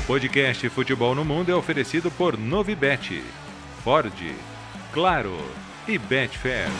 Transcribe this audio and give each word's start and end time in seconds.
O 0.00 0.02
podcast 0.04 0.66
Futebol 0.70 1.14
no 1.14 1.26
Mundo 1.26 1.50
é 1.50 1.54
oferecido 1.54 2.10
por 2.10 2.38
Novibet, 2.38 3.22
Ford, 3.84 4.14
Claro 4.94 5.36
e 5.86 5.98
Betfair. 5.98 6.70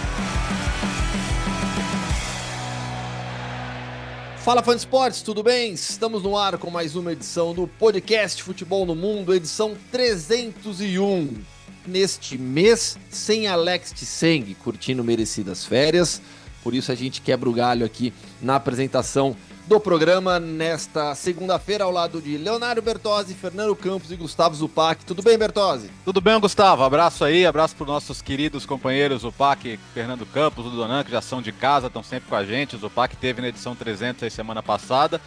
Fala 4.38 4.62
fã 4.62 4.72
de 4.72 4.78
esportes, 4.78 5.20
tudo 5.20 5.42
bem? 5.42 5.74
Estamos 5.74 6.22
no 6.22 6.34
ar 6.34 6.56
com 6.56 6.70
mais 6.70 6.96
uma 6.96 7.12
edição 7.12 7.52
do 7.52 7.66
podcast 7.66 8.42
Futebol 8.42 8.86
no 8.86 8.94
Mundo, 8.94 9.34
edição 9.34 9.76
301. 9.92 11.42
Neste 11.86 12.38
mês, 12.38 12.98
sem 13.10 13.46
Alex 13.46 13.92
Tseng, 13.92 14.54
curtindo 14.54 15.04
merecidas 15.04 15.66
férias. 15.66 16.22
Por 16.62 16.74
isso 16.74 16.90
a 16.90 16.94
gente 16.94 17.20
quebra 17.20 17.50
o 17.50 17.52
galho 17.52 17.84
aqui 17.84 18.14
na 18.40 18.56
apresentação 18.56 19.36
do 19.70 19.78
programa 19.78 20.40
nesta 20.40 21.14
segunda-feira 21.14 21.84
ao 21.84 21.92
lado 21.92 22.20
de 22.20 22.36
Leonardo 22.36 22.82
Bertozzi, 22.82 23.34
Fernando 23.34 23.76
Campos 23.76 24.10
e 24.10 24.16
Gustavo 24.16 24.52
Zupac. 24.52 25.04
Tudo 25.04 25.22
bem, 25.22 25.38
Bertozzi? 25.38 25.92
Tudo 26.04 26.20
bem, 26.20 26.40
Gustavo. 26.40 26.82
Abraço 26.82 27.24
aí, 27.24 27.46
abraço 27.46 27.76
para 27.76 27.84
os 27.84 27.88
nossos 27.88 28.20
queridos 28.20 28.66
companheiros 28.66 29.22
Zupac, 29.22 29.78
Fernando 29.94 30.26
Campos, 30.26 30.66
o 30.66 30.70
Donan, 30.70 31.04
que 31.04 31.12
já 31.12 31.20
são 31.20 31.40
de 31.40 31.52
casa, 31.52 31.86
estão 31.86 32.02
sempre 32.02 32.28
com 32.28 32.34
a 32.34 32.44
gente. 32.44 32.74
O 32.74 32.80
Zupac 32.80 33.16
teve 33.16 33.40
na 33.40 33.46
edição 33.46 33.76
300 33.76 34.24
aí 34.24 34.30
semana 34.32 34.60
passada. 34.60 35.20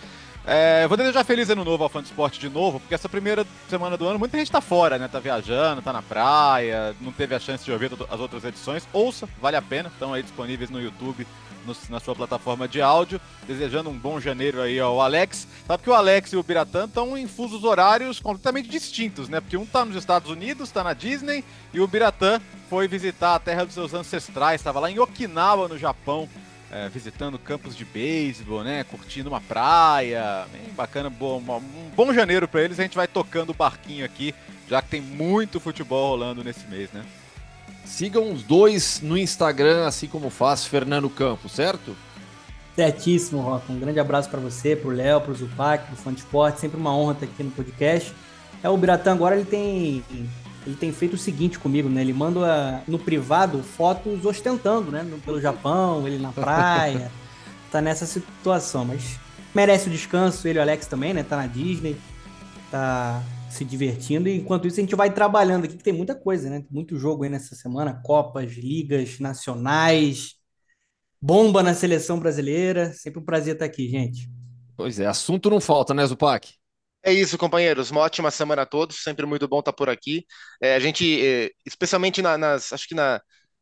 É, 0.45 0.85
vou 0.89 0.97
desejar 0.97 1.23
feliz 1.23 1.49
ano 1.49 1.63
novo 1.63 1.81
ao 1.81 1.89
fã 1.89 2.01
de 2.01 2.09
esporte 2.09 2.37
de 2.37 2.49
novo, 2.49 2.81
porque 2.81 2.93
essa 2.93 3.07
primeira 3.07 3.47
semana 3.69 3.95
do 3.95 4.05
ano 4.05 4.19
muita 4.19 4.37
gente 4.37 4.51
tá 4.51 4.59
fora, 4.59 4.97
né? 4.97 5.07
Tá 5.07 5.21
viajando, 5.21 5.81
tá 5.81 5.93
na 5.93 6.01
praia, 6.01 6.93
não 6.99 7.13
teve 7.13 7.33
a 7.33 7.39
chance 7.39 7.63
de 7.63 7.71
ouvir 7.71 7.91
as 8.11 8.19
outras 8.19 8.43
edições. 8.43 8.85
Ouça, 8.91 9.25
vale 9.41 9.55
a 9.55 9.61
pena, 9.61 9.87
estão 9.87 10.13
aí 10.13 10.21
disponíveis 10.21 10.69
no 10.69 10.81
YouTube 10.81 11.25
no, 11.65 11.75
na 11.89 11.99
sua 11.99 12.15
plataforma 12.15 12.67
de 12.67 12.81
áudio. 12.81 13.19
Desejando 13.47 13.89
um 13.89 13.97
bom 13.97 14.19
janeiro 14.19 14.61
aí 14.61 14.79
ao 14.79 15.01
Alex. 15.01 15.47
Sabe 15.67 15.83
que 15.83 15.89
o 15.89 15.93
Alex 15.93 16.33
e 16.33 16.37
o 16.37 16.43
Biratã 16.43 16.85
estão 16.85 17.17
em 17.17 17.27
fusos 17.27 17.63
horários 17.63 18.19
completamente 18.19 18.69
distintos, 18.69 19.29
né? 19.29 19.39
Porque 19.39 19.57
um 19.57 19.65
tá 19.65 19.85
nos 19.85 19.95
Estados 19.95 20.29
Unidos, 20.29 20.71
tá 20.71 20.83
na 20.83 20.93
Disney, 20.93 21.43
e 21.73 21.79
o 21.79 21.87
Biratã 21.87 22.41
foi 22.69 22.87
visitar 22.87 23.35
a 23.35 23.39
terra 23.39 23.65
dos 23.65 23.73
seus 23.73 23.93
ancestrais, 23.93 24.61
estava 24.61 24.79
lá 24.79 24.89
em 24.89 24.99
Okinawa, 24.99 25.67
no 25.67 25.77
Japão. 25.77 26.27
É, 26.75 26.89
visitando 26.89 27.37
campos 27.37 27.75
de 27.75 27.85
beisebol, 27.85 28.63
né? 28.63 28.83
Curtindo 28.83 29.29
uma 29.29 29.39
praia, 29.39 30.47
bem 30.51 30.73
bacana, 30.73 31.07
bom, 31.07 31.37
um 31.37 31.91
bom 31.95 32.11
janeiro 32.11 32.47
para 32.47 32.63
eles. 32.63 32.79
A 32.79 32.81
gente 32.81 32.95
vai 32.95 33.07
tocando 33.07 33.51
o 33.51 33.53
barquinho 33.53 34.03
aqui, 34.03 34.33
já 34.67 34.81
que 34.81 34.89
tem 34.89 34.99
muito 34.99 35.59
futebol 35.59 36.09
rolando 36.09 36.43
nesse 36.43 36.65
mês, 36.65 36.91
né? 36.91 37.05
Sigam 37.85 38.31
os 38.31 38.43
dois 38.43 39.01
no 39.01 39.17
Instagram, 39.17 39.85
assim 39.85 40.07
como 40.07 40.29
faz 40.29 40.65
Fernando 40.65 41.09
Campos, 41.09 41.51
certo? 41.51 41.95
Certíssimo, 42.75 43.41
Roca. 43.41 43.71
Um 43.71 43.79
grande 43.79 43.99
abraço 43.99 44.29
para 44.29 44.39
você, 44.39 44.75
para 44.75 44.89
o 44.89 44.93
Léo, 44.93 45.21
para 45.21 45.31
o 45.31 45.35
Zupac, 45.35 45.85
para 45.85 45.93
o 45.93 45.97
Fã 45.97 46.11
de 46.11 46.21
Esporte. 46.21 46.59
Sempre 46.59 46.79
uma 46.79 46.95
honra 46.95 47.13
estar 47.13 47.25
aqui 47.25 47.43
no 47.43 47.51
podcast. 47.51 48.13
É, 48.63 48.69
o 48.69 48.77
Biratã 48.77 49.11
agora 49.11 49.35
ele 49.35 49.45
tem, 49.45 50.03
ele 50.65 50.75
tem 50.75 50.91
feito 50.91 51.13
o 51.13 51.17
seguinte 51.17 51.59
comigo, 51.59 51.87
né? 51.87 52.01
Ele 52.01 52.13
manda 52.13 52.81
no 52.87 52.97
privado 52.97 53.61
fotos 53.61 54.25
ostentando, 54.25 54.89
né? 54.89 55.05
Pelo 55.23 55.39
Japão, 55.39 56.07
ele 56.07 56.17
na 56.17 56.31
praia. 56.31 57.11
tá 57.69 57.79
nessa 57.81 58.05
situação, 58.07 58.85
mas 58.85 59.19
merece 59.53 59.87
o 59.87 59.91
descanso. 59.91 60.47
Ele 60.47 60.57
e 60.57 60.59
o 60.59 60.61
Alex 60.61 60.87
também, 60.87 61.13
né? 61.13 61.21
Tá 61.21 61.37
na 61.37 61.45
Disney. 61.45 61.95
Tá 62.71 63.21
se 63.53 63.63
divertindo. 63.63 64.27
E 64.27 64.37
enquanto 64.37 64.67
isso, 64.67 64.79
a 64.79 64.83
gente 64.83 64.95
vai 64.95 65.13
trabalhando 65.13 65.65
aqui, 65.65 65.77
que 65.77 65.83
tem 65.83 65.93
muita 65.93 66.15
coisa, 66.15 66.49
né? 66.49 66.65
Muito 66.69 66.97
jogo 66.97 67.23
aí 67.23 67.29
nessa 67.29 67.55
semana, 67.55 68.01
Copas, 68.03 68.53
Ligas 68.53 69.19
Nacionais, 69.19 70.35
bomba 71.21 71.63
na 71.63 71.73
seleção 71.73 72.19
brasileira. 72.19 72.91
Sempre 72.93 73.19
um 73.19 73.25
prazer 73.25 73.53
estar 73.53 73.65
aqui, 73.65 73.87
gente. 73.87 74.29
Pois 74.75 74.99
é, 74.99 75.05
assunto 75.05 75.49
não 75.49 75.61
falta, 75.61 75.93
né, 75.93 76.05
Zupac? 76.05 76.53
É 77.05 77.11
isso, 77.11 77.37
companheiros. 77.37 77.91
Uma 77.91 78.01
ótima 78.01 78.31
semana 78.31 78.61
a 78.63 78.65
todos. 78.65 79.03
Sempre 79.03 79.25
muito 79.25 79.47
bom 79.47 79.59
estar 79.59 79.73
por 79.73 79.89
aqui. 79.89 80.25
É, 80.61 80.75
a 80.75 80.79
gente, 80.79 81.25
é, 81.25 81.51
especialmente 81.65 82.21
na, 82.21 82.37
nas, 82.37 82.71
acho 82.71 82.87
que 82.87 82.95
na, 82.95 83.21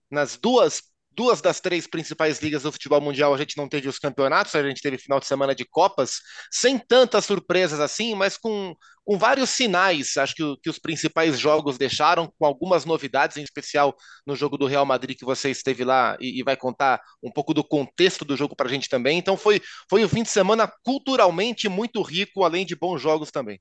nas 0.10 0.38
duas 0.38 0.82
duas 1.12 1.42
das 1.42 1.60
três 1.60 1.88
principais 1.88 2.40
ligas 2.40 2.64
do 2.64 2.72
futebol 2.72 3.02
mundial 3.02 3.34
a 3.34 3.38
gente 3.38 3.58
não 3.58 3.68
teve 3.68 3.88
os 3.88 4.00
campeonatos, 4.00 4.56
a 4.56 4.64
gente 4.64 4.82
teve 4.82 4.98
final 4.98 5.20
de 5.20 5.26
semana 5.26 5.54
de 5.54 5.66
Copas, 5.66 6.20
sem 6.50 6.78
tantas 6.78 7.26
surpresas 7.26 7.80
assim, 7.80 8.16
mas 8.16 8.38
com, 8.38 8.74
com 9.04 9.18
vários 9.18 9.50
sinais, 9.50 10.16
acho 10.18 10.36
que, 10.36 10.58
que 10.64 10.70
os 10.70 10.80
principais 10.80 11.38
jogos 11.38 11.78
deixaram, 11.78 12.32
com 12.38 12.46
algumas 12.46 12.86
novidades, 12.86 13.38
em 13.38 13.44
especial 13.44 13.96
no 14.26 14.36
jogo 14.36 14.58
do 14.58 14.68
Real 14.68 14.86
Madrid, 14.86 15.18
que 15.18 15.26
você 15.26 15.50
esteve 15.50 15.84
lá 15.84 16.18
e, 16.20 16.40
e 16.40 16.44
vai 16.44 16.56
contar 16.56 17.02
um 17.22 17.32
pouco 17.32 17.54
do 17.54 17.64
contexto 17.64 18.24
do 18.24 18.38
jogo 18.38 18.56
para 18.56 18.68
a 18.68 18.70
gente 18.70 18.88
também. 18.88 19.18
Então 19.18 19.36
foi, 19.36 19.62
foi 19.90 20.06
um 20.06 20.10
fim 20.10 20.24
de 20.24 20.30
semana 20.30 20.72
culturalmente 20.84 21.68
muito 21.68 22.02
rico, 22.02 22.44
além 22.44 22.66
de 22.66 22.76
bons 22.76 23.02
jogos 23.02 23.32
também. 23.32 23.60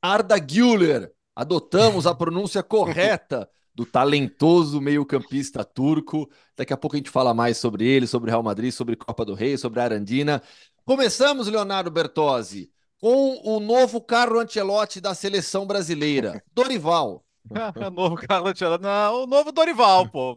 Arda 0.00 0.38
Güler, 0.38 1.12
adotamos 1.36 2.06
a 2.06 2.14
pronúncia 2.14 2.62
correta 2.64 3.48
do 3.74 3.86
talentoso 3.86 4.80
meio-campista 4.80 5.64
turco. 5.64 6.30
Daqui 6.56 6.72
a 6.72 6.76
pouco 6.76 6.96
a 6.96 6.98
gente 6.98 7.10
fala 7.10 7.32
mais 7.32 7.56
sobre 7.56 7.86
ele, 7.86 8.06
sobre 8.06 8.30
o 8.30 8.32
Real 8.32 8.42
Madrid, 8.42 8.72
sobre 8.72 8.96
Copa 8.96 9.24
do 9.24 9.34
Rei, 9.34 9.56
sobre 9.56 9.80
a 9.80 9.84
Arandina. 9.84 10.42
Começamos, 10.84 11.48
Leonardo 11.48 11.90
Bertozzi, 11.90 12.70
com 13.00 13.40
o 13.44 13.60
novo 13.60 14.00
Carlo 14.00 14.40
Ancelotti 14.40 15.00
da 15.00 15.14
seleção 15.14 15.66
brasileira, 15.66 16.42
Dorival. 16.52 17.24
o 17.74 17.90
novo 17.90 18.16
Carlo 18.16 18.48
Ancelotti, 18.48 18.82
não, 18.82 19.24
o 19.24 19.26
novo 19.26 19.52
Dorival, 19.52 20.08
pô. 20.08 20.34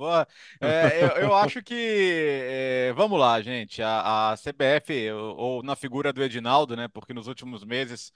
É, 0.61 1.03
eu, 1.03 1.07
eu, 1.23 1.35
acho 1.35 1.61
que, 1.61 2.39
é, 2.47 2.93
vamos 2.93 3.19
lá, 3.19 3.41
gente, 3.41 3.81
a, 3.81 4.31
a 4.31 4.35
CBF, 4.37 5.11
ou, 5.11 5.37
ou, 5.37 5.63
na 5.63 5.75
figura 5.75 6.13
do 6.13 6.23
Edinaldo, 6.23 6.75
né, 6.75 6.87
porque 6.87 7.13
nos 7.13 7.27
últimos 7.27 7.63
meses, 7.63 8.11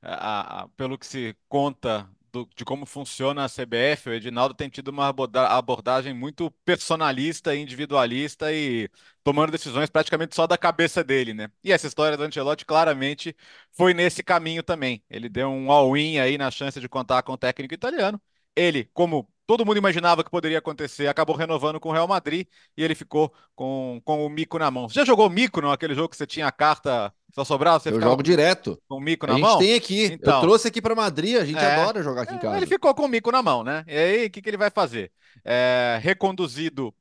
a, 0.00 0.62
a, 0.62 0.68
pelo 0.70 0.98
que 0.98 1.06
se 1.06 1.36
conta 1.48 2.08
do, 2.32 2.48
de 2.56 2.64
como 2.64 2.86
funciona 2.86 3.44
a 3.44 3.48
CBF, 3.48 4.08
o 4.08 4.14
Edinaldo 4.14 4.54
tem 4.54 4.68
tido 4.68 4.88
uma 4.88 5.08
abordagem 5.08 6.14
muito 6.14 6.50
personalista, 6.64 7.54
individualista 7.54 8.52
e 8.52 8.88
tomando 9.22 9.52
decisões 9.52 9.90
praticamente 9.90 10.34
só 10.34 10.46
da 10.46 10.56
cabeça 10.56 11.04
dele, 11.04 11.34
né? 11.34 11.50
E 11.62 11.70
essa 11.72 11.86
história 11.86 12.16
do 12.16 12.24
Ancelotti 12.24 12.64
claramente 12.64 13.36
foi 13.72 13.94
nesse 13.94 14.22
caminho 14.22 14.62
também. 14.62 15.04
Ele 15.10 15.28
deu 15.28 15.48
um 15.48 15.70
all-in 15.70 16.18
aí 16.18 16.38
na 16.38 16.50
chance 16.50 16.80
de 16.80 16.88
contar 16.88 17.22
com 17.22 17.32
o 17.32 17.38
técnico 17.38 17.74
italiano. 17.74 18.20
Ele, 18.56 18.84
como 18.92 19.28
todo 19.46 19.66
mundo 19.66 19.76
imaginava 19.78 20.24
que 20.24 20.30
poderia 20.30 20.58
acontecer, 20.58 21.08
acabou 21.08 21.36
renovando 21.36 21.78
com 21.78 21.90
o 21.90 21.92
Real 21.92 22.08
Madrid 22.08 22.46
e 22.76 22.82
ele 22.82 22.94
ficou 22.94 23.32
com, 23.54 24.00
com 24.04 24.24
o 24.24 24.28
mico 24.30 24.58
na 24.58 24.70
mão. 24.70 24.88
Você 24.88 25.00
já 25.00 25.04
jogou 25.04 25.28
mico, 25.28 25.60
não? 25.60 25.70
Aquele 25.72 25.94
jogo 25.94 26.08
que 26.08 26.16
você 26.16 26.26
tinha 26.26 26.46
a 26.46 26.52
carta 26.52 27.12
só 27.32 27.44
sobrava? 27.44 27.80
Você 27.80 27.88
eu 27.88 28.00
jogo 28.00 28.22
direto. 28.22 28.80
Com 28.86 28.96
o 28.96 29.00
mico 29.00 29.26
na 29.26 29.38
mão? 29.38 29.48
A 29.48 29.52
gente 29.52 29.66
tem 29.66 29.74
aqui. 29.74 30.04
Então, 30.14 30.34
eu 30.34 30.40
trouxe 30.42 30.68
aqui 30.68 30.82
para 30.82 30.94
Madrid, 30.94 31.36
a 31.36 31.44
gente 31.44 31.58
é, 31.58 31.80
adora 31.80 32.02
jogar 32.02 32.22
aqui 32.22 32.34
em 32.34 32.38
casa. 32.38 32.56
Ele 32.56 32.66
ficou 32.66 32.94
com 32.94 33.04
o 33.04 33.08
mico 33.08 33.32
na 33.32 33.42
mão, 33.42 33.64
né? 33.64 33.84
E 33.86 33.96
aí, 33.96 34.26
o 34.26 34.30
que, 34.30 34.42
que 34.42 34.50
ele 34.50 34.58
vai 34.58 34.70
fazer? 34.70 35.10
É, 35.42 35.98
reconduzido 36.02 36.94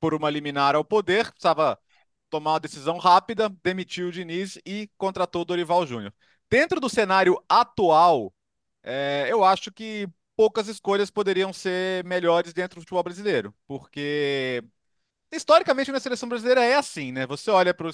por 0.00 0.12
uma 0.12 0.28
liminar 0.28 0.74
ao 0.74 0.84
poder, 0.84 1.30
precisava 1.30 1.78
tomar 2.28 2.54
uma 2.54 2.60
decisão 2.60 2.98
rápida, 2.98 3.48
demitiu 3.62 4.08
o 4.08 4.12
Diniz 4.12 4.58
e 4.66 4.90
contratou 4.98 5.42
o 5.42 5.44
Dorival 5.44 5.86
Júnior. 5.86 6.12
Dentro 6.50 6.80
do 6.80 6.88
cenário 6.88 7.40
atual, 7.48 8.32
é, 8.82 9.26
eu 9.30 9.44
acho 9.44 9.70
que 9.70 10.08
poucas 10.36 10.68
escolhas 10.68 11.10
poderiam 11.10 11.52
ser 11.52 12.04
melhores 12.04 12.52
dentro 12.52 12.76
do 12.76 12.82
futebol 12.82 13.02
brasileiro, 13.02 13.54
porque 13.66 14.62
historicamente 15.32 15.92
na 15.92 16.00
seleção 16.00 16.28
brasileira 16.28 16.64
é 16.64 16.74
assim, 16.74 17.12
né? 17.12 17.26
Você 17.26 17.50
olha 17.50 17.74
para 17.74 17.88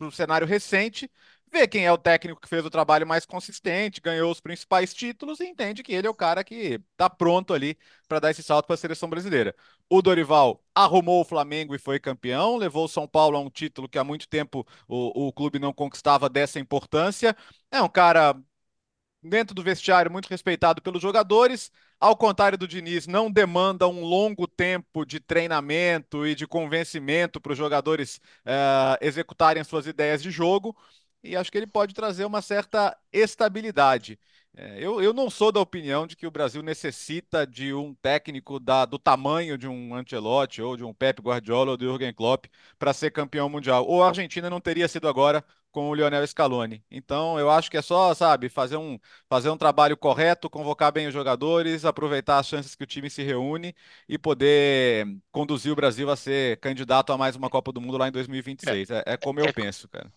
o 0.00 0.10
cenário 0.10 0.46
recente, 0.46 1.10
vê 1.52 1.68
quem 1.68 1.86
é 1.86 1.92
o 1.92 1.98
técnico 1.98 2.40
que 2.40 2.48
fez 2.48 2.64
o 2.64 2.70
trabalho 2.70 3.06
mais 3.06 3.24
consistente, 3.26 4.00
ganhou 4.00 4.30
os 4.30 4.40
principais 4.40 4.92
títulos 4.92 5.40
e 5.40 5.44
entende 5.46 5.82
que 5.82 5.92
ele 5.92 6.06
é 6.06 6.10
o 6.10 6.14
cara 6.14 6.42
que 6.42 6.80
está 6.92 7.08
pronto 7.08 7.52
ali 7.54 7.78
para 8.08 8.18
dar 8.20 8.30
esse 8.30 8.42
salto 8.42 8.66
para 8.66 8.74
a 8.74 8.78
seleção 8.78 9.08
brasileira. 9.08 9.54
O 9.88 10.02
Dorival 10.02 10.62
arrumou 10.74 11.20
o 11.20 11.24
Flamengo 11.24 11.74
e 11.74 11.78
foi 11.78 12.00
campeão, 12.00 12.56
levou 12.56 12.84
o 12.86 12.88
São 12.88 13.06
Paulo 13.06 13.36
a 13.36 13.40
um 13.40 13.50
título 13.50 13.88
que 13.88 13.98
há 13.98 14.04
muito 14.04 14.28
tempo 14.28 14.66
o, 14.88 15.28
o 15.28 15.32
clube 15.32 15.58
não 15.58 15.72
conquistava 15.72 16.28
dessa 16.28 16.58
importância. 16.58 17.36
É 17.70 17.80
um 17.82 17.88
cara 17.88 18.34
dentro 19.24 19.54
do 19.54 19.62
vestiário 19.62 20.10
muito 20.10 20.28
respeitado 20.28 20.82
pelos 20.82 21.00
jogadores. 21.00 21.72
Ao 21.98 22.16
contrário 22.16 22.58
do 22.58 22.68
Diniz, 22.68 23.06
não 23.06 23.30
demanda 23.30 23.88
um 23.88 24.04
longo 24.04 24.46
tempo 24.46 25.04
de 25.06 25.18
treinamento 25.18 26.26
e 26.26 26.34
de 26.34 26.46
convencimento 26.46 27.40
para 27.40 27.52
os 27.52 27.58
jogadores 27.58 28.20
uh, 28.46 28.98
executarem 29.00 29.64
suas 29.64 29.86
ideias 29.86 30.22
de 30.22 30.30
jogo. 30.30 30.76
E 31.22 31.34
acho 31.36 31.50
que 31.50 31.56
ele 31.56 31.66
pode 31.66 31.94
trazer 31.94 32.26
uma 32.26 32.42
certa 32.42 32.96
estabilidade. 33.10 34.18
É, 34.56 34.76
eu, 34.78 35.02
eu 35.02 35.12
não 35.12 35.28
sou 35.28 35.50
da 35.50 35.58
opinião 35.58 36.06
de 36.06 36.14
que 36.14 36.26
o 36.26 36.30
Brasil 36.30 36.62
necessita 36.62 37.44
de 37.46 37.74
um 37.74 37.92
técnico 37.94 38.60
da, 38.60 38.84
do 38.84 38.98
tamanho 38.98 39.58
de 39.58 39.66
um 39.66 39.94
Ancelotti 39.94 40.62
ou 40.62 40.76
de 40.76 40.84
um 40.84 40.94
Pep 40.94 41.20
Guardiola 41.20 41.72
ou 41.72 41.76
do 41.76 41.84
Jürgen 41.86 42.14
Klopp 42.14 42.44
para 42.78 42.92
ser 42.92 43.10
campeão 43.10 43.48
mundial. 43.48 43.84
Ou 43.86 44.02
a 44.02 44.08
Argentina 44.08 44.48
não 44.48 44.60
teria 44.60 44.86
sido 44.86 45.08
agora 45.08 45.44
com 45.74 45.90
o 45.90 45.94
Lionel 45.94 46.24
Scaloni. 46.24 46.84
Então, 46.88 47.36
eu 47.36 47.50
acho 47.50 47.68
que 47.68 47.76
é 47.76 47.82
só, 47.82 48.14
sabe, 48.14 48.48
fazer 48.48 48.76
um, 48.76 48.96
fazer 49.28 49.50
um 49.50 49.56
trabalho 49.56 49.96
correto, 49.96 50.48
convocar 50.48 50.92
bem 50.92 51.08
os 51.08 51.12
jogadores, 51.12 51.84
aproveitar 51.84 52.38
as 52.38 52.46
chances 52.46 52.76
que 52.76 52.84
o 52.84 52.86
time 52.86 53.10
se 53.10 53.24
reúne 53.24 53.74
e 54.08 54.16
poder 54.16 55.04
conduzir 55.32 55.72
o 55.72 55.76
Brasil 55.76 56.08
a 56.08 56.14
ser 56.16 56.58
candidato 56.60 57.12
a 57.12 57.18
mais 57.18 57.34
uma 57.34 57.50
Copa 57.50 57.72
do 57.72 57.80
Mundo 57.80 57.98
lá 57.98 58.06
em 58.06 58.12
2026. 58.12 58.90
É, 58.90 58.98
é, 58.98 59.02
é 59.14 59.16
como 59.16 59.40
eu 59.40 59.46
é, 59.46 59.52
penso, 59.52 59.88
cara. 59.88 60.12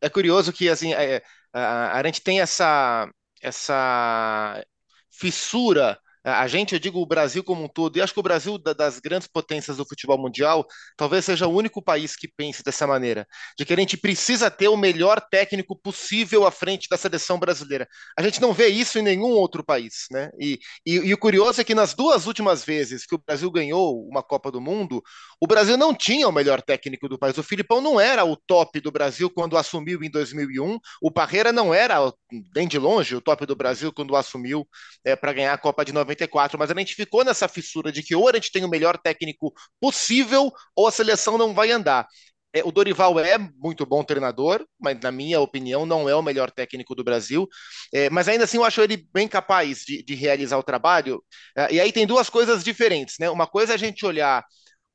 É 0.00 0.08
curioso 0.08 0.52
que, 0.52 0.68
assim, 0.68 0.94
é, 0.94 1.20
a, 1.52 1.98
a 1.98 2.02
gente 2.04 2.20
tem 2.22 2.40
essa 2.40 3.10
essa 3.42 4.64
fissura 5.10 5.98
a 6.24 6.46
gente, 6.48 6.72
eu 6.74 6.78
digo 6.80 7.00
o 7.00 7.06
Brasil 7.06 7.44
como 7.44 7.64
um 7.64 7.68
todo, 7.68 7.96
e 7.96 8.00
acho 8.00 8.14
que 8.14 8.20
o 8.20 8.22
Brasil, 8.22 8.56
das 8.58 8.98
grandes 8.98 9.28
potências 9.28 9.76
do 9.76 9.84
futebol 9.84 10.16
mundial, 10.16 10.66
talvez 10.96 11.24
seja 11.24 11.46
o 11.46 11.54
único 11.54 11.82
país 11.82 12.16
que 12.16 12.26
pense 12.26 12.62
dessa 12.62 12.86
maneira, 12.86 13.26
de 13.58 13.64
que 13.64 13.72
a 13.74 13.76
gente 13.76 13.96
precisa 13.96 14.50
ter 14.50 14.68
o 14.68 14.76
melhor 14.76 15.20
técnico 15.20 15.76
possível 15.76 16.46
à 16.46 16.50
frente 16.50 16.88
da 16.88 16.96
seleção 16.96 17.38
brasileira. 17.38 17.86
A 18.16 18.22
gente 18.22 18.40
não 18.40 18.54
vê 18.54 18.68
isso 18.68 18.98
em 18.98 19.02
nenhum 19.02 19.32
outro 19.32 19.62
país, 19.62 20.06
né? 20.10 20.30
E, 20.40 20.58
e, 20.86 20.94
e 20.94 21.12
o 21.12 21.18
curioso 21.18 21.60
é 21.60 21.64
que 21.64 21.74
nas 21.74 21.92
duas 21.92 22.26
últimas 22.26 22.64
vezes 22.64 23.04
que 23.04 23.14
o 23.14 23.22
Brasil 23.24 23.50
ganhou 23.50 24.06
uma 24.08 24.22
Copa 24.22 24.50
do 24.50 24.60
Mundo, 24.60 25.02
o 25.40 25.46
Brasil 25.46 25.76
não 25.76 25.94
tinha 25.94 26.26
o 26.26 26.32
melhor 26.32 26.62
técnico 26.62 27.06
do 27.08 27.18
país. 27.18 27.36
O 27.36 27.42
Filipão 27.42 27.80
não 27.82 28.00
era 28.00 28.24
o 28.24 28.34
top 28.36 28.80
do 28.80 28.90
Brasil 28.90 29.28
quando 29.30 29.58
assumiu 29.58 30.02
em 30.02 30.10
2001, 30.10 30.78
o 31.02 31.10
Parreira 31.10 31.52
não 31.52 31.74
era, 31.74 32.12
nem 32.54 32.66
de 32.66 32.78
longe, 32.78 33.14
o 33.14 33.20
top 33.20 33.44
do 33.44 33.54
Brasil 33.54 33.92
quando 33.92 34.16
assumiu 34.16 34.66
é, 35.04 35.14
para 35.14 35.32
ganhar 35.32 35.52
a 35.52 35.58
Copa 35.58 35.84
de 35.84 35.92
90 35.92 36.13
94, 36.14 36.58
mas 36.58 36.70
a 36.70 36.74
gente 36.74 36.94
ficou 36.94 37.24
nessa 37.24 37.48
fissura 37.48 37.92
de 37.92 38.02
que 38.02 38.14
ou 38.14 38.28
a 38.28 38.32
gente 38.32 38.52
tem 38.52 38.64
o 38.64 38.68
melhor 38.68 38.96
técnico 38.98 39.52
possível 39.80 40.52
ou 40.76 40.86
a 40.86 40.90
seleção 40.90 41.36
não 41.38 41.54
vai 41.54 41.70
andar. 41.70 42.06
É, 42.52 42.62
o 42.64 42.70
Dorival 42.70 43.18
é 43.18 43.36
muito 43.36 43.84
bom 43.84 44.04
treinador, 44.04 44.64
mas 44.78 44.98
na 45.00 45.10
minha 45.10 45.40
opinião 45.40 45.84
não 45.84 46.08
é 46.08 46.14
o 46.14 46.22
melhor 46.22 46.50
técnico 46.52 46.94
do 46.94 47.02
Brasil. 47.02 47.48
É, 47.92 48.08
mas 48.10 48.28
ainda 48.28 48.44
assim 48.44 48.58
eu 48.58 48.64
acho 48.64 48.80
ele 48.80 49.08
bem 49.12 49.26
capaz 49.26 49.80
de, 49.80 50.04
de 50.04 50.14
realizar 50.14 50.56
o 50.56 50.62
trabalho. 50.62 51.22
É, 51.56 51.74
e 51.74 51.80
aí 51.80 51.92
tem 51.92 52.06
duas 52.06 52.30
coisas 52.30 52.62
diferentes, 52.62 53.16
né? 53.18 53.28
Uma 53.28 53.46
coisa 53.46 53.72
é 53.72 53.74
a 53.74 53.78
gente 53.78 54.06
olhar 54.06 54.44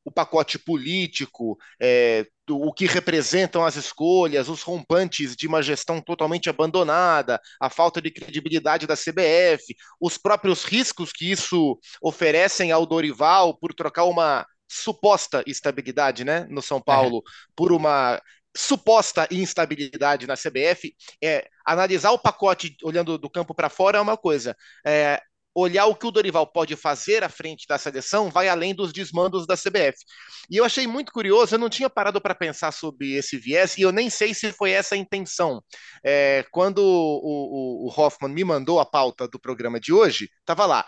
o 0.05 0.11
pacote 0.11 0.57
político, 0.57 1.57
é, 1.81 2.25
do, 2.49 2.59
o 2.59 2.73
que 2.73 2.87
representam 2.87 3.63
as 3.63 3.75
escolhas, 3.75 4.49
os 4.49 4.63
rompantes 4.63 5.35
de 5.35 5.45
uma 5.45 5.61
gestão 5.61 6.01
totalmente 6.01 6.49
abandonada, 6.49 7.39
a 7.61 7.69
falta 7.69 8.01
de 8.01 8.09
credibilidade 8.09 8.87
da 8.87 8.95
CBF, 8.95 9.75
os 10.01 10.17
próprios 10.17 10.63
riscos 10.63 11.11
que 11.13 11.29
isso 11.29 11.79
oferecem 12.01 12.71
ao 12.71 12.87
Dorival 12.87 13.55
por 13.55 13.71
trocar 13.71 14.05
uma 14.05 14.47
suposta 14.67 15.43
estabilidade 15.45 16.23
né, 16.23 16.47
no 16.49 16.61
São 16.61 16.81
Paulo 16.81 17.19
é. 17.19 17.21
por 17.55 17.71
uma 17.71 18.19
suposta 18.57 19.27
instabilidade 19.29 20.25
na 20.25 20.33
CBF, 20.33 20.95
é, 21.23 21.47
analisar 21.63 22.09
o 22.11 22.19
pacote 22.19 22.75
olhando 22.83 23.15
do 23.15 23.29
campo 23.29 23.53
para 23.53 23.69
fora 23.69 23.99
é 23.99 24.01
uma 24.01 24.17
coisa. 24.17 24.57
É, 24.83 25.21
olhar 25.59 25.85
o 25.85 25.95
que 25.95 26.05
o 26.05 26.11
Dorival 26.11 26.47
pode 26.47 26.75
fazer 26.75 27.23
à 27.23 27.29
frente 27.29 27.65
da 27.67 27.77
seleção 27.77 28.29
vai 28.29 28.47
além 28.47 28.73
dos 28.73 28.91
desmandos 28.91 29.45
da 29.45 29.55
CBF. 29.55 29.97
E 30.49 30.57
eu 30.57 30.65
achei 30.65 30.87
muito 30.87 31.11
curioso, 31.11 31.55
eu 31.55 31.59
não 31.59 31.69
tinha 31.69 31.89
parado 31.89 32.19
para 32.19 32.35
pensar 32.35 32.71
sobre 32.71 33.13
esse 33.13 33.37
viés, 33.37 33.77
e 33.77 33.81
eu 33.81 33.91
nem 33.91 34.09
sei 34.09 34.33
se 34.33 34.51
foi 34.51 34.71
essa 34.71 34.95
a 34.95 34.97
intenção. 34.97 35.61
É, 36.03 36.45
quando 36.51 36.79
o, 36.79 37.85
o, 37.85 37.87
o 37.87 37.93
Hoffman 37.95 38.33
me 38.33 38.43
mandou 38.43 38.79
a 38.79 38.85
pauta 38.85 39.27
do 39.27 39.39
programa 39.39 39.79
de 39.79 39.93
hoje, 39.93 40.29
estava 40.41 40.65
lá. 40.65 40.85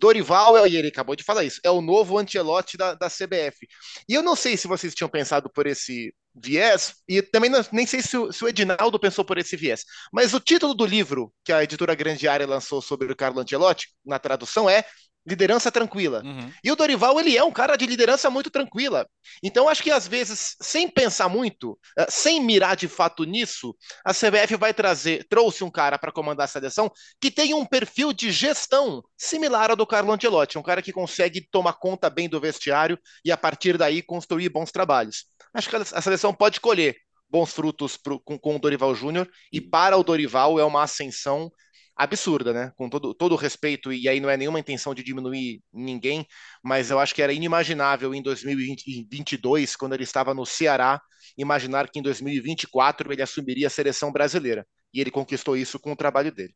Dorival, 0.00 0.66
e 0.66 0.76
ele 0.76 0.88
acabou 0.88 1.14
de 1.14 1.22
falar 1.22 1.44
isso, 1.44 1.60
é 1.62 1.70
o 1.70 1.82
novo 1.82 2.18
Ancelotti 2.18 2.76
da, 2.76 2.94
da 2.94 3.08
CBF. 3.08 3.68
E 4.08 4.14
eu 4.14 4.22
não 4.22 4.34
sei 4.34 4.56
se 4.56 4.66
vocês 4.66 4.94
tinham 4.94 5.10
pensado 5.10 5.50
por 5.50 5.66
esse 5.66 6.14
viés, 6.34 6.94
e 7.06 7.20
também 7.20 7.50
não, 7.50 7.60
nem 7.70 7.86
sei 7.86 8.00
se 8.00 8.16
o, 8.16 8.32
se 8.32 8.42
o, 8.42 8.48
Edinaldo 8.48 8.98
pensou 8.98 9.24
por 9.24 9.36
esse 9.36 9.56
viés, 9.56 9.84
mas 10.12 10.32
o 10.32 10.40
título 10.40 10.74
do 10.74 10.86
livro 10.86 11.32
que 11.44 11.52
a 11.52 11.62
editora 11.62 11.94
Grande 11.94 12.26
Área 12.26 12.46
lançou 12.46 12.80
sobre 12.80 13.12
o 13.12 13.16
Carlo 13.16 13.40
Ancelotti, 13.40 13.88
na 14.04 14.18
tradução, 14.18 14.70
é 14.70 14.84
liderança 15.26 15.70
tranquila. 15.70 16.22
Uhum. 16.24 16.52
E 16.64 16.72
o 16.72 16.76
Dorival, 16.76 17.18
ele 17.20 17.36
é 17.36 17.44
um 17.44 17.52
cara 17.52 17.76
de 17.76 17.86
liderança 17.86 18.30
muito 18.30 18.50
tranquila. 18.50 19.06
Então, 19.42 19.68
acho 19.68 19.82
que 19.82 19.90
às 19.90 20.08
vezes, 20.08 20.56
sem 20.60 20.88
pensar 20.88 21.28
muito, 21.28 21.78
eh, 21.98 22.06
sem 22.08 22.40
mirar 22.42 22.76
de 22.76 22.88
fato 22.88 23.24
nisso, 23.24 23.74
a 24.04 24.12
CBF 24.12 24.56
vai 24.56 24.72
trazer, 24.72 25.26
trouxe 25.28 25.62
um 25.62 25.70
cara 25.70 25.98
para 25.98 26.12
comandar 26.12 26.44
a 26.44 26.48
seleção 26.48 26.90
que 27.20 27.30
tem 27.30 27.54
um 27.54 27.66
perfil 27.66 28.12
de 28.12 28.32
gestão 28.32 29.02
similar 29.16 29.70
ao 29.70 29.76
do 29.76 29.86
Carlo 29.86 30.12
Ancelotti, 30.12 30.58
um 30.58 30.62
cara 30.62 30.82
que 30.82 30.92
consegue 30.92 31.46
tomar 31.50 31.74
conta 31.74 32.08
bem 32.08 32.28
do 32.28 32.40
vestiário 32.40 32.98
e 33.24 33.30
a 33.30 33.36
partir 33.36 33.76
daí 33.76 34.02
construir 34.02 34.48
bons 34.48 34.72
trabalhos. 34.72 35.26
Acho 35.52 35.68
que 35.68 35.76
a 35.76 36.00
seleção 36.00 36.32
pode 36.32 36.60
colher 36.60 36.96
bons 37.28 37.52
frutos 37.52 37.96
pro, 37.96 38.18
com, 38.20 38.38
com 38.38 38.56
o 38.56 38.58
Dorival 38.58 38.94
Júnior 38.94 39.28
e 39.52 39.60
para 39.60 39.96
o 39.96 40.02
Dorival 40.02 40.58
é 40.58 40.64
uma 40.64 40.82
ascensão 40.82 41.50
absurda, 41.96 42.52
né? 42.52 42.72
Com 42.76 42.88
todo, 42.88 43.14
todo 43.14 43.32
o 43.32 43.36
respeito, 43.36 43.92
e 43.92 44.08
aí 44.08 44.20
não 44.20 44.30
é 44.30 44.36
nenhuma 44.36 44.60
intenção 44.60 44.94
de 44.94 45.02
diminuir 45.02 45.62
ninguém, 45.72 46.26
mas 46.62 46.90
eu 46.90 46.98
acho 46.98 47.14
que 47.14 47.22
era 47.22 47.32
inimaginável 47.32 48.14
em 48.14 48.22
2022, 48.22 49.76
quando 49.76 49.94
ele 49.94 50.04
estava 50.04 50.34
no 50.34 50.46
Ceará, 50.46 51.00
imaginar 51.36 51.88
que 51.90 51.98
em 51.98 52.02
2024 52.02 53.12
ele 53.12 53.22
assumiria 53.22 53.66
a 53.66 53.70
seleção 53.70 54.12
brasileira. 54.12 54.66
E 54.92 55.00
ele 55.00 55.10
conquistou 55.10 55.56
isso 55.56 55.78
com 55.78 55.92
o 55.92 55.96
trabalho 55.96 56.32
dele. 56.34 56.54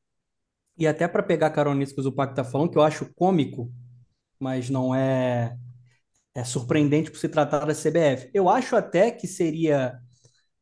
E 0.77 0.87
até 0.87 1.07
para 1.07 1.23
pegar 1.23 1.51
carona 1.51 1.79
nisso 1.79 1.95
que 1.95 2.01
o 2.01 2.05
Zupac 2.05 2.33
está 2.33 2.43
falando, 2.43 2.71
que 2.71 2.79
eu 2.79 2.83
acho 2.83 3.13
cômico, 3.15 3.73
mas 4.41 4.69
não 4.69 4.95
é, 4.95 5.57
é 6.35 6.43
surpreendente 6.43 7.11
por 7.11 7.19
se 7.19 7.29
tratar 7.29 7.65
da 7.65 7.75
CBF. 7.75 8.29
Eu 8.35 8.49
acho 8.49 8.75
até 8.75 9.11
que 9.11 9.29
seria 9.29 10.01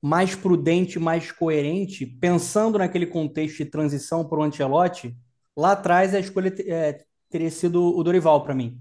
mais 0.02 0.34
prudente, 0.34 0.98
mais 0.98 1.30
coerente, 1.30 2.04
pensando 2.04 2.76
naquele 2.76 3.06
contexto 3.06 3.58
de 3.58 3.66
transição 3.66 4.28
para 4.28 4.40
o 4.40 4.42
Ancelotti, 4.42 5.16
lá 5.56 5.72
atrás 5.72 6.12
a 6.12 6.18
escolha 6.18 6.52
é, 6.66 7.04
teria 7.30 7.50
sido 7.50 7.96
o 7.96 8.02
Dorival 8.02 8.42
para 8.42 8.54
mim. 8.54 8.80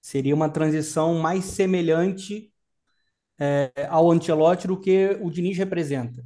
Seria 0.00 0.34
uma 0.34 0.48
transição 0.48 1.14
mais 1.20 1.44
semelhante 1.44 2.52
é, 3.38 3.70
ao 3.88 4.10
Ancelotti 4.10 4.66
do 4.66 4.80
que 4.80 5.16
o 5.22 5.30
Diniz 5.30 5.56
representa. 5.56 6.24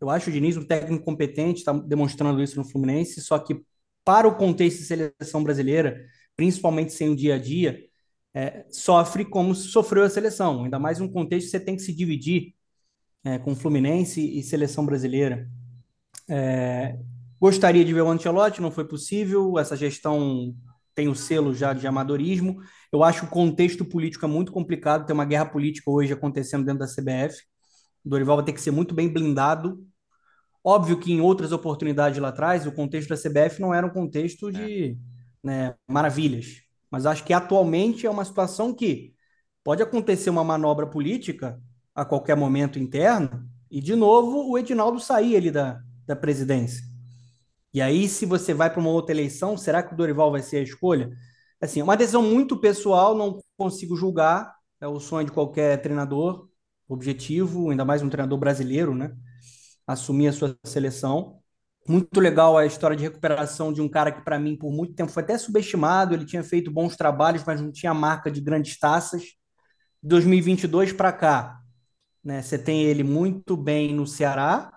Eu 0.00 0.10
acho 0.10 0.30
o 0.30 0.32
Diniz 0.32 0.56
um 0.56 0.66
técnico 0.66 1.04
competente, 1.04 1.60
está 1.60 1.72
demonstrando 1.72 2.42
isso 2.42 2.56
no 2.56 2.64
Fluminense, 2.64 3.20
só 3.20 3.38
que 3.38 3.62
para 4.04 4.26
o 4.26 4.36
contexto 4.36 4.78
de 4.78 4.84
seleção 4.84 5.42
brasileira, 5.44 6.04
principalmente 6.36 6.92
sem 6.92 7.08
o 7.08 7.16
dia 7.16 7.36
a 7.36 7.38
dia, 7.38 7.84
é, 8.34 8.66
sofre 8.68 9.24
como 9.24 9.54
sofreu 9.54 10.02
a 10.02 10.10
seleção. 10.10 10.64
Ainda 10.64 10.78
mais 10.78 11.00
um 11.00 11.08
contexto 11.08 11.46
que 11.46 11.50
você 11.52 11.60
tem 11.60 11.76
que 11.76 11.82
se 11.82 11.94
dividir 11.94 12.53
é, 13.24 13.38
com 13.38 13.56
Fluminense 13.56 14.20
e 14.20 14.42
seleção 14.42 14.84
brasileira. 14.84 15.48
É, 16.28 16.98
gostaria 17.40 17.84
de 17.84 17.94
ver 17.94 18.02
o 18.02 18.10
Ancelotti, 18.10 18.60
não 18.60 18.70
foi 18.70 18.86
possível. 18.86 19.58
Essa 19.58 19.76
gestão 19.76 20.54
tem 20.94 21.08
o 21.08 21.14
selo 21.14 21.54
já 21.54 21.72
de 21.72 21.86
amadorismo. 21.86 22.60
Eu 22.92 23.02
acho 23.02 23.24
o 23.24 23.28
contexto 23.28 23.84
político 23.84 24.24
é 24.24 24.28
muito 24.28 24.52
complicado. 24.52 25.06
Tem 25.06 25.14
uma 25.14 25.24
guerra 25.24 25.46
política 25.46 25.90
hoje 25.90 26.12
acontecendo 26.12 26.64
dentro 26.64 26.80
da 26.80 26.86
CBF. 26.86 27.42
O 28.04 28.10
Dorival 28.10 28.36
vai 28.36 28.44
ter 28.44 28.52
que 28.52 28.60
ser 28.60 28.70
muito 28.70 28.94
bem 28.94 29.08
blindado. 29.08 29.82
Óbvio 30.62 30.98
que 30.98 31.12
em 31.12 31.20
outras 31.20 31.52
oportunidades 31.52 32.18
lá 32.18 32.28
atrás, 32.28 32.66
o 32.66 32.72
contexto 32.72 33.08
da 33.10 33.16
CBF 33.16 33.60
não 33.60 33.74
era 33.74 33.86
um 33.86 33.90
contexto 33.90 34.50
de 34.50 34.92
é. 34.92 34.96
né, 35.42 35.74
maravilhas. 35.88 36.62
Mas 36.90 37.06
acho 37.06 37.24
que 37.24 37.32
atualmente 37.32 38.06
é 38.06 38.10
uma 38.10 38.24
situação 38.24 38.72
que 38.72 39.12
pode 39.62 39.82
acontecer 39.82 40.30
uma 40.30 40.44
manobra 40.44 40.86
política 40.86 41.60
a 41.94 42.04
qualquer 42.04 42.36
momento 42.36 42.78
interno, 42.78 43.48
e 43.70 43.80
de 43.80 43.94
novo 43.94 44.50
o 44.50 44.58
Edinaldo 44.58 45.00
sair 45.00 45.36
ali 45.36 45.50
da, 45.50 45.80
da 46.06 46.16
presidência. 46.16 46.82
E 47.72 47.82
aí, 47.82 48.08
se 48.08 48.24
você 48.24 48.54
vai 48.54 48.70
para 48.70 48.80
uma 48.80 48.90
outra 48.90 49.12
eleição, 49.12 49.56
será 49.56 49.82
que 49.82 49.92
o 49.94 49.96
Dorival 49.96 50.30
vai 50.30 50.42
ser 50.42 50.58
a 50.58 50.62
escolha? 50.62 51.10
Assim, 51.60 51.80
é 51.80 51.84
uma 51.84 51.96
decisão 51.96 52.22
muito 52.22 52.56
pessoal, 52.60 53.16
não 53.16 53.40
consigo 53.56 53.96
julgar, 53.96 54.54
é 54.80 54.86
o 54.86 55.00
sonho 55.00 55.26
de 55.26 55.32
qualquer 55.32 55.80
treinador, 55.82 56.48
objetivo, 56.88 57.70
ainda 57.70 57.84
mais 57.84 58.02
um 58.02 58.08
treinador 58.08 58.38
brasileiro, 58.38 58.94
né? 58.94 59.12
Assumir 59.86 60.28
a 60.28 60.32
sua 60.32 60.56
seleção. 60.64 61.40
Muito 61.88 62.20
legal 62.20 62.56
a 62.56 62.64
história 62.64 62.96
de 62.96 63.02
recuperação 63.02 63.72
de 63.72 63.80
um 63.82 63.88
cara 63.88 64.12
que, 64.12 64.22
para 64.22 64.38
mim, 64.38 64.56
por 64.56 64.70
muito 64.72 64.94
tempo 64.94 65.10
foi 65.10 65.22
até 65.22 65.36
subestimado. 65.36 66.14
Ele 66.14 66.24
tinha 66.24 66.42
feito 66.42 66.70
bons 66.70 66.96
trabalhos, 66.96 67.44
mas 67.44 67.60
não 67.60 67.72
tinha 67.72 67.92
marca 67.92 68.30
de 68.30 68.40
grandes 68.40 68.78
taças. 68.78 69.24
2022 70.02 70.92
para 70.92 71.12
cá, 71.12 71.60
né? 72.24 72.40
Você 72.42 72.58
tem 72.58 72.84
ele 72.84 73.02
muito 73.02 73.56
bem 73.56 73.94
no 73.94 74.06
Ceará, 74.06 74.72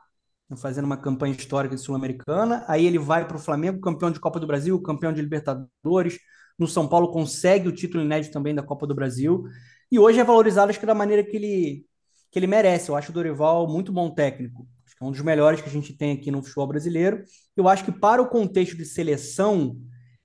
fazendo 0.57 0.85
uma 0.85 0.97
campanha 0.97 1.33
histórica 1.33 1.75
de 1.75 1.81
Sul-Americana. 1.81 2.63
Aí 2.67 2.85
ele 2.85 2.99
vai 2.99 3.27
para 3.27 3.37
o 3.37 3.39
Flamengo, 3.39 3.79
campeão 3.79 4.11
de 4.11 4.19
Copa 4.19 4.39
do 4.39 4.47
Brasil, 4.47 4.81
campeão 4.81 5.13
de 5.13 5.21
Libertadores. 5.21 6.19
No 6.59 6.67
São 6.67 6.87
Paulo 6.87 7.11
consegue 7.11 7.67
o 7.67 7.71
título 7.71 8.03
inédito 8.03 8.33
também 8.33 8.53
da 8.53 8.63
Copa 8.63 8.85
do 8.87 8.95
Brasil. 8.95 9.43
E 9.91 9.99
hoje 9.99 10.19
é 10.19 10.23
valorizado, 10.23 10.69
acho 10.69 10.79
que 10.79 10.85
da 10.85 10.95
maneira 10.95 11.23
que 11.23 11.35
ele, 11.37 11.85
que 12.31 12.39
ele 12.39 12.47
merece. 12.47 12.89
Eu 12.89 12.95
acho 12.95 13.11
o 13.11 13.13
Dorival 13.13 13.67
muito 13.67 13.91
bom 13.91 14.09
técnico. 14.09 14.67
Acho 14.85 14.95
que 14.95 15.03
é 15.03 15.07
um 15.07 15.11
dos 15.11 15.21
melhores 15.21 15.61
que 15.61 15.69
a 15.69 15.71
gente 15.71 15.93
tem 15.95 16.13
aqui 16.13 16.31
no 16.31 16.41
futebol 16.41 16.67
brasileiro. 16.67 17.23
Eu 17.55 17.67
acho 17.67 17.85
que 17.85 17.91
para 17.91 18.21
o 18.21 18.27
contexto 18.27 18.75
de 18.75 18.85
seleção, 18.85 19.77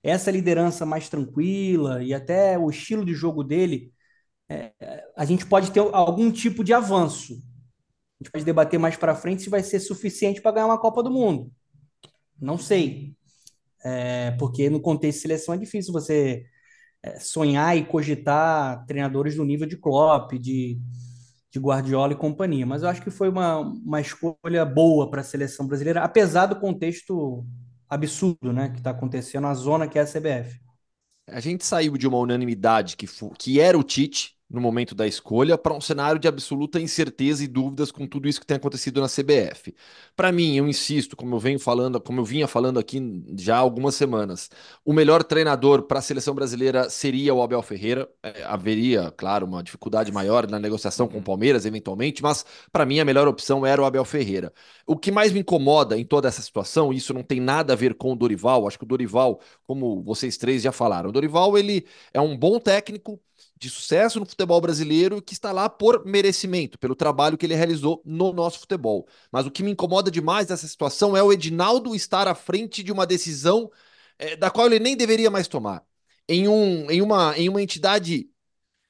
essa 0.02 0.30
liderança 0.30 0.84
mais 0.84 1.08
tranquila 1.08 2.02
e 2.02 2.12
até 2.14 2.58
o 2.58 2.70
estilo 2.70 3.04
de 3.04 3.14
jogo 3.14 3.44
dele 3.44 3.91
é, 4.52 5.04
a 5.16 5.25
gente 5.25 5.47
pode 5.47 5.71
ter 5.71 5.80
algum 5.80 6.30
tipo 6.30 6.62
de 6.62 6.73
avanço. 6.73 7.35
A 7.35 8.25
gente 8.25 8.32
pode 8.32 8.44
debater 8.44 8.78
mais 8.78 8.97
para 8.97 9.14
frente 9.14 9.42
se 9.42 9.50
vai 9.50 9.62
ser 9.62 9.80
suficiente 9.80 10.40
para 10.40 10.52
ganhar 10.52 10.66
uma 10.66 10.78
Copa 10.78 11.02
do 11.02 11.11
Mundo. 11.11 11.50
Não 12.40 12.59
sei. 12.59 13.14
É, 13.85 14.32
porque 14.32 14.68
no 14.71 14.80
contexto 14.80 15.18
de 15.18 15.23
seleção 15.23 15.54
é 15.54 15.59
difícil 15.59 15.92
você 15.92 16.44
é, 17.02 17.18
sonhar 17.18 17.76
e 17.76 17.85
cogitar 17.85 18.85
treinadores 18.87 19.37
do 19.37 19.44
nível 19.44 19.66
de 19.66 19.76
Klopp, 19.76 20.32
de, 20.35 20.78
de 21.50 21.59
Guardiola 21.59 22.12
e 22.12 22.16
companhia. 22.16 22.66
Mas 22.66 22.82
eu 22.82 22.88
acho 22.88 23.02
que 23.02 23.11
foi 23.11 23.28
uma, 23.28 23.59
uma 23.59 24.00
escolha 24.00 24.64
boa 24.64 25.11
para 25.11 25.23
a 25.23 25.25
seleção 25.25 25.66
brasileira, 25.66 26.02
apesar 26.02 26.47
do 26.47 26.61
contexto 26.61 27.44
absurdo, 27.88 28.52
né, 28.52 28.71
que 28.71 28.78
está 28.78 28.90
acontecendo 28.90 29.42
na 29.44 29.54
zona 29.54 29.88
que 29.88 29.99
é 29.99 30.02
a 30.02 30.06
CBF. 30.06 30.61
A 31.28 31.40
gente 31.40 31.64
saiu 31.64 31.97
de 31.97 32.06
uma 32.06 32.18
unanimidade 32.18 32.97
que, 32.97 33.06
que 33.38 33.61
era 33.61 33.78
o 33.78 33.82
Tite, 33.82 34.37
no 34.52 34.61
momento 34.61 34.94
da 34.94 35.06
escolha 35.06 35.56
para 35.56 35.73
um 35.75 35.80
cenário 35.80 36.21
de 36.21 36.28
absoluta 36.28 36.78
incerteza 36.80 37.42
e 37.42 37.49
dúvidas 37.49 37.90
com 37.90 38.06
tudo 38.06 38.28
isso 38.28 38.40
que 38.40 38.47
tem 38.47 38.56
acontecido 38.56 39.00
na 39.00 39.09
CBF. 39.09 39.75
Para 40.14 40.30
mim, 40.30 40.56
eu 40.56 40.68
insisto, 40.68 41.16
como 41.16 41.35
eu 41.35 41.38
venho 41.40 41.59
falando, 41.59 42.00
como 42.00 42.21
eu 42.21 42.25
vinha 42.25 42.47
falando 42.47 42.78
aqui 42.78 43.00
já 43.38 43.56
há 43.56 43.59
algumas 43.59 43.94
semanas, 43.94 44.50
o 44.85 44.92
melhor 44.92 45.25
treinador 45.25 45.82
para 45.85 45.99
a 45.99 46.02
seleção 46.02 46.35
brasileira 46.35 46.90
seria 46.90 47.35
o 47.35 47.42
Abel 47.42 47.62
Ferreira. 47.62 48.09
É, 48.23 48.42
haveria, 48.44 49.11
claro, 49.16 49.47
uma 49.47 49.62
dificuldade 49.62 50.12
maior 50.12 50.47
na 50.49 50.59
negociação 50.59 51.09
com 51.09 51.18
o 51.18 51.23
Palmeiras, 51.23 51.64
eventualmente, 51.64 52.23
mas 52.23 52.44
para 52.71 52.85
mim 52.87 53.00
a 53.00 53.04
melhor 53.04 53.26
opção 53.28 53.64
era 53.66 53.80
o 53.80 53.85
Abel 53.85 54.04
Ferreira. 54.04 54.52
O 54.87 54.97
que 54.97 55.11
mais 55.11 55.32
me 55.32 55.40
incomoda 55.40 55.99
em 55.99 56.04
toda 56.04 56.28
essa 56.28 56.42
situação, 56.42 56.92
isso 56.92 57.14
não 57.14 57.23
tem 57.23 57.40
nada 57.40 57.73
a 57.73 57.76
ver 57.76 57.94
com 57.94 58.12
o 58.12 58.16
Dorival, 58.16 58.66
acho 58.66 58.78
que 58.78 58.85
o 58.85 58.87
Dorival, 58.88 59.40
como 59.66 60.02
vocês 60.02 60.37
três 60.37 60.62
já 60.62 60.73
falaram, 60.73 61.09
o 61.11 61.12
Dorival 61.12 61.56
ele 61.56 61.87
é 62.12 62.21
um 62.21 62.37
bom 62.37 62.59
técnico 62.59 63.21
de 63.62 63.71
sucesso 63.71 64.19
no 64.19 64.26
futebol 64.26 64.61
brasileiro 64.61 65.23
que 65.23 65.35
está 65.35 65.52
lá 65.52 65.69
por 65.69 66.04
merecimento, 66.04 66.76
pelo 66.81 66.97
trabalho 66.97 67.38
que 67.38 67.47
ele 67.47 67.54
realizou 67.54 68.02
no 68.04 68.33
nosso 68.33 68.59
futebol. 68.59 69.07
Mas 69.31 69.47
o 69.47 69.52
que 69.52 69.62
me 69.62 69.71
incomoda 69.71 70.11
demais 70.11 70.49
nessa 70.49 70.66
situação 70.66 71.16
é 71.16 71.23
o 71.23 71.33
Edinaldo 71.33 71.95
estar 71.95 72.26
à 72.26 72.35
frente 72.35 72.83
de 72.83 72.90
uma 72.90 73.07
decisão 73.07 73.71
é, 74.19 74.35
da 74.35 74.50
qual 74.50 74.66
ele 74.66 74.81
nem 74.81 74.97
deveria 74.97 75.31
mais 75.31 75.47
tomar. 75.47 75.85
Em, 76.28 76.49
um, 76.49 76.90
em, 76.90 77.00
uma, 77.00 77.38
em 77.38 77.49
uma 77.49 77.62
entidade 77.62 78.28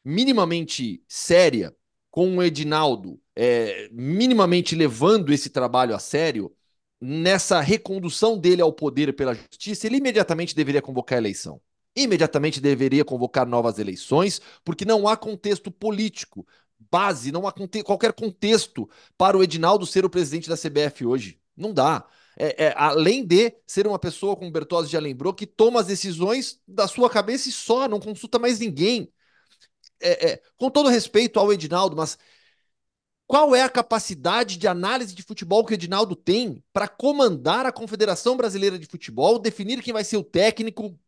minimamente 0.03 1.03
séria, 1.07 1.77
com 2.11 2.39
o 2.39 2.43
Edinaldo 2.43 3.21
é, 3.37 3.91
minimamente 3.93 4.75
levando 4.75 5.35
esse 5.35 5.51
trabalho 5.51 5.95
a 5.95 5.99
sério, 5.99 6.51
nessa 6.99 7.61
recondução 7.61 8.39
dele 8.39 8.63
ao 8.63 8.73
poder 8.73 9.15
pela 9.15 9.35
justiça, 9.35 9.87
ele 9.87 9.99
imediatamente 9.99 10.57
deveria 10.57 10.81
convocar 10.81 11.19
a 11.19 11.21
eleição 11.21 11.61
imediatamente 11.95 12.61
deveria 12.61 13.05
convocar 13.05 13.47
novas 13.47 13.79
eleições, 13.79 14.41
porque 14.65 14.85
não 14.85 15.07
há 15.07 15.17
contexto 15.17 15.71
político, 15.71 16.47
base, 16.91 17.33
não 17.33 17.47
há 17.47 17.53
conte 17.53 17.83
qualquer 17.83 18.13
contexto 18.13 18.89
para 19.17 19.37
o 19.37 19.43
Edinaldo 19.43 19.87
ser 19.87 20.05
o 20.05 20.11
presidente 20.11 20.49
da 20.49 20.57
CBF 20.57 21.05
hoje. 21.07 21.41
Não 21.57 21.73
dá. 21.73 22.07
É, 22.37 22.67
é, 22.67 22.75
além 22.77 23.25
de 23.27 23.55
ser 23.67 23.87
uma 23.87 23.99
pessoa, 23.99 24.37
como 24.37 24.51
Bertozzi 24.51 24.91
já 24.91 24.99
lembrou, 25.01 25.35
que 25.35 25.47
toma 25.47 25.81
as 25.81 25.87
decisões 25.87 26.61
da 26.67 26.89
sua 26.89 27.11
cabeça 27.11 27.49
e 27.49 27.53
só, 27.53 27.87
não 27.87 28.01
consulta 28.01 28.39
mais 28.39 28.59
ninguém. 28.59 29.13
É, 30.01 30.33
é 30.33 30.43
com 30.57 30.71
todo 30.71 30.89
respeito 30.89 31.39
ao 31.39 31.53
Edinaldo, 31.53 31.97
mas 31.97 32.19
qual 33.27 33.55
é 33.55 33.63
a 33.63 33.69
capacidade 33.69 34.57
de 34.57 34.67
análise 34.67 35.15
de 35.15 35.23
futebol 35.23 35.65
que 35.65 35.73
o 35.73 35.75
Edinaldo 35.75 36.15
tem 36.17 36.63
para 36.73 36.89
comandar 36.89 37.65
a 37.65 37.73
Confederação 37.73 38.37
Brasileira 38.37 38.79
de 38.79 38.87
Futebol, 38.87 39.39
definir 39.39 39.83
quem 39.83 39.93
vai 39.93 40.05
ser 40.05 40.17
o 40.17 40.25
técnico, 40.25 40.99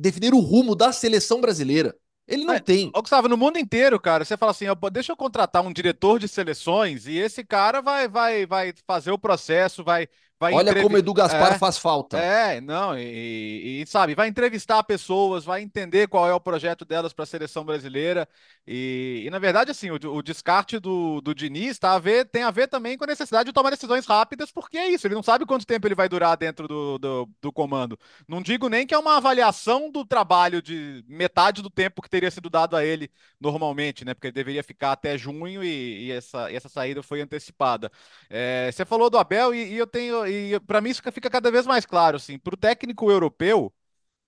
definir 0.00 0.34
o 0.34 0.40
rumo 0.40 0.74
da 0.74 0.92
seleção 0.92 1.40
brasileira. 1.40 1.94
Ele 2.26 2.44
não 2.44 2.54
é, 2.54 2.60
tem. 2.60 2.90
Ô, 2.94 3.02
Gustavo, 3.02 3.28
no 3.28 3.36
mundo 3.36 3.58
inteiro, 3.58 3.98
cara, 3.98 4.24
você 4.24 4.36
fala 4.36 4.52
assim, 4.52 4.66
deixa 4.92 5.10
eu 5.10 5.16
contratar 5.16 5.62
um 5.62 5.72
diretor 5.72 6.18
de 6.18 6.28
seleções 6.28 7.06
e 7.06 7.16
esse 7.18 7.44
cara 7.44 7.82
vai, 7.82 8.08
vai, 8.08 8.46
vai 8.46 8.72
fazer 8.86 9.10
o 9.10 9.18
processo, 9.18 9.82
vai, 9.82 10.08
Vai 10.40 10.54
Olha 10.54 10.70
entrev... 10.70 10.84
como 10.84 10.96
Edu 10.96 11.12
Gaspar 11.12 11.52
é, 11.52 11.58
faz 11.58 11.76
falta. 11.76 12.16
É, 12.16 12.62
não, 12.62 12.98
e, 12.98 13.82
e, 13.82 13.86
sabe, 13.86 14.14
vai 14.14 14.26
entrevistar 14.26 14.82
pessoas, 14.84 15.44
vai 15.44 15.60
entender 15.60 16.08
qual 16.08 16.26
é 16.26 16.32
o 16.32 16.40
projeto 16.40 16.82
delas 16.82 17.12
para 17.12 17.24
a 17.24 17.26
seleção 17.26 17.62
brasileira. 17.62 18.26
E, 18.66 19.24
e, 19.26 19.30
na 19.30 19.38
verdade, 19.38 19.70
assim, 19.70 19.90
o, 19.90 19.96
o 19.96 20.22
descarte 20.22 20.78
do, 20.78 21.20
do 21.20 21.34
Diniz 21.34 21.78
tá 21.78 21.92
a 21.92 21.98
ver, 21.98 22.24
tem 22.24 22.42
a 22.42 22.50
ver 22.50 22.68
também 22.68 22.96
com 22.96 23.04
a 23.04 23.06
necessidade 23.06 23.48
de 23.48 23.52
tomar 23.52 23.68
decisões 23.68 24.06
rápidas, 24.06 24.50
porque 24.50 24.78
é 24.78 24.88
isso, 24.88 25.06
ele 25.06 25.14
não 25.14 25.22
sabe 25.22 25.44
quanto 25.44 25.66
tempo 25.66 25.86
ele 25.86 25.94
vai 25.94 26.08
durar 26.08 26.38
dentro 26.38 26.66
do, 26.66 26.96
do, 26.96 27.28
do 27.42 27.52
comando. 27.52 27.98
Não 28.26 28.40
digo 28.40 28.70
nem 28.70 28.86
que 28.86 28.94
é 28.94 28.98
uma 28.98 29.18
avaliação 29.18 29.90
do 29.90 30.06
trabalho 30.06 30.62
de 30.62 31.04
metade 31.06 31.60
do 31.60 31.68
tempo 31.68 32.00
que 32.00 32.08
teria 32.08 32.30
sido 32.30 32.48
dado 32.48 32.76
a 32.76 32.82
ele 32.82 33.10
normalmente, 33.38 34.06
né? 34.06 34.14
Porque 34.14 34.28
ele 34.28 34.32
deveria 34.32 34.62
ficar 34.64 34.92
até 34.92 35.18
junho 35.18 35.62
e, 35.62 36.06
e 36.06 36.12
essa, 36.12 36.50
essa 36.50 36.68
saída 36.70 37.02
foi 37.02 37.20
antecipada. 37.20 37.92
É, 38.30 38.70
você 38.72 38.86
falou 38.86 39.10
do 39.10 39.18
Abel 39.18 39.54
e 39.54 39.76
eu 39.76 39.86
tenho 39.86 40.29
e 40.30 40.60
para 40.60 40.80
mim 40.80 40.90
isso 40.90 41.02
fica 41.12 41.30
cada 41.30 41.50
vez 41.50 41.66
mais 41.66 41.86
claro, 41.86 42.16
assim, 42.16 42.38
para 42.38 42.54
o 42.54 42.56
técnico 42.58 43.10
europeu, 43.10 43.72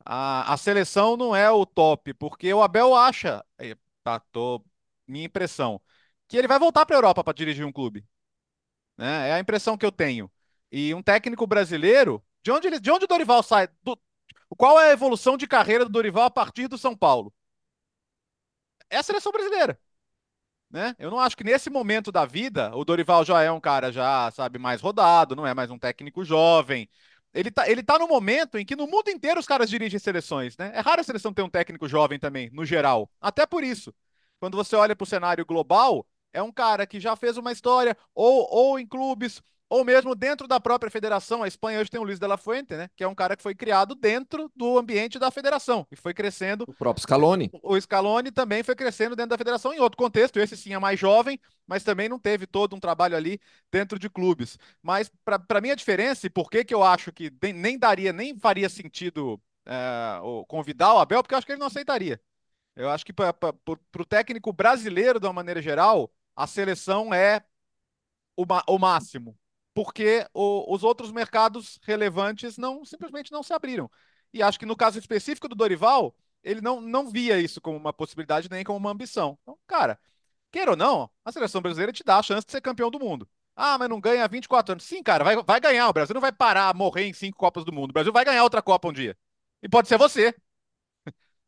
a, 0.04 0.52
a 0.52 0.56
seleção 0.56 1.16
não 1.16 1.34
é 1.36 1.50
o 1.50 1.66
top, 1.66 2.14
porque 2.14 2.52
o 2.54 2.62
Abel 2.62 2.94
acha, 2.94 3.44
tá, 4.04 4.20
tô, 4.32 4.64
minha 5.06 5.26
impressão, 5.26 5.80
que 6.28 6.36
ele 6.36 6.48
vai 6.48 6.58
voltar 6.58 6.86
para 6.86 6.96
a 6.96 6.98
Europa 6.98 7.24
para 7.24 7.34
dirigir 7.34 7.66
um 7.66 7.72
clube. 7.72 8.06
Né? 8.96 9.30
É 9.30 9.32
a 9.34 9.40
impressão 9.40 9.76
que 9.76 9.86
eu 9.86 9.92
tenho. 9.92 10.30
E 10.70 10.94
um 10.94 11.02
técnico 11.02 11.46
brasileiro, 11.46 12.24
de 12.42 12.50
onde, 12.50 12.66
ele, 12.66 12.80
de 12.80 12.90
onde 12.90 13.04
o 13.04 13.08
Dorival 13.08 13.42
sai? 13.42 13.68
Do, 13.82 14.00
qual 14.56 14.80
é 14.80 14.90
a 14.90 14.92
evolução 14.92 15.36
de 15.36 15.46
carreira 15.46 15.84
do 15.84 15.90
Dorival 15.90 16.24
a 16.24 16.30
partir 16.30 16.68
do 16.68 16.78
São 16.78 16.96
Paulo? 16.96 17.32
É 18.90 18.98
a 18.98 19.02
seleção 19.02 19.32
brasileira. 19.32 19.78
Né? 20.72 20.96
Eu 20.98 21.10
não 21.10 21.20
acho 21.20 21.36
que 21.36 21.44
nesse 21.44 21.68
momento 21.68 22.10
da 22.10 22.24
vida 22.24 22.74
o 22.74 22.82
Dorival 22.82 23.24
já 23.26 23.42
é 23.42 23.52
um 23.52 23.60
cara 23.60 23.92
já, 23.92 24.30
sabe, 24.30 24.58
mais 24.58 24.80
rodado, 24.80 25.36
não 25.36 25.46
é 25.46 25.52
mais 25.52 25.70
um 25.70 25.78
técnico 25.78 26.24
jovem. 26.24 26.88
Ele 27.34 27.50
tá, 27.50 27.68
ele 27.68 27.82
tá 27.82 27.98
no 27.98 28.08
momento 28.08 28.56
em 28.56 28.64
que 28.64 28.74
no 28.74 28.86
mundo 28.86 29.10
inteiro 29.10 29.38
os 29.38 29.46
caras 29.46 29.68
dirigem 29.68 29.98
seleções, 29.98 30.56
né? 30.56 30.72
É 30.74 30.80
raro 30.80 31.00
a 31.02 31.04
seleção 31.04 31.32
ter 31.32 31.42
um 31.42 31.48
técnico 31.48 31.86
jovem 31.86 32.18
também, 32.18 32.50
no 32.52 32.64
geral. 32.64 33.10
Até 33.20 33.46
por 33.46 33.62
isso. 33.62 33.94
Quando 34.40 34.56
você 34.56 34.74
olha 34.74 34.96
para 34.96 35.04
o 35.04 35.06
cenário 35.06 35.44
global, 35.44 36.06
é 36.32 36.42
um 36.42 36.50
cara 36.50 36.86
que 36.86 36.98
já 36.98 37.14
fez 37.16 37.36
uma 37.36 37.52
história, 37.52 37.96
ou, 38.14 38.48
ou 38.50 38.78
em 38.78 38.86
clubes, 38.86 39.42
ou 39.72 39.86
mesmo 39.86 40.14
dentro 40.14 40.46
da 40.46 40.60
própria 40.60 40.90
federação. 40.90 41.42
A 41.42 41.48
Espanha 41.48 41.80
hoje 41.80 41.88
tem 41.88 41.98
o 41.98 42.04
Luiz 42.04 42.18
de 42.18 42.26
la 42.26 42.36
Fuente, 42.36 42.76
né? 42.76 42.90
Que 42.94 43.04
é 43.04 43.08
um 43.08 43.14
cara 43.14 43.34
que 43.34 43.42
foi 43.42 43.54
criado 43.54 43.94
dentro 43.94 44.52
do 44.54 44.76
ambiente 44.76 45.18
da 45.18 45.30
federação 45.30 45.86
e 45.90 45.96
foi 45.96 46.12
crescendo. 46.12 46.66
O 46.68 46.74
próprio 46.74 47.00
Scaloni. 47.00 47.50
O 47.62 47.80
Scaloni 47.80 48.30
também 48.30 48.62
foi 48.62 48.74
crescendo 48.74 49.16
dentro 49.16 49.30
da 49.30 49.38
federação 49.38 49.72
em 49.72 49.80
outro 49.80 49.96
contexto. 49.96 50.38
Esse 50.38 50.58
sim 50.58 50.74
é 50.74 50.78
mais 50.78 51.00
jovem, 51.00 51.40
mas 51.66 51.82
também 51.82 52.06
não 52.06 52.18
teve 52.18 52.46
todo 52.46 52.76
um 52.76 52.78
trabalho 52.78 53.16
ali 53.16 53.40
dentro 53.70 53.98
de 53.98 54.10
clubes. 54.10 54.58
Mas 54.82 55.10
para 55.24 55.60
mim 55.62 55.70
a 55.70 55.74
diferença 55.74 56.26
e 56.26 56.30
por 56.30 56.50
que, 56.50 56.66
que 56.66 56.74
eu 56.74 56.82
acho 56.82 57.10
que 57.10 57.32
nem 57.54 57.78
daria, 57.78 58.12
nem 58.12 58.38
faria 58.38 58.68
sentido 58.68 59.40
é, 59.64 60.20
convidar 60.48 60.92
o 60.92 60.98
Abel, 60.98 61.22
porque 61.22 61.32
eu 61.34 61.38
acho 61.38 61.46
que 61.46 61.52
ele 61.54 61.60
não 61.60 61.68
aceitaria. 61.68 62.20
Eu 62.76 62.90
acho 62.90 63.06
que 63.06 63.12
para 63.14 63.32
o 63.98 64.04
técnico 64.04 64.52
brasileiro, 64.52 65.18
de 65.18 65.26
uma 65.26 65.32
maneira 65.32 65.62
geral, 65.62 66.12
a 66.36 66.46
seleção 66.46 67.14
é 67.14 67.42
o, 68.36 68.44
o 68.68 68.78
máximo 68.78 69.34
porque 69.74 70.26
o, 70.34 70.74
os 70.74 70.82
outros 70.84 71.10
mercados 71.12 71.78
relevantes 71.82 72.56
não 72.58 72.84
simplesmente 72.84 73.32
não 73.32 73.42
se 73.42 73.52
abriram. 73.52 73.90
E 74.32 74.42
acho 74.42 74.58
que 74.58 74.66
no 74.66 74.76
caso 74.76 74.98
específico 74.98 75.48
do 75.48 75.54
Dorival, 75.54 76.14
ele 76.42 76.60
não, 76.60 76.80
não 76.80 77.10
via 77.10 77.38
isso 77.40 77.60
como 77.60 77.76
uma 77.76 77.92
possibilidade 77.92 78.50
nem 78.50 78.64
como 78.64 78.78
uma 78.78 78.90
ambição. 78.90 79.38
Então, 79.42 79.58
cara, 79.66 79.98
queira 80.50 80.72
ou 80.72 80.76
não, 80.76 81.10
a 81.24 81.32
seleção 81.32 81.60
brasileira 81.62 81.92
te 81.92 82.04
dá 82.04 82.18
a 82.18 82.22
chance 82.22 82.46
de 82.46 82.52
ser 82.52 82.60
campeão 82.60 82.90
do 82.90 83.00
mundo. 83.00 83.28
Ah, 83.54 83.76
mas 83.78 83.88
não 83.88 84.00
ganha 84.00 84.24
há 84.24 84.26
24 84.26 84.72
anos. 84.72 84.84
Sim, 84.84 85.02
cara, 85.02 85.24
vai, 85.24 85.36
vai 85.42 85.60
ganhar. 85.60 85.88
O 85.88 85.92
Brasil 85.92 86.14
não 86.14 86.20
vai 86.20 86.32
parar, 86.32 86.74
morrer 86.74 87.04
em 87.06 87.12
cinco 87.12 87.38
Copas 87.38 87.64
do 87.64 87.72
Mundo. 87.72 87.90
O 87.90 87.92
Brasil 87.92 88.12
vai 88.12 88.24
ganhar 88.24 88.42
outra 88.42 88.62
Copa 88.62 88.88
um 88.88 88.92
dia. 88.92 89.16
E 89.62 89.68
pode 89.68 89.88
ser 89.88 89.98
você. 89.98 90.34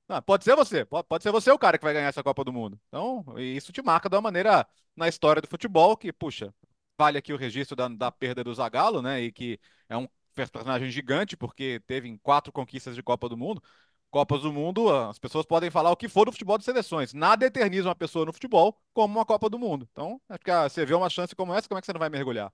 Não, 0.09 0.21
pode 0.23 0.45
ser 0.45 0.55
você. 0.55 0.85
Pode, 0.85 1.07
pode 1.09 1.23
ser 1.23 1.33
você 1.33 1.51
o 1.51 1.59
cara 1.59 1.79
que 1.79 1.85
vai 1.85 1.95
ganhar 1.95 2.09
essa 2.09 2.23
Copa 2.23 2.45
do 2.45 2.53
Mundo. 2.53 2.79
Então, 2.89 3.25
isso 3.39 3.73
te 3.73 3.83
marca 3.83 4.09
de 4.09 4.17
uma 4.17 4.23
maneira 4.23 4.67
na 4.95 5.09
história 5.09 5.41
do 5.41 5.49
futebol 5.49 5.97
que, 5.97 6.13
puxa, 6.13 6.55
vale 6.99 7.19
aqui 7.19 7.33
o 7.33 7.37
registro 7.37 7.77
da, 7.77 7.89
da 7.89 8.11
perda 8.11 8.45
do 8.45 8.55
Zagallo, 8.55 9.03
né? 9.03 9.23
E 9.23 9.33
que 9.33 9.59
é 9.89 9.97
um 9.97 10.09
personagem 10.35 10.91
gigante, 10.91 11.37
porque 11.37 11.81
teve 11.87 12.09
em 12.09 12.17
quatro 12.19 12.53
conquistas 12.53 12.95
de 12.95 13.03
Copa 13.03 13.29
do 13.29 13.37
Mundo. 13.37 13.63
Copas 14.11 14.43
do 14.43 14.53
Mundo, 14.53 14.89
as 14.91 15.19
pessoas 15.19 15.45
podem 15.45 15.73
falar 15.73 15.91
o 15.91 15.97
que 15.97 16.09
for 16.09 16.27
do 16.27 16.31
futebol 16.31 16.57
de 16.57 16.65
seleções. 16.65 17.13
Nada 17.13 17.47
eterniza 17.47 17.89
uma 17.89 17.97
pessoa 17.97 18.25
no 18.25 18.33
futebol 18.33 18.81
como 18.93 19.19
uma 19.19 19.25
Copa 19.25 19.51
do 19.51 19.59
Mundo. 19.59 19.89
Então, 19.91 20.21
acho 20.29 20.39
que 20.45 20.51
ah, 20.53 20.69
você 20.69 20.87
vê 20.87 20.95
uma 20.95 21.11
chance 21.11 21.35
como 21.35 21.53
essa, 21.53 21.67
como 21.67 21.79
é 21.79 21.81
que 21.81 21.87
você 21.87 21.93
não 21.93 21.99
vai 21.99 22.09
mergulhar? 22.09 22.53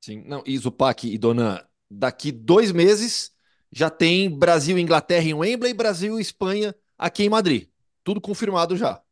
Sim, 0.00 0.22
não, 0.24 0.44
e 0.46 0.56
e 1.04 1.18
Dona, 1.18 1.68
daqui 1.90 2.30
dois 2.30 2.70
meses 2.70 3.32
já 3.72 3.90
tem 3.90 4.30
Brasil 4.30 4.78
e 4.78 4.82
Inglaterra 4.82 5.24
em 5.24 5.34
Wembley, 5.34 5.74
Brasil 5.74 6.16
e 6.16 6.22
Espanha 6.22 6.72
aqui 6.96 7.24
em 7.24 7.28
Madrid. 7.28 7.68
Tudo 8.04 8.20
confirmado 8.20 8.76
já. 8.76 9.02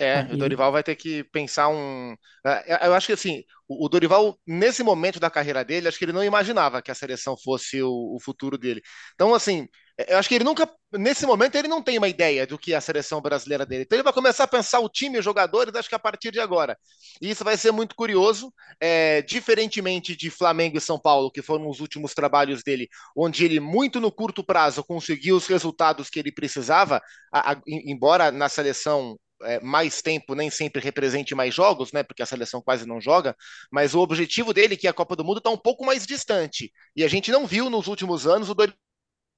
É, 0.00 0.22
o 0.32 0.36
Dorival 0.36 0.70
vai 0.70 0.82
ter 0.82 0.94
que 0.94 1.24
pensar 1.24 1.68
um. 1.68 2.14
É, 2.46 2.74
é, 2.74 2.86
eu 2.86 2.94
acho 2.94 3.08
que 3.08 3.12
assim, 3.12 3.42
o 3.68 3.88
Dorival, 3.88 4.38
nesse 4.46 4.82
momento 4.82 5.18
da 5.18 5.28
carreira 5.28 5.64
dele, 5.64 5.88
acho 5.88 5.98
que 5.98 6.04
ele 6.04 6.12
não 6.12 6.24
imaginava 6.24 6.80
que 6.80 6.90
a 6.90 6.94
seleção 6.94 7.36
fosse 7.36 7.82
o, 7.82 8.14
o 8.14 8.18
futuro 8.20 8.56
dele. 8.56 8.80
Então, 9.14 9.34
assim, 9.34 9.66
é, 9.98 10.14
eu 10.14 10.18
acho 10.18 10.28
que 10.28 10.36
ele 10.36 10.44
nunca, 10.44 10.70
nesse 10.92 11.26
momento, 11.26 11.56
ele 11.56 11.66
não 11.66 11.82
tem 11.82 11.98
uma 11.98 12.08
ideia 12.08 12.46
do 12.46 12.56
que 12.56 12.72
é 12.72 12.76
a 12.76 12.80
seleção 12.80 13.20
brasileira 13.20 13.66
dele. 13.66 13.82
Então, 13.82 13.96
ele 13.96 14.04
vai 14.04 14.12
começar 14.12 14.44
a 14.44 14.48
pensar 14.48 14.78
o 14.78 14.88
time, 14.88 15.18
os 15.18 15.24
jogadores, 15.24 15.74
acho 15.74 15.88
que 15.88 15.94
a 15.96 15.98
partir 15.98 16.30
de 16.30 16.38
agora. 16.38 16.78
E 17.20 17.30
isso 17.30 17.42
vai 17.44 17.56
ser 17.56 17.72
muito 17.72 17.96
curioso, 17.96 18.52
é, 18.80 19.20
diferentemente 19.22 20.14
de 20.16 20.30
Flamengo 20.30 20.78
e 20.78 20.80
São 20.80 20.98
Paulo, 20.98 21.30
que 21.30 21.42
foram 21.42 21.68
os 21.68 21.80
últimos 21.80 22.14
trabalhos 22.14 22.62
dele, 22.62 22.88
onde 23.16 23.44
ele, 23.44 23.58
muito 23.58 24.00
no 24.00 24.12
curto 24.12 24.44
prazo, 24.44 24.84
conseguiu 24.84 25.36
os 25.36 25.46
resultados 25.48 26.08
que 26.08 26.20
ele 26.20 26.30
precisava, 26.32 27.02
a, 27.32 27.52
a, 27.52 27.60
embora 27.66 28.30
na 28.30 28.48
seleção 28.48 29.18
é, 29.42 29.60
mais 29.60 30.02
tempo 30.02 30.34
nem 30.34 30.50
sempre 30.50 30.82
represente 30.82 31.34
mais 31.34 31.54
jogos, 31.54 31.92
né? 31.92 32.02
Porque 32.02 32.22
a 32.22 32.26
seleção 32.26 32.60
quase 32.62 32.86
não 32.86 33.00
joga, 33.00 33.36
mas 33.70 33.94
o 33.94 34.00
objetivo 34.00 34.52
dele, 34.52 34.76
que 34.76 34.86
é 34.86 34.90
a 34.90 34.94
Copa 34.94 35.16
do 35.16 35.24
Mundo, 35.24 35.38
está 35.38 35.50
um 35.50 35.56
pouco 35.58 35.84
mais 35.84 36.06
distante. 36.06 36.72
E 36.96 37.04
a 37.04 37.08
gente 37.08 37.30
não 37.30 37.46
viu 37.46 37.70
nos 37.70 37.86
últimos 37.86 38.26
anos 38.26 38.50
o 38.50 38.54
Dorival 38.54 38.78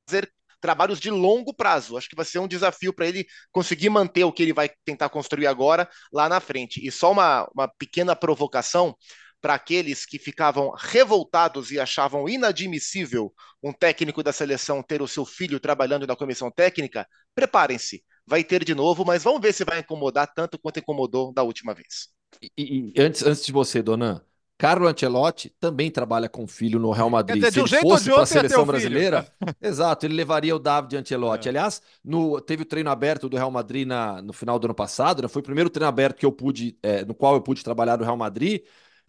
fazer 0.09 0.33
trabalhos 0.61 1.01
de 1.01 1.11
longo 1.11 1.55
prazo. 1.55 1.97
Acho 1.97 2.09
que 2.09 2.17
vai 2.17 2.25
ser 2.25 2.39
um 2.39 2.49
desafio 2.49 2.93
para 2.93 3.07
ele 3.07 3.27
conseguir 3.53 3.89
manter 3.89 4.25
o 4.25 4.33
que 4.33 4.43
ele 4.43 4.53
vai 4.53 4.71
tentar 4.85 5.09
construir 5.09 5.47
agora 5.47 5.89
lá 6.13 6.29
na 6.29 6.41
frente. 6.41 6.87
E 6.87 6.91
só 6.91 7.13
uma, 7.13 7.49
uma 7.55 7.69
pequena 7.69 8.15
provocação 8.15 8.95
para 9.41 9.55
aqueles 9.55 10.05
que 10.05 10.19
ficavam 10.19 10.71
revoltados 10.77 11.71
e 11.71 11.81
achavam 11.81 12.29
inadmissível 12.29 13.33
um 13.63 13.73
técnico 13.73 14.23
da 14.23 14.33
seleção 14.33 14.83
ter 14.83 15.01
o 15.01 15.09
seu 15.09 15.25
filho 15.25 15.59
trabalhando 15.59 16.07
na 16.07 16.15
comissão 16.15 16.51
técnica, 16.51 17.07
preparem-se. 17.35 18.05
Vai 18.31 18.45
ter 18.45 18.65
de 18.65 18.77
novo, 18.77 19.05
mas 19.05 19.25
vamos 19.25 19.41
ver 19.41 19.53
se 19.53 19.65
vai 19.65 19.81
incomodar 19.81 20.33
tanto 20.33 20.57
quanto 20.57 20.79
incomodou 20.79 21.33
da 21.33 21.43
última 21.43 21.75
vez. 21.75 22.09
E, 22.57 22.93
e 22.97 23.01
antes, 23.03 23.25
antes 23.25 23.45
de 23.45 23.51
você, 23.51 23.83
Dona, 23.83 24.25
Carlo 24.57 24.87
Ancelotti 24.87 25.53
também 25.59 25.91
trabalha 25.91 26.29
com 26.29 26.47
filho 26.47 26.79
no 26.79 26.93
Real 26.93 27.11
Madrid. 27.11 27.43
Dizer, 27.43 27.67
Se 27.67 27.77
ele 27.77 27.83
fosse 27.83 28.09
para 28.09 28.23
a 28.23 28.27
seleção 28.27 28.65
brasileira, 28.65 29.27
exato, 29.61 30.07
ele 30.07 30.15
levaria 30.15 30.55
o 30.55 30.61
David 30.61 30.97
Ancelotti. 30.97 31.49
É. 31.49 31.51
Aliás, 31.51 31.83
no, 32.05 32.41
teve 32.41 32.63
o 32.63 32.65
treino 32.65 32.89
aberto 32.89 33.29
do 33.29 33.37
Real 33.37 33.51
Madrid 33.51 33.85
na, 33.85 34.23
no 34.23 34.33
final 34.33 34.61
do 34.61 34.67
ano 34.67 34.75
passado, 34.75 35.23
né? 35.23 35.29
foi 35.29 35.41
o 35.41 35.45
primeiro 35.45 35.69
treino 35.69 35.89
aberto 35.89 36.19
que 36.19 36.27
eu 36.27 36.31
pude, 36.31 36.79
é, 36.85 37.05
no 37.05 37.15
qual 37.15 37.35
eu 37.35 37.41
pude 37.41 37.65
trabalhar 37.65 37.99
no 37.99 38.05
Real 38.05 38.17
Madrid. 38.17 38.63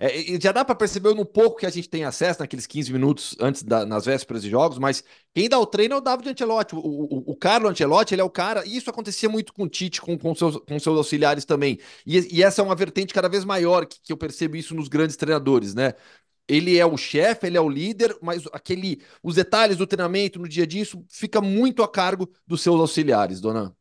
É, 0.03 0.19
e 0.19 0.39
já 0.41 0.51
dá 0.51 0.65
para 0.65 0.73
perceber 0.73 1.13
no 1.13 1.23
pouco 1.23 1.59
que 1.59 1.65
a 1.67 1.69
gente 1.69 1.87
tem 1.87 2.03
acesso 2.03 2.39
naqueles 2.39 2.65
15 2.65 2.91
minutos 2.91 3.35
antes 3.39 3.61
da, 3.61 3.85
nas 3.85 4.03
vésperas 4.03 4.41
de 4.41 4.49
jogos, 4.49 4.79
mas 4.79 5.03
quem 5.31 5.47
dá 5.47 5.59
o 5.59 5.65
treino 5.67 5.93
é 5.93 5.97
o 5.97 6.01
David 6.01 6.27
Ancelotti. 6.29 6.73
O, 6.73 6.79
o, 6.79 7.31
o 7.31 7.35
Carlo 7.35 7.69
Ancelotti, 7.69 8.15
ele 8.15 8.21
é 8.21 8.23
o 8.23 8.29
cara, 8.29 8.65
e 8.65 8.75
isso 8.75 8.89
acontecia 8.89 9.29
muito 9.29 9.53
com 9.53 9.61
o 9.63 9.69
Tite, 9.69 10.01
com, 10.01 10.17
com, 10.17 10.33
seus, 10.33 10.57
com 10.57 10.79
seus 10.79 10.97
auxiliares 10.97 11.45
também. 11.45 11.77
E, 12.03 12.37
e 12.39 12.41
essa 12.41 12.63
é 12.63 12.65
uma 12.65 12.73
vertente 12.73 13.13
cada 13.13 13.29
vez 13.29 13.45
maior, 13.45 13.85
que, 13.85 14.01
que 14.01 14.11
eu 14.11 14.17
percebo 14.17 14.57
isso 14.57 14.73
nos 14.73 14.87
grandes 14.87 15.15
treinadores, 15.15 15.75
né? 15.75 15.93
Ele 16.47 16.79
é 16.79 16.85
o 16.85 16.97
chefe, 16.97 17.45
ele 17.47 17.57
é 17.57 17.61
o 17.61 17.69
líder, 17.69 18.17
mas 18.23 18.43
aquele, 18.53 19.01
os 19.21 19.35
detalhes 19.35 19.77
do 19.77 19.85
treinamento 19.85 20.39
no 20.39 20.49
dia 20.49 20.63
a 20.63 20.67
dia, 20.67 20.83
fica 21.09 21.39
muito 21.41 21.83
a 21.83 21.87
cargo 21.87 22.27
dos 22.47 22.61
seus 22.61 22.79
auxiliares, 22.79 23.39
dona. 23.39 23.75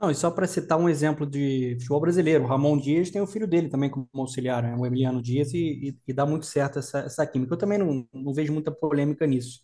Não, 0.00 0.10
e 0.10 0.14
só 0.14 0.30
para 0.30 0.46
citar 0.46 0.78
um 0.78 0.88
exemplo 0.88 1.26
de 1.26 1.74
futebol 1.78 2.00
brasileiro, 2.00 2.44
o 2.44 2.46
Ramon 2.46 2.78
Dias 2.78 3.10
tem 3.10 3.20
o 3.20 3.26
filho 3.26 3.46
dele 3.46 3.68
também 3.68 3.90
como 3.90 4.08
auxiliar, 4.14 4.62
né? 4.62 4.74
o 4.74 4.86
Emiliano 4.86 5.20
Dias, 5.20 5.52
e, 5.52 5.58
e, 5.58 5.98
e, 6.08 6.12
dá 6.14 6.24
muito 6.24 6.46
certo 6.46 6.78
essa, 6.78 7.00
essa 7.00 7.26
química. 7.26 7.52
Eu 7.52 7.58
também 7.58 7.78
não, 7.78 8.08
não 8.12 8.32
vejo 8.32 8.50
muita 8.52 8.72
polêmica 8.72 9.26
nisso. 9.26 9.60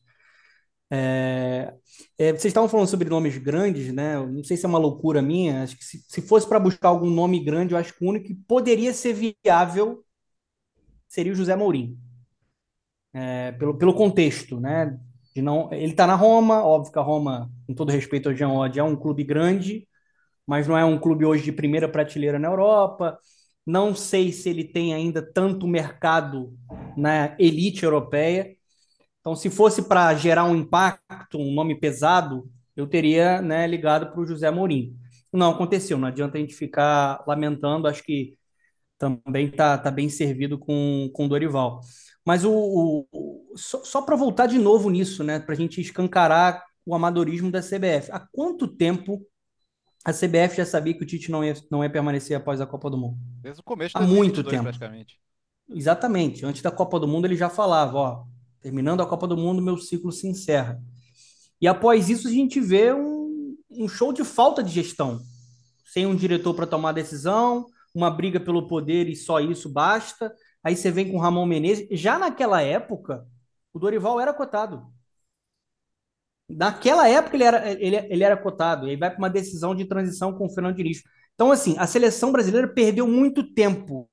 É, 0.91 1.75
é, 2.19 2.33
vocês 2.33 2.47
estavam 2.47 2.69
falando 2.69 2.87
sobre 2.89 3.09
nomes 3.09 3.39
grandes, 3.39 3.93
né? 3.93 4.19
Não 4.27 4.45
sei 4.45 4.57
se 4.57 4.67
é 4.67 4.69
uma 4.69 4.79
loucura 4.79 5.23
minha. 5.23 5.63
Acho 5.63 5.77
que 5.77 5.85
se, 5.85 6.05
se 6.07 6.21
fosse 6.23 6.49
para 6.49 6.61
buscar 6.61 6.89
algum 6.89 7.11
nome 7.11 7.43
grande, 7.43 7.73
eu 7.75 7.79
acho 7.79 7.95
que 7.95 8.05
o 8.05 8.09
único 8.09 8.27
que 8.27 8.35
poderia 8.35 8.93
ser 8.93 9.15
viável 9.15 10.05
seria 11.09 11.33
o 11.33 11.35
José 11.37 11.57
Mourinho. 11.57 11.99
É, 13.13 13.53
pelo, 13.53 13.77
pelo 13.79 13.95
contexto, 13.95 14.61
né? 14.61 14.99
De 15.35 15.41
não, 15.43 15.73
ele 15.73 15.93
está 15.93 16.07
na 16.07 16.15
Roma, 16.15 16.63
óbvio 16.65 16.93
que 16.93 16.99
a 16.99 17.03
Roma, 17.03 17.51
com 17.67 17.75
todo 17.75 17.91
respeito 17.91 18.29
ao 18.29 18.35
Jean 18.35 18.51
Odd, 18.51 18.79
é 18.79 18.83
um 18.85 18.97
clube 18.97 19.25
grande, 19.25 19.87
mas 20.47 20.69
não 20.69 20.77
é 20.79 20.85
um 20.85 20.99
clube 20.99 21.25
hoje 21.25 21.43
de 21.43 21.53
primeira 21.53 21.89
prateleira 21.89 22.39
na 22.39 22.49
Europa. 22.49 23.19
Não 23.65 23.95
sei 23.95 24.33
se 24.33 24.49
ele 24.49 24.65
tem 24.65 24.95
ainda 24.95 25.21
tanto 25.21 25.67
mercado 25.67 26.57
na 26.97 27.35
elite 27.39 27.85
europeia. 27.85 28.57
Então, 29.21 29.35
se 29.35 29.51
fosse 29.51 29.83
para 29.83 30.15
gerar 30.15 30.45
um 30.45 30.55
impacto, 30.55 31.39
um 31.39 31.53
nome 31.53 31.79
pesado, 31.79 32.49
eu 32.77 32.87
teria 32.87 33.43
né, 33.43 33.67
ligado 33.67 34.13
para 34.13 34.21
o 34.21 34.27
José 34.27 34.51
Mourinho. 34.51 34.95
Não 35.33 35.51
aconteceu, 35.51 35.99
não 35.99 36.09
adianta 36.09 36.39
a 36.39 36.41
gente 36.41 36.55
ficar 36.55 37.25
lamentando, 37.27 37.89
acho 37.89 38.03
que 38.05 38.39
também 38.99 39.49
está 39.49 39.77
tá 39.77 39.91
bem 39.91 40.09
servido 40.09 40.59
com 40.59 41.11
o 41.15 41.29
Dorival. 41.29 41.81
Mas 42.25 42.45
o, 42.45 43.07
o 43.13 43.55
só, 43.57 43.85
só 43.85 44.03
para 44.03 44.17
voltar 44.17 44.47
de 44.47 44.59
novo 44.59 44.91
nisso, 44.91 45.23
né, 45.25 45.39
para 45.41 45.55
a 45.55 45.57
gente 45.57 45.81
escancarar 45.81 46.65
o 46.85 46.95
amadorismo 46.95 47.51
da 47.51 47.61
CBF. 47.61 48.11
Há 48.13 48.21
quanto 48.33 48.69
tempo 48.69 49.21
a 50.07 50.13
CBF 50.13 50.57
já 50.57 50.65
sabia 50.65 50.95
que 50.95 51.03
o 51.03 51.07
Tite 51.07 51.33
não 51.33 51.45
ia, 51.45 51.53
não 51.69 51.83
ia 51.83 51.91
permanecer 51.91 52.37
após 52.37 52.61
a 52.61 52.67
Copa 52.67 52.89
do 52.89 52.97
Mundo. 52.97 53.19
Desde 53.43 53.61
o 53.61 53.65
começo 53.65 53.99
Há 53.99 54.03
muito 54.03 54.45
tempo. 54.45 54.63
Praticamente. 54.63 55.19
Exatamente. 55.69 56.47
Antes 56.47 56.63
da 56.63 56.71
Copa 56.71 57.01
do 57.01 57.09
Mundo, 57.09 57.25
ele 57.25 57.35
já 57.35 57.51
falava: 57.51 57.99
ó, 57.99 58.25
terminando 58.61 59.03
a 59.03 59.07
Copa 59.07 59.27
do 59.27 59.37
Mundo, 59.37 59.61
meu 59.61 59.77
ciclo 59.77 60.13
se 60.13 60.29
encerra. 60.29 60.81
E 61.61 61.67
após 61.67 62.09
isso, 62.09 62.29
a 62.29 62.31
gente 62.31 62.61
vê 62.61 62.93
um, 62.93 63.57
um 63.69 63.89
show 63.89 64.13
de 64.13 64.23
falta 64.23 64.63
de 64.63 64.71
gestão. 64.71 65.21
Sem 65.85 66.07
um 66.07 66.15
diretor 66.15 66.55
para 66.55 66.69
tomar 66.69 66.93
decisão, 66.93 67.67
uma 67.93 68.09
briga 68.09 68.39
pelo 68.39 68.69
poder 68.69 69.09
e 69.09 69.17
só 69.17 69.41
isso 69.41 69.69
basta. 69.69 70.33
Aí 70.63 70.77
você 70.77 70.89
vem 70.89 71.11
com 71.11 71.17
o 71.17 71.21
Ramon 71.21 71.47
Menezes. 71.47 71.89
Já 71.91 72.17
naquela 72.17 72.63
época, 72.63 73.27
o 73.73 73.81
Dorival 73.81 74.21
era 74.21 74.33
cotado. 74.33 74.87
Naquela 76.49 77.09
época 77.09 77.37
ele 77.37 77.45
era, 77.45 77.73
ele, 77.73 77.97
ele 77.97 78.25
era 78.25 78.37
cotado, 78.37 78.87
e 78.87 78.91
aí 78.91 78.97
vai 78.97 79.11
para 79.11 79.19
uma 79.19 79.31
decisão 79.31 79.75
de 79.75 79.85
transição 79.85 80.33
com 80.33 80.47
o 80.47 80.51
Fernando 80.51 80.77
Diniz. 80.77 81.03
Então, 81.35 81.51
assim, 81.51 81.77
a 81.79 81.87
seleção 81.87 82.33
brasileira 82.33 82.69
perdeu 82.69 83.07
muito 83.07 83.53
tempo 83.53 84.09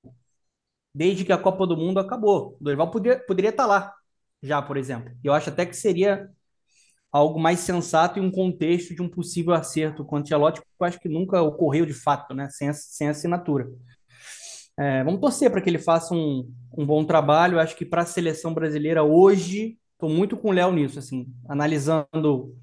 desde 0.93 1.23
que 1.25 1.31
a 1.31 1.37
Copa 1.37 1.65
do 1.65 1.77
Mundo 1.77 1.99
acabou. 1.99 2.57
O 2.59 2.63
Dorival 2.63 2.91
poderia, 2.91 3.19
poderia 3.25 3.49
estar 3.49 3.63
tá 3.63 3.69
lá 3.69 3.93
já, 4.41 4.61
por 4.61 4.77
exemplo. 4.77 5.11
Eu 5.23 5.33
acho 5.33 5.49
até 5.49 5.65
que 5.65 5.75
seria 5.75 6.29
algo 7.11 7.39
mais 7.39 7.59
sensato 7.59 8.19
em 8.19 8.21
um 8.21 8.31
contexto 8.31 8.95
de 8.95 9.01
um 9.01 9.07
possível 9.07 9.53
acerto 9.53 10.03
com 10.03 10.15
o 10.15 10.19
Ancelotti, 10.19 10.59
que 10.61 10.67
eu 10.79 10.85
acho 10.85 10.99
que 10.99 11.07
nunca 11.07 11.41
ocorreu 11.41 11.85
de 11.85 11.93
fato, 11.93 12.33
né? 12.33 12.49
Sem, 12.49 12.73
sem 12.73 13.07
assinatura. 13.07 13.67
É, 14.77 15.03
vamos 15.03 15.21
torcer 15.21 15.51
para 15.51 15.61
que 15.61 15.69
ele 15.69 15.77
faça 15.77 16.13
um, 16.13 16.51
um 16.77 16.85
bom 16.85 17.05
trabalho. 17.05 17.55
Eu 17.55 17.59
acho 17.59 17.75
que 17.75 17.85
para 17.85 18.01
a 18.01 18.05
seleção 18.05 18.53
brasileira 18.53 19.03
hoje 19.03 19.77
Estou 20.03 20.13
muito 20.13 20.35
com 20.35 20.49
o 20.49 20.51
Léo 20.51 20.73
nisso, 20.73 20.99
assim, 20.99 21.33
analisando, 21.47 22.53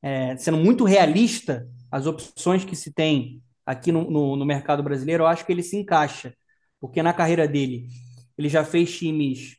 é, 0.00 0.36
sendo 0.36 0.58
muito 0.58 0.84
realista 0.84 1.68
as 1.90 2.06
opções 2.06 2.64
que 2.64 2.76
se 2.76 2.92
tem 2.92 3.42
aqui 3.66 3.90
no, 3.90 4.08
no, 4.08 4.36
no 4.36 4.44
mercado 4.46 4.80
brasileiro, 4.80 5.24
eu 5.24 5.26
acho 5.26 5.44
que 5.44 5.50
ele 5.50 5.64
se 5.64 5.76
encaixa, 5.76 6.32
porque 6.80 7.02
na 7.02 7.12
carreira 7.12 7.48
dele 7.48 7.88
ele 8.38 8.48
já 8.48 8.64
fez 8.64 8.96
times 8.96 9.56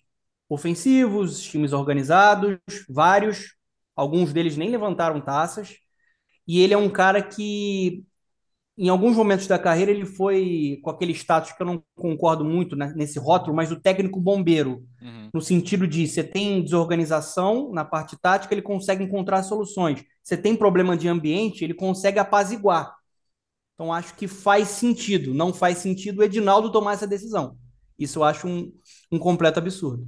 ofensivos, 0.48 1.42
times 1.42 1.74
organizados, 1.74 2.58
vários, 2.88 3.54
alguns 3.98 4.32
deles 4.32 4.56
nem 4.56 4.70
levantaram 4.70 5.20
taças, 5.20 5.76
e 6.48 6.62
ele 6.62 6.74
é 6.74 6.78
um 6.78 6.90
cara 6.90 7.22
que 7.22 8.06
em 8.78 8.90
alguns 8.90 9.16
momentos 9.16 9.48
da 9.48 9.58
carreira 9.58 9.92
ele 9.92 10.06
foi 10.06 10.80
com 10.84 10.90
aquele 10.90 11.14
status 11.14 11.54
que 11.54 11.62
eu 11.62 11.66
não 11.66 11.84
concordo 11.96 12.44
muito 12.44 12.76
né, 12.76 12.94
nesse 12.96 13.18
rótulo, 13.18 13.56
mas 13.56 13.72
o 13.72 13.80
técnico 13.80 14.20
bombeiro, 14.20 14.86
uhum. 15.02 15.30
no 15.34 15.42
sentido 15.42 15.88
de 15.88 16.06
você 16.06 16.24
tem 16.24 16.62
desorganização 16.62 17.72
na 17.72 17.86
parte 17.86 18.18
tática, 18.18 18.54
ele 18.54 18.62
consegue 18.62 19.04
encontrar 19.04 19.44
soluções. 19.44 20.04
Você 20.22 20.36
tem 20.36 20.56
problema 20.56 20.98
de 20.98 21.08
ambiente, 21.08 21.64
ele 21.64 21.74
consegue 21.74 22.20
apaziguar. 22.20 22.94
Então 23.76 23.94
acho 23.94 24.14
que 24.16 24.28
faz 24.28 24.70
sentido. 24.70 25.34
Não 25.34 25.54
faz 25.54 25.78
sentido 25.78 26.20
o 26.20 26.24
Edinaldo 26.24 26.72
tomar 26.72 26.94
essa 26.94 27.08
decisão. 27.08 27.58
Isso 27.98 28.20
eu 28.20 28.24
acho 28.24 28.48
um, 28.48 28.74
um 29.10 29.18
completo 29.18 29.60
absurdo. 29.60 30.06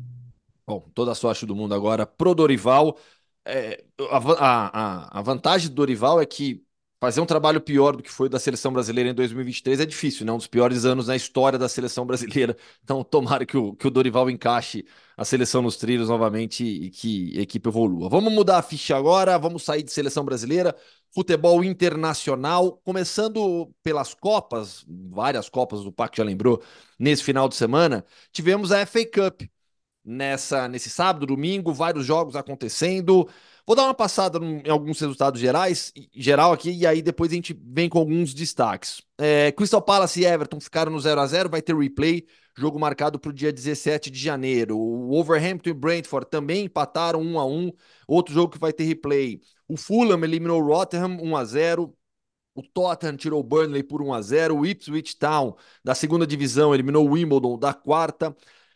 Bom, 0.66 0.86
toda 0.94 1.14
a 1.14 1.16
sorte 1.16 1.46
do 1.46 1.56
mundo 1.56 1.74
agora 1.74 2.06
pro 2.06 2.36
Dorival. 2.36 2.98
É, 3.46 3.86
a, 4.10 4.18
a, 4.40 5.20
a 5.20 5.22
vantagem 5.22 5.70
do 5.70 5.76
Dorival 5.76 6.20
é 6.20 6.26
que 6.26 6.67
fazer 7.00 7.22
um 7.22 7.26
trabalho 7.26 7.62
pior 7.62 7.96
do 7.96 8.02
que 8.04 8.12
foi 8.12 8.28
da 8.30 8.40
seleção 8.40 8.74
brasileira 8.74 9.10
em 9.10 9.14
2023 9.14 9.80
é 9.80 9.86
difícil, 9.86 10.26
né? 10.26 10.32
Um 10.32 10.38
dos 10.38 10.48
piores 10.48 10.86
anos 10.86 11.08
na 11.08 11.16
história 11.16 11.58
da 11.60 11.70
seleção 11.70 12.06
brasileira. 12.06 12.58
Então, 12.84 13.04
tomara 13.04 13.46
que 13.46 13.58
o, 13.58 13.76
que 13.76 13.86
o 13.88 13.92
Dorival 13.92 14.30
encaixe 14.30 14.86
a 15.16 15.26
seleção 15.26 15.62
nos 15.62 15.76
trilhos 15.78 16.10
novamente 16.10 16.64
e 16.64 16.90
que 16.90 17.38
a 17.38 17.42
equipe 17.42 17.68
evolua. 17.68 18.10
Vamos 18.10 18.32
mudar 18.32 18.58
a 18.60 18.62
ficha 18.62 18.96
agora, 18.96 19.38
vamos 19.38 19.64
sair 19.64 19.84
de 19.84 19.92
seleção 19.92 20.24
brasileira, 20.24 20.76
futebol 21.14 21.64
internacional, 21.64 22.78
começando 22.84 23.74
pelas 23.84 24.14
Copas, 24.14 24.86
várias 24.88 25.50
Copas, 25.50 25.86
o 25.86 25.92
Pac 25.92 26.16
já 26.16 26.24
lembrou, 26.24 26.62
nesse 26.98 27.24
final 27.24 27.50
de 27.50 27.56
semana, 27.56 28.06
tivemos 28.32 28.72
a 28.72 28.80
FA 28.80 29.06
Cup. 29.06 29.42
Nessa, 30.10 30.70
nesse 30.70 30.90
sábado, 30.90 31.26
domingo, 31.26 31.74
vários 31.74 32.06
jogos 32.06 32.38
acontecendo. 32.38 33.28
Vou 33.68 33.76
dar 33.76 33.84
uma 33.84 33.94
passada 33.94 34.40
em 34.40 34.70
alguns 34.70 34.98
resultados 34.98 35.42
gerais, 35.42 35.92
geral 36.16 36.54
aqui, 36.54 36.72
e 36.72 36.88
aí 36.88 37.02
depois 37.02 37.30
a 37.34 37.36
gente 37.36 37.54
vem 37.66 37.90
com 37.90 38.00
alguns 38.00 38.34
destaques. 38.34 39.02
É, 39.18 39.52
Crystal 39.52 39.82
Palace 39.82 40.22
e 40.22 40.26
Everton 40.26 40.62
ficaram 40.62 40.90
no 40.90 40.98
0 41.02 41.20
a 41.20 41.28
0 41.28 41.50
vai 41.50 41.62
ter 41.62 41.76
replay, 41.76 42.26
jogo 42.58 42.80
marcado 42.80 43.20
para 43.20 43.30
o 43.30 43.34
dia 43.34 43.52
17 43.52 44.10
de 44.10 44.18
janeiro. 44.18 44.78
O 44.78 45.10
Wolverhampton 45.10 45.70
e 45.70 45.74
Brentford 45.74 46.30
também 46.30 46.64
empataram 46.64 47.22
1 47.22 47.40
a 47.40 47.46
1 47.46 47.74
outro 48.08 48.34
jogo 48.34 48.54
que 48.54 48.60
vai 48.60 48.72
ter 48.72 48.86
replay. 48.86 49.42
O 49.68 49.76
Fulham 49.76 50.24
eliminou 50.24 50.62
o 50.62 50.66
Rotterdam 50.66 51.18
1 51.22 51.36
a 51.36 51.44
0 51.44 51.94
o 52.56 52.64
Tottenham 52.64 53.16
tirou 53.16 53.40
o 53.40 53.44
Burnley 53.44 53.84
por 53.84 54.02
1 54.02 54.14
a 54.14 54.22
0 54.22 54.58
o 54.58 54.66
Ipswich 54.66 55.16
Town 55.18 55.56
da 55.84 55.94
segunda 55.94 56.26
divisão 56.26 56.74
eliminou 56.74 57.08
o 57.08 57.12
Wimbledon 57.12 57.60
da 57.60 57.72
quarta. 57.72 58.36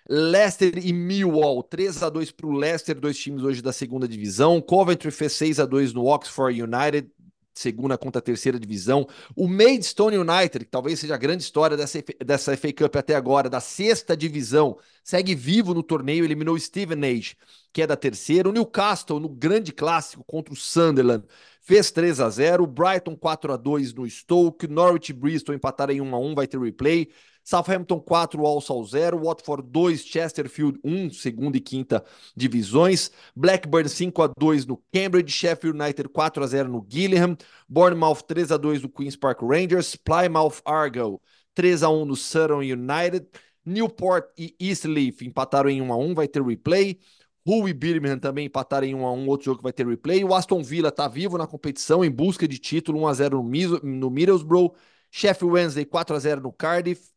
Leicester 0.10 0.78
e 0.78 0.92
Millwall, 0.92 1.64
3 1.64 2.04
a 2.04 2.10
2 2.10 2.32
para 2.32 2.48
o 2.48 2.52
Leicester, 2.52 3.00
dois 3.00 3.18
times 3.18 3.44
hoje 3.44 3.62
da 3.62 3.72
segunda 3.72 4.08
divisão. 4.08 4.62
Coventry 4.62 5.12
fez 5.12 5.34
6 5.34 5.60
a 5.60 5.66
2 5.66 5.94
no 5.94 6.06
Oxford 6.06 6.62
United, 6.62 7.10
segunda 7.54 7.98
contra 7.98 8.20
a 8.20 8.22
terceira 8.22 8.60
divisão. 8.60 9.08
O 9.36 9.48
Maidstone 9.48 10.18
United, 10.18 10.66
que 10.66 10.72
talvez 10.72 11.00
seja 11.00 11.16
a 11.16 11.18
grande 11.18 11.44
história 11.44 11.78
dessa, 11.78 12.04
dessa 12.26 12.58
FA 12.58 12.74
Cup 12.74 12.96
até 12.96 13.16
agora, 13.16 13.50
da 13.50 13.60
sexta 13.60 14.16
divisão, 14.16 14.78
segue 15.04 15.36
vivo 15.36 15.74
no 15.74 15.84
torneio, 15.84 16.26
eliminou 16.26 16.58
Stevenage, 16.58 17.38
que 17.72 17.82
é 17.82 17.88
da 17.88 17.96
terceira. 17.96 18.50
O 18.50 18.52
Newcastle, 18.52 19.20
no 19.20 19.30
grande 19.30 19.72
clássico 19.72 20.24
contra 20.24 20.54
o 20.54 20.58
Sunderland, 20.58 21.26
fez 21.62 21.92
3 21.92 22.20
a 22.20 22.30
0 22.30 22.64
O 22.64 22.68
Brighton 22.68 23.16
4 23.16 23.54
a 23.54 23.58
2 23.58 23.94
no 23.94 24.10
Stoke. 24.10 24.68
Norwich 24.68 25.12
e 25.12 25.14
Bristol 25.14 25.56
empataram 25.56 25.94
em 25.94 26.02
1 26.02 26.16
a 26.16 26.20
1 26.20 26.36
vai 26.36 26.48
ter 26.48 26.60
replay. 26.60 27.10
Southampton 27.44 28.00
4, 28.00 28.42
Walsall 28.42 28.86
0, 28.86 29.20
Watford 29.20 29.68
2, 29.70 30.06
Chesterfield 30.06 30.80
1, 30.84 31.12
segunda 31.12 31.58
e 31.58 31.62
quinta 31.62 32.04
divisões, 32.36 33.12
Blackburn 33.36 33.88
5 33.90 34.22
a 34.24 34.32
2 34.38 34.66
no 34.66 34.82
Cambridge, 34.94 35.32
Sheffield 35.32 35.78
United 35.78 36.10
4 36.10 36.44
a 36.44 36.48
0 36.48 36.70
no 36.70 36.86
Gillingham, 36.88 37.36
Bournemouth 37.68 38.24
3 38.28 38.52
a 38.52 38.58
2 38.58 38.84
no 38.84 38.90
Queen's 38.90 39.16
Park 39.16 39.42
Rangers, 39.42 39.96
Plymouth 39.96 40.62
Argyle 40.66 41.20
3 41.54 41.84
a 41.84 41.90
1 41.90 42.06
no 42.06 42.16
Sutton 42.16 42.62
United, 42.62 43.28
Newport 43.66 44.26
e 44.38 44.56
Eastleaf 44.60 45.22
empataram 45.24 45.70
em 45.70 45.82
1 45.82 45.94
a 45.94 45.98
1, 45.98 46.14
vai 46.14 46.28
ter 46.28 46.42
replay. 46.42 47.00
Hull 47.46 47.68
e 47.68 47.74
Birmingham 47.74 48.20
também 48.20 48.46
empataram 48.46 48.86
em 48.86 48.94
1 48.94 49.06
a 49.06 49.12
1, 49.14 49.28
outro 49.28 49.46
jogo 49.46 49.58
que 49.58 49.64
vai 49.64 49.74
ter 49.74 49.88
replay. 49.88 50.24
O 50.24 50.34
Aston 50.34 50.62
Villa 50.62 50.90
está 50.90 51.08
vivo 51.08 51.38
na 51.38 51.48
competição 51.48 52.06
em 52.06 52.12
busca 52.12 52.48
de 52.48 52.58
título, 52.60 53.00
1 53.02 53.08
a 53.08 53.14
0 53.14 53.44
no, 53.44 53.80
no 53.84 54.10
Middlesbrough. 54.10 54.74
Sheffield 55.12 55.54
Wednesday 55.54 55.86
4 55.86 56.16
a 56.16 56.20
0 56.20 56.42
no 56.42 56.54
Cardiff. 56.54 57.12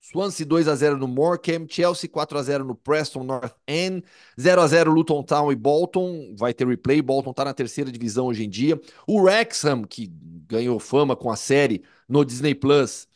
Swansea 0.00 0.46
2 0.46 0.68
a 0.68 0.74
0 0.74 0.96
no 0.96 1.08
Morecambe, 1.08 1.66
Chelsea 1.72 2.08
4 2.08 2.38
a 2.38 2.42
0 2.42 2.64
no 2.64 2.74
Preston 2.74 3.24
North 3.24 3.54
End, 3.66 4.02
0 4.40 4.62
a 4.62 4.66
0 4.66 4.90
Luton 4.90 5.22
Town 5.22 5.52
e 5.52 5.56
Bolton, 5.56 6.34
vai 6.36 6.54
ter 6.54 6.66
replay, 6.66 7.02
Bolton 7.02 7.32
tá 7.32 7.44
na 7.44 7.52
terceira 7.52 7.90
divisão 7.90 8.26
hoje 8.26 8.44
em 8.44 8.48
dia. 8.48 8.80
O 9.06 9.20
Wrexham, 9.20 9.82
que 9.84 10.06
ganhou 10.46 10.78
fama 10.78 11.14
com 11.16 11.30
a 11.30 11.36
série 11.36 11.82
no 12.08 12.24
Disney 12.24 12.54
Plus, 12.54 13.06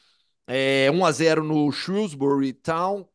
é 0.46 0.90
1 0.90 1.04
a 1.04 1.12
0 1.12 1.44
no 1.44 1.70
Shrewsbury 1.72 2.52
Town, 2.52 3.08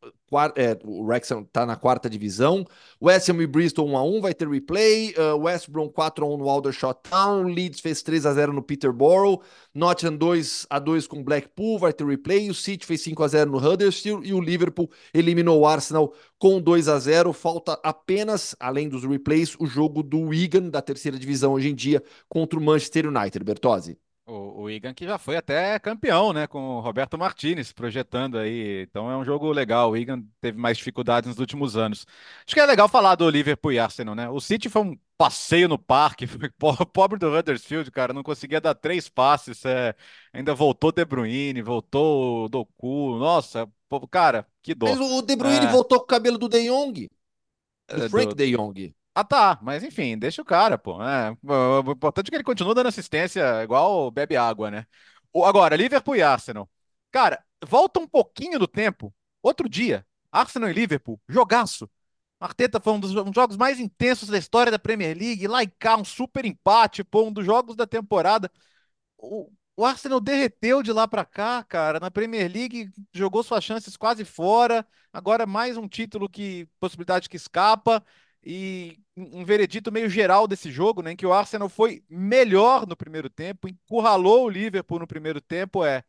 é, 0.56 0.78
o 0.84 1.02
Wrexham 1.02 1.42
está 1.42 1.64
na 1.64 1.76
quarta 1.76 2.08
divisão. 2.08 2.64
West 3.02 3.28
Ham 3.28 3.42
e 3.42 3.46
Bristol 3.46 3.88
1x1, 3.88 4.20
vai 4.20 4.34
ter 4.34 4.48
replay. 4.48 5.14
Uh, 5.16 5.36
West 5.38 5.70
Brom 5.70 5.88
4x1 5.88 6.38
no 6.38 6.48
Aldershot 6.48 6.98
Town. 7.08 7.44
Leeds 7.44 7.80
fez 7.80 8.02
3x0 8.02 8.48
no 8.48 8.62
Peterborough. 8.62 9.40
Nottingham 9.74 10.18
2x2 10.18 11.06
com 11.06 11.22
Blackpool, 11.22 11.78
vai 11.78 11.92
ter 11.92 12.06
replay. 12.06 12.50
O 12.50 12.54
City 12.54 12.84
fez 12.84 13.02
5x0 13.04 13.46
no 13.46 13.58
Huddersfield. 13.58 14.28
E 14.28 14.34
o 14.34 14.40
Liverpool 14.40 14.90
eliminou 15.14 15.60
o 15.60 15.66
Arsenal 15.66 16.12
com 16.38 16.60
2x0. 16.60 17.32
Falta 17.32 17.78
apenas, 17.82 18.54
além 18.58 18.88
dos 18.88 19.04
replays, 19.04 19.54
o 19.58 19.66
jogo 19.66 20.02
do 20.02 20.20
Wigan, 20.20 20.68
da 20.68 20.82
terceira 20.82 21.18
divisão 21.18 21.52
hoje 21.52 21.70
em 21.70 21.74
dia, 21.74 22.02
contra 22.28 22.58
o 22.58 22.62
Manchester 22.62 23.06
United. 23.06 23.44
Bertozzi. 23.44 23.98
O, 24.28 24.62
o 24.62 24.70
Igan 24.70 24.92
que 24.92 25.06
já 25.06 25.16
foi 25.16 25.36
até 25.36 25.78
campeão, 25.78 26.34
né, 26.34 26.46
com 26.46 26.76
o 26.76 26.80
Roberto 26.80 27.16
Martinez 27.16 27.72
projetando 27.72 28.36
aí. 28.36 28.82
Então 28.82 29.10
é 29.10 29.16
um 29.16 29.24
jogo 29.24 29.50
legal. 29.50 29.90
O 29.90 29.96
Igan 29.96 30.22
teve 30.38 30.58
mais 30.58 30.76
dificuldades 30.76 31.28
nos 31.28 31.38
últimos 31.38 31.78
anos. 31.78 32.06
Acho 32.46 32.54
que 32.54 32.60
é 32.60 32.66
legal 32.66 32.88
falar 32.88 33.14
do 33.14 33.30
Liverpool 33.30 33.72
e 33.72 33.78
Arsenal, 33.78 34.14
né? 34.14 34.28
O 34.28 34.38
City 34.38 34.68
foi 34.68 34.82
um 34.82 34.98
passeio 35.16 35.66
no 35.66 35.78
parque. 35.78 36.26
Pobre 36.92 37.18
do 37.18 37.34
Huddersfield, 37.34 37.90
cara, 37.90 38.12
não 38.12 38.22
conseguia 38.22 38.60
dar 38.60 38.74
três 38.74 39.08
passes. 39.08 39.64
É... 39.64 39.94
ainda 40.30 40.54
voltou 40.54 40.92
De 40.92 41.04
Bruyne, 41.06 41.62
voltou 41.62 42.44
o 42.44 42.48
Doku. 42.50 43.16
Nossa, 43.18 43.66
cara, 44.10 44.46
que 44.62 44.74
dó. 44.74 44.86
Mas 44.86 45.00
o 45.00 45.22
De 45.22 45.36
Bruyne 45.36 45.66
é... 45.66 45.70
voltou 45.70 45.98
com 45.98 46.04
o 46.04 46.08
cabelo 46.08 46.36
do 46.36 46.50
De 46.50 46.68
Jong. 46.68 47.08
Do 47.88 48.04
é, 48.04 48.08
Frank 48.10 48.28
do... 48.28 48.34
De 48.34 48.54
Jong. 48.54 48.94
Ah, 49.18 49.24
tá. 49.24 49.58
Mas 49.62 49.82
enfim, 49.82 50.16
deixa 50.16 50.40
o 50.40 50.44
cara, 50.44 50.78
pô. 50.78 51.02
É, 51.02 51.32
o 51.42 51.90
importante 51.90 52.28
é 52.28 52.30
que 52.30 52.36
ele 52.36 52.44
continue 52.44 52.72
dando 52.72 52.86
assistência 52.86 53.64
igual 53.64 54.12
bebe 54.12 54.36
água, 54.36 54.70
né? 54.70 54.86
Agora, 55.44 55.74
Liverpool 55.74 56.14
e 56.14 56.22
Arsenal. 56.22 56.70
Cara, 57.10 57.44
volta 57.66 57.98
um 57.98 58.06
pouquinho 58.06 58.60
do 58.60 58.68
tempo. 58.68 59.12
Outro 59.42 59.68
dia, 59.68 60.06
Arsenal 60.30 60.70
e 60.70 60.72
Liverpool, 60.72 61.20
jogaço. 61.28 61.90
Arteta 62.38 62.78
foi 62.80 62.92
um 62.92 63.00
dos 63.00 63.10
jogos 63.34 63.56
mais 63.56 63.80
intensos 63.80 64.28
da 64.28 64.38
história 64.38 64.70
da 64.70 64.78
Premier 64.78 65.16
League. 65.18 65.48
Lá 65.48 65.64
e 65.64 65.68
cá, 65.68 65.96
um 65.96 66.04
super 66.04 66.44
empate, 66.44 67.02
pô, 67.02 67.24
um 67.24 67.32
dos 67.32 67.44
jogos 67.44 67.74
da 67.74 67.88
temporada. 67.88 68.48
O, 69.16 69.50
o 69.76 69.84
Arsenal 69.84 70.20
derreteu 70.20 70.82
de 70.82 70.92
lá 70.92 71.08
para 71.08 71.24
cá, 71.24 71.64
cara. 71.64 71.98
Na 72.00 72.10
Premier 72.10 72.50
League 72.52 72.90
jogou 73.12 73.42
suas 73.42 73.64
chances 73.64 73.96
quase 73.96 74.24
fora. 74.24 74.86
Agora 75.12 75.44
mais 75.44 75.76
um 75.76 75.88
título 75.88 76.28
que 76.28 76.68
possibilidade 76.78 77.28
que 77.28 77.36
escapa 77.36 78.04
e 78.50 78.98
um 79.14 79.44
veredito 79.44 79.92
meio 79.92 80.08
geral 80.08 80.48
desse 80.48 80.70
jogo, 80.70 81.02
né, 81.02 81.12
em 81.12 81.16
que 81.16 81.26
o 81.26 81.34
Arsenal 81.34 81.68
foi 81.68 82.02
melhor 82.08 82.86
no 82.86 82.96
primeiro 82.96 83.28
tempo, 83.28 83.68
encurralou 83.68 84.46
o 84.46 84.48
Liverpool 84.48 84.98
no 84.98 85.06
primeiro 85.06 85.38
tempo, 85.38 85.84
é 85.84 86.02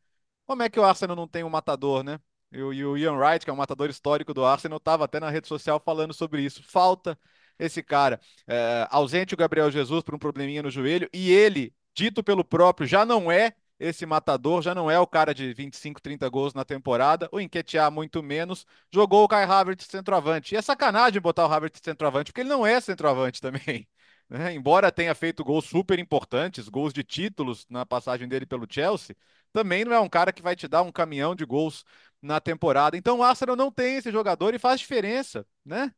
como 0.46 0.64
é 0.64 0.70
que 0.70 0.80
o 0.80 0.86
Arsenal 0.86 1.18
não 1.18 1.28
tem 1.28 1.44
um 1.44 1.50
matador, 1.50 2.02
né? 2.02 2.18
E, 2.50 2.62
o 2.62 2.98
Ian 2.98 3.16
Wright, 3.18 3.44
que 3.44 3.50
é 3.52 3.54
um 3.54 3.58
matador 3.58 3.90
histórico 3.90 4.34
do 4.34 4.46
Arsenal, 4.46 4.78
estava 4.78 5.04
até 5.04 5.20
na 5.20 5.30
rede 5.30 5.50
social 5.50 5.82
falando 5.84 6.14
sobre 6.14 6.42
isso. 6.42 6.64
Falta 6.64 7.20
esse 7.60 7.84
cara. 7.84 8.22
É, 8.48 8.88
ausente 8.90 9.34
o 9.34 9.38
Gabriel 9.38 9.70
Jesus 9.70 10.02
por 10.02 10.16
um 10.16 10.20
probleminha 10.20 10.64
no 10.64 10.72
joelho, 10.72 11.10
e 11.14 11.32
ele, 11.32 11.74
dito 11.94 12.24
pelo 12.24 12.44
próprio, 12.46 12.88
já 12.88 13.06
não 13.06 13.30
é 13.30 13.54
esse 13.80 14.06
matador 14.06 14.62
já 14.62 14.76
não 14.76 14.92
é 14.92 15.00
o 15.00 15.08
cara 15.08 15.34
de 15.34 15.54
25, 15.54 16.02
30 16.02 16.28
gols 16.30 16.54
na 16.54 16.66
temporada, 16.66 17.30
o 17.32 17.40
Enquetear 17.40 17.92
muito 17.92 18.22
menos, 18.22 18.66
jogou 18.94 19.24
o 19.24 19.28
Kai 19.28 19.46
Havertz 19.46 19.86
centroavante. 19.86 20.54
E 20.54 20.58
é 20.58 20.62
sacanagem 20.62 21.22
botar 21.22 21.48
o 21.48 21.52
Havertz 21.52 21.80
centroavante, 21.84 22.32
porque 22.32 22.42
ele 22.42 22.50
não 22.50 22.66
é 22.66 22.80
centroavante 22.82 23.40
também. 23.42 23.88
Né? 24.30 24.54
Embora 24.54 24.92
tenha 24.92 25.16
feito 25.16 25.44
gols 25.44 25.66
super 25.66 25.98
importantes, 25.98 26.70
gols 26.70 26.94
de 26.94 27.04
títulos 27.04 27.66
na 27.70 27.86
passagem 27.86 28.28
dele 28.28 28.46
pelo 28.46 28.68
Chelsea, 28.70 29.16
também 29.52 29.84
não 29.86 29.94
é 29.94 30.00
um 30.00 30.10
cara 30.10 30.32
que 30.32 30.42
vai 30.42 30.56
te 30.56 30.68
dar 30.68 30.84
um 30.84 30.92
caminhão 30.92 31.34
de 31.34 31.46
gols 31.46 31.84
na 32.22 32.40
temporada. 32.40 32.98
Então 32.98 33.20
o 33.20 33.24
Arsenal 33.24 33.56
não 33.56 33.72
tem 33.72 33.98
esse 33.98 34.12
jogador 34.12 34.54
e 34.54 34.60
faz 34.60 34.80
diferença, 34.80 35.46
né? 35.66 35.92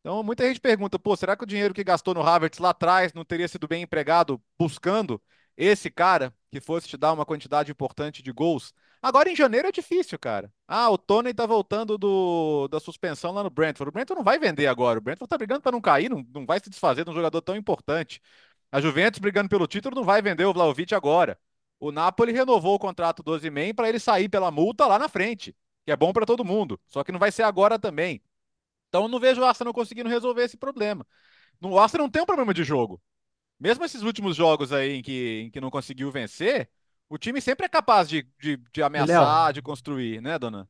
Então 0.00 0.22
muita 0.22 0.46
gente 0.46 0.60
pergunta, 0.60 0.98
pô, 0.98 1.16
será 1.16 1.36
que 1.36 1.44
o 1.44 1.46
dinheiro 1.46 1.74
que 1.74 1.84
gastou 1.84 2.14
no 2.14 2.22
Havertz 2.22 2.58
lá 2.58 2.70
atrás 2.70 3.12
não 3.12 3.24
teria 3.24 3.48
sido 3.48 3.68
bem 3.68 3.82
empregado 3.82 4.42
buscando 4.58 5.20
esse 5.56 5.90
cara 5.90 6.34
que 6.50 6.60
fosse 6.60 6.88
te 6.88 6.96
dar 6.96 7.12
uma 7.12 7.24
quantidade 7.26 7.70
importante 7.70 8.22
de 8.22 8.32
gols. 8.32 8.72
Agora 9.02 9.30
em 9.30 9.36
janeiro 9.36 9.68
é 9.68 9.72
difícil, 9.72 10.18
cara. 10.18 10.52
Ah, 10.66 10.90
o 10.90 10.98
Tony 10.98 11.32
tá 11.32 11.46
voltando 11.46 11.96
do, 11.98 12.68
da 12.68 12.80
suspensão 12.80 13.32
lá 13.32 13.42
no 13.42 13.50
Brentford. 13.50 13.88
O 13.88 13.92
Brentford 13.92 14.18
não 14.18 14.24
vai 14.24 14.38
vender 14.38 14.66
agora. 14.66 14.98
O 14.98 15.02
Brentford 15.02 15.28
tá 15.28 15.38
brigando 15.38 15.62
para 15.62 15.72
não 15.72 15.80
cair, 15.80 16.08
não, 16.10 16.24
não 16.34 16.46
vai 16.46 16.58
se 16.60 16.70
desfazer 16.70 17.04
de 17.04 17.10
um 17.10 17.14
jogador 17.14 17.40
tão 17.42 17.56
importante. 17.56 18.20
A 18.70 18.80
Juventus 18.80 19.20
brigando 19.20 19.48
pelo 19.48 19.66
título 19.66 19.94
não 19.94 20.04
vai 20.04 20.20
vender 20.22 20.44
o 20.44 20.52
Vlaovic 20.52 20.94
agora. 20.94 21.38
O 21.78 21.92
Napoli 21.92 22.32
renovou 22.32 22.74
o 22.74 22.78
contrato 22.78 23.22
do 23.22 23.32
Osimhen 23.32 23.74
para 23.74 23.88
ele 23.88 23.98
sair 23.98 24.28
pela 24.28 24.50
multa 24.50 24.86
lá 24.86 24.98
na 24.98 25.08
frente, 25.08 25.54
que 25.84 25.92
é 25.92 25.96
bom 25.96 26.12
para 26.12 26.26
todo 26.26 26.44
mundo. 26.44 26.80
Só 26.88 27.04
que 27.04 27.12
não 27.12 27.18
vai 27.18 27.30
ser 27.30 27.42
agora 27.42 27.78
também. 27.78 28.22
Então 28.88 29.08
não 29.08 29.20
vejo 29.20 29.40
o 29.40 29.44
Arsenal 29.44 29.74
conseguindo 29.74 30.08
resolver 30.08 30.42
esse 30.44 30.56
problema. 30.56 31.06
O 31.62 31.78
Arsenal 31.78 32.06
não 32.06 32.10
tem 32.10 32.22
um 32.22 32.26
problema 32.26 32.54
de 32.54 32.64
jogo 32.64 33.00
mesmo 33.58 33.84
esses 33.84 34.02
últimos 34.02 34.36
jogos 34.36 34.72
aí 34.72 34.96
em 34.96 35.02
que, 35.02 35.42
em 35.46 35.50
que 35.50 35.60
não 35.60 35.70
conseguiu 35.70 36.10
vencer, 36.10 36.68
o 37.08 37.18
time 37.18 37.40
sempre 37.40 37.66
é 37.66 37.68
capaz 37.68 38.08
de, 38.08 38.26
de, 38.40 38.56
de 38.72 38.82
ameaçar, 38.82 39.44
Léo. 39.46 39.54
de 39.54 39.62
construir, 39.62 40.20
né, 40.20 40.38
dona? 40.38 40.68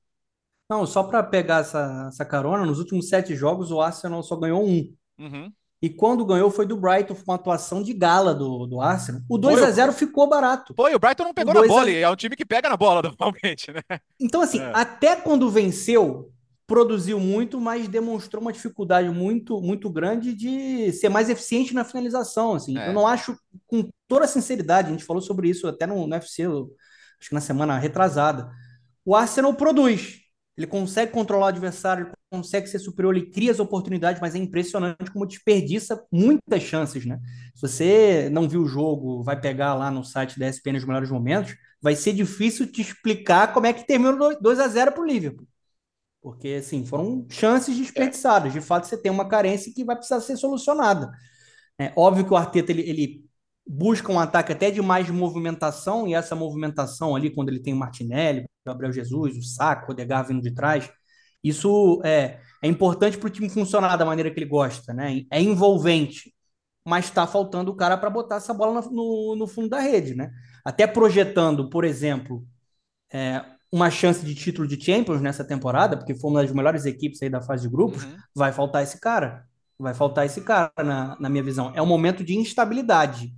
Não, 0.68 0.86
só 0.86 1.04
para 1.04 1.22
pegar 1.22 1.60
essa, 1.60 2.06
essa 2.08 2.24
carona, 2.24 2.66
nos 2.66 2.78
últimos 2.78 3.08
sete 3.08 3.34
jogos 3.36 3.70
o 3.70 3.80
Arsenal 3.80 4.22
só 4.22 4.36
ganhou 4.36 4.66
um. 4.66 4.92
Uhum. 5.18 5.52
E 5.80 5.90
quando 5.90 6.24
ganhou 6.24 6.50
foi 6.50 6.66
do 6.66 6.76
Brighton, 6.76 7.14
foi 7.14 7.24
uma 7.28 7.34
atuação 7.34 7.82
de 7.82 7.92
gala 7.92 8.34
do, 8.34 8.66
do 8.66 8.80
Arsenal. 8.80 9.20
O 9.28 9.36
2 9.36 9.62
a 9.62 9.70
0 9.70 9.92
ficou 9.92 10.26
barato. 10.26 10.74
Foi, 10.74 10.94
o 10.94 10.98
Brighton 10.98 11.24
não 11.24 11.34
pegou 11.34 11.52
na 11.52 11.66
bola, 11.66 11.88
a... 11.88 11.92
é 11.92 12.10
um 12.10 12.16
time 12.16 12.34
que 12.34 12.46
pega 12.46 12.68
na 12.68 12.76
bola 12.76 13.02
normalmente, 13.04 13.70
né? 13.70 13.82
Então, 14.18 14.40
assim, 14.40 14.60
é. 14.60 14.72
até 14.74 15.16
quando 15.16 15.50
venceu, 15.50 16.32
produziu 16.66 17.20
muito, 17.20 17.60
mas 17.60 17.88
demonstrou 17.88 18.42
uma 18.42 18.52
dificuldade 18.52 19.08
muito 19.08 19.60
muito 19.60 19.88
grande 19.88 20.34
de 20.34 20.92
ser 20.92 21.08
mais 21.08 21.30
eficiente 21.30 21.72
na 21.72 21.84
finalização. 21.84 22.54
Assim. 22.54 22.76
É. 22.76 22.88
Eu 22.88 22.92
não 22.92 23.06
acho, 23.06 23.38
com 23.66 23.88
toda 24.08 24.26
sinceridade, 24.26 24.88
a 24.88 24.90
gente 24.90 25.04
falou 25.04 25.22
sobre 25.22 25.48
isso 25.48 25.66
até 25.68 25.86
no, 25.86 26.06
no 26.06 26.14
UFC, 26.14 26.44
acho 26.44 27.28
que 27.28 27.34
na 27.34 27.40
semana 27.40 27.78
retrasada. 27.78 28.50
O 29.04 29.14
Arsenal 29.14 29.54
produz, 29.54 30.20
ele 30.56 30.66
consegue 30.66 31.12
controlar 31.12 31.46
o 31.46 31.48
adversário, 31.48 32.06
ele 32.06 32.14
consegue 32.30 32.66
ser 32.66 32.80
superior, 32.80 33.14
ele 33.14 33.30
cria 33.30 33.52
as 33.52 33.60
oportunidades, 33.60 34.20
mas 34.20 34.34
é 34.34 34.38
impressionante 34.38 35.10
como 35.12 35.26
desperdiça 35.26 36.02
muitas 36.10 36.62
chances, 36.62 37.06
né? 37.06 37.20
Se 37.54 37.62
você 37.62 38.28
não 38.32 38.48
viu 38.48 38.62
o 38.62 38.66
jogo, 38.66 39.22
vai 39.22 39.40
pegar 39.40 39.74
lá 39.74 39.90
no 39.90 40.02
site 40.02 40.38
da 40.38 40.48
ESPN 40.48 40.72
nos 40.72 40.84
melhores 40.84 41.10
momentos, 41.10 41.54
vai 41.80 41.94
ser 41.94 42.12
difícil 42.14 42.66
te 42.66 42.80
explicar 42.80 43.52
como 43.52 43.66
é 43.66 43.72
que 43.72 43.86
terminou 43.86 44.36
2 44.40 44.58
a 44.58 44.66
0 44.66 44.92
para 44.92 45.02
o 45.02 45.06
Liverpool. 45.06 45.46
Porque, 46.26 46.48
assim, 46.58 46.84
foram 46.84 47.24
chances 47.30 47.76
desperdiçadas. 47.78 48.52
De 48.52 48.60
fato, 48.60 48.88
você 48.88 49.00
tem 49.00 49.12
uma 49.12 49.28
carência 49.28 49.72
que 49.72 49.84
vai 49.84 49.94
precisar 49.94 50.20
ser 50.20 50.36
solucionada. 50.36 51.08
É 51.78 51.92
óbvio 51.96 52.26
que 52.26 52.32
o 52.32 52.36
Arteta, 52.36 52.72
ele, 52.72 52.82
ele 52.82 53.24
busca 53.64 54.10
um 54.10 54.18
ataque 54.18 54.50
até 54.50 54.68
de 54.68 54.82
mais 54.82 55.08
movimentação, 55.08 56.08
e 56.08 56.14
essa 56.14 56.34
movimentação 56.34 57.14
ali, 57.14 57.30
quando 57.32 57.50
ele 57.50 57.60
tem 57.60 57.72
o 57.72 57.76
Martinelli, 57.76 58.40
o 58.40 58.48
Gabriel 58.66 58.92
Jesus, 58.92 59.36
o 59.36 59.42
Saco, 59.42 59.86
o 59.88 59.92
Odegar 59.92 60.26
vindo 60.26 60.42
de 60.42 60.52
trás, 60.52 60.90
isso 61.44 62.02
é, 62.04 62.40
é 62.60 62.66
importante 62.66 63.16
para 63.18 63.28
o 63.28 63.30
time 63.30 63.48
funcionar 63.48 63.96
da 63.96 64.04
maneira 64.04 64.28
que 64.28 64.40
ele 64.40 64.46
gosta, 64.50 64.92
né? 64.92 65.22
É 65.30 65.40
envolvente. 65.40 66.34
mas 66.84 67.04
está 67.06 67.24
faltando 67.26 67.70
o 67.70 67.76
cara 67.76 67.96
para 67.96 68.10
botar 68.10 68.36
essa 68.36 68.52
bola 68.54 68.80
no, 68.82 68.90
no, 68.90 69.36
no, 69.36 69.46
fundo 69.46 69.68
da 69.68 69.80
rede, 69.80 70.16
né? 70.16 70.32
Até 70.64 70.88
projetando, 70.88 71.70
por 71.70 71.84
exemplo, 71.84 72.44
é, 73.12 73.44
uma 73.70 73.90
chance 73.90 74.24
de 74.24 74.34
título 74.34 74.66
de 74.66 74.82
Champions 74.82 75.20
nessa 75.20 75.44
temporada, 75.44 75.96
porque 75.96 76.14
foi 76.14 76.30
uma 76.30 76.42
das 76.42 76.52
melhores 76.52 76.84
equipes 76.86 77.22
aí 77.22 77.28
da 77.28 77.40
fase 77.40 77.62
de 77.62 77.68
grupos, 77.68 78.04
uhum. 78.04 78.16
vai 78.34 78.52
faltar 78.52 78.82
esse 78.82 79.00
cara. 79.00 79.46
Vai 79.78 79.92
faltar 79.92 80.24
esse 80.24 80.40
cara, 80.40 80.72
na, 80.78 81.16
na 81.20 81.28
minha 81.28 81.42
visão. 81.42 81.72
É 81.74 81.82
um 81.82 81.86
momento 81.86 82.24
de 82.24 82.34
instabilidade. 82.36 83.34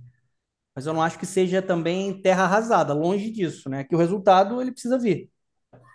Mas 0.73 0.85
eu 0.85 0.93
não 0.93 1.01
acho 1.01 1.19
que 1.19 1.25
seja 1.25 1.61
também 1.61 2.21
terra 2.21 2.43
arrasada, 2.43 2.93
longe 2.93 3.29
disso, 3.29 3.69
né? 3.69 3.83
Que 3.83 3.95
o 3.95 3.97
resultado 3.97 4.61
ele 4.61 4.71
precisa 4.71 4.97
vir. 4.97 5.29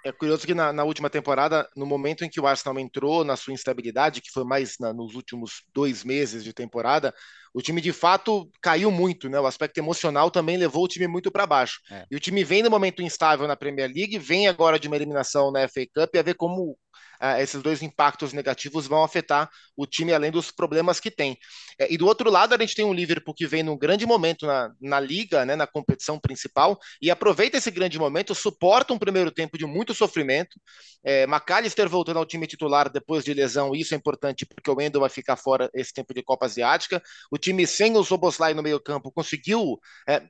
É 0.04 0.12
curioso 0.12 0.46
que 0.46 0.52
na, 0.52 0.70
na, 0.70 0.84
última 0.84 1.08
temporada, 1.08 1.66
no 1.74 1.86
momento 1.86 2.24
em 2.24 2.28
que 2.28 2.38
o 2.38 2.46
Arsenal 2.46 2.78
entrou 2.78 3.24
na 3.24 3.36
sua 3.36 3.54
instabilidade, 3.54 4.20
que 4.20 4.30
foi 4.30 4.44
mais 4.44 4.76
na, 4.78 4.92
nos 4.92 5.14
últimos 5.14 5.62
dois 5.72 6.04
meses 6.04 6.44
de 6.44 6.52
temporada, 6.52 7.14
o 7.54 7.62
time 7.62 7.80
de 7.80 7.90
fato 7.90 8.50
caiu 8.60 8.90
muito, 8.90 9.30
né? 9.30 9.40
O 9.40 9.46
aspecto 9.46 9.78
emocional 9.78 10.30
também 10.30 10.58
levou 10.58 10.84
o 10.84 10.88
time 10.88 11.06
muito 11.06 11.32
para 11.32 11.46
baixo. 11.46 11.80
É. 11.90 12.04
E 12.10 12.16
o 12.16 12.20
time 12.20 12.44
vem 12.44 12.62
no 12.62 12.68
momento 12.68 13.00
instável 13.00 13.48
na 13.48 13.56
Premier 13.56 13.90
League, 13.90 14.18
vem 14.18 14.46
agora 14.46 14.78
de 14.78 14.88
uma 14.88 14.96
eliminação 14.96 15.50
na 15.50 15.66
FA 15.68 15.86
Cup, 15.94 16.14
e 16.14 16.18
a 16.18 16.22
ver 16.22 16.34
como 16.34 16.76
uh, 17.22 17.40
esses 17.40 17.62
dois 17.62 17.82
impactos 17.82 18.32
negativos 18.32 18.86
vão 18.86 19.02
afetar 19.02 19.50
o 19.76 19.86
time 19.86 20.12
além 20.12 20.30
dos 20.30 20.50
problemas 20.50 21.00
que 21.00 21.10
tem. 21.10 21.38
É, 21.78 21.92
e 21.92 21.96
do 21.96 22.06
outro 22.06 22.30
lado, 22.30 22.54
a 22.54 22.58
gente 22.58 22.74
tem 22.74 22.84
um 22.84 22.92
Liverpool 22.92 23.34
que 23.34 23.46
vem 23.46 23.62
num 23.62 23.76
grande 23.76 24.06
momento 24.06 24.46
na, 24.46 24.70
na 24.80 25.00
liga, 25.00 25.44
né, 25.44 25.56
na 25.56 25.66
competição 25.66 26.18
principal, 26.18 26.78
e 27.00 27.10
aproveita 27.10 27.56
esse 27.56 27.70
grande 27.70 27.98
momento, 27.98 28.34
suporta 28.34 28.92
um 28.92 28.98
primeiro 28.98 29.30
tempo 29.30 29.58
de 29.58 29.66
muito 29.66 29.94
sofrimento. 29.94 30.60
É, 31.04 31.24
McAllister 31.24 31.88
voltando 31.88 32.18
ao 32.18 32.26
time 32.26 32.46
titular 32.46 32.90
depois 32.90 33.24
de 33.24 33.34
lesão, 33.34 33.74
isso 33.74 33.94
é 33.94 33.96
importante 33.96 34.46
porque 34.46 34.70
o 34.70 34.80
Endo 34.80 35.00
vai 35.00 35.10
ficar 35.10 35.36
fora 35.36 35.70
esse 35.74 35.92
tempo 35.92 36.14
de 36.14 36.22
Copa 36.22 36.46
Asiática. 36.46 37.02
O 37.30 37.38
time 37.38 37.66
sem 37.66 37.96
o 37.96 38.04
Soboslai 38.04 38.54
no 38.54 38.62
meio 38.62 38.80
campo 38.80 39.12
conseguiu 39.12 39.78
é, 40.08 40.22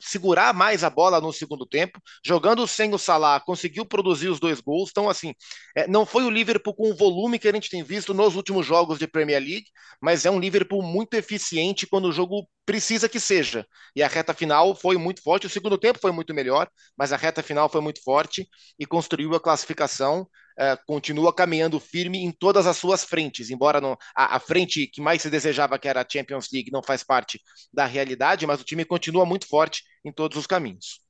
segurar 0.00 0.52
mais 0.54 0.84
a 0.84 0.90
bola 0.90 1.20
no 1.20 1.32
segundo 1.32 1.66
tempo, 1.66 2.00
jogando 2.24 2.66
sem 2.66 2.92
o 2.94 2.98
Salah, 2.98 3.40
conseguiu 3.40 3.84
produzir 3.86 4.28
os 4.28 4.38
dois 4.38 4.60
gols. 4.60 4.90
Então, 4.90 5.08
assim, 5.08 5.34
é, 5.76 5.86
não 5.86 6.04
foi 6.04 6.24
o 6.24 6.30
Liverpool 6.30 6.74
com 6.74 6.90
o 6.90 6.96
volume 6.96 7.38
que 7.38 7.48
a 7.48 7.52
gente 7.52 7.70
tem 7.70 7.82
visto 7.82 8.12
nos 8.12 8.36
últimos 8.36 8.66
jogos 8.66 8.98
de 8.98 9.06
Premier 9.06 9.40
League, 9.40 9.66
mas 10.00 10.24
é 10.24 10.30
um 10.30 10.38
Liverpool 10.40 10.82
muito 10.82 11.14
eficiente 11.14 11.86
quando 11.86 12.06
o 12.06 12.12
jogo 12.12 12.48
precisa 12.66 13.08
que 13.08 13.18
seja. 13.18 13.66
E 13.96 14.02
a 14.02 14.08
reta 14.08 14.34
final 14.34 14.74
foi 14.74 14.96
muito 14.96 15.22
forte. 15.22 15.46
O 15.46 15.50
segundo 15.50 15.78
tempo 15.78 15.98
foi 15.98 16.12
muito 16.12 16.34
melhor, 16.34 16.68
mas 16.96 17.12
a 17.12 17.16
reta 17.16 17.42
final 17.42 17.68
foi 17.68 17.80
muito 17.80 18.02
forte 18.02 18.46
e 18.78 18.86
construiu 18.86 19.34
a 19.34 19.40
classificação 19.40 20.26
é, 20.58 20.76
continua 20.86 21.32
caminhando 21.32 21.78
firme 21.78 22.18
em 22.18 22.32
todas 22.32 22.66
as 22.66 22.76
suas 22.76 23.04
frentes, 23.04 23.48
embora 23.48 23.80
não, 23.80 23.96
a, 24.14 24.36
a, 24.36 24.40
frente 24.40 24.88
que 24.88 25.00
mais 25.00 25.22
se 25.22 25.30
desejava, 25.30 25.78
que 25.78 25.86
era 25.86 26.02
a 26.02 26.06
Champions 26.08 26.48
League, 26.52 26.72
não 26.72 26.82
faz 26.82 27.04
parte 27.04 27.40
da 27.72 27.86
realidade, 27.86 28.46
mas 28.46 28.60
o 28.60 28.64
time 28.64 28.84
continua 28.84 29.24
muito 29.24 29.46
forte 29.46 29.84
em 30.04 30.12
todos 30.12 30.36
os 30.36 30.46
caminhos. 30.46 31.00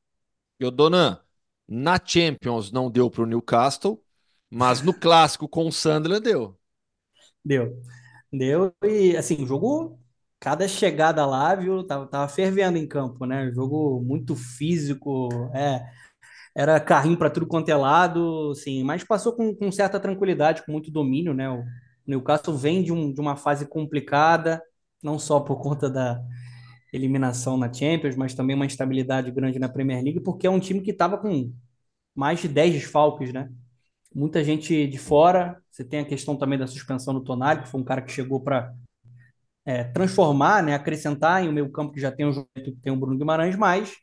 E 0.61 0.67
o 0.67 0.71
Donan, 0.71 1.19
na 1.67 1.99
Champions 2.05 2.71
não 2.71 2.91
deu 2.91 3.11
para 3.11 3.23
o 3.23 3.27
Newcastle, 3.27 4.03
mas 4.51 4.83
no 4.83 4.93
clássico 4.93 5.49
com 5.49 5.67
o 5.67 5.73
Sunderland 5.73 6.23
deu. 6.23 6.59
Deu. 7.45 7.83
Deu 8.31 8.75
e 8.85 9.17
assim, 9.17 9.43
o 9.43 9.47
jogo 9.47 9.99
cada 10.41 10.69
chegada 10.69 11.25
lá, 11.27 11.55
viu, 11.55 11.85
tava, 11.85 12.07
tava 12.07 12.29
fervendo 12.29 12.79
em 12.79 12.87
campo, 12.87 13.25
né? 13.25 13.51
Jogo 13.53 14.01
muito 14.03 14.37
físico, 14.37 15.29
é, 15.55 15.85
era 16.59 16.81
carrinho 16.81 17.17
para 17.17 17.31
tudo 17.31 17.47
quanto 17.47 17.69
é 17.69 17.77
lado, 17.77 18.53
sim, 18.57 18.83
mas 18.83 19.05
passou 19.05 19.33
com, 19.33 19.55
com, 19.55 19.71
certa 19.71 20.01
tranquilidade, 20.01 20.67
com 20.67 20.73
muito 20.73 20.91
domínio, 20.91 21.33
né? 21.33 21.49
O 21.49 21.63
Newcastle 22.05 22.57
vem 22.57 22.83
de, 22.83 22.93
um, 22.93 23.13
de 23.13 23.21
uma 23.21 23.37
fase 23.37 23.65
complicada, 23.65 24.61
não 25.01 25.21
só 25.21 25.39
por 25.39 25.63
conta 25.63 25.89
da 25.89 26.21
eliminação 26.93 27.57
na 27.57 27.73
Champions, 27.73 28.17
mas 28.17 28.35
também 28.35 28.57
uma 28.57 28.67
instabilidade 28.67 29.31
grande 29.31 29.57
na 29.61 29.69
Premier 29.69 30.03
League, 30.03 30.19
porque 30.19 30.49
é 30.49 30.51
um 30.51 30.59
time 30.59 30.81
que 30.81 30.91
estava 30.91 31.17
com 31.17 31.53
mais 32.13 32.41
de 32.41 32.49
10 32.49 32.73
desfalques, 32.73 33.33
né? 33.33 33.49
Muita 34.13 34.43
gente 34.43 34.85
de 34.89 34.99
fora. 34.99 35.63
Você 35.71 35.85
tem 35.85 36.01
a 36.01 36.05
questão 36.05 36.37
também 36.37 36.59
da 36.59 36.67
suspensão 36.67 37.15
do 37.15 37.23
Tonali, 37.23 37.63
que 37.63 37.69
foi 37.69 37.81
um 37.81 37.85
cara 37.85 38.03
que 38.03 38.11
chegou 38.11 38.41
para 38.41 38.75
é, 39.65 39.85
transformar, 39.85 40.65
né, 40.65 40.75
acrescentar 40.75 41.45
em 41.45 41.49
um 41.49 41.53
meio 41.53 41.71
campo 41.71 41.93
que 41.93 42.01
já 42.01 42.11
tem 42.11 42.27
o 42.27 42.49
tem 42.83 42.93
o 42.93 42.97
Bruno 42.97 43.17
Guimarães, 43.17 43.55
mas 43.55 43.95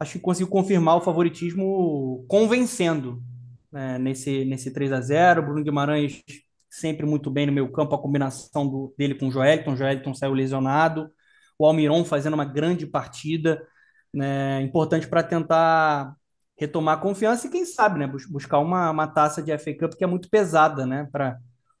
acho 0.00 0.12
que 0.14 0.18
conseguiu 0.18 0.48
confirmar 0.48 0.96
o 0.96 1.00
favoritismo 1.00 2.24
convencendo 2.26 3.22
né, 3.70 3.98
nesse, 3.98 4.44
nesse 4.46 4.72
3 4.72 4.92
a 4.92 5.00
0 5.00 5.42
Bruno 5.42 5.62
Guimarães 5.62 6.22
sempre 6.70 7.04
muito 7.04 7.30
bem 7.30 7.46
no 7.46 7.52
meio 7.52 7.70
campo, 7.70 7.94
a 7.94 8.00
combinação 8.00 8.66
do, 8.66 8.94
dele 8.96 9.16
com 9.16 9.28
o 9.28 9.30
Joelton, 9.30 9.72
o 9.72 9.76
Joelton 9.76 10.14
saiu 10.14 10.32
lesionado, 10.32 11.10
o 11.58 11.66
Almiron 11.66 12.04
fazendo 12.04 12.34
uma 12.34 12.44
grande 12.44 12.86
partida, 12.86 13.66
né, 14.14 14.62
importante 14.62 15.08
para 15.08 15.22
tentar 15.22 16.14
retomar 16.56 16.98
a 16.98 17.00
confiança 17.00 17.46
e 17.46 17.50
quem 17.50 17.64
sabe, 17.64 17.98
né, 17.98 18.06
buscar 18.06 18.60
uma, 18.60 18.90
uma 18.90 19.06
taça 19.08 19.42
de 19.42 19.56
FA 19.58 19.74
Cup 19.74 19.94
que 19.94 20.04
é 20.04 20.06
muito 20.06 20.30
pesada, 20.30 20.86
né, 20.86 21.08
para 21.10 21.38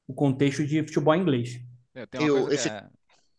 o 0.08 0.12
contexto 0.12 0.66
de 0.66 0.82
futebol 0.82 1.14
inglês. 1.14 1.60
É, 1.94 2.04
tem 2.06 2.20
uma 2.20 2.28
Eu, 2.28 2.34
coisa 2.42 2.54
esse... 2.54 2.68
é... 2.68 2.86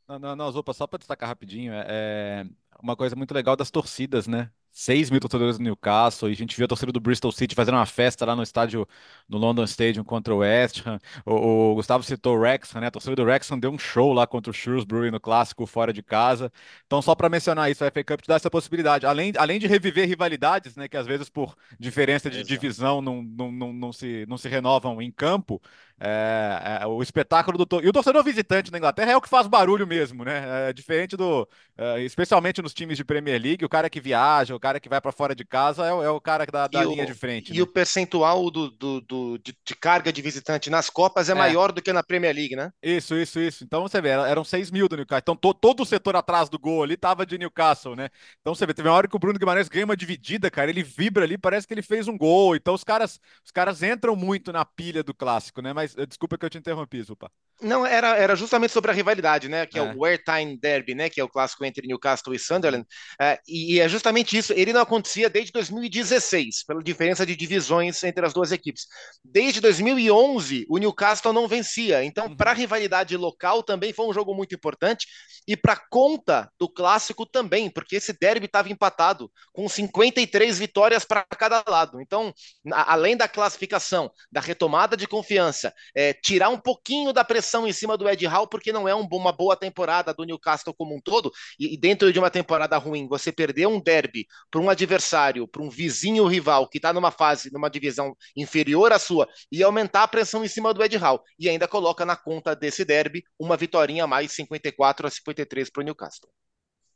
Não, 0.07 0.19
não, 0.19 0.35
não, 0.35 0.51
Zupa, 0.51 0.73
só 0.73 0.87
para 0.87 0.99
destacar 0.99 1.29
rapidinho, 1.29 1.71
é, 1.73 1.85
é 1.87 2.45
uma 2.81 2.95
coisa 2.97 3.15
muito 3.15 3.33
legal 3.33 3.55
das 3.55 3.71
torcidas, 3.71 4.27
né? 4.27 4.49
6 4.71 5.09
mil 5.09 5.19
torcedores 5.19 5.57
do 5.57 5.63
Newcastle, 5.63 6.29
e 6.29 6.31
a 6.31 6.35
gente 6.35 6.55
viu 6.55 6.65
a 6.65 6.67
torcida 6.67 6.91
do 6.91 6.99
Bristol 6.99 7.31
City 7.31 7.53
fazendo 7.53 7.75
uma 7.75 7.85
festa 7.85 8.25
lá 8.25 8.35
no 8.35 8.41
estádio, 8.43 8.87
no 9.27 9.37
London 9.37 9.63
Stadium 9.65 10.03
contra 10.03 10.33
o 10.33 10.37
West 10.37 10.81
Ham. 10.85 10.97
O, 11.25 11.71
o 11.71 11.75
Gustavo 11.75 12.03
citou 12.03 12.35
o 12.35 12.39
Wrexham, 12.39 12.79
né? 12.79 12.87
A 12.87 12.91
torcida 12.91 13.15
do 13.15 13.23
Wrexham 13.23 13.59
deu 13.59 13.71
um 13.71 13.77
show 13.77 14.13
lá 14.13 14.25
contra 14.25 14.49
o 14.49 14.53
Shrewsbury 14.53 15.11
no 15.11 15.19
clássico 15.19 15.65
fora 15.65 15.91
de 15.91 16.01
casa. 16.01 16.51
Então, 16.85 17.01
só 17.01 17.13
para 17.15 17.29
mencionar 17.29 17.69
isso, 17.69 17.83
a 17.83 17.91
FA 17.91 18.03
Cup 18.03 18.21
te 18.21 18.27
dá 18.27 18.35
essa 18.35 18.49
possibilidade. 18.49 19.05
Além, 19.05 19.33
além 19.37 19.59
de 19.59 19.67
reviver 19.67 20.07
rivalidades, 20.07 20.75
né? 20.75 20.87
Que 20.87 20.97
às 20.97 21.05
vezes 21.05 21.29
por 21.29 21.55
diferença 21.79 22.29
de 22.29 22.37
Exato. 22.37 22.47
divisão 22.47 23.01
não, 23.01 23.21
não, 23.21 23.51
não, 23.51 23.73
não, 23.73 23.93
se, 23.93 24.25
não 24.27 24.37
se 24.37 24.47
renovam 24.47 25.01
em 25.01 25.11
campo. 25.11 25.61
É, 26.03 26.79
é, 26.81 26.87
o 26.87 27.03
espetáculo 27.03 27.63
do. 27.63 27.79
E 27.79 27.87
o 27.87 27.93
torcedor 27.93 28.23
visitante 28.23 28.71
na 28.71 28.79
Inglaterra 28.79 29.11
é 29.11 29.15
o 29.15 29.21
que 29.21 29.29
faz 29.29 29.45
barulho 29.45 29.85
mesmo, 29.85 30.25
né? 30.25 30.69
É 30.69 30.73
diferente 30.73 31.15
do. 31.15 31.47
É, 31.77 32.01
especialmente 32.01 32.59
nos 32.59 32.73
times 32.73 32.97
de 32.97 33.05
Premier 33.05 33.39
League, 33.39 33.63
o 33.63 33.69
cara 33.69 33.87
que 33.87 34.01
viaja, 34.01 34.55
o 34.55 34.59
cara 34.59 34.79
que 34.79 34.89
vai 34.89 34.99
para 34.99 35.11
fora 35.11 35.35
de 35.35 35.45
casa 35.45 35.85
é, 35.85 35.93
o, 35.93 36.17
é 36.17 36.19
cara 36.19 36.47
da, 36.47 36.65
da 36.65 36.83
linha 36.83 37.03
o, 37.03 37.05
de 37.05 37.13
frente. 37.13 37.53
E 37.53 37.57
né? 37.57 37.61
o 37.61 37.67
percentual 37.67 38.49
do, 38.49 38.71
do, 38.71 39.01
do 39.01 39.37
de, 39.37 39.55
de, 39.63 39.75
carga 39.75 40.11
de 40.11 40.23
visitante 40.23 40.71
nas 40.71 40.89
Copas 40.89 41.29
é, 41.29 41.33
é, 41.33 41.35
maior 41.35 41.71
do 41.71 41.83
que 41.83 41.93
na 41.93 42.01
Premier 42.01 42.35
League, 42.35 42.55
né? 42.55 42.73
Isso, 42.81 43.15
isso, 43.15 43.39
isso. 43.39 43.63
Então 43.63 43.83
você 43.83 44.01
vê, 44.01 44.09
eram 44.09 44.43
6 44.43 44.71
mil 44.71 44.89
do 44.89 44.97
Newcastle. 44.97 45.21
Então 45.21 45.35
to, 45.35 45.53
todo 45.53 45.83
o 45.83 45.85
setor 45.85 46.15
atrás 46.15 46.49
do 46.49 46.57
gol 46.57 46.81
ali 46.81 46.97
tava 46.97 47.27
de 47.27 47.37
Newcastle, 47.37 47.95
né? 47.95 48.09
Então 48.39 48.55
você 48.55 48.65
vê, 48.65 48.73
teve 48.73 48.89
uma 48.89 48.95
hora 48.95 49.07
que 49.07 49.15
o 49.15 49.19
Bruno 49.19 49.37
Guimarães 49.37 49.69
ganha 49.69 49.85
uma 49.85 49.95
dividida, 49.95 50.49
cara. 50.49 50.71
Ele 50.71 50.81
vibra 50.81 51.25
ali, 51.25 51.37
parece 51.37 51.67
que 51.67 51.75
ele 51.75 51.83
fez 51.83 52.07
um 52.07 52.17
gol. 52.17 52.55
Então 52.55 52.73
os 52.73 52.83
caras, 52.83 53.19
os 53.45 53.51
caras 53.51 53.83
entram 53.83 54.15
muito 54.15 54.51
na 54.51 54.65
pilha 54.65 55.03
do 55.03 55.13
clássico, 55.13 55.61
né? 55.61 55.73
Mas 55.73 55.90
desculpa 56.07 56.37
que 56.37 56.45
eu 56.45 56.49
te 56.49 56.57
interrompi, 56.57 57.01
Zupa. 57.03 57.31
Não, 57.61 57.85
era, 57.85 58.17
era 58.17 58.35
justamente 58.35 58.73
sobre 58.73 58.89
a 58.89 58.93
rivalidade, 58.93 59.47
né? 59.47 59.67
Que 59.67 59.77
é, 59.77 59.81
é 59.83 59.93
o 59.95 60.03
Airtime 60.03 60.57
Derby, 60.57 60.95
né? 60.95 61.09
Que 61.09 61.21
é 61.21 61.23
o 61.23 61.29
clássico 61.29 61.63
entre 61.63 61.87
Newcastle 61.87 62.33
e 62.33 62.39
Sunderland. 62.39 62.85
É, 63.19 63.39
e, 63.47 63.75
e, 63.75 63.79
é 63.79 63.87
justamente 63.87 64.35
isso. 64.35 64.51
Ele 64.53 64.73
não 64.73 64.81
acontecia 64.81 65.29
desde 65.29 65.51
2016, 65.51 66.63
pela 66.63 66.81
diferença 66.81 67.25
de 67.25 67.35
divisões 67.35 68.03
entre 68.03 68.25
as 68.25 68.33
duas 68.33 68.51
equipes. 68.51 68.87
Desde 69.23 69.61
2011, 69.61 70.65
o 70.69 70.77
Newcastle 70.79 71.33
não 71.33 71.47
vencia. 71.47 72.03
Então, 72.03 72.27
uhum. 72.27 72.35
para 72.35 72.51
a 72.51 72.55
rivalidade 72.55 73.15
local 73.15 73.61
também 73.61 73.93
foi 73.93 74.07
um 74.07 74.13
jogo 74.13 74.33
muito 74.33 74.55
importante. 74.55 75.05
E 75.47 75.55
para 75.55 75.75
conta 75.89 76.51
do 76.59 76.67
clássico 76.67 77.25
também, 77.25 77.69
porque 77.69 77.97
esse 77.97 78.13
derby 78.13 78.45
estava 78.45 78.71
empatado 78.71 79.31
com 79.53 79.67
53 79.69 80.57
vitórias 80.57 81.05
para 81.05 81.23
cada 81.37 81.63
lado. 81.67 82.01
Então, 82.01 82.33
além 82.71 83.15
da 83.15 83.27
classificação, 83.27 84.11
da 84.31 84.41
retomada 84.41 84.97
de 84.97 85.07
confiança, 85.07 85.73
é, 85.95 86.13
tirar 86.13 86.49
um 86.49 86.57
pouquinho 86.57 87.13
da 87.13 87.23
pressão 87.23 87.50
em 87.67 87.73
cima 87.73 87.97
do 87.97 88.07
Ed 88.09 88.25
Hall, 88.25 88.47
porque 88.47 88.71
não 88.71 88.87
é 88.87 88.95
um, 88.95 89.07
uma 89.11 89.31
boa 89.31 89.55
temporada 89.55 90.13
do 90.13 90.23
Newcastle 90.23 90.73
como 90.73 90.95
um 90.95 91.01
todo, 91.01 91.31
e, 91.59 91.73
e 91.73 91.77
dentro 91.77 92.11
de 92.11 92.19
uma 92.19 92.29
temporada 92.29 92.77
ruim, 92.77 93.07
você 93.07 93.31
perder 93.31 93.67
um 93.67 93.79
derby 93.79 94.25
para 94.49 94.61
um 94.61 94.69
adversário, 94.69 95.47
para 95.47 95.61
um 95.61 95.69
vizinho 95.69 96.25
rival 96.27 96.67
que 96.67 96.77
está 96.77 96.91
numa 96.93 97.11
fase, 97.11 97.51
numa 97.51 97.69
divisão 97.69 98.15
inferior 98.35 98.91
à 98.91 98.99
sua, 98.99 99.27
e 99.51 99.63
aumentar 99.63 100.03
a 100.03 100.07
pressão 100.07 100.43
em 100.43 100.47
cima 100.47 100.73
do 100.73 100.83
Ed 100.83 100.95
Hall, 100.97 101.21
e 101.37 101.49
ainda 101.49 101.67
coloca 101.67 102.05
na 102.05 102.15
conta 102.15 102.55
desse 102.55 102.85
derby 102.85 103.23
uma 103.37 103.57
vitória 103.57 103.91
a 104.03 104.07
mais 104.07 104.31
54 104.31 105.07
a 105.07 105.09
53 105.09 105.69
para 105.69 105.81
o 105.81 105.83
Newcastle. 105.83 106.29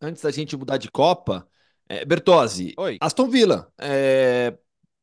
Antes 0.02 0.22
da 0.22 0.32
gente 0.32 0.56
mudar 0.56 0.78
de 0.78 0.90
Copa, 0.90 1.48
é, 1.88 2.06
Bertozzi, 2.06 2.74
Oi. 2.78 2.98
Aston 3.02 3.30
Villa, 3.30 3.72
é, 3.80 4.58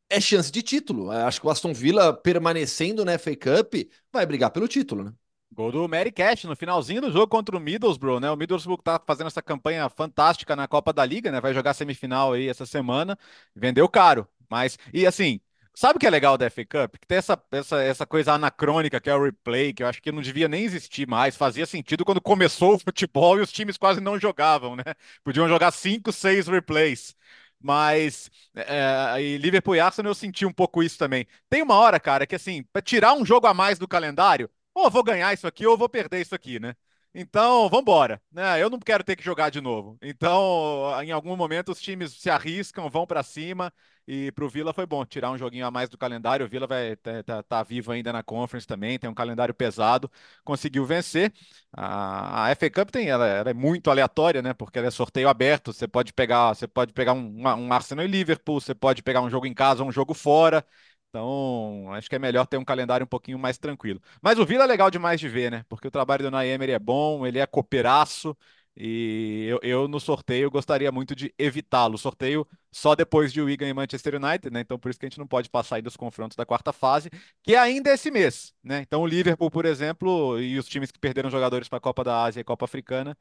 é 0.08 0.20
chance 0.20 0.50
de 0.50 0.62
título. 0.62 1.10
Acho 1.10 1.40
que 1.40 1.46
o 1.46 1.50
Aston 1.50 1.72
Villa 1.72 2.12
permanecendo 2.12 3.04
na 3.04 3.18
FA 3.18 3.34
Cup 3.34 3.74
vai 4.12 4.26
brigar 4.26 4.50
pelo 4.50 4.68
título, 4.68 5.04
né? 5.04 5.12
Gol 5.54 5.70
do 5.70 5.86
Mary 5.88 6.10
Cash 6.10 6.44
no 6.44 6.56
finalzinho 6.56 7.02
do 7.02 7.12
jogo 7.12 7.28
contra 7.28 7.56
o 7.56 7.60
Middlesbrough, 7.60 8.20
né? 8.20 8.30
O 8.30 8.36
Middlesbrough 8.36 8.78
tá 8.82 9.00
fazendo 9.06 9.26
essa 9.26 9.42
campanha 9.42 9.88
fantástica 9.90 10.56
na 10.56 10.66
Copa 10.66 10.92
da 10.92 11.04
Liga, 11.04 11.30
né? 11.30 11.40
Vai 11.40 11.52
jogar 11.52 11.74
semifinal 11.74 12.32
aí 12.32 12.48
essa 12.48 12.64
semana. 12.64 13.18
Vendeu 13.54 13.88
caro, 13.88 14.26
mas 14.48 14.78
e 14.92 15.06
assim, 15.06 15.40
Sabe 15.74 15.96
o 15.96 16.00
que 16.00 16.06
é 16.06 16.10
legal 16.10 16.36
da 16.36 16.44
FA 16.46 16.64
Cup? 16.66 16.96
Que 16.98 17.06
tem 17.06 17.16
essa, 17.16 17.42
essa, 17.50 17.82
essa 17.82 18.06
coisa 18.06 18.34
anacrônica 18.34 19.00
que 19.00 19.08
é 19.08 19.14
o 19.14 19.24
replay, 19.24 19.72
que 19.72 19.82
eu 19.82 19.86
acho 19.86 20.02
que 20.02 20.12
não 20.12 20.20
devia 20.20 20.46
nem 20.46 20.64
existir 20.64 21.08
mais. 21.08 21.34
Fazia 21.34 21.64
sentido 21.64 22.04
quando 22.04 22.20
começou 22.20 22.74
o 22.74 22.78
futebol 22.78 23.38
e 23.38 23.40
os 23.42 23.50
times 23.50 23.78
quase 23.78 23.98
não 24.00 24.18
jogavam, 24.20 24.76
né? 24.76 24.82
Podiam 25.24 25.48
jogar 25.48 25.70
cinco, 25.72 26.12
seis 26.12 26.46
replays. 26.46 27.14
Mas 27.60 28.30
é, 28.54 29.22
e 29.22 29.38
Liverpool 29.38 29.74
e 29.76 29.80
Arsenal 29.80 30.10
eu 30.10 30.14
senti 30.14 30.44
um 30.44 30.52
pouco 30.52 30.82
isso 30.82 30.98
também. 30.98 31.26
Tem 31.48 31.62
uma 31.62 31.76
hora, 31.76 31.98
cara, 32.00 32.26
que 32.26 32.34
assim, 32.34 32.62
para 32.72 32.82
tirar 32.82 33.14
um 33.14 33.24
jogo 33.24 33.46
a 33.46 33.54
mais 33.54 33.78
do 33.78 33.88
calendário, 33.88 34.50
ou 34.74 34.90
vou 34.90 35.02
ganhar 35.02 35.32
isso 35.32 35.46
aqui 35.46 35.66
ou 35.66 35.76
vou 35.76 35.88
perder 35.88 36.20
isso 36.20 36.34
aqui, 36.34 36.58
né? 36.60 36.74
Então, 37.14 37.68
vamos 37.68 37.82
embora, 37.82 38.22
né? 38.32 38.62
Eu 38.62 38.70
não 38.70 38.78
quero 38.78 39.04
ter 39.04 39.16
que 39.16 39.22
jogar 39.22 39.50
de 39.50 39.60
novo. 39.60 39.98
Então, 40.00 40.90
em 41.02 41.10
algum 41.12 41.36
momento 41.36 41.70
os 41.70 41.80
times 41.80 42.12
se 42.14 42.30
arriscam, 42.30 42.88
vão 42.88 43.06
para 43.06 43.22
cima 43.22 43.70
e 44.08 44.32
para 44.32 44.44
o 44.44 44.48
Vila 44.48 44.72
foi 44.72 44.86
bom 44.86 45.04
tirar 45.04 45.30
um 45.30 45.36
joguinho 45.36 45.66
a 45.66 45.70
mais 45.70 45.90
do 45.90 45.98
calendário. 45.98 46.46
O 46.46 46.48
Vila 46.48 46.66
vai 46.66 46.96
tá, 46.96 47.22
tá, 47.22 47.42
tá 47.42 47.62
vivo 47.62 47.92
ainda 47.92 48.12
na 48.14 48.22
Conference 48.22 48.66
também, 48.66 48.98
tem 48.98 49.10
um 49.10 49.14
calendário 49.14 49.52
pesado, 49.54 50.10
conseguiu 50.42 50.86
vencer. 50.86 51.32
A, 51.72 52.46
a 52.46 52.50
FA 52.50 52.70
Cup 52.70 52.90
tem, 52.90 53.08
ela, 53.08 53.26
ela, 53.26 53.50
é 53.50 53.54
muito 53.54 53.90
aleatória, 53.90 54.40
né? 54.40 54.54
Porque 54.54 54.78
ela 54.78 54.88
é 54.88 54.90
sorteio 54.90 55.28
aberto. 55.28 55.72
Você 55.72 55.86
pode 55.86 56.12
pegar, 56.14 56.54
você 56.54 56.66
pode 56.66 56.92
pegar 56.94 57.12
um, 57.12 57.42
um 57.42 57.72
Arsenal 57.72 58.04
e 58.04 58.08
Liverpool, 58.08 58.60
você 58.60 58.74
pode 58.74 59.02
pegar 59.02 59.20
um 59.20 59.30
jogo 59.30 59.46
em 59.46 59.54
casa, 59.54 59.84
um 59.84 59.92
jogo 59.92 60.14
fora. 60.14 60.64
Então, 61.14 61.92
acho 61.92 62.08
que 62.08 62.16
é 62.16 62.18
melhor 62.18 62.46
ter 62.46 62.56
um 62.56 62.64
calendário 62.64 63.04
um 63.04 63.06
pouquinho 63.06 63.38
mais 63.38 63.58
tranquilo. 63.58 64.00
Mas 64.22 64.38
o 64.38 64.46
Vila 64.46 64.64
é 64.64 64.66
legal 64.66 64.90
demais 64.90 65.20
de 65.20 65.28
ver, 65.28 65.50
né? 65.50 65.62
Porque 65.68 65.86
o 65.86 65.90
trabalho 65.90 66.24
do 66.24 66.30
Naemery 66.30 66.72
é 66.72 66.78
bom, 66.78 67.26
ele 67.26 67.38
é 67.38 67.46
cooperaço. 67.46 68.34
E 68.74 69.44
eu, 69.46 69.60
eu, 69.62 69.86
no 69.88 70.00
sorteio 70.00 70.50
gostaria 70.50 70.90
muito 70.90 71.14
de 71.14 71.34
evitá-lo. 71.38 71.98
Sorteio 71.98 72.48
só 72.70 72.94
depois 72.94 73.30
de 73.30 73.42
Wigan 73.42 73.68
e 73.68 73.74
Manchester 73.74 74.14
United, 74.14 74.50
né? 74.50 74.60
Então 74.60 74.78
por 74.78 74.88
isso 74.88 74.98
que 74.98 75.04
a 75.04 75.08
gente 75.10 75.18
não 75.18 75.26
pode 75.26 75.50
passar 75.50 75.76
aí 75.76 75.82
dos 75.82 75.96
confrontos 75.98 76.34
da 76.34 76.46
quarta 76.46 76.72
fase, 76.72 77.10
que 77.42 77.54
ainda 77.54 77.90
é 77.90 77.94
esse 77.94 78.10
mês, 78.10 78.54
né? 78.64 78.80
Então 78.80 79.02
o 79.02 79.06
Liverpool, 79.06 79.50
por 79.50 79.66
exemplo, 79.66 80.40
e 80.40 80.58
os 80.58 80.66
times 80.66 80.90
que 80.90 80.98
perderam 80.98 81.28
jogadores 81.30 81.68
para 81.68 81.76
a 81.76 81.80
Copa 81.80 82.02
da 82.02 82.22
Ásia 82.24 82.40
e 82.40 82.44
Copa 82.44 82.64
Africana, 82.64 83.16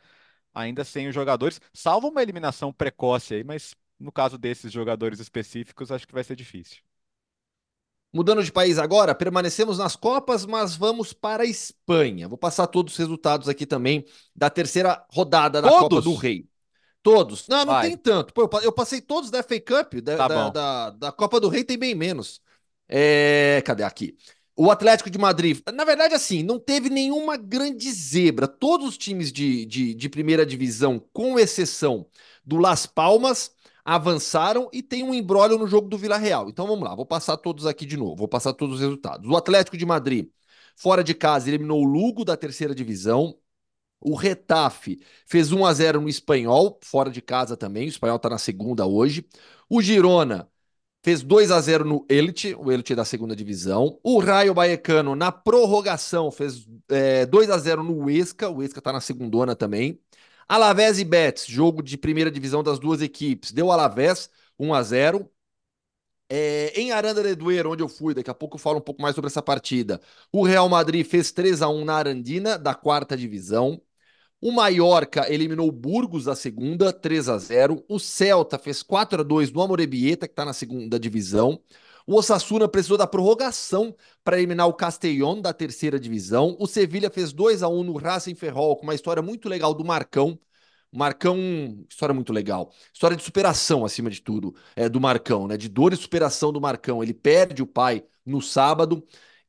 ainda 0.54 0.84
sem 0.86 1.08
os 1.10 1.16
jogadores, 1.16 1.60
salvo 1.74 2.10
uma 2.10 2.22
eliminação 2.24 2.72
precoce 2.74 3.36
aí, 3.36 3.44
mas 3.44 3.76
no 4.00 4.12
caso 4.12 4.38
desses 4.38 4.72
jogadores 4.72 5.20
específicos, 5.20 5.92
acho 5.92 6.08
que 6.08 6.14
vai 6.14 6.24
ser 6.24 6.36
difícil. 6.38 6.82
Mudando 8.14 8.44
de 8.44 8.52
país 8.52 8.78
agora, 8.78 9.16
permanecemos 9.16 9.78
nas 9.78 9.96
Copas, 9.96 10.46
mas 10.46 10.76
vamos 10.76 11.14
para 11.14 11.44
a 11.44 11.46
Espanha. 11.46 12.28
Vou 12.28 12.38
passar 12.38 12.68
todos 12.68 12.94
os 12.94 13.00
resultados 13.00 13.48
aqui 13.48 13.66
também 13.66 14.06
da 14.36 14.50
terceira 14.50 15.06
rodada 15.10 15.62
da 15.62 15.70
todos? 15.70 15.82
Copa 15.82 16.02
do 16.02 16.16
Rei. 16.16 16.46
Todos. 17.02 17.48
Não, 17.48 17.66
não 17.66 17.74
Vai. 17.74 17.88
tem 17.88 17.98
tanto. 17.98 18.34
Pô, 18.34 18.50
eu 18.62 18.72
passei 18.72 19.00
todos 19.00 19.32
da 19.32 19.42
FA 19.42 19.60
Cup, 19.60 19.96
da, 20.02 20.18
tá 20.18 20.28
da, 20.28 20.50
da, 20.50 20.90
da, 20.90 21.12
Copa 21.12 21.40
do 21.40 21.48
Rei 21.48 21.64
tem 21.64 21.78
bem 21.78 21.96
menos. 21.96 22.42
É... 22.88 23.64
Cadê 23.66 23.84
aqui? 23.84 24.16
O 24.56 24.70
Atlético 24.70 25.10
de 25.10 25.18
Madrid, 25.18 25.60
na 25.74 25.86
verdade, 25.86 26.14
assim, 26.14 26.44
não 26.44 26.60
teve 26.60 26.90
nenhuma 26.90 27.38
grande 27.38 27.90
zebra. 27.92 28.46
Todos 28.48 28.90
os 28.90 28.98
times 28.98 29.32
de, 29.32 29.66
de, 29.66 29.94
de 29.94 30.10
primeira 30.10 30.46
divisão, 30.46 31.02
com 31.14 31.40
exceção 31.40 32.06
do 32.44 32.58
Las 32.58 32.86
Palmas, 32.86 33.52
avançaram 33.84 34.70
e 34.74 34.82
tem 34.84 35.04
um 35.04 35.14
embrólio 35.14 35.58
no 35.58 35.68
jogo 35.68 35.88
do 35.88 35.98
Vila 35.98 36.18
Real. 36.18 36.50
Então 36.50 36.68
vamos 36.68 36.84
lá, 36.84 36.96
vou 36.96 37.06
passar 37.06 37.38
todos 37.38 37.66
aqui 37.66 37.86
de 37.86 37.98
novo, 37.98 38.16
vou 38.16 38.28
passar 38.28 38.54
todos 38.54 38.76
os 38.76 38.82
resultados. 38.82 39.30
O 39.30 39.36
Atlético 39.36 39.78
de 39.78 39.86
Madrid, 39.86 40.30
fora 40.76 41.04
de 41.04 41.14
casa, 41.14 41.50
eliminou 41.50 41.82
o 41.82 41.86
Lugo 41.86 42.24
da 42.26 42.38
terceira 42.38 42.76
divisão. 42.76 43.38
O 44.00 44.16
Retafe 44.16 45.00
fez 45.28 45.52
1 45.52 45.66
a 45.66 45.74
0 45.74 46.02
no 46.02 46.10
Espanhol, 46.10 46.80
fora 46.84 47.10
de 47.12 47.22
casa 47.22 47.56
também. 47.56 47.86
O 47.86 47.90
Espanhol 47.90 48.18
está 48.18 48.30
na 48.30 48.38
segunda 48.40 48.86
hoje. 48.86 49.26
O 49.70 49.82
Girona 49.82 50.50
fez 51.04 51.22
2 51.24 51.52
a 51.52 51.60
0 51.62 51.86
no 51.86 52.06
Elche, 52.10 52.56
o 52.56 52.72
Elche 52.72 52.96
da 52.96 53.06
segunda 53.06 53.36
divisão. 53.36 54.00
O 54.04 54.20
Raio 54.20 54.54
Baecano, 54.54 55.16
na 55.16 55.32
prorrogação, 55.32 56.32
fez 56.32 56.68
é, 56.90 57.26
2 57.26 57.50
a 57.50 57.58
0 57.58 57.84
no 57.84 58.04
Huesca. 58.06 58.50
O 58.50 58.58
Huesca 58.58 58.80
está 58.80 58.92
na 58.94 59.02
segundona 59.02 59.56
também. 59.56 60.00
Alavés 60.52 61.00
e 61.00 61.06
Betis, 61.06 61.46
jogo 61.46 61.82
de 61.82 61.98
primeira 61.98 62.30
divisão 62.30 62.62
das 62.62 62.78
duas 62.78 63.02
equipes, 63.02 63.54
deu 63.54 63.72
Alavés 63.72 64.30
1 64.60 64.74
a 64.74 64.84
0. 64.84 65.32
É, 66.30 66.74
em 66.76 66.92
Aranda 66.92 67.24
de 67.24 67.34
Duero, 67.36 67.72
onde 67.72 67.82
eu 67.82 67.88
fui, 67.88 68.14
daqui 68.14 68.30
a 68.30 68.34
pouco 68.34 68.56
eu 68.58 68.60
falo 68.60 68.80
um 68.80 68.82
pouco 68.82 69.02
mais 69.02 69.16
sobre 69.16 69.30
essa 69.30 69.42
partida. 69.42 70.02
O 70.30 70.44
Real 70.44 70.68
Madrid 70.68 71.06
fez 71.08 71.32
3 71.32 71.62
a 71.62 71.70
1 71.70 71.86
na 71.86 71.96
Arandina, 71.96 72.58
da 72.58 72.76
quarta 72.76 73.16
divisão. 73.16 73.82
O 74.42 74.52
Mallorca 74.52 75.32
eliminou 75.34 75.70
o 75.70 75.72
Burgos 75.72 76.26
da 76.26 76.36
segunda, 76.36 76.92
3 76.92 77.30
a 77.30 77.38
0. 77.38 77.86
O 77.88 77.98
Celta 77.98 78.60
fez 78.60 78.84
4 78.84 79.22
a 79.22 79.24
2 79.24 79.54
no 79.54 79.62
Amorebieta, 79.62 80.28
que 80.28 80.34
está 80.34 80.44
na 80.44 80.54
segunda 80.54 81.00
divisão. 81.00 81.62
O 82.12 82.16
Osasuna 82.16 82.68
precisou 82.68 82.98
da 82.98 83.08
prorrogação 83.08 83.96
para 84.22 84.38
eliminar 84.38 84.68
o 84.68 84.74
Castellón 84.74 85.40
da 85.40 85.54
terceira 85.54 85.98
divisão. 85.98 86.58
O 86.60 86.68
Sevilha 86.68 87.10
fez 87.10 87.32
2 87.32 87.64
a 87.64 87.70
1 87.70 87.84
no 87.84 87.96
Racing 87.96 88.36
Ferrol, 88.36 88.76
com 88.76 88.84
uma 88.84 88.94
história 88.94 89.24
muito 89.24 89.48
legal 89.48 89.74
do 89.74 89.86
Marcão. 89.86 90.38
Marcão, 90.92 91.38
história 91.90 92.14
muito 92.14 92.34
legal. 92.34 92.70
História 92.94 93.16
de 93.16 93.24
superação, 93.24 93.86
acima 93.86 94.10
de 94.10 94.22
tudo, 94.22 94.54
é, 94.76 94.90
do 94.90 95.00
Marcão, 95.00 95.48
né? 95.48 95.56
De 95.56 95.70
dor 95.70 95.94
e 95.94 95.96
superação 95.96 96.52
do 96.52 96.60
Marcão. 96.60 97.02
Ele 97.02 97.14
perde 97.14 97.64
o 97.64 97.66
pai 97.68 98.04
no 98.26 98.42
sábado 98.42 99.02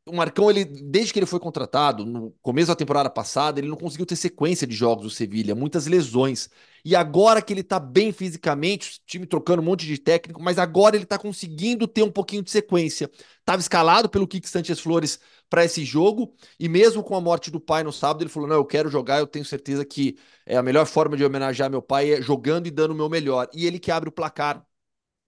o 0.04 0.12
Marcão, 0.14 0.50
ele, 0.50 0.64
desde 0.64 1.12
que 1.12 1.18
ele 1.18 1.26
foi 1.26 1.38
contratado, 1.38 2.04
no 2.04 2.32
começo 2.42 2.68
da 2.68 2.74
temporada 2.74 3.08
passada, 3.08 3.60
ele 3.60 3.68
não 3.68 3.76
conseguiu 3.76 4.04
ter 4.04 4.16
sequência 4.16 4.66
de 4.66 4.74
jogos 4.74 5.04
do 5.04 5.10
Sevilha, 5.10 5.54
muitas 5.54 5.86
lesões. 5.86 6.48
E 6.84 6.96
agora 6.96 7.40
que 7.40 7.52
ele 7.52 7.62
tá 7.62 7.78
bem 7.78 8.12
fisicamente, 8.12 8.98
o 8.98 9.06
time 9.06 9.26
trocando 9.26 9.62
um 9.62 9.64
monte 9.64 9.86
de 9.86 9.96
técnico, 9.98 10.42
mas 10.42 10.58
agora 10.58 10.96
ele 10.96 11.04
tá 11.06 11.16
conseguindo 11.16 11.86
ter 11.86 12.02
um 12.02 12.10
pouquinho 12.10 12.42
de 12.42 12.50
sequência. 12.50 13.10
Tava 13.44 13.60
escalado 13.60 14.08
pelo 14.08 14.26
Kik 14.26 14.48
Sanchez 14.48 14.80
Flores 14.80 15.20
para 15.48 15.64
esse 15.64 15.84
jogo, 15.84 16.34
e 16.58 16.68
mesmo 16.68 17.02
com 17.02 17.14
a 17.14 17.20
morte 17.20 17.50
do 17.50 17.60
pai 17.60 17.84
no 17.84 17.92
sábado, 17.92 18.22
ele 18.22 18.30
falou: 18.30 18.48
Não, 18.48 18.56
eu 18.56 18.64
quero 18.64 18.88
jogar, 18.90 19.18
eu 19.20 19.26
tenho 19.26 19.44
certeza 19.44 19.84
que 19.84 20.16
é 20.44 20.56
a 20.56 20.62
melhor 20.62 20.86
forma 20.86 21.16
de 21.16 21.24
homenagear 21.24 21.70
meu 21.70 21.82
pai 21.82 22.12
é 22.12 22.22
jogando 22.22 22.66
e 22.66 22.70
dando 22.70 22.92
o 22.92 22.94
meu 22.94 23.08
melhor. 23.08 23.48
E 23.54 23.66
ele 23.66 23.78
que 23.78 23.90
abre 23.90 24.08
o 24.08 24.12
placar 24.12 24.66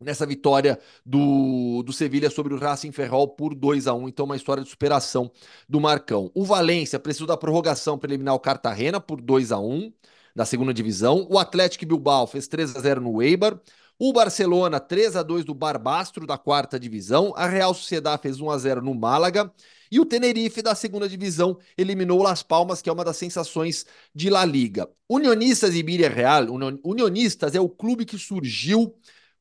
nessa 0.00 0.26
vitória 0.26 0.78
do, 1.04 1.82
do 1.82 1.92
Sevilha 1.92 2.30
sobre 2.30 2.52
o 2.54 2.58
Racing 2.58 2.92
Ferrol 2.92 3.28
por 3.28 3.54
2 3.54 3.86
a 3.86 3.94
1 3.94 4.08
Então, 4.08 4.26
uma 4.26 4.36
história 4.36 4.62
de 4.62 4.68
superação 4.68 5.30
do 5.68 5.80
Marcão. 5.80 6.30
O 6.34 6.44
Valência 6.44 6.98
precisou 6.98 7.26
da 7.26 7.36
prorrogação 7.36 7.98
para 7.98 8.10
eliminar 8.10 8.34
o 8.34 8.40
Cartagena 8.40 9.00
por 9.00 9.20
2 9.20 9.52
a 9.52 9.58
1 9.58 9.92
da 10.34 10.44
segunda 10.44 10.74
divisão. 10.74 11.26
O 11.30 11.38
Atlético 11.38 11.86
Bilbao 11.86 12.26
fez 12.26 12.48
3 12.48 12.76
a 12.76 12.80
0 12.80 13.00
no 13.00 13.22
Eibar. 13.22 13.60
O 13.98 14.12
Barcelona 14.12 14.80
3 14.80 15.14
a 15.16 15.22
2 15.22 15.44
do 15.44 15.54
Barbastro 15.54 16.26
da 16.26 16.36
quarta 16.36 16.80
divisão. 16.80 17.32
A 17.36 17.46
Real 17.46 17.72
Sociedade 17.72 18.22
fez 18.22 18.40
1 18.40 18.50
a 18.50 18.58
0 18.58 18.82
no 18.82 18.94
Málaga. 18.94 19.52
E 19.90 20.00
o 20.00 20.04
Tenerife 20.04 20.60
da 20.60 20.74
segunda 20.74 21.08
divisão 21.08 21.56
eliminou 21.78 22.20
Las 22.20 22.42
Palmas, 22.42 22.82
que 22.82 22.90
é 22.90 22.92
uma 22.92 23.04
das 23.04 23.16
sensações 23.16 23.86
de 24.12 24.28
La 24.28 24.44
Liga. 24.44 24.88
Unionistas 25.08 25.74
e 25.74 25.82
Biria 25.82 26.08
Real, 26.08 26.46
Unionistas 26.82 27.54
é 27.54 27.60
o 27.60 27.68
clube 27.68 28.04
que 28.04 28.18
surgiu 28.18 28.92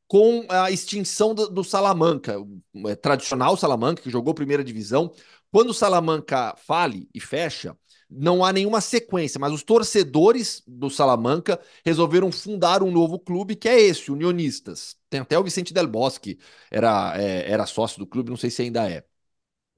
com 0.07 0.45
a 0.47 0.69
extinção 0.69 1.33
do, 1.33 1.49
do 1.49 1.63
Salamanca, 1.63 2.39
o 2.39 2.87
é, 2.87 2.95
tradicional 2.95 3.57
Salamanca, 3.57 4.03
que 4.03 4.11
jogou 4.11 4.31
primeira 4.35 4.63
divisão. 4.63 5.11
Quando 5.51 5.69
o 5.69 5.73
Salamanca 5.73 6.55
fale 6.55 7.09
e 7.13 7.19
fecha, 7.19 7.75
não 8.15 8.43
há 8.43 8.53
nenhuma 8.53 8.81
sequência, 8.81 9.39
mas 9.39 9.51
os 9.53 9.63
torcedores 9.63 10.61
do 10.67 10.89
Salamanca 10.89 11.59
resolveram 11.85 12.31
fundar 12.31 12.83
um 12.83 12.91
novo 12.91 13.19
clube 13.19 13.55
que 13.55 13.67
é 13.67 13.79
esse, 13.79 14.11
Unionistas. 14.11 14.95
Tem 15.09 15.19
até 15.21 15.37
o 15.37 15.43
Vicente 15.43 15.73
Del 15.73 15.87
Bosque, 15.87 16.37
era, 16.71 17.19
é, 17.21 17.49
era 17.51 17.65
sócio 17.65 17.99
do 17.99 18.07
clube, 18.07 18.29
não 18.29 18.37
sei 18.37 18.49
se 18.49 18.61
ainda 18.61 18.89
é. 18.89 19.03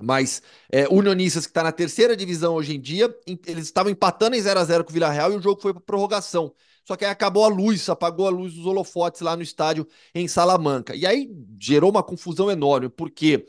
Mas 0.01 0.41
é, 0.71 0.87
Unionistas, 0.89 1.45
que 1.45 1.51
está 1.51 1.63
na 1.63 1.71
terceira 1.71 2.17
divisão 2.17 2.55
hoje 2.55 2.75
em 2.75 2.81
dia, 2.81 3.13
eles 3.47 3.65
estavam 3.65 3.91
empatando 3.91 4.35
em 4.35 4.41
0 4.41 4.59
a 4.59 4.65
0 4.65 4.83
com 4.83 4.91
o 4.91 4.93
Vila 4.93 5.09
Real 5.09 5.31
e 5.31 5.37
o 5.37 5.41
jogo 5.41 5.61
foi 5.61 5.73
para 5.73 5.81
prorrogação. 5.81 6.53
Só 6.83 6.95
que 6.95 7.05
aí 7.05 7.11
acabou 7.11 7.45
a 7.45 7.47
luz, 7.47 7.89
apagou 7.89 8.27
a 8.27 8.29
luz 8.29 8.53
dos 8.53 8.65
holofotes 8.65 9.21
lá 9.21 9.35
no 9.35 9.41
estádio 9.41 9.87
em 10.13 10.27
Salamanca. 10.27 10.95
E 10.95 11.05
aí 11.05 11.29
gerou 11.59 11.89
uma 11.89 12.03
confusão 12.03 12.51
enorme, 12.51 12.89
porque 12.89 13.45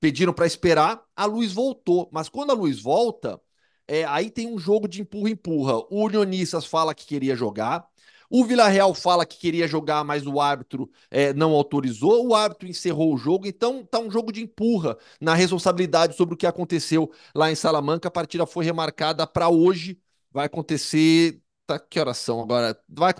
pediram 0.00 0.32
para 0.32 0.46
esperar, 0.46 1.02
a 1.14 1.24
luz 1.24 1.52
voltou. 1.52 2.08
Mas 2.12 2.28
quando 2.28 2.50
a 2.50 2.54
luz 2.54 2.80
volta, 2.80 3.40
é, 3.88 4.04
aí 4.04 4.30
tem 4.30 4.46
um 4.52 4.58
jogo 4.58 4.88
de 4.88 5.00
empurra-empurra. 5.02 5.78
O 5.90 6.04
Unionistas 6.04 6.64
fala 6.66 6.94
que 6.94 7.06
queria 7.06 7.36
jogar. 7.36 7.86
O 8.28 8.44
Vila 8.44 8.66
Real 8.68 8.92
fala 8.94 9.24
que 9.24 9.38
queria 9.38 9.68
jogar, 9.68 10.02
mas 10.04 10.26
o 10.26 10.40
árbitro 10.40 10.90
é, 11.10 11.32
não 11.32 11.52
autorizou. 11.52 12.26
O 12.28 12.34
árbitro 12.34 12.68
encerrou 12.68 13.14
o 13.14 13.18
jogo. 13.18 13.46
Então 13.46 13.84
tá 13.84 13.98
um 14.00 14.10
jogo 14.10 14.32
de 14.32 14.42
empurra 14.42 14.96
na 15.20 15.34
responsabilidade 15.34 16.16
sobre 16.16 16.34
o 16.34 16.36
que 16.36 16.46
aconteceu 16.46 17.10
lá 17.34 17.50
em 17.50 17.54
Salamanca. 17.54 18.08
A 18.08 18.10
partida 18.10 18.46
foi 18.46 18.64
remarcada 18.64 19.26
para 19.26 19.48
hoje. 19.48 19.98
Vai 20.32 20.46
acontecer 20.46 21.40
Tá, 21.66 21.80
que 21.80 21.98
horas 21.98 22.18
são 22.18 22.40
agora? 22.40 22.78
Vai, 22.88 23.12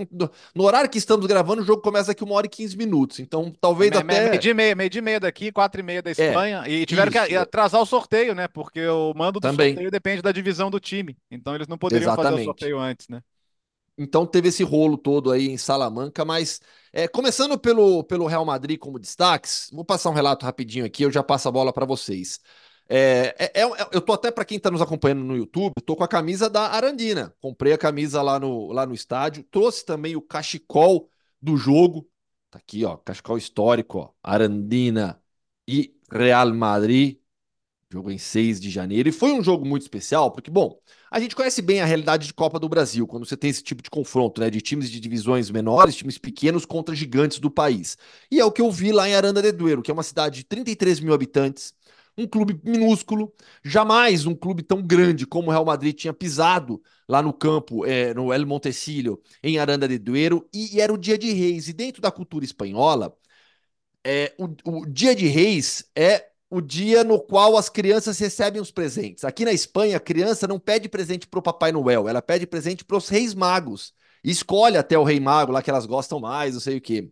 no 0.54 0.64
horário 0.64 0.88
que 0.88 0.98
estamos 0.98 1.26
gravando, 1.26 1.62
o 1.62 1.64
jogo 1.64 1.82
começa 1.82 2.12
aqui 2.12 2.22
uma 2.22 2.34
hora 2.34 2.46
e 2.46 2.48
15 2.50 2.76
minutos. 2.76 3.18
Então, 3.18 3.52
talvez 3.60 3.90
me, 3.90 3.96
até. 3.96 4.28
Meio 4.28 4.40
de 4.40 4.54
meia, 4.54 4.74
meio 4.76 4.88
de 4.88 5.00
meia 5.00 5.18
daqui, 5.18 5.50
quatro 5.50 5.80
e 5.80 5.82
meia 5.82 6.00
da 6.00 6.10
é, 6.10 6.12
Espanha. 6.12 6.62
É, 6.64 6.70
e 6.70 6.86
tiveram 6.86 7.10
isso. 7.10 7.26
que 7.26 7.36
atrasar 7.36 7.82
o 7.82 7.86
sorteio, 7.86 8.36
né? 8.36 8.46
Porque 8.46 8.86
o 8.86 9.12
mando 9.14 9.40
do 9.40 9.40
Também. 9.40 9.70
sorteio 9.70 9.90
depende 9.90 10.22
da 10.22 10.30
divisão 10.30 10.70
do 10.70 10.78
time. 10.78 11.16
Então, 11.28 11.56
eles 11.56 11.66
não 11.66 11.76
poderiam 11.76 12.12
Exatamente. 12.12 12.30
fazer 12.30 12.42
o 12.42 12.44
sorteio 12.44 12.78
antes, 12.78 13.08
né? 13.08 13.20
Então 13.98 14.26
teve 14.26 14.48
esse 14.48 14.62
rolo 14.62 14.98
todo 14.98 15.32
aí 15.32 15.48
em 15.48 15.56
Salamanca, 15.56 16.22
mas 16.22 16.60
é, 16.92 17.08
começando 17.08 17.58
pelo, 17.58 18.04
pelo 18.04 18.26
Real 18.26 18.44
Madrid 18.44 18.78
como 18.78 18.98
destaques, 18.98 19.70
vou 19.72 19.84
passar 19.86 20.10
um 20.10 20.12
relato 20.12 20.44
rapidinho 20.44 20.84
aqui, 20.84 21.02
eu 21.02 21.10
já 21.10 21.22
passo 21.22 21.48
a 21.48 21.50
bola 21.50 21.72
para 21.72 21.86
vocês. 21.86 22.38
É, 22.88 23.34
é, 23.38 23.62
é, 23.62 23.88
eu 23.92 24.00
tô 24.00 24.12
até 24.12 24.30
para 24.30 24.44
quem 24.44 24.58
está 24.58 24.70
nos 24.70 24.80
acompanhando 24.80 25.24
no 25.24 25.36
YouTube, 25.36 25.74
tô 25.84 25.96
com 25.96 26.04
a 26.04 26.08
camisa 26.08 26.48
da 26.48 26.68
Arandina. 26.68 27.34
Comprei 27.40 27.72
a 27.72 27.78
camisa 27.78 28.22
lá 28.22 28.38
no, 28.38 28.72
lá 28.72 28.86
no 28.86 28.94
estádio, 28.94 29.42
trouxe 29.44 29.84
também 29.84 30.14
o 30.16 30.22
cachecol 30.22 31.10
do 31.40 31.56
jogo. 31.56 32.08
Tá 32.50 32.58
aqui, 32.58 32.84
ó, 32.84 32.96
cachecol 32.96 33.36
histórico, 33.36 33.98
ó, 33.98 34.10
Arandina 34.22 35.20
e 35.66 35.94
Real 36.10 36.52
Madrid. 36.54 37.18
Jogo 37.90 38.10
em 38.10 38.18
6 38.18 38.60
de 38.60 38.68
janeiro. 38.68 39.08
E 39.08 39.12
foi 39.12 39.32
um 39.32 39.42
jogo 39.42 39.64
muito 39.64 39.82
especial, 39.82 40.32
porque, 40.32 40.50
bom, 40.50 40.76
a 41.10 41.20
gente 41.20 41.36
conhece 41.36 41.62
bem 41.62 41.80
a 41.80 41.84
realidade 41.84 42.26
de 42.26 42.34
Copa 42.34 42.58
do 42.58 42.68
Brasil, 42.68 43.06
quando 43.06 43.24
você 43.24 43.36
tem 43.36 43.48
esse 43.48 43.62
tipo 43.62 43.80
de 43.80 43.88
confronto, 43.88 44.40
né? 44.40 44.50
De 44.50 44.60
times 44.60 44.90
de 44.90 44.98
divisões 44.98 45.50
menores, 45.50 45.94
times 45.94 46.18
pequenos 46.18 46.66
contra 46.66 46.96
gigantes 46.96 47.38
do 47.38 47.48
país. 47.50 47.96
E 48.30 48.40
é 48.40 48.44
o 48.44 48.50
que 48.50 48.60
eu 48.60 48.70
vi 48.72 48.90
lá 48.90 49.08
em 49.08 49.14
Aranda 49.14 49.40
de 49.40 49.52
Duero, 49.52 49.82
que 49.82 49.90
é 49.90 49.94
uma 49.94 50.02
cidade 50.02 50.38
de 50.38 50.44
33 50.44 50.98
mil 50.98 51.14
habitantes, 51.14 51.72
um 52.18 52.26
clube 52.26 52.58
minúsculo, 52.64 53.32
jamais 53.62 54.26
um 54.26 54.34
clube 54.34 54.62
tão 54.62 54.82
grande 54.82 55.26
como 55.26 55.48
o 55.48 55.50
Real 55.50 55.64
Madrid 55.64 55.94
tinha 55.94 56.12
pisado 56.12 56.82
lá 57.08 57.22
no 57.22 57.32
campo, 57.32 57.84
é, 57.84 58.14
no 58.14 58.32
El 58.32 58.46
Montecillo, 58.46 59.22
em 59.42 59.58
Aranda 59.58 59.86
de 59.86 59.98
Duero, 59.98 60.48
e, 60.52 60.76
e, 60.76 60.80
era 60.80 60.92
o 60.92 60.98
dia 60.98 61.18
de 61.18 61.32
reis. 61.32 61.68
E 61.68 61.72
dentro 61.72 62.00
da 62.00 62.10
cultura 62.10 62.44
espanhola, 62.44 63.16
é, 64.04 64.34
o, 64.38 64.80
o 64.80 64.86
dia 64.86 65.14
de 65.14 65.26
reis 65.26 65.90
é 65.94 66.30
o 66.48 66.60
dia 66.60 67.02
no 67.04 67.20
qual 67.20 67.56
as 67.56 67.68
crianças 67.68 68.18
recebem 68.18 68.60
os 68.60 68.70
presentes. 68.70 69.24
Aqui 69.24 69.44
na 69.44 69.52
Espanha, 69.52 69.96
a 69.96 70.00
criança 70.00 70.46
não 70.46 70.58
pede 70.60 70.88
presente 70.88 71.26
para 71.26 71.40
o 71.40 71.42
Papai 71.42 71.72
Noel, 71.72 72.08
ela 72.08 72.22
pede 72.22 72.46
presente 72.46 72.84
para 72.84 72.96
os 72.96 73.08
Reis 73.08 73.34
Magos. 73.34 73.92
E 74.22 74.30
escolhe 74.30 74.76
até 74.76 74.98
o 74.98 75.04
Rei 75.04 75.20
Mago 75.20 75.52
lá 75.52 75.62
que 75.62 75.70
elas 75.70 75.86
gostam 75.86 76.20
mais, 76.20 76.54
não 76.54 76.60
sei 76.60 76.78
o 76.78 76.80
quê. 76.80 77.10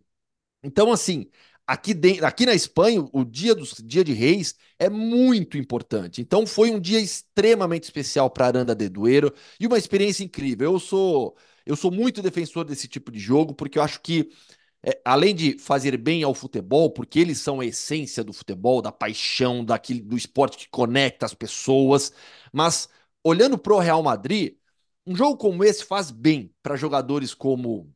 Então, 0.63 0.91
assim, 0.91 1.29
aqui, 1.67 1.93
dentro, 1.93 2.25
aqui 2.25 2.45
na 2.45 2.53
Espanha, 2.53 3.07
o 3.11 3.23
dia, 3.23 3.55
do, 3.55 3.65
dia 3.83 4.03
de 4.03 4.13
Reis 4.13 4.55
é 4.79 4.89
muito 4.89 5.57
importante. 5.57 6.21
Então, 6.21 6.45
foi 6.45 6.71
um 6.71 6.79
dia 6.79 6.99
extremamente 6.99 7.83
especial 7.83 8.29
para 8.29 8.47
Aranda 8.47 8.75
de 8.75 8.89
Duero 8.89 9.33
e 9.59 9.67
uma 9.67 9.77
experiência 9.77 10.23
incrível. 10.23 10.73
Eu 10.73 10.79
sou, 10.79 11.35
eu 11.65 11.75
sou 11.75 11.91
muito 11.91 12.21
defensor 12.21 12.65
desse 12.65 12.87
tipo 12.87 13.11
de 13.11 13.19
jogo, 13.19 13.53
porque 13.53 13.77
eu 13.79 13.83
acho 13.83 14.01
que 14.01 14.29
é, 14.83 15.01
além 15.03 15.33
de 15.35 15.57
fazer 15.57 15.97
bem 15.97 16.23
ao 16.23 16.33
futebol, 16.33 16.91
porque 16.91 17.19
eles 17.19 17.39
são 17.39 17.59
a 17.59 17.65
essência 17.65 18.23
do 18.23 18.31
futebol, 18.33 18.81
da 18.81 18.91
paixão, 18.91 19.65
daquele, 19.65 20.01
do 20.01 20.15
esporte 20.17 20.57
que 20.57 20.69
conecta 20.69 21.25
as 21.25 21.33
pessoas, 21.33 22.13
mas 22.53 22.87
olhando 23.23 23.57
para 23.57 23.73
o 23.73 23.79
Real 23.79 24.03
Madrid, 24.03 24.57
um 25.05 25.15
jogo 25.15 25.37
como 25.37 25.63
esse 25.63 25.83
faz 25.83 26.11
bem 26.11 26.53
para 26.61 26.75
jogadores 26.75 27.33
como 27.33 27.94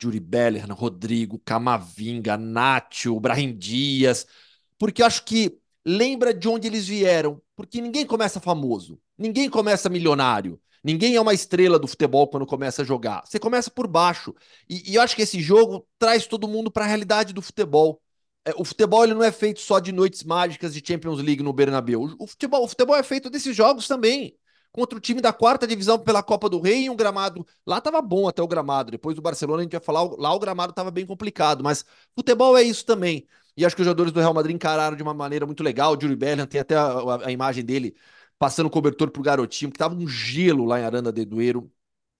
Juri 0.00 0.20
Bellingham, 0.20 0.74
Rodrigo, 0.74 1.38
Camavinga, 1.44 2.36
Nacho, 2.36 3.18
Brahim 3.20 3.56
Dias, 3.56 4.26
porque 4.78 5.02
acho 5.02 5.24
que 5.24 5.58
lembra 5.84 6.32
de 6.32 6.48
onde 6.48 6.66
eles 6.68 6.86
vieram, 6.86 7.40
porque 7.56 7.80
ninguém 7.80 8.06
começa 8.06 8.40
famoso, 8.40 9.00
ninguém 9.16 9.48
começa 9.50 9.88
milionário. 9.88 10.60
Ninguém 10.82 11.16
é 11.16 11.20
uma 11.20 11.34
estrela 11.34 11.78
do 11.78 11.88
futebol 11.88 12.28
quando 12.28 12.46
começa 12.46 12.82
a 12.82 12.84
jogar. 12.84 13.22
Você 13.26 13.38
começa 13.38 13.70
por 13.70 13.88
baixo. 13.88 14.34
E, 14.68 14.92
e 14.92 14.94
eu 14.94 15.02
acho 15.02 15.16
que 15.16 15.22
esse 15.22 15.40
jogo 15.40 15.86
traz 15.98 16.26
todo 16.26 16.46
mundo 16.46 16.70
para 16.70 16.84
a 16.84 16.88
realidade 16.88 17.32
do 17.32 17.42
futebol. 17.42 18.00
É, 18.44 18.52
o 18.56 18.64
futebol 18.64 19.04
ele 19.04 19.14
não 19.14 19.24
é 19.24 19.32
feito 19.32 19.60
só 19.60 19.80
de 19.80 19.92
noites 19.92 20.22
mágicas 20.22 20.72
de 20.72 20.82
Champions 20.86 21.20
League 21.20 21.42
no 21.42 21.52
Bernabéu. 21.52 22.08
O 22.18 22.26
futebol, 22.26 22.64
o 22.64 22.68
futebol 22.68 22.96
é 22.96 23.02
feito 23.02 23.28
desses 23.28 23.54
jogos 23.56 23.88
também. 23.88 24.36
Contra 24.78 24.96
o 24.96 25.00
time 25.00 25.20
da 25.20 25.32
quarta 25.32 25.66
divisão 25.66 25.98
pela 25.98 26.22
Copa 26.22 26.48
do 26.48 26.60
Rei, 26.60 26.88
um 26.88 26.94
gramado. 26.94 27.44
Lá 27.66 27.78
estava 27.78 28.00
bom 28.00 28.28
até 28.28 28.40
o 28.40 28.46
gramado. 28.46 28.92
Depois 28.92 29.16
do 29.16 29.20
Barcelona, 29.20 29.58
a 29.58 29.62
gente 29.64 29.72
vai 29.72 29.80
falar, 29.80 30.04
lá 30.16 30.32
o 30.32 30.38
gramado 30.38 30.70
estava 30.70 30.88
bem 30.88 31.04
complicado. 31.04 31.64
Mas 31.64 31.84
futebol 32.14 32.56
é 32.56 32.62
isso 32.62 32.86
também. 32.86 33.26
E 33.56 33.66
acho 33.66 33.74
que 33.74 33.82
os 33.82 33.86
jogadores 33.86 34.12
do 34.12 34.20
Real 34.20 34.32
Madrid 34.32 34.54
encararam 34.54 34.96
de 34.96 35.02
uma 35.02 35.12
maneira 35.12 35.44
muito 35.44 35.64
legal. 35.64 35.96
O 35.96 36.00
Júlio 36.00 36.16
Bellingham 36.16 36.46
tem 36.46 36.60
até 36.60 36.76
a, 36.76 36.84
a, 36.92 37.26
a 37.26 37.32
imagem 37.32 37.64
dele 37.64 37.96
passando 38.38 38.70
cobertor 38.70 39.10
pro 39.10 39.20
garotinho, 39.20 39.72
que 39.72 39.78
tava 39.78 39.96
um 39.96 40.06
gelo 40.06 40.64
lá 40.64 40.78
em 40.78 40.84
Aranda 40.84 41.12
de 41.12 41.24
Duero. 41.24 41.68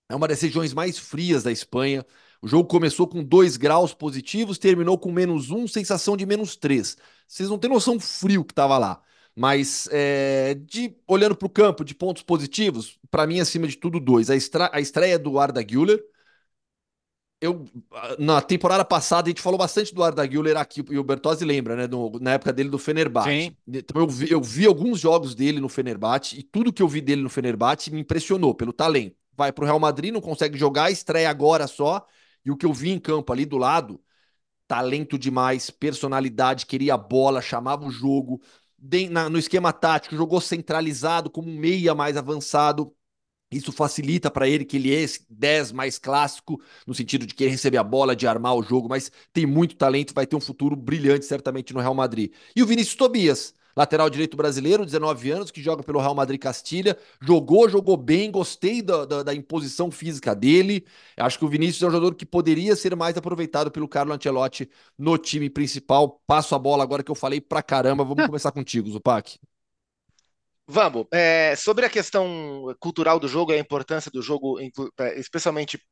É 0.09 0.17
uma 0.17 0.27
das 0.27 0.41
regiões 0.41 0.75
mais 0.75 0.99
frias 0.99 1.45
da 1.45 1.53
Espanha. 1.53 2.05
O 2.43 2.49
jogo 2.49 2.69
começou 2.69 3.07
com 3.07 3.23
2 3.23 3.57
graus 3.57 3.95
positivos, 3.95 4.59
terminou 4.59 4.99
com 4.99 5.13
menos 5.13 5.51
1, 5.51 5.59
um, 5.59 5.69
sensação 5.69 6.17
de 6.17 6.27
menos 6.27 6.57
3. 6.57 6.97
Vocês 7.29 7.49
não 7.49 7.59
têm 7.59 7.71
noção 7.71 7.97
do 7.97 8.03
frio 8.03 8.45
que 8.45 8.55
tava 8.55 8.79
lá. 8.79 9.01
Mas 9.39 9.89
é, 9.93 10.55
de 10.55 10.97
olhando 11.07 11.37
para 11.37 11.47
o 11.47 11.51
campo 11.51 11.85
de 11.85 11.95
pontos 11.95 12.25
positivos, 12.25 12.99
para 13.09 13.25
mim, 13.25 13.39
acima 13.39 13.69
de 13.69 13.77
tudo, 13.77 14.01
dois. 14.01 14.31
A, 14.31 14.35
estra, 14.35 14.69
a 14.73 14.81
estreia 14.81 15.17
do 15.17 15.39
Arda 15.39 15.63
Güler, 15.63 16.03
eu 17.41 17.65
na 18.19 18.43
temporada 18.43 18.85
passada 18.85 19.29
a 19.29 19.31
gente 19.31 19.41
falou 19.41 19.57
bastante 19.57 19.95
do 19.95 20.03
Arda 20.03 20.27
Güler 20.27 20.57
aqui 20.57 20.85
e 20.91 20.99
o 20.99 21.05
Bertozzi 21.05 21.45
lembra, 21.45 21.77
né, 21.77 21.87
no, 21.87 22.19
na 22.21 22.33
época 22.33 22.53
dele 22.53 22.69
do 22.69 22.79
Fenerbahçe. 22.79 23.31
Sim. 23.31 23.57
Então 23.69 24.03
eu 24.03 24.09
vi, 24.09 24.29
eu 24.29 24.43
vi 24.43 24.67
alguns 24.67 24.99
jogos 24.99 25.37
dele 25.37 25.61
no 25.61 25.69
Fenerbahçe 25.69 26.37
e 26.37 26.43
tudo 26.43 26.73
que 26.73 26.83
eu 26.83 26.89
vi 26.89 27.01
dele 27.01 27.23
no 27.23 27.31
Fenerbahçe 27.31 27.93
me 27.93 28.01
impressionou 28.01 28.57
pelo 28.57 28.73
talento. 28.73 29.15
Vai 29.37 29.53
pro 29.53 29.65
Real 29.65 29.79
Madrid, 29.79 30.13
não 30.13 30.21
consegue 30.21 30.59
jogar, 30.59 30.91
estreia 30.91 31.31
agora 31.31 31.69
só, 31.69 32.05
e 32.45 32.51
o 32.51 32.57
que 32.57 32.67
eu 32.67 32.73
vi 32.73 32.91
em 32.91 32.99
campo 32.99 33.33
ali 33.33 33.47
do 33.47 33.57
lado, 33.57 34.01
talento 34.67 35.17
demais, 35.17 35.71
personalidade, 35.71 36.67
queria 36.67 36.95
a 36.95 36.99
bola, 36.99 37.41
chamava 37.41 37.87
o 37.87 37.91
jogo, 37.91 38.43
no 39.31 39.39
esquema 39.39 39.73
tático, 39.73 40.17
jogou 40.17 40.41
centralizado 40.41 41.31
como 41.31 41.49
um 41.49 41.57
meia 41.59 41.95
mais 41.95 42.17
avançado 42.17 42.95
isso 43.51 43.73
facilita 43.73 44.31
para 44.31 44.47
ele 44.49 44.65
que 44.65 44.77
ele 44.77 44.95
é 44.95 45.01
esse 45.01 45.25
10 45.31 45.73
mais 45.73 45.99
clássico, 45.99 46.61
no 46.87 46.95
sentido 46.95 47.27
de 47.27 47.35
querer 47.35 47.51
receber 47.51 47.79
a 47.79 47.83
bola, 47.83 48.15
de 48.15 48.27
armar 48.27 48.55
o 48.55 48.63
jogo, 48.63 48.89
mas 48.89 49.11
tem 49.33 49.47
muito 49.47 49.75
talento, 49.77 50.13
vai 50.15 50.27
ter 50.27 50.37
um 50.37 50.41
futuro 50.41 50.77
brilhante 50.77 51.25
certamente 51.25 51.73
no 51.73 51.81
Real 51.81 51.95
Madrid. 51.95 52.33
E 52.55 52.63
o 52.63 52.67
Vinícius 52.67 52.95
Tobias, 52.97 53.55
lateral 53.77 54.11
direito 54.11 54.37
brasileiro, 54.37 54.85
19 54.85 55.31
anos, 55.31 55.51
que 55.51 55.63
joga 55.63 55.83
pelo 55.83 56.01
Real 56.01 56.15
Madrid 56.15 56.41
Castilha, 56.41 56.99
jogou, 57.21 57.69
jogou 57.69 57.97
bem, 57.97 58.31
gostei 58.31 58.83
da, 58.83 59.05
da, 59.05 59.23
da, 59.23 59.35
imposição 59.35 59.91
física 59.91 60.35
dele. 60.35 60.85
Acho 61.17 61.39
que 61.39 61.45
o 61.45 61.49
Vinícius 61.49 61.83
é 61.83 61.87
um 61.87 61.91
jogador 61.91 62.15
que 62.15 62.27
poderia 62.27 62.75
ser 62.75 62.95
mais 62.97 63.17
aproveitado 63.17 63.71
pelo 63.71 63.89
Carlo 63.89 64.13
Ancelotti 64.13 64.69
no 64.99 65.17
time 65.17 65.49
principal. 65.49 66.21
Passo 66.27 66.55
a 66.55 66.59
bola 66.59 66.83
agora 66.83 67.03
que 67.03 67.11
eu 67.11 67.15
falei 67.15 67.41
pra 67.41 67.63
caramba. 67.63 68.05
Vamos 68.05 68.25
começar 68.27 68.53
contigo, 68.53 68.91
Zupac. 68.91 69.39
Vamos. 70.71 71.07
É, 71.11 71.57
sobre 71.57 71.87
a 71.87 71.91
questão 71.91 72.77
cultural 72.79 73.19
do 73.19 73.27
jogo, 73.27 73.53
a 73.53 73.59
importância 73.59 74.11
do 74.11 74.21
jogo, 74.21 74.59
é, 74.61 75.19
especialmente 75.19 75.83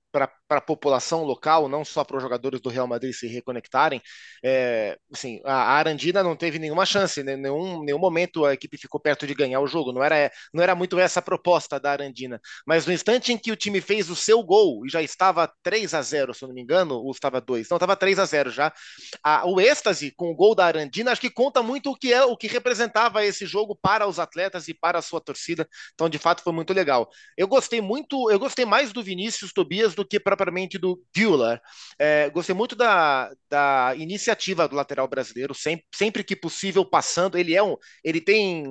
para 0.49 0.59
a 0.59 0.61
população 0.61 1.25
local, 1.25 1.69
não 1.69 1.85
só 1.85 2.05
para 2.05 2.17
os 2.17 2.23
jogadores 2.23 2.61
do 2.61 2.69
Real 2.69 2.87
Madrid 2.87 3.13
se 3.13 3.27
reconectarem, 3.27 4.01
é, 4.43 4.97
assim, 5.13 5.41
a 5.45 5.73
Arandina 5.73 6.23
não 6.23 6.37
teve 6.37 6.59
nenhuma 6.59 6.87
chance, 6.87 7.23
né? 7.23 7.37
nenhum, 7.37 7.83
nenhum 7.83 7.99
momento 7.99 8.45
a 8.45 8.55
equipe 8.55 8.79
ficou 8.79 9.01
perto 9.01 9.27
de 9.27 9.35
ganhar 9.35 9.61
o 9.61 9.67
jogo. 9.67 9.93
Não 9.93 10.03
era, 10.03 10.31
não 10.53 10.63
era 10.63 10.75
muito 10.75 10.99
essa 10.99 11.21
a 11.21 11.23
proposta 11.23 11.79
da 11.81 11.93
Arandina. 11.93 12.41
Mas 12.67 12.87
no 12.87 12.93
instante 12.93 13.33
em 13.33 13.39
que 13.39 13.53
o 13.53 13.57
time 13.57 13.81
fez 13.81 14.09
o 14.09 14.17
seu 14.17 14.43
gol 14.43 14.87
e 14.87 14.89
já 14.89 15.03
estava 15.03 15.53
3 15.63 15.95
a 15.95 16.03
0 16.03 16.33
se 16.33 16.45
eu 16.45 16.49
não 16.49 16.55
me 16.55 16.63
engano, 16.63 16.95
ou 16.95 17.11
estava 17.11 17.41
2, 17.41 17.69
não, 17.69 17.77
estava 17.77 17.97
3 17.97 18.19
a 18.19 18.25
0 18.25 18.51
já. 18.51 18.73
A, 19.23 19.47
o 19.47 19.61
êxtase 19.61 20.13
com 20.17 20.31
o 20.31 20.35
gol 20.35 20.55
da 20.55 20.67
Arandina 20.67 21.13
acho 21.13 21.21
que 21.21 21.31
conta 21.31 21.63
muito 21.63 21.91
o 21.91 21.97
que 21.97 22.13
é 22.13 22.25
o 22.25 22.37
que 22.37 22.47
representava 22.47 23.25
esse 23.25 23.47
jogo 23.47 23.77
para 23.81 24.07
os 24.07 24.19
atletas 24.19 24.69
e 24.69 24.75
para 24.75 24.99
a 24.99 25.03
sua 25.03 25.21
torcida. 25.21 25.69
Então, 25.95 26.09
de 26.09 26.19
fato, 26.19 26.43
foi 26.43 26.53
muito 26.53 26.73
legal. 26.73 27.09
Eu 27.37 27.49
gostei 27.49 27.81
muito, 27.81 28.31
eu 28.31 28.39
gostei 28.39 28.65
mais 28.65 28.93
do 28.93 29.03
Vinícius 29.03 29.53
Tobias 29.53 29.95
do 29.95 30.06
que 30.07 30.21
propriamente 30.21 30.79
do 30.79 31.03
Güler. 31.17 31.61
É, 31.99 32.31
gostei 32.31 32.55
muito 32.55 32.77
da, 32.77 33.31
da 33.49 33.95
iniciativa 33.97 34.69
do 34.69 34.77
lateral 34.77 35.09
brasileiro, 35.09 35.55
sempre, 35.55 35.85
sempre 35.95 36.25
que 36.25 36.37
possível 36.37 36.85
passando. 36.85 37.37
Ele 37.39 37.55
é 37.55 37.63
um, 37.63 37.77
ele 38.05 38.21
tem 38.21 38.67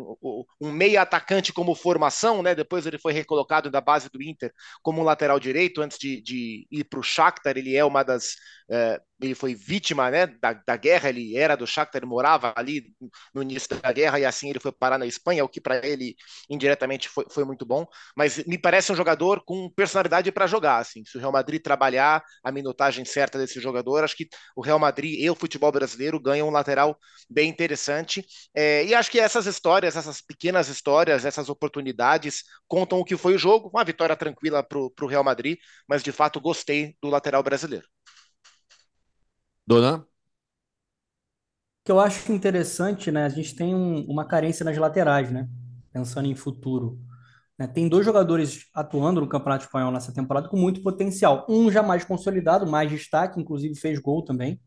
um 0.61 0.71
meia 0.71 1.01
atacante 1.01 1.53
como 1.53 1.75
formação, 1.75 2.41
né? 2.41 2.55
Depois 2.55 2.86
ele 2.86 2.97
foi 2.97 3.13
recolocado 3.13 3.69
da 3.69 3.81
base 3.81 4.09
do 4.09 4.21
Inter 4.21 4.51
como 4.81 5.01
um 5.01 5.05
lateral 5.05 5.39
direito 5.39 5.81
antes 5.81 5.97
de, 5.97 6.21
de 6.21 6.67
ir 6.71 6.83
para 6.86 6.99
o 6.99 7.03
Shakhtar. 7.03 7.57
Ele 7.57 7.75
é 7.75 7.83
uma 7.83 8.03
das 8.03 8.36
é, 8.69 8.99
ele 9.22 9.34
foi 9.34 9.55
vítima 9.55 10.11
né, 10.11 10.28
da, 10.28 10.53
da, 10.53 10.76
guerra, 10.76 11.09
ele 11.09 11.38
era 11.38 11.55
do 11.55 11.66
Shakhtar, 11.66 11.99
ele 11.99 12.09
morava 12.09 12.53
ali 12.55 12.93
no 13.34 13.41
início 13.41 13.70
da 13.80 13.91
guerra 13.91 14.20
e 14.20 14.26
assim 14.26 14.49
ele 14.49 14.59
foi 14.59 14.72
parar 14.72 14.97
na 14.97 15.05
Espanha, 15.05 15.43
o 15.43 15.49
que 15.49 15.61
para 15.61 15.86
ele 15.86 16.16
indiretamente 16.49 17.07
foi, 17.07 17.26
foi, 17.30 17.45
muito 17.45 17.66
bom, 17.66 17.86
mas 18.16 18.43
me 18.45 18.57
parece 18.57 18.91
um 18.91 18.95
jogador 18.95 19.43
com 19.45 19.70
personalidade 19.70 20.32
para 20.32 20.47
jogar, 20.47 20.80
assim, 20.80 21.03
se 21.05 21.18
o 21.18 21.20
Real 21.20 21.32
Madrid 21.32 21.61
trabalhar 21.61 22.24
a 22.43 22.51
minutagem 22.51 23.05
certa 23.05 23.38
desse 23.38 23.59
jogador, 23.59 24.03
acho 24.03 24.18
que 24.18 24.28
o 24.55 24.61
Real 24.61 24.80
Madrid 24.80 25.20
e 25.20 25.30
o 25.30 25.36
futebol 25.36 25.72
brasileiro 25.72 26.20
ganham 26.20 26.47
um 26.47 26.51
lateral 26.51 26.97
bem 27.30 27.49
interessante, 27.49 28.26
é, 28.53 28.84
e 28.86 28.93
acho 28.93 29.09
que 29.09 29.20
essas 29.20 29.45
histórias, 29.45 29.95
essas 29.95 30.22
pequenas 30.22 30.68
histórias, 30.68 31.26
essas 31.26 31.49
oportunidades 31.49 32.43
contam 32.68 32.99
o 32.99 33.05
que 33.05 33.16
foi 33.16 33.36
o 33.36 33.38
jogo, 33.38 33.70
uma 33.74 33.84
vitória 33.84 34.16
tranquila 34.16 34.63
para 34.63 34.78
o 34.80 35.07
Real 35.07 35.24
Madrid, 35.24 35.57
mas 35.88 36.03
de 36.03 36.11
fato 36.11 36.41
gostei 36.41 36.95
do 37.01 37.09
lateral 37.09 37.43
brasileiro. 37.43 37.94
Dona? 39.68 40.07
que 41.84 41.91
eu 41.91 41.99
acho 41.99 42.32
interessante, 42.32 43.11
né? 43.11 43.26
A 43.26 43.30
gente 43.30 43.55
tem 43.55 43.74
um- 43.76 44.05
uma 44.07 44.26
carência 44.26 44.63
nas 44.66 44.78
laterais, 44.78 45.32
né? 45.32 45.47
Pensando 45.93 46.28
em 46.28 46.36
futuro. 46.36 46.99
Né? 47.57 47.68
Tem 47.68 47.88
dois 47.89 48.05
jogadores 48.05 48.68
atuando 48.74 49.22
no 49.22 49.30
Campeonato 49.30 49.66
Espanhol 49.66 49.91
nessa 49.91 50.13
temporada 50.13 50.49
com 50.49 50.57
muito 50.57 50.82
potencial. 50.84 51.45
Um 51.49 51.72
já 51.72 51.84
mais 51.84 52.03
consolidado, 52.03 52.68
mais 52.68 52.89
destaque, 52.89 53.39
inclusive 53.39 53.76
fez 53.76 53.99
gol 53.99 54.24
também 54.26 54.59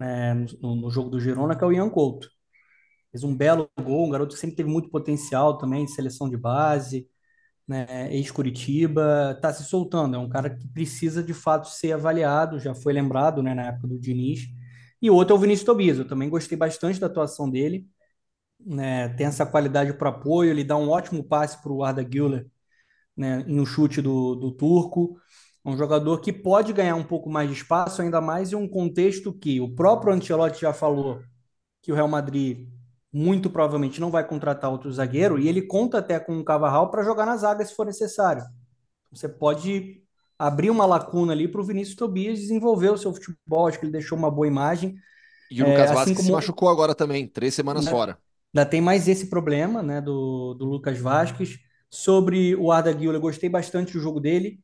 né, 0.00 0.34
no, 0.60 0.76
no, 0.76 0.90
jogo 0.90 1.10
do 1.10 1.20
Girona, 1.20 1.56
que 1.56 1.64
é 1.64 1.66
o 1.66 1.72
Ian 1.72 1.90
Couto. 1.90 2.28
Fez 3.12 3.24
um 3.24 3.36
belo 3.36 3.70
gol, 3.82 4.06
um 4.08 4.10
garoto 4.10 4.34
que 4.34 4.40
sempre 4.40 4.56
teve 4.56 4.70
muito 4.70 4.90
potencial 4.90 5.58
também, 5.58 5.86
seleção 5.88 6.28
de 6.30 6.36
base, 6.36 7.08
né, 7.66 8.12
ex-Curitiba, 8.14 9.32
está 9.36 9.52
se 9.52 9.64
soltando. 9.64 10.16
É 10.16 10.18
um 10.18 10.28
cara 10.28 10.50
que 10.50 10.66
precisa 10.68 11.22
de 11.22 11.34
fato 11.34 11.68
ser 11.68 11.92
avaliado, 11.92 12.58
já 12.60 12.74
foi 12.74 12.92
lembrado 12.92 13.42
né, 13.42 13.54
na 13.54 13.68
época 13.68 13.88
do 13.88 13.98
Diniz. 13.98 14.40
E 15.00 15.10
outro 15.10 15.34
é 15.34 15.38
o 15.38 15.40
Vinícius 15.40 15.66
Tobias. 15.66 15.98
Eu 15.98 16.06
também 16.06 16.28
gostei 16.28 16.56
bastante 16.56 17.00
da 17.00 17.06
atuação 17.06 17.50
dele 17.50 17.86
né, 18.64 19.08
tem 19.10 19.26
essa 19.26 19.46
qualidade 19.46 19.92
para 19.94 20.10
apoio, 20.10 20.50
ele 20.50 20.64
dá 20.64 20.76
um 20.76 20.88
ótimo 20.88 21.22
passe 21.24 21.60
para 21.62 21.72
o 21.72 21.82
Arda 21.82 22.02
Güler 22.02 22.46
né, 23.16 23.44
em 23.46 23.60
um 23.60 23.66
chute 23.66 24.00
do, 24.02 24.34
do 24.34 24.52
turco. 24.52 25.18
É 25.64 25.68
um 25.70 25.76
jogador 25.76 26.20
que 26.20 26.32
pode 26.32 26.72
ganhar 26.72 26.96
um 26.96 27.04
pouco 27.04 27.30
mais 27.30 27.48
de 27.48 27.56
espaço, 27.56 28.02
ainda 28.02 28.20
mais 28.20 28.52
em 28.52 28.56
um 28.56 28.68
contexto 28.68 29.32
que 29.32 29.60
o 29.60 29.74
próprio 29.74 30.12
Ancelotti 30.12 30.60
já 30.62 30.72
falou 30.72 31.22
que 31.82 31.92
o 31.92 31.94
Real 31.94 32.08
Madrid 32.08 32.68
muito 33.12 33.50
provavelmente 33.50 34.00
não 34.00 34.10
vai 34.10 34.26
contratar 34.26 34.70
outro 34.70 34.90
zagueiro 34.90 35.38
e 35.38 35.48
ele 35.48 35.62
conta 35.62 35.98
até 35.98 36.18
com 36.18 36.38
o 36.38 36.44
Cavarral 36.44 36.90
para 36.90 37.02
jogar 37.02 37.26
na 37.26 37.36
zaga 37.36 37.64
se 37.64 37.74
for 37.74 37.84
necessário. 37.84 38.42
Você 39.10 39.28
pode 39.28 40.02
abrir 40.38 40.70
uma 40.70 40.86
lacuna 40.86 41.32
ali 41.32 41.46
para 41.46 41.60
o 41.60 41.64
Vinícius 41.64 41.96
Tobias 41.96 42.38
desenvolver 42.38 42.90
o 42.90 42.96
seu 42.96 43.12
futebol, 43.12 43.66
acho 43.66 43.78
que 43.78 43.84
ele 43.84 43.92
deixou 43.92 44.16
uma 44.16 44.30
boa 44.30 44.46
imagem. 44.46 44.96
E 45.50 45.62
o 45.62 45.68
Lucas 45.68 45.90
é, 45.90 45.94
assim 45.94 46.14
como... 46.14 46.26
se 46.26 46.32
machucou 46.32 46.68
agora 46.68 46.94
também, 46.94 47.28
três 47.28 47.54
semanas 47.54 47.86
fora. 47.86 48.18
Ainda 48.54 48.68
tem 48.68 48.80
mais 48.80 49.06
esse 49.06 49.26
problema, 49.28 49.82
né, 49.82 50.00
do, 50.00 50.54
do 50.54 50.64
Lucas 50.64 50.98
Vasquez. 50.98 51.58
Sobre 51.90 52.56
o 52.56 52.72
Arda 52.72 52.90
Güler, 52.92 53.16
eu 53.16 53.20
gostei 53.20 53.50
bastante 53.50 53.92
do 53.92 54.00
jogo 54.00 54.18
dele. 54.18 54.58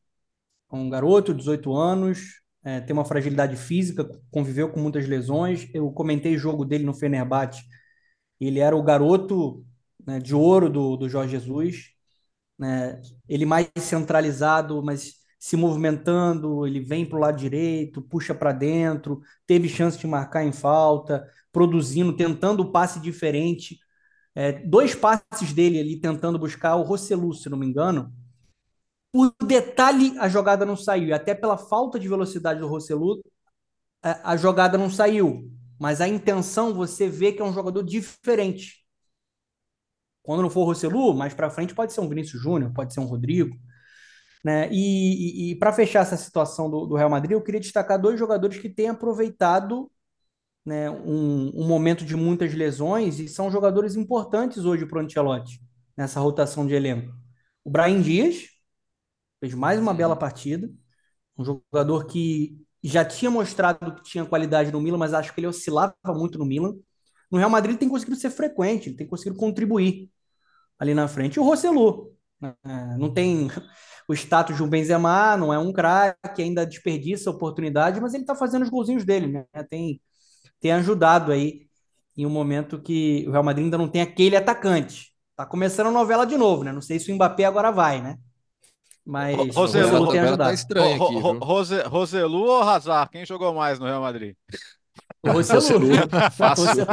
É 0.71 0.75
um 0.75 0.89
garoto, 0.89 1.33
18 1.33 1.75
anos, 1.75 2.41
é, 2.63 2.79
tem 2.81 2.93
uma 2.93 3.05
fragilidade 3.05 3.55
física, 3.55 4.09
conviveu 4.31 4.69
com 4.69 4.79
muitas 4.79 5.07
lesões. 5.07 5.69
Eu 5.73 5.91
comentei 5.91 6.35
o 6.35 6.39
jogo 6.39 6.65
dele 6.65 6.83
no 6.83 6.93
Fenerbahçe. 6.93 7.63
Ele 8.39 8.59
era 8.59 8.75
o 8.75 8.83
garoto 8.83 9.65
né, 10.05 10.19
de 10.19 10.35
ouro 10.35 10.69
do, 10.69 10.95
do 10.97 11.09
Jorge 11.09 11.31
Jesus. 11.31 11.91
Né? 12.57 13.01
Ele 13.27 13.45
mais 13.45 13.69
centralizado, 13.79 14.83
mas 14.83 15.19
se 15.39 15.55
movimentando, 15.55 16.67
ele 16.67 16.81
vem 16.81 17.05
para 17.05 17.17
o 17.17 17.21
lado 17.21 17.37
direito, 17.37 18.01
puxa 18.01 18.35
para 18.35 18.51
dentro, 18.51 19.21
teve 19.47 19.69
chance 19.69 19.97
de 19.97 20.05
marcar 20.05 20.43
em 20.43 20.51
falta, 20.51 21.25
produzindo, 21.51 22.15
tentando 22.15 22.61
o 22.63 22.71
passe 22.71 22.99
diferente. 22.99 23.79
É, 24.35 24.51
dois 24.51 24.93
passes 24.93 25.53
dele 25.53 25.79
ali 25.79 25.99
tentando 25.99 26.37
buscar 26.37 26.75
o 26.75 26.83
Rosselu, 26.83 27.33
se 27.33 27.49
não 27.49 27.57
me 27.57 27.65
engano. 27.65 28.13
Por 29.11 29.33
detalhe, 29.45 30.17
a 30.19 30.27
jogada 30.29 30.65
não 30.65 30.75
saiu. 30.75 31.07
E 31.07 31.13
até 31.13 31.33
pela 31.33 31.57
falta 31.57 31.99
de 31.99 32.07
velocidade 32.07 32.59
do 32.59 32.67
Rosselu, 32.67 33.21
a, 34.03 34.33
a 34.33 34.37
jogada 34.37 34.77
não 34.77 34.89
saiu. 34.89 35.49
Mas 35.79 36.01
a 36.01 36.07
intenção 36.07 36.73
você 36.73 37.07
vê 37.07 37.31
que 37.31 37.41
é 37.41 37.45
um 37.45 37.53
jogador 37.53 37.83
diferente. 37.83 38.85
Quando 40.21 40.43
não 40.43 40.49
for 40.49 40.61
o 40.61 40.65
Rosselu, 40.65 41.13
mais 41.13 41.33
para 41.33 41.49
frente 41.49 41.73
pode 41.73 41.93
ser 41.93 42.01
um 42.01 42.09
Vinícius 42.09 42.41
Júnior, 42.41 42.73
pode 42.73 42.93
ser 42.93 42.99
um 42.99 43.05
Rodrigo. 43.05 43.55
Né? 44.43 44.69
E, 44.71 45.49
e, 45.49 45.51
e 45.51 45.55
para 45.55 45.73
fechar 45.73 46.01
essa 46.01 46.17
situação 46.17 46.69
do, 46.69 46.85
do, 46.85 46.95
Real 46.95 47.09
Madrid, 47.09 47.31
eu 47.31 47.41
queria 47.41 47.59
destacar 47.59 47.99
dois 47.99 48.19
jogadores 48.19 48.57
que 48.57 48.69
têm 48.69 48.89
aproveitado 48.89 49.91
né, 50.65 50.89
um, 50.89 51.51
um, 51.55 51.67
momento 51.67 52.05
de 52.05 52.15
muitas 52.15 52.53
lesões 52.53 53.19
e 53.19 53.27
são 53.27 53.49
jogadores 53.51 53.95
importantes 53.95 54.65
hoje 54.65 54.85
para 54.85 54.99
o 54.99 55.01
Ancelotti 55.01 55.59
nessa 55.97 56.19
rotação 56.19 56.65
de 56.67 56.73
elenco. 56.73 57.13
O 57.63 57.69
Brian 57.69 58.01
Dias 58.01 58.45
fez 59.39 59.53
mais 59.53 59.79
uma 59.79 59.93
bela 59.93 60.15
partida, 60.15 60.69
um 61.37 61.43
jogador 61.43 62.05
que 62.05 62.57
já 62.83 63.03
tinha 63.03 63.29
mostrado 63.29 63.95
que 63.95 64.03
tinha 64.03 64.25
qualidade 64.25 64.71
no 64.71 64.81
Milan, 64.81 64.97
mas 64.97 65.13
acho 65.13 65.33
que 65.33 65.39
ele 65.39 65.47
oscilava 65.47 65.95
muito 66.07 66.37
no 66.39 66.45
Milan. 66.45 66.75
No 67.31 67.37
Real 67.37 67.49
Madrid 67.49 67.71
ele 67.71 67.79
tem 67.79 67.89
conseguido 67.89 68.17
ser 68.17 68.29
frequente, 68.29 68.89
ele 68.89 68.97
tem 68.97 69.07
conseguido 69.07 69.37
contribuir 69.37 70.09
ali 70.79 70.93
na 70.93 71.07
frente. 71.07 71.35
E 71.35 71.39
o 71.39 71.43
Rossellu, 71.43 72.13
né, 72.41 72.55
não 72.97 73.13
tem 73.13 73.47
o 74.07 74.13
status 74.13 74.55
de 74.55 74.63
um 74.63 74.69
Benzema, 74.69 75.37
não 75.37 75.53
é 75.53 75.59
um 75.59 75.73
craque, 75.73 76.41
ainda 76.41 76.65
desperdiça 76.65 77.29
oportunidade, 77.29 78.01
mas 78.01 78.13
ele 78.13 78.23
está 78.23 78.35
fazendo 78.35 78.63
os 78.63 78.69
golzinhos 78.69 79.05
dele, 79.05 79.27
né? 79.27 79.45
Tem, 79.69 80.01
tem 80.59 80.71
ajudado 80.71 81.31
aí 81.31 81.67
em 82.17 82.25
um 82.25 82.29
momento 82.29 82.81
que 82.81 83.25
o 83.27 83.31
Real 83.31 83.43
Madrid 83.43 83.65
ainda 83.65 83.77
não 83.77 83.87
tem 83.89 84.01
aquele 84.01 84.35
atacante. 84.35 85.13
Tá 85.35 85.45
começando 85.45 85.87
a 85.87 85.91
novela 85.91 86.25
de 86.25 86.37
novo, 86.37 86.63
né? 86.63 86.71
Não 86.71 86.81
sei 86.81 86.99
se 86.99 87.11
o 87.11 87.15
Mbappé 87.15 87.45
agora 87.45 87.71
vai, 87.71 88.01
né? 88.01 88.17
Mas 89.05 89.55
Roselu, 89.55 90.03
o 90.03 90.07
tem 90.11 90.19
ajudado. 90.19 90.49
Tá 90.49 90.53
estranho 90.53 91.03
aqui, 91.03 91.15
Rose, 91.19 91.81
Roselu 91.83 92.43
ou 92.43 92.61
Hazard? 92.61 93.09
Quem 93.11 93.25
jogou 93.25 93.53
mais 93.53 93.79
no 93.79 93.85
Real 93.85 94.01
Madrid? 94.01 94.35
O 95.21 95.31
Roselu. 95.31 95.87
Fácil. 96.31 96.85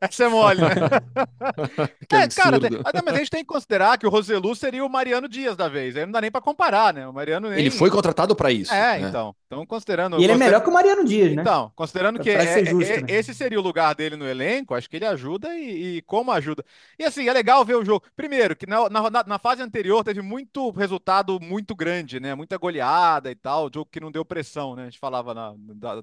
Essa 0.00 0.24
é 0.24 0.28
mole, 0.28 0.60
né? 0.60 0.68
é, 2.12 2.28
cara, 2.28 2.60
tem, 2.60 2.70
mas 3.04 3.14
a 3.14 3.18
gente 3.18 3.30
tem 3.30 3.40
que 3.40 3.46
considerar 3.46 3.98
que 3.98 4.06
o 4.06 4.10
Roselu 4.10 4.54
seria 4.54 4.84
o 4.84 4.88
Mariano 4.88 5.28
Dias 5.28 5.56
da 5.56 5.68
vez. 5.68 5.96
Aí 5.96 6.04
não 6.04 6.12
dá 6.12 6.20
nem 6.20 6.30
para 6.30 6.40
comparar, 6.40 6.94
né? 6.94 7.08
O 7.08 7.12
Mariano 7.12 7.50
nem... 7.50 7.58
Ele 7.58 7.70
foi 7.70 7.90
contratado 7.90 8.36
para 8.36 8.52
isso. 8.52 8.72
É, 8.72 9.00
né? 9.00 9.08
então. 9.08 9.34
Então, 9.54 9.66
considerando. 9.66 10.18
E 10.20 10.24
ele 10.24 10.32
é 10.32 10.36
melhor 10.36 10.60
que 10.60 10.68
o 10.68 10.72
Mariano 10.72 11.04
Dias, 11.04 11.34
né? 11.34 11.42
Então, 11.42 11.70
considerando 11.76 12.18
que 12.18 12.30
é, 12.30 12.64
justo, 12.64 12.92
é, 12.92 13.00
né? 13.02 13.06
esse 13.08 13.32
seria 13.32 13.58
o 13.58 13.62
lugar 13.62 13.94
dele 13.94 14.16
no 14.16 14.26
elenco, 14.26 14.74
acho 14.74 14.90
que 14.90 14.96
ele 14.96 15.06
ajuda 15.06 15.54
e, 15.54 15.98
e, 15.98 16.02
como 16.02 16.32
ajuda. 16.32 16.64
E 16.98 17.04
assim, 17.04 17.28
é 17.28 17.32
legal 17.32 17.64
ver 17.64 17.76
o 17.76 17.84
jogo. 17.84 18.04
Primeiro, 18.16 18.56
que 18.56 18.66
na, 18.66 18.88
na, 18.88 19.24
na, 19.24 19.38
fase 19.38 19.62
anterior 19.62 20.02
teve 20.02 20.20
muito 20.22 20.70
resultado 20.70 21.38
muito 21.40 21.74
grande, 21.74 22.18
né? 22.18 22.34
Muita 22.34 22.58
goleada 22.58 23.30
e 23.30 23.34
tal. 23.34 23.70
Jogo 23.72 23.88
que 23.90 24.00
não 24.00 24.10
deu 24.10 24.24
pressão, 24.24 24.74
né? 24.74 24.82
A 24.82 24.86
gente 24.86 24.98
falava 24.98 25.32
na, 25.34 25.54
da, 25.56 26.02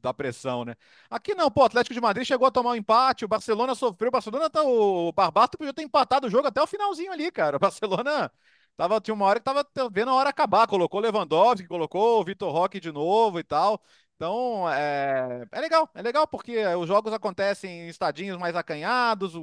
da 0.00 0.14
pressão, 0.14 0.64
né? 0.64 0.71
Né? 0.72 0.76
Aqui 1.10 1.34
não, 1.34 1.50
pô, 1.50 1.62
o 1.62 1.64
Atlético 1.64 1.94
de 1.94 2.00
Madrid 2.00 2.26
chegou 2.26 2.46
a 2.46 2.50
tomar 2.50 2.70
um 2.70 2.74
empate, 2.76 3.24
o 3.24 3.28
Barcelona 3.28 3.74
sofreu, 3.74 4.08
o 4.08 4.12
Barcelona 4.12 4.50
tá, 4.50 4.62
o 4.62 5.12
Barbato 5.12 5.58
podia 5.58 5.72
ter 5.72 5.82
empatado 5.82 6.26
o 6.26 6.30
jogo 6.30 6.48
até 6.48 6.62
o 6.62 6.66
finalzinho 6.66 7.12
ali, 7.12 7.30
cara. 7.30 7.56
O 7.56 7.60
Barcelona 7.60 8.30
tava, 8.76 9.00
tinha 9.00 9.14
uma 9.14 9.26
hora 9.26 9.38
que 9.38 9.44
tava 9.44 9.66
vendo 9.90 10.10
a 10.10 10.14
hora 10.14 10.30
acabar, 10.30 10.66
colocou 10.66 11.00
Lewandowski, 11.00 11.66
colocou 11.66 12.20
o 12.20 12.24
Vitor 12.24 12.52
Roque 12.52 12.80
de 12.80 12.92
novo 12.92 13.38
e 13.38 13.44
tal. 13.44 13.80
Então, 14.16 14.70
é, 14.70 15.46
é 15.50 15.60
legal, 15.60 15.90
é 15.94 16.02
legal 16.02 16.26
porque 16.28 16.64
os 16.76 16.86
jogos 16.86 17.12
acontecem 17.12 17.86
em 17.86 17.88
estadinhos 17.88 18.38
mais 18.38 18.54
acanhados, 18.54 19.34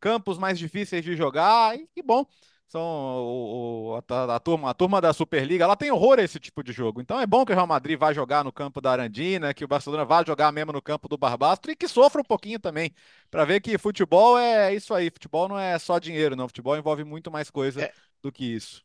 campos 0.00 0.38
mais 0.38 0.58
difíceis 0.58 1.04
de 1.04 1.16
jogar, 1.16 1.76
e 1.76 1.86
que 1.88 2.02
bom 2.02 2.24
são 2.68 2.82
o, 2.82 3.94
o, 3.94 3.94
a, 3.96 4.36
a, 4.36 4.38
turma, 4.38 4.70
a 4.70 4.74
turma 4.74 5.00
da 5.00 5.12
Superliga, 5.12 5.64
ela 5.64 5.74
tem 5.74 5.90
horror 5.90 6.18
a 6.18 6.22
esse 6.22 6.38
tipo 6.38 6.62
de 6.62 6.70
jogo. 6.70 7.00
Então 7.00 7.18
é 7.18 7.26
bom 7.26 7.44
que 7.44 7.52
o 7.52 7.54
Real 7.54 7.66
Madrid 7.66 7.98
vá 7.98 8.12
jogar 8.12 8.44
no 8.44 8.52
campo 8.52 8.80
da 8.80 8.92
Arandina, 8.92 9.54
que 9.54 9.64
o 9.64 9.68
Barcelona 9.68 10.04
vá 10.04 10.22
jogar 10.22 10.52
mesmo 10.52 10.72
no 10.72 10.82
campo 10.82 11.08
do 11.08 11.16
Barbastro 11.16 11.72
e 11.72 11.76
que 11.76 11.88
sofra 11.88 12.20
um 12.20 12.24
pouquinho 12.24 12.58
também, 12.58 12.92
para 13.30 13.44
ver 13.44 13.60
que 13.60 13.78
futebol 13.78 14.38
é 14.38 14.74
isso 14.74 14.92
aí. 14.92 15.10
Futebol 15.10 15.48
não 15.48 15.58
é 15.58 15.78
só 15.78 15.98
dinheiro, 15.98 16.36
não. 16.36 16.46
Futebol 16.46 16.76
envolve 16.76 17.04
muito 17.04 17.30
mais 17.30 17.50
coisa 17.50 17.82
é. 17.82 17.92
do 18.22 18.30
que 18.30 18.44
isso. 18.44 18.82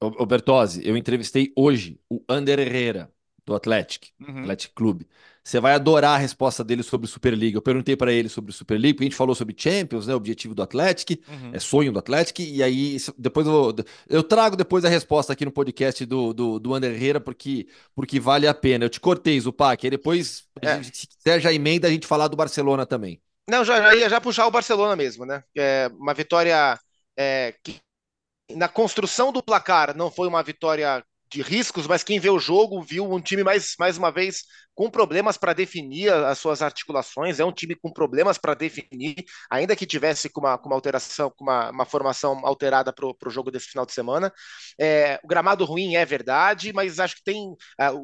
O 0.00 0.24
Bertozzi, 0.24 0.86
eu 0.86 0.96
entrevistei 0.96 1.52
hoje 1.56 2.00
o 2.08 2.22
Ander 2.28 2.60
Herrera, 2.60 3.12
do 3.44 3.54
Atlético, 3.54 4.06
uhum. 4.20 4.42
Atlético 4.42 4.74
Clube. 4.74 5.08
Você 5.48 5.60
vai 5.60 5.72
adorar 5.72 6.16
a 6.16 6.18
resposta 6.18 6.62
dele 6.62 6.82
sobre 6.82 7.06
Superliga. 7.06 7.56
Eu 7.56 7.62
perguntei 7.62 7.96
para 7.96 8.12
ele 8.12 8.28
sobre 8.28 8.52
Superliga, 8.52 8.96
porque 8.96 9.04
a 9.04 9.08
gente 9.08 9.16
falou 9.16 9.34
sobre 9.34 9.54
Champions, 9.56 10.06
né? 10.06 10.14
Objetivo 10.14 10.54
do 10.54 10.62
Atlético, 10.62 11.14
uhum. 11.26 11.52
é 11.54 11.58
sonho 11.58 11.90
do 11.90 11.98
Atlético, 11.98 12.42
e 12.42 12.62
aí 12.62 12.98
depois 13.16 13.46
eu, 13.46 13.74
eu 14.10 14.22
trago 14.22 14.56
depois 14.56 14.84
a 14.84 14.90
resposta 14.90 15.32
aqui 15.32 15.46
no 15.46 15.50
podcast 15.50 16.04
do, 16.04 16.34
do, 16.34 16.58
do 16.58 16.74
Ander 16.74 16.92
Herrera, 16.92 17.18
porque, 17.18 17.66
porque 17.94 18.20
vale 18.20 18.46
a 18.46 18.52
pena. 18.52 18.84
Eu 18.84 18.90
te 18.90 19.00
cortei, 19.00 19.40
Zupac, 19.40 19.86
e 19.86 19.88
depois, 19.88 20.44
é. 20.60 20.82
se 20.82 21.06
quiser, 21.06 21.40
já 21.40 21.50
emenda 21.50 21.88
a 21.88 21.90
gente 21.90 22.06
falar 22.06 22.28
do 22.28 22.36
Barcelona 22.36 22.84
também. 22.84 23.18
Não, 23.48 23.64
já, 23.64 23.80
já 23.80 23.94
ia 23.94 24.10
já 24.10 24.20
puxar 24.20 24.46
o 24.46 24.50
Barcelona 24.50 24.94
mesmo, 24.94 25.24
né? 25.24 25.42
É 25.56 25.90
uma 25.98 26.12
vitória 26.12 26.78
é, 27.18 27.54
que 27.64 27.80
na 28.54 28.68
construção 28.68 29.32
do 29.32 29.42
placar 29.42 29.96
não 29.96 30.10
foi 30.10 30.28
uma 30.28 30.42
vitória 30.42 31.02
de 31.30 31.42
riscos, 31.42 31.86
mas 31.86 32.02
quem 32.02 32.18
vê 32.18 32.30
o 32.30 32.38
jogo 32.38 32.82
viu 32.82 33.10
um 33.10 33.20
time 33.20 33.44
mais, 33.44 33.74
mais 33.78 33.98
uma 33.98 34.10
vez 34.10 34.42
com 34.78 34.88
problemas 34.88 35.36
para 35.36 35.52
definir 35.52 36.12
as 36.12 36.38
suas 36.38 36.62
articulações, 36.62 37.40
é 37.40 37.44
um 37.44 37.50
time 37.50 37.74
com 37.74 37.92
problemas 37.92 38.38
para 38.38 38.54
definir, 38.54 39.16
ainda 39.50 39.74
que 39.74 39.84
tivesse 39.84 40.28
com 40.28 40.40
uma, 40.40 40.56
com 40.56 40.68
uma 40.68 40.76
alteração, 40.76 41.32
com 41.36 41.42
uma, 41.42 41.70
uma 41.70 41.84
formação 41.84 42.40
alterada 42.46 42.92
para 42.92 43.04
o 43.04 43.30
jogo 43.30 43.50
desse 43.50 43.66
final 43.66 43.84
de 43.84 43.92
semana. 43.92 44.32
É, 44.80 45.18
o 45.24 45.26
gramado 45.26 45.64
ruim 45.64 45.96
é 45.96 46.04
verdade, 46.04 46.72
mas 46.72 47.00
acho 47.00 47.16
que 47.16 47.24
tem 47.24 47.48
uh, 47.48 47.56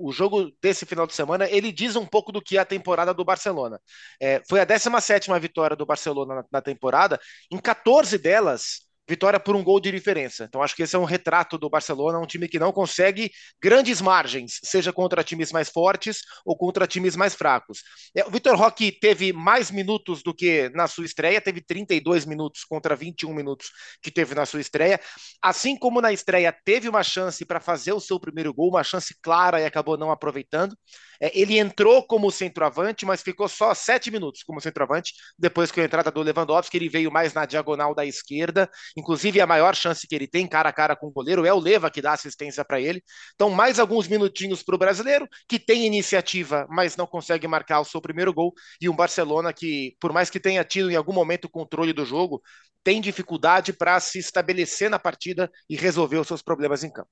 o 0.02 0.10
jogo 0.10 0.50
desse 0.60 0.84
final 0.84 1.06
de 1.06 1.14
semana, 1.14 1.48
ele 1.48 1.70
diz 1.70 1.94
um 1.94 2.04
pouco 2.04 2.32
do 2.32 2.42
que 2.42 2.56
é 2.56 2.60
a 2.60 2.64
temporada 2.64 3.14
do 3.14 3.24
Barcelona. 3.24 3.80
É, 4.20 4.42
foi 4.48 4.58
a 4.58 4.64
17 4.64 5.30
vitória 5.38 5.76
do 5.76 5.86
Barcelona 5.86 6.34
na, 6.34 6.44
na 6.50 6.60
temporada, 6.60 7.20
em 7.52 7.58
14 7.58 8.18
delas 8.18 8.83
vitória 9.08 9.38
por 9.38 9.54
um 9.54 9.62
gol 9.62 9.80
de 9.80 9.90
diferença. 9.90 10.44
Então 10.44 10.62
acho 10.62 10.74
que 10.74 10.82
esse 10.82 10.96
é 10.96 10.98
um 10.98 11.04
retrato 11.04 11.58
do 11.58 11.68
Barcelona, 11.68 12.18
um 12.18 12.26
time 12.26 12.48
que 12.48 12.58
não 12.58 12.72
consegue 12.72 13.30
grandes 13.62 14.00
margens, 14.00 14.58
seja 14.64 14.92
contra 14.92 15.22
times 15.22 15.52
mais 15.52 15.68
fortes 15.68 16.20
ou 16.44 16.56
contra 16.56 16.86
times 16.86 17.16
mais 17.16 17.34
fracos. 17.34 17.82
É, 18.14 18.24
o 18.24 18.30
Vitor 18.30 18.56
Roque 18.56 18.92
teve 18.92 19.32
mais 19.32 19.70
minutos 19.70 20.22
do 20.22 20.34
que 20.34 20.70
na 20.70 20.86
sua 20.86 21.04
estreia, 21.04 21.40
teve 21.40 21.60
32 21.60 22.24
minutos 22.24 22.64
contra 22.64 22.96
21 22.96 23.34
minutos 23.34 23.70
que 24.02 24.10
teve 24.10 24.34
na 24.34 24.46
sua 24.46 24.60
estreia. 24.60 25.00
Assim 25.42 25.76
como 25.76 26.00
na 26.00 26.12
estreia 26.12 26.54
teve 26.64 26.88
uma 26.88 27.02
chance 27.02 27.44
para 27.44 27.60
fazer 27.60 27.92
o 27.92 28.00
seu 28.00 28.18
primeiro 28.18 28.52
gol, 28.54 28.70
uma 28.70 28.84
chance 28.84 29.14
clara 29.22 29.60
e 29.60 29.66
acabou 29.66 29.96
não 29.96 30.10
aproveitando. 30.10 30.76
É, 31.24 31.30
ele 31.38 31.58
entrou 31.58 32.06
como 32.06 32.30
centroavante, 32.30 33.06
mas 33.06 33.22
ficou 33.22 33.48
só 33.48 33.72
sete 33.74 34.10
minutos 34.10 34.42
como 34.42 34.60
centroavante, 34.60 35.14
depois 35.38 35.70
que 35.70 35.80
a 35.80 35.84
entrada 35.84 36.10
do 36.10 36.20
Lewandowski, 36.20 36.76
ele 36.76 36.88
veio 36.88 37.10
mais 37.10 37.32
na 37.32 37.46
diagonal 37.46 37.94
da 37.94 38.04
esquerda, 38.04 38.68
inclusive 38.94 39.40
a 39.40 39.46
maior 39.46 39.74
chance 39.74 40.06
que 40.06 40.14
ele 40.14 40.26
tem, 40.28 40.46
cara 40.46 40.68
a 40.68 40.72
cara 40.72 40.94
com 40.94 41.06
o 41.06 41.10
goleiro, 41.10 41.46
é 41.46 41.52
o 41.52 41.58
Leva 41.58 41.90
que 41.90 42.02
dá 42.02 42.12
assistência 42.12 42.62
para 42.62 42.78
ele. 42.78 43.02
Então, 43.34 43.48
mais 43.48 43.78
alguns 43.78 44.06
minutinhos 44.06 44.62
para 44.62 44.74
o 44.74 44.78
brasileiro, 44.78 45.26
que 45.48 45.58
tem 45.58 45.86
iniciativa, 45.86 46.66
mas 46.68 46.94
não 46.96 47.06
consegue 47.06 47.48
marcar 47.48 47.80
o 47.80 47.84
seu 47.86 48.02
primeiro 48.02 48.32
gol, 48.34 48.52
e 48.80 48.88
um 48.88 48.94
Barcelona 48.96 49.50
que, 49.52 49.96
por 50.00 50.12
mais 50.12 50.28
que 50.28 50.38
tenha 50.38 50.62
tido 50.62 50.90
em 50.90 50.96
algum 50.96 51.12
momento 51.14 51.46
o 51.46 51.50
controle 51.50 51.94
do 51.94 52.04
jogo, 52.04 52.42
tem 52.82 53.00
dificuldade 53.00 53.72
para 53.72 53.98
se 53.98 54.18
estabelecer 54.18 54.90
na 54.90 54.98
partida 54.98 55.50
e 55.70 55.76
resolver 55.76 56.18
os 56.18 56.26
seus 56.28 56.42
problemas 56.42 56.84
em 56.84 56.90
campo. 56.92 57.10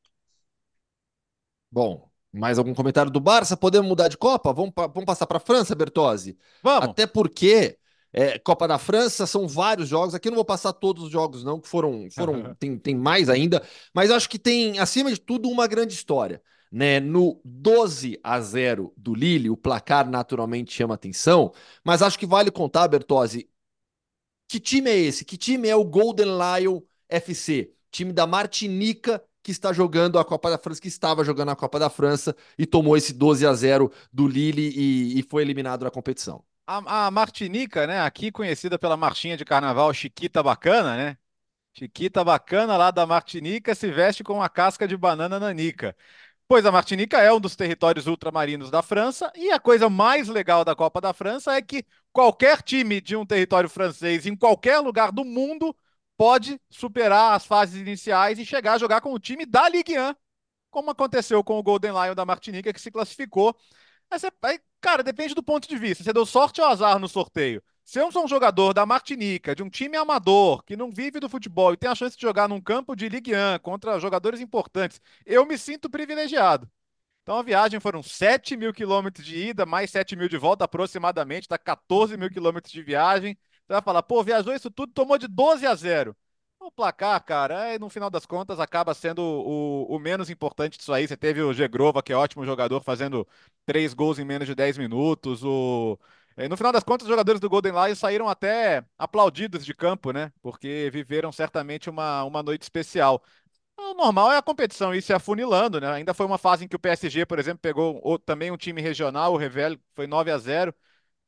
Bom, 1.71 2.12
mais 2.33 2.59
algum 2.59 2.73
comentário 2.73 3.11
do 3.11 3.21
Barça? 3.21 3.57
Podemos 3.57 3.89
mudar 3.89 4.09
de 4.09 4.17
Copa? 4.17 4.53
Vamos, 4.53 4.73
vamos 4.75 5.05
passar 5.05 5.27
para 5.27 5.37
a 5.37 5.41
França, 5.41 5.75
Bertozzi? 5.75 6.39
Vamos. 6.63 6.89
Até 6.89 7.07
porque 7.07 7.79
é, 8.13 8.39
Copa 8.39 8.67
da 8.67 8.79
França 8.79 9.27
são 9.27 9.47
vários 9.47 9.89
jogos. 9.89 10.15
Aqui 10.15 10.29
eu 10.29 10.33
não 10.33 10.37
vou 10.37 10.45
passar 10.45 10.73
todos 10.73 11.05
os 11.05 11.11
jogos, 11.11 11.45
não, 11.45 11.61
que 11.61 11.69
foram. 11.69 12.09
foram 12.11 12.55
tem, 12.59 12.79
tem 12.79 12.95
mais 12.95 13.29
ainda. 13.29 13.63
Mas 13.95 14.11
acho 14.11 14.29
que 14.29 14.39
tem, 14.39 14.79
acima 14.79 15.11
de 15.13 15.21
tudo, 15.21 15.49
uma 15.49 15.67
grande 15.67 15.95
história. 15.95 16.43
Né, 16.71 17.01
no 17.01 17.39
12 17.45 18.19
a 18.25 18.41
0 18.41 18.95
do 18.97 19.15
Lille, 19.15 19.51
o 19.51 19.57
placar 19.59 20.09
naturalmente 20.09 20.73
chama 20.73 20.95
atenção, 20.95 21.53
mas 21.85 22.01
acho 22.01 22.19
que 22.19 22.25
vale 22.25 22.51
contar, 22.51 22.89
Bertozzi, 22.89 23.47
que 24.49 24.59
time 24.59 24.91
é 24.91 24.97
esse? 24.97 25.23
Que 25.23 25.37
time 25.37 25.69
é 25.69 25.77
o 25.77 25.85
Golden 25.85 26.29
Lion 26.29 26.81
FC? 27.11 27.75
Time 27.91 28.11
da 28.11 28.27
Martinica 28.27 29.23
que 29.43 29.51
está 29.51 29.73
jogando 29.73 30.19
a 30.19 30.25
Copa 30.25 30.51
da 30.51 30.59
França, 30.59 30.81
que 30.81 30.89
estava 30.89 31.25
jogando 31.25 31.51
a 31.51 31.57
Copa 31.57 31.79
da 31.79 31.91
França 31.91 32.35
e 32.57 32.65
tomou 32.65 32.97
esse 32.97 33.13
12 33.13 33.47
a 33.47 33.53
0 33.53 33.91
do 34.13 34.29
Lille 34.29 34.73
e, 34.75 35.19
e 35.19 35.23
foi 35.23 35.43
eliminado 35.43 35.85
da 35.85 35.91
competição. 35.91 36.45
A, 36.67 37.07
a, 37.07 37.11
Martinica, 37.11 37.87
né, 37.87 38.01
aqui 38.01 38.31
conhecida 38.31 38.79
pela 38.79 38.97
marchinha 38.97 39.37
de 39.37 39.45
carnaval 39.45 39.93
Chiquita 39.93 40.43
Bacana, 40.43 40.97
né? 40.97 41.17
Chiquita 41.75 42.23
Bacana 42.23 42.77
lá 42.77 42.91
da 42.91 43.07
Martinica 43.07 43.75
se 43.75 43.91
veste 43.91 44.23
com 44.23 44.35
uma 44.35 44.49
casca 44.49 44.87
de 44.87 44.97
banana 44.97 45.41
nanica. 45.41 45.97
Pois 46.47 46.67
a 46.67 46.71
Martinica 46.73 47.19
é 47.19 47.33
um 47.33 47.41
dos 47.41 47.57
territórios 47.57 48.07
ultramarinos 48.07 48.71
da 48.71 48.83
França 48.83 49.33
e 49.35 49.51
a 49.51 49.59
coisa 49.59 49.89
mais 49.89 50.29
legal 50.29 50.65
da 50.65 50.77
Copa 50.77 51.01
da 51.01 51.13
França 51.15 51.55
é 51.55 51.63
que 51.63 51.85
qualquer 52.13 52.61
time 52.63 53.01
de 53.01 53.17
um 53.17 53.25
território 53.25 53.71
francês 53.71 54.27
em 54.27 54.37
qualquer 54.37 54.79
lugar 54.81 55.11
do 55.11 55.25
mundo 55.25 55.75
pode 56.23 56.61
superar 56.71 57.35
as 57.35 57.45
fases 57.45 57.81
iniciais 57.81 58.39
e 58.39 58.47
chegar 58.47 58.75
a 58.75 58.79
jogar 58.79 59.01
com 59.01 59.13
o 59.13 59.19
time 59.19 59.45
da 59.45 59.69
Ligue 59.69 59.99
1, 59.99 60.15
como 60.71 60.89
aconteceu 60.89 61.43
com 61.43 61.59
o 61.59 61.63
Golden 61.65 61.91
Lion 61.91 62.15
da 62.15 62.25
Martinica, 62.25 62.73
que 62.73 62.81
se 62.81 62.93
classificou. 62.93 63.57
Aí, 64.09 64.21
aí, 64.45 64.61
cara, 64.81 65.03
depende 65.03 65.35
do 65.35 65.43
ponto 65.43 65.69
de 65.69 65.77
vista. 65.77 66.05
Você 66.05 66.13
deu 66.13 66.25
sorte 66.25 66.61
ou 66.61 66.69
azar 66.69 66.97
no 67.01 67.09
sorteio? 67.09 67.61
Se 67.85 67.99
eu 67.99 68.13
sou 68.13 68.25
um 68.25 68.29
jogador 68.29 68.73
da 68.73 68.87
Martinica, 68.87 69.53
de 69.53 69.65
um 69.65 69.69
time 69.69 69.97
amador, 69.97 70.63
que 70.63 70.77
não 70.77 70.93
vive 70.93 71.19
do 71.19 71.29
futebol 71.29 71.73
e 71.73 71.77
tem 71.77 71.91
a 71.91 71.95
chance 71.97 72.15
de 72.15 72.23
jogar 72.23 72.49
num 72.49 72.61
campo 72.61 72.95
de 72.95 73.09
Ligue 73.09 73.35
1 73.35 73.59
contra 73.61 73.99
jogadores 73.99 74.41
importantes, 74.41 75.01
eu 75.27 75.45
me 75.45 75.59
sinto 75.59 75.91
privilegiado. 75.91 76.71
Então 77.25 77.37
a 77.37 77.43
viagem 77.43 77.81
foram 77.81 78.01
7 78.01 78.57
mil 78.57 78.73
quilômetros 78.73 79.27
de 79.27 79.37
ida, 79.49 79.67
mais 79.67 79.91
7 79.91 80.15
mil 80.15 80.29
de 80.29 80.37
volta 80.37 80.67
aproximadamente, 80.67 81.49
tá 81.49 81.59
14 81.59 82.17
mil 82.17 82.31
quilômetros 82.31 82.73
de 82.73 82.81
viagem. 82.81 83.37
Você 83.73 83.77
vai 83.77 83.83
falar, 83.83 84.03
pô, 84.03 84.23
viajou 84.23 84.55
isso 84.55 84.71
tudo, 84.71 84.93
tomou 84.93 85.17
de 85.17 85.27
12 85.27 85.67
a 85.67 85.75
0. 85.75 86.15
O 86.61 86.71
placar, 86.71 87.25
cara, 87.25 87.69
é, 87.75 87.79
no 87.79 87.89
final 87.89 88.11
das 88.11 88.27
contas 88.27 88.61
acaba 88.61 88.93
sendo 88.93 89.21
o, 89.23 89.97
o 89.97 89.99
menos 89.99 90.29
importante 90.29 90.77
disso 90.77 90.93
aí. 90.93 91.09
Você 91.09 91.17
teve 91.17 91.41
o 91.41 91.55
Gegrova, 91.55 92.03
que 92.03 92.13
é 92.13 92.17
ótimo 92.17 92.45
jogador, 92.45 92.83
fazendo 92.83 93.27
três 93.65 93.95
gols 93.95 94.19
em 94.19 94.25
menos 94.27 94.47
de 94.47 94.55
10 94.55 94.77
minutos. 94.77 95.43
O... 95.43 95.99
Eh, 96.37 96.49
no 96.49 96.57
final 96.57 96.71
das 96.71 96.85
contas, 96.85 97.07
os 97.07 97.11
jogadores 97.11 97.41
do 97.41 97.49
Golden 97.49 97.73
Lions 97.73 97.99
saíram 97.99 98.29
até 98.29 98.85
aplaudidos 98.99 99.65
de 99.65 99.75
campo, 99.75 100.13
né? 100.13 100.31
Porque 100.43 100.91
viveram 100.93 101.33
certamente 101.33 101.89
uma, 101.89 102.25
uma 102.25 102.43
noite 102.43 102.63
especial. 102.63 103.23
O 103.77 103.95
normal 103.95 104.33
é 104.33 104.39
a 104.39 104.43
competição 104.43 104.95
ir 104.95 105.03
se 105.03 105.13
afunilando, 105.15 105.81
né? 105.81 105.89
Ainda 105.93 106.15
foi 106.15 106.27
uma 106.27 106.39
fase 106.39 106.65
em 106.65 106.69
que 106.69 106.77
o 106.77 106.79
PSG, 106.79 107.27
por 107.27 107.39
exemplo, 107.39 107.61
pegou 107.61 108.19
também 108.21 108.51
um 108.51 108.57
time 108.57 108.83
regional, 108.83 109.33
o 109.35 109.37
Revel, 109.39 109.79
foi 109.95 110.07
9 110.07 110.31
a 110.31 110.39
0 110.39 110.75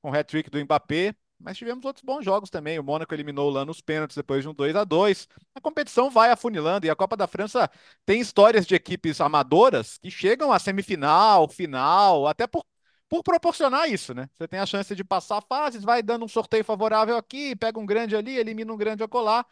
com 0.02 0.10
o 0.10 0.14
hat-trick 0.14 0.50
do 0.50 0.58
Mbappé. 0.60 1.14
Mas 1.38 1.58
tivemos 1.58 1.84
outros 1.84 2.02
bons 2.04 2.24
jogos 2.24 2.48
também. 2.50 2.78
O 2.78 2.82
Mônaco 2.82 3.12
eliminou 3.14 3.50
lá 3.50 3.64
nos 3.64 3.80
pênaltis 3.80 4.16
depois 4.16 4.42
de 4.42 4.48
um 4.48 4.54
2 4.54 4.74
a 4.76 4.84
2 4.84 5.28
A 5.54 5.60
competição 5.60 6.10
vai 6.10 6.30
afunilando 6.30 6.86
e 6.86 6.90
a 6.90 6.96
Copa 6.96 7.16
da 7.16 7.26
França 7.26 7.70
tem 8.06 8.20
histórias 8.20 8.66
de 8.66 8.74
equipes 8.74 9.20
amadoras 9.20 9.98
que 9.98 10.10
chegam 10.10 10.52
à 10.52 10.58
semifinal, 10.58 11.48
final, 11.48 12.26
até 12.26 12.46
por, 12.46 12.64
por 13.08 13.22
proporcionar 13.22 13.90
isso, 13.90 14.14
né? 14.14 14.28
Você 14.34 14.48
tem 14.48 14.58
a 14.60 14.66
chance 14.66 14.94
de 14.94 15.04
passar 15.04 15.42
fases, 15.42 15.82
vai 15.84 16.02
dando 16.02 16.24
um 16.24 16.28
sorteio 16.28 16.64
favorável 16.64 17.16
aqui, 17.16 17.54
pega 17.56 17.78
um 17.78 17.86
grande 17.86 18.16
ali, 18.16 18.36
elimina 18.36 18.72
um 18.72 18.76
grande 18.76 19.02
acolá. 19.02 19.44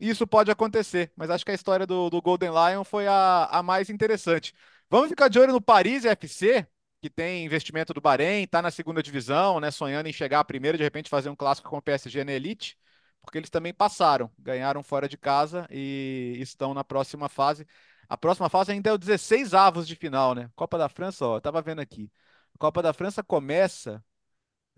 Isso 0.00 0.26
pode 0.26 0.50
acontecer, 0.50 1.12
mas 1.16 1.30
acho 1.30 1.44
que 1.44 1.50
a 1.50 1.54
história 1.54 1.86
do, 1.86 2.10
do 2.10 2.20
Golden 2.20 2.50
Lion 2.50 2.84
foi 2.84 3.06
a, 3.06 3.46
a 3.46 3.62
mais 3.62 3.88
interessante. 3.90 4.52
Vamos 4.90 5.08
ficar 5.08 5.28
de 5.28 5.38
olho 5.38 5.52
no 5.52 5.60
Paris 5.60 6.04
FC, 6.04 6.66
que 7.04 7.10
tem 7.10 7.44
investimento 7.44 7.92
do 7.92 8.00
Bahrein, 8.00 8.44
está 8.44 8.62
na 8.62 8.70
segunda 8.70 9.02
divisão, 9.02 9.60
né, 9.60 9.70
sonhando 9.70 10.08
em 10.08 10.12
chegar 10.12 10.40
a 10.40 10.44
primeira, 10.44 10.78
de 10.78 10.82
repente 10.82 11.10
fazer 11.10 11.28
um 11.28 11.36
clássico 11.36 11.68
com 11.68 11.76
o 11.76 11.82
PSG 11.82 12.24
na 12.24 12.32
Elite, 12.32 12.78
porque 13.20 13.36
eles 13.36 13.50
também 13.50 13.74
passaram, 13.74 14.30
ganharam 14.38 14.82
fora 14.82 15.06
de 15.06 15.18
casa 15.18 15.66
e 15.70 16.38
estão 16.40 16.72
na 16.72 16.82
próxima 16.82 17.28
fase. 17.28 17.66
A 18.08 18.16
próxima 18.16 18.48
fase 18.48 18.72
ainda 18.72 18.88
é 18.88 18.92
o 18.94 18.96
16 18.96 19.52
avos 19.52 19.86
de 19.86 19.94
final, 19.94 20.34
né? 20.34 20.48
Copa 20.56 20.78
da 20.78 20.88
França, 20.88 21.26
ó, 21.26 21.36
eu 21.36 21.42
tava 21.42 21.60
vendo 21.60 21.80
aqui. 21.80 22.10
A 22.54 22.58
Copa 22.58 22.80
da 22.80 22.94
França 22.94 23.22
começa. 23.22 24.02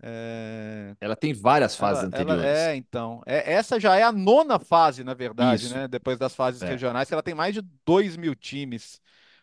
É... 0.03 0.97
Ela 0.99 1.15
tem 1.15 1.33
várias 1.33 1.77
fases 1.77 2.03
ela, 2.03 2.07
anteriores. 2.09 2.43
Ela, 2.43 2.71
é, 2.71 2.75
então. 2.75 3.21
É, 3.25 3.53
essa 3.53 3.79
já 3.79 3.95
é 3.95 4.03
a 4.03 4.11
nona 4.11 4.59
fase, 4.59 5.01
na 5.01 5.13
verdade, 5.13 5.67
Isso. 5.67 5.73
né? 5.73 5.87
Depois 5.87 6.19
das 6.19 6.35
fases 6.35 6.61
é. 6.61 6.67
regionais, 6.67 7.07
que 7.07 7.13
ela 7.13 7.23
tem 7.23 7.33
mais 7.33 7.53
de 7.53 7.61
2 7.85 8.17
mil 8.17 8.35
times 8.35 8.99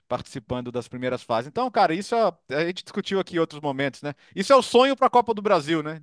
participando 0.09 0.70
das 0.70 0.88
primeiras 0.88 1.22
fases. 1.22 1.48
Então, 1.48 1.70
cara, 1.70 1.94
isso 1.94 2.14
é, 2.14 2.55
a 2.55 2.66
gente 2.66 2.82
discutiu 2.82 3.18
aqui 3.18 3.36
em 3.36 3.38
outros 3.38 3.61
momentos, 3.61 4.02
né? 4.02 4.14
Isso 4.34 4.52
é 4.52 4.57
o 4.57 4.62
sonho 4.62 4.96
para 4.96 5.07
a 5.07 5.11
Copa 5.11 5.32
do 5.34 5.42
Brasil, 5.42 5.82
né? 5.82 6.00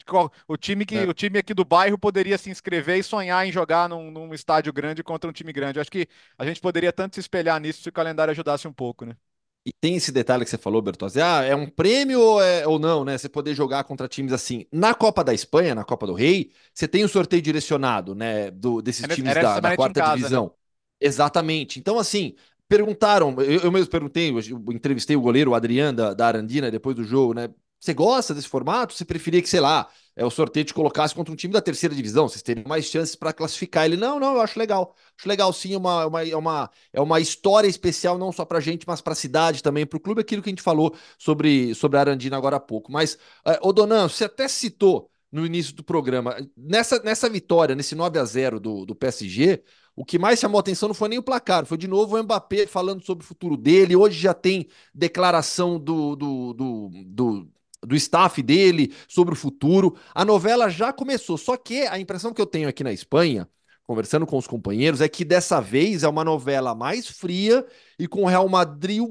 O 0.48 0.58
time 0.58 0.86
que 0.86 0.98
é. 0.98 1.04
o 1.04 1.14
time 1.14 1.40
aqui 1.40 1.54
do 1.54 1.66
bairro 1.66 1.98
poderia 1.98 2.38
se 2.38 2.50
inscrever 2.50 2.98
e 2.98 3.04
sonhar 3.04 3.46
em 3.48 3.52
jogar 3.52 3.88
num, 3.90 4.12
num 4.12 4.34
estádio 4.34 4.74
grande 4.74 5.04
contra 5.04 5.30
um 5.30 5.34
time 5.34 5.54
grande. 5.54 5.78
Eu 5.78 5.82
acho 5.82 5.92
que 5.92 6.08
a 6.38 6.46
gente 6.46 6.60
poderia 6.60 6.92
tanto 6.92 7.16
se 7.16 7.20
espelhar 7.20 7.60
nisso 7.60 7.82
se 7.82 7.90
o 7.90 7.94
calendário 7.94 8.32
ajudasse 8.32 8.68
um 8.68 8.74
pouco, 8.74 9.06
né? 9.06 9.16
E 9.64 9.72
tem 9.72 9.96
esse 9.96 10.12
detalhe 10.12 10.44
que 10.44 10.50
você 10.50 10.58
falou, 10.58 10.82
Bertozzi. 10.82 11.22
Ah, 11.22 11.44
é 11.44 11.56
um 11.56 11.68
prêmio 11.68 12.20
ou, 12.20 12.42
é, 12.42 12.66
ou 12.66 12.80
não, 12.80 13.06
né? 13.06 13.16
Você 13.16 13.30
poder 13.30 13.54
jogar 13.54 13.84
contra 13.84 14.08
times 14.08 14.34
assim. 14.34 14.66
Na 14.72 14.96
Copa 14.96 15.24
da 15.24 15.34
Espanha, 15.34 15.76
na 15.76 15.84
Copa 15.84 16.08
do 16.08 16.14
Rei, 16.14 16.52
você 16.74 16.88
tem 16.88 17.04
o 17.04 17.06
um 17.06 17.10
sorteio 17.10 17.44
direcionado, 17.44 18.16
né? 18.16 18.50
Do, 18.50 18.82
desses 18.82 19.06
times 19.14 19.36
da, 19.36 19.60
da 19.60 19.76
quarta 19.76 20.02
casa, 20.02 20.16
divisão. 20.16 20.46
Né? 20.46 20.52
Exatamente. 21.00 21.80
Então, 21.80 22.00
assim, 22.00 22.36
Perguntaram, 22.72 23.36
eu, 23.42 23.64
eu 23.64 23.72
mesmo 23.72 23.92
perguntei, 23.92 24.30
eu 24.30 24.64
entrevistei 24.72 25.14
o 25.14 25.20
goleiro, 25.20 25.54
Adriano, 25.54 25.98
da, 25.98 26.14
da 26.14 26.28
Arandina, 26.28 26.72
depois 26.72 26.96
do 26.96 27.04
jogo, 27.04 27.34
né? 27.34 27.50
Você 27.78 27.94
gosta 27.94 28.34
desse 28.34 28.48
formato? 28.48 28.94
Você 28.94 29.04
preferia 29.04 29.42
que, 29.42 29.50
sei 29.50 29.60
lá, 29.60 29.90
é, 30.16 30.26
o 30.26 30.30
sorteio 30.30 30.64
te 30.64 30.74
colocasse 30.74 31.14
contra 31.14 31.34
um 31.34 31.36
time 31.36 31.52
da 31.54 31.60
terceira 31.60 31.94
divisão? 31.94 32.30
Vocês 32.30 32.42
teriam 32.42 32.66
mais 32.66 32.86
chances 32.86 33.14
para 33.14 33.34
classificar? 33.34 33.84
Ele, 33.84 33.98
não, 33.98 34.22
não, 34.22 34.36
eu 34.36 34.42
acho 34.42 34.58
legal. 34.58 34.96
Acho 35.20 35.28
legal 35.28 35.52
sim, 35.52 35.76
uma, 35.76 36.06
uma, 36.06 36.26
é, 36.26 36.34
uma, 36.34 36.70
é 36.94 37.02
uma 37.02 37.20
história 37.20 37.68
especial, 37.68 38.18
não 38.18 38.32
só 38.32 38.46
para 38.46 38.62
gente, 38.62 38.86
mas 38.88 39.02
para 39.02 39.12
a 39.12 39.18
cidade 39.18 39.62
também, 39.62 39.86
para 39.86 39.98
o 39.98 40.00
clube, 40.00 40.22
aquilo 40.22 40.42
que 40.42 40.48
a 40.48 40.54
gente 40.54 40.62
falou 40.62 40.96
sobre, 41.18 41.76
sobre 41.76 41.98
a 41.98 42.02
Arandina 42.02 42.38
agora 42.38 42.56
há 42.56 42.60
pouco. 42.62 42.90
Mas, 42.90 43.18
é, 43.44 43.60
Donan, 43.74 44.08
você 44.08 44.24
até 44.24 44.48
citou 44.48 45.12
no 45.30 45.46
início 45.46 45.74
do 45.76 45.84
programa, 45.84 46.38
nessa, 46.56 47.04
nessa 47.04 47.30
vitória, 47.30 47.76
nesse 47.76 47.96
9 47.96 48.18
a 48.18 48.24
0 48.24 48.62
do, 48.62 48.86
do 48.86 48.96
PSG, 48.96 49.62
o 49.96 50.06
que 50.06 50.18
mais 50.18 50.40
chamou 50.40 50.60
atenção 50.60 50.88
não 50.90 50.96
foi 50.96 51.10
nem 51.10 51.20
o 51.20 51.24
placar, 51.24 51.66
foi 51.66 51.78
de 51.78 51.88
novo 51.88 52.16
o 52.18 52.24
Mbappé 52.24 52.66
falando 52.68 53.04
sobre 53.04 53.24
o 53.24 53.28
futuro 53.28 53.58
dele. 53.58 53.96
Hoje 53.96 54.20
já 54.20 54.34
tem 54.34 54.68
declaração 54.94 55.80
do, 55.80 56.16
do, 56.16 56.54
do, 56.54 56.90
do, 57.06 57.52
do 57.86 57.96
staff 57.96 58.42
dele 58.42 58.94
sobre 59.08 59.34
o 59.34 59.38
futuro. 59.38 59.96
A 60.14 60.24
novela 60.26 60.70
já 60.70 60.94
começou, 60.94 61.38
só 61.38 61.58
que 61.58 61.82
a 61.88 62.00
impressão 62.00 62.34
que 62.34 62.42
eu 62.42 62.46
tenho 62.46 62.70
aqui 62.70 62.84
na 62.84 62.94
Espanha, 62.94 63.48
conversando 63.84 64.26
com 64.26 64.38
os 64.38 64.48
companheiros, 64.48 65.02
é 65.02 65.10
que 65.10 65.26
dessa 65.26 65.60
vez 65.60 66.04
é 66.04 66.08
uma 66.08 66.24
novela 66.24 66.74
mais 66.74 67.08
fria 67.08 67.66
e 68.00 68.08
com 68.08 68.24
o 68.24 68.28
Real 68.28 68.48
Madrid 68.48 69.04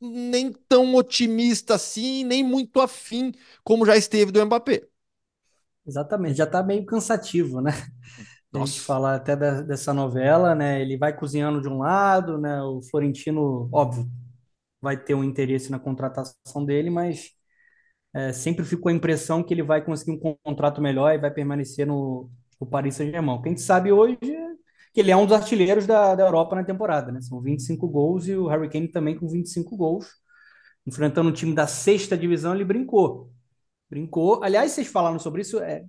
nem 0.00 0.52
tão 0.68 0.94
otimista 0.94 1.74
assim, 1.74 2.22
nem 2.24 2.44
muito 2.44 2.80
afim 2.80 3.32
como 3.64 3.84
já 3.84 3.96
esteve 3.96 4.30
do 4.30 4.44
Mbappé. 4.44 4.86
Exatamente, 5.86 6.36
já 6.36 6.44
está 6.44 6.62
meio 6.62 6.84
cansativo, 6.84 7.60
né? 7.60 7.72
A 8.54 8.64
gente 8.64 8.80
falar 8.80 9.16
até 9.16 9.36
da, 9.36 9.60
dessa 9.62 9.92
novela, 9.92 10.54
né? 10.54 10.80
Ele 10.80 10.96
vai 10.96 11.14
cozinhando 11.14 11.60
de 11.60 11.68
um 11.68 11.78
lado, 11.78 12.38
né? 12.38 12.62
O 12.62 12.80
Florentino, 12.82 13.68
óbvio, 13.72 14.08
vai 14.80 14.96
ter 14.96 15.14
um 15.14 15.24
interesse 15.24 15.70
na 15.70 15.78
contratação 15.78 16.64
dele, 16.64 16.90
mas 16.90 17.30
é, 18.14 18.32
sempre 18.32 18.64
ficou 18.64 18.90
a 18.90 18.94
impressão 18.94 19.42
que 19.42 19.54
ele 19.54 19.62
vai 19.62 19.84
conseguir 19.84 20.12
um 20.12 20.36
contrato 20.42 20.80
melhor 20.80 21.14
e 21.14 21.18
vai 21.18 21.30
permanecer 21.30 21.86
no, 21.86 22.30
no 22.60 22.66
Paris 22.66 22.96
Saint-Germain. 22.96 23.42
Quem 23.42 23.56
sabe 23.56 23.92
hoje 23.92 24.18
que 24.94 25.00
ele 25.00 25.10
é 25.10 25.16
um 25.16 25.26
dos 25.26 25.34
artilheiros 25.34 25.86
da, 25.86 26.14
da 26.14 26.24
Europa 26.24 26.56
na 26.56 26.64
temporada, 26.64 27.12
né? 27.12 27.20
São 27.20 27.40
25 27.40 27.88
gols 27.88 28.26
e 28.28 28.34
o 28.34 28.48
Harry 28.48 28.68
Kane 28.70 28.88
também 28.88 29.18
com 29.18 29.28
25 29.28 29.76
gols. 29.76 30.06
Enfrentando 30.86 31.28
um 31.30 31.32
time 31.32 31.54
da 31.54 31.66
sexta 31.66 32.16
divisão, 32.16 32.54
ele 32.54 32.64
brincou. 32.64 33.30
Brincou. 33.90 34.42
Aliás, 34.42 34.72
vocês 34.72 34.88
falaram 34.88 35.18
sobre 35.18 35.42
isso, 35.42 35.58
é 35.60 35.84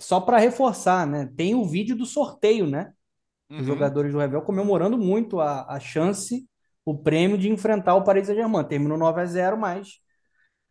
só 0.00 0.20
para 0.20 0.38
reforçar, 0.38 1.06
né? 1.06 1.30
Tem 1.36 1.54
o 1.54 1.64
vídeo 1.64 1.96
do 1.96 2.06
sorteio, 2.06 2.66
né? 2.66 2.92
Os 3.50 3.58
uhum. 3.58 3.64
jogadores 3.64 4.12
do 4.12 4.18
Revel 4.18 4.42
comemorando 4.42 4.98
muito 4.98 5.40
a, 5.40 5.66
a 5.68 5.78
chance, 5.78 6.46
o 6.84 6.96
prêmio 6.96 7.38
de 7.38 7.48
enfrentar 7.48 7.94
o 7.94 8.04
Paris 8.04 8.26
Saint-Germain. 8.26 8.64
Terminou 8.64 8.98
9 8.98 9.20
a 9.20 9.24
0, 9.24 9.56
mas 9.56 10.00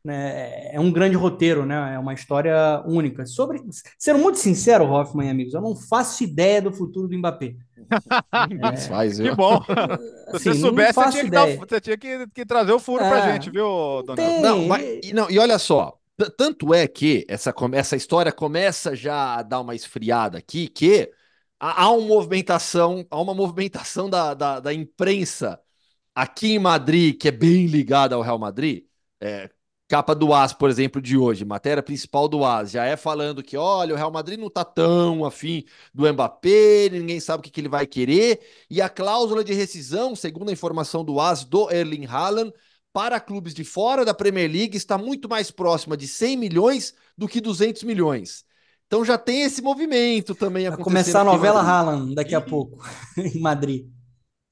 né, 0.05 0.73
é 0.73 0.79
um 0.79 0.91
grande 0.91 1.15
roteiro, 1.15 1.65
né? 1.65 1.95
É 1.95 1.99
uma 1.99 2.13
história 2.13 2.83
única. 2.85 3.25
Sobre, 3.25 3.59
sendo 3.97 4.19
muito 4.19 4.37
sincero, 4.37 4.85
Hoffman 4.85 5.27
e 5.27 5.31
amigos, 5.31 5.53
eu 5.53 5.61
não 5.61 5.75
faço 5.75 6.23
ideia 6.23 6.61
do 6.61 6.71
futuro 6.71 7.07
do 7.07 7.17
Mbappé. 7.17 7.55
é, 8.71 8.77
faz, 8.77 9.19
que 9.19 9.31
bom. 9.33 9.59
Se 10.37 10.39
você 10.39 10.49
assim, 10.49 10.59
soubesse, 10.59 10.93
você 10.93 11.09
tinha, 11.11 11.23
que, 11.23 11.29
dar, 11.31 11.57
você 11.57 11.81
tinha 11.81 11.97
que, 11.97 12.27
que, 12.27 12.45
trazer 12.45 12.71
o 12.73 12.79
furo 12.79 13.03
é, 13.03 13.09
pra 13.09 13.31
gente, 13.31 13.49
viu, 13.49 14.03
Donald? 14.03 14.41
Não, 14.41 14.67
mas, 14.67 15.11
não, 15.11 15.29
e 15.29 15.39
olha 15.39 15.57
só, 15.57 15.97
tanto 16.37 16.73
é 16.73 16.87
que 16.87 17.25
essa, 17.27 17.53
essa 17.73 17.95
história 17.95 18.31
começa 18.31 18.95
já 18.95 19.35
a 19.35 19.43
dar 19.43 19.61
uma 19.61 19.75
esfriada 19.75 20.37
aqui, 20.37 20.67
que 20.67 21.11
há, 21.59 21.89
uma 21.91 22.05
movimentação, 22.07 23.05
há 23.09 23.21
uma 23.21 23.33
movimentação 23.33 24.09
da, 24.09 24.33
da, 24.33 24.59
da 24.59 24.73
imprensa 24.73 25.59
aqui 26.13 26.53
em 26.53 26.59
Madrid, 26.59 27.17
que 27.19 27.27
é 27.29 27.31
bem 27.31 27.67
ligada 27.67 28.15
ao 28.15 28.21
Real 28.21 28.39
Madrid, 28.39 28.85
é, 29.21 29.49
capa 29.87 30.15
do 30.15 30.33
AS, 30.33 30.53
por 30.53 30.69
exemplo, 30.69 31.01
de 31.01 31.17
hoje, 31.17 31.45
matéria 31.45 31.83
principal 31.83 32.27
do 32.27 32.43
AS, 32.45 32.71
já 32.71 32.85
é 32.85 32.95
falando 32.97 33.43
que, 33.43 33.57
olha, 33.57 33.93
o 33.93 33.97
Real 33.97 34.11
Madrid 34.11 34.39
não 34.39 34.49
tá 34.49 34.65
tão 34.65 35.25
afim 35.25 35.63
do 35.93 36.11
Mbappé, 36.11 36.89
ninguém 36.91 37.19
sabe 37.19 37.41
o 37.41 37.43
que, 37.43 37.51
que 37.51 37.61
ele 37.61 37.69
vai 37.69 37.85
querer, 37.85 38.39
e 38.69 38.81
a 38.81 38.89
cláusula 38.89 39.43
de 39.43 39.53
rescisão, 39.53 40.15
segundo 40.15 40.49
a 40.49 40.53
informação 40.53 41.03
do 41.03 41.19
AS, 41.19 41.43
do 41.43 41.69
Erling 41.71 42.05
Haaland, 42.05 42.53
para 42.95 43.19
clubes 43.19 43.53
de 43.53 43.65
fora 43.65 44.05
da 44.05 44.13
Premier 44.13 44.49
League 44.49 44.77
está 44.77 44.97
muito 44.97 45.27
mais 45.27 45.51
próxima 45.51 45.97
de 45.97 46.07
100 46.07 46.37
milhões 46.37 46.93
do 47.17 47.27
que 47.27 47.41
200 47.41 47.83
milhões. 47.83 48.45
Então 48.87 49.03
já 49.03 49.17
tem 49.17 49.41
esse 49.41 49.61
movimento 49.61 50.33
também 50.33 50.65
acontecendo. 50.65 50.93
Vai 50.93 51.03
começar 51.03 51.19
a 51.19 51.23
novela 51.25 51.61
Haaland 51.61 52.15
daqui 52.15 52.33
a 52.33 52.39
pouco, 52.39 52.81
em 53.19 53.37
Madrid. 53.41 53.85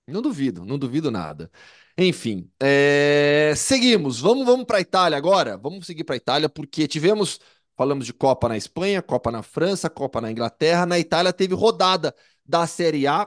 Não 0.05 0.21
duvido, 0.21 0.65
não 0.65 0.77
duvido 0.77 1.09
nada. 1.09 1.49
Enfim, 1.97 2.51
é... 2.61 3.53
seguimos. 3.55 4.19
Vamos, 4.19 4.45
vamos 4.45 4.65
para 4.65 4.79
a 4.79 4.81
Itália 4.81 5.17
agora. 5.17 5.57
Vamos 5.57 5.85
seguir 5.85 6.03
para 6.03 6.15
a 6.15 6.17
Itália 6.17 6.49
porque 6.49 6.85
tivemos, 6.85 7.39
falamos 7.77 8.05
de 8.05 8.11
Copa 8.11 8.49
na 8.49 8.57
Espanha, 8.57 9.01
Copa 9.01 9.31
na 9.31 9.41
França, 9.41 9.89
Copa 9.89 10.19
na 10.19 10.29
Inglaterra. 10.29 10.85
Na 10.85 10.99
Itália 10.99 11.31
teve 11.31 11.55
rodada 11.55 12.13
da 12.45 12.67
Série 12.67 13.07
A 13.07 13.25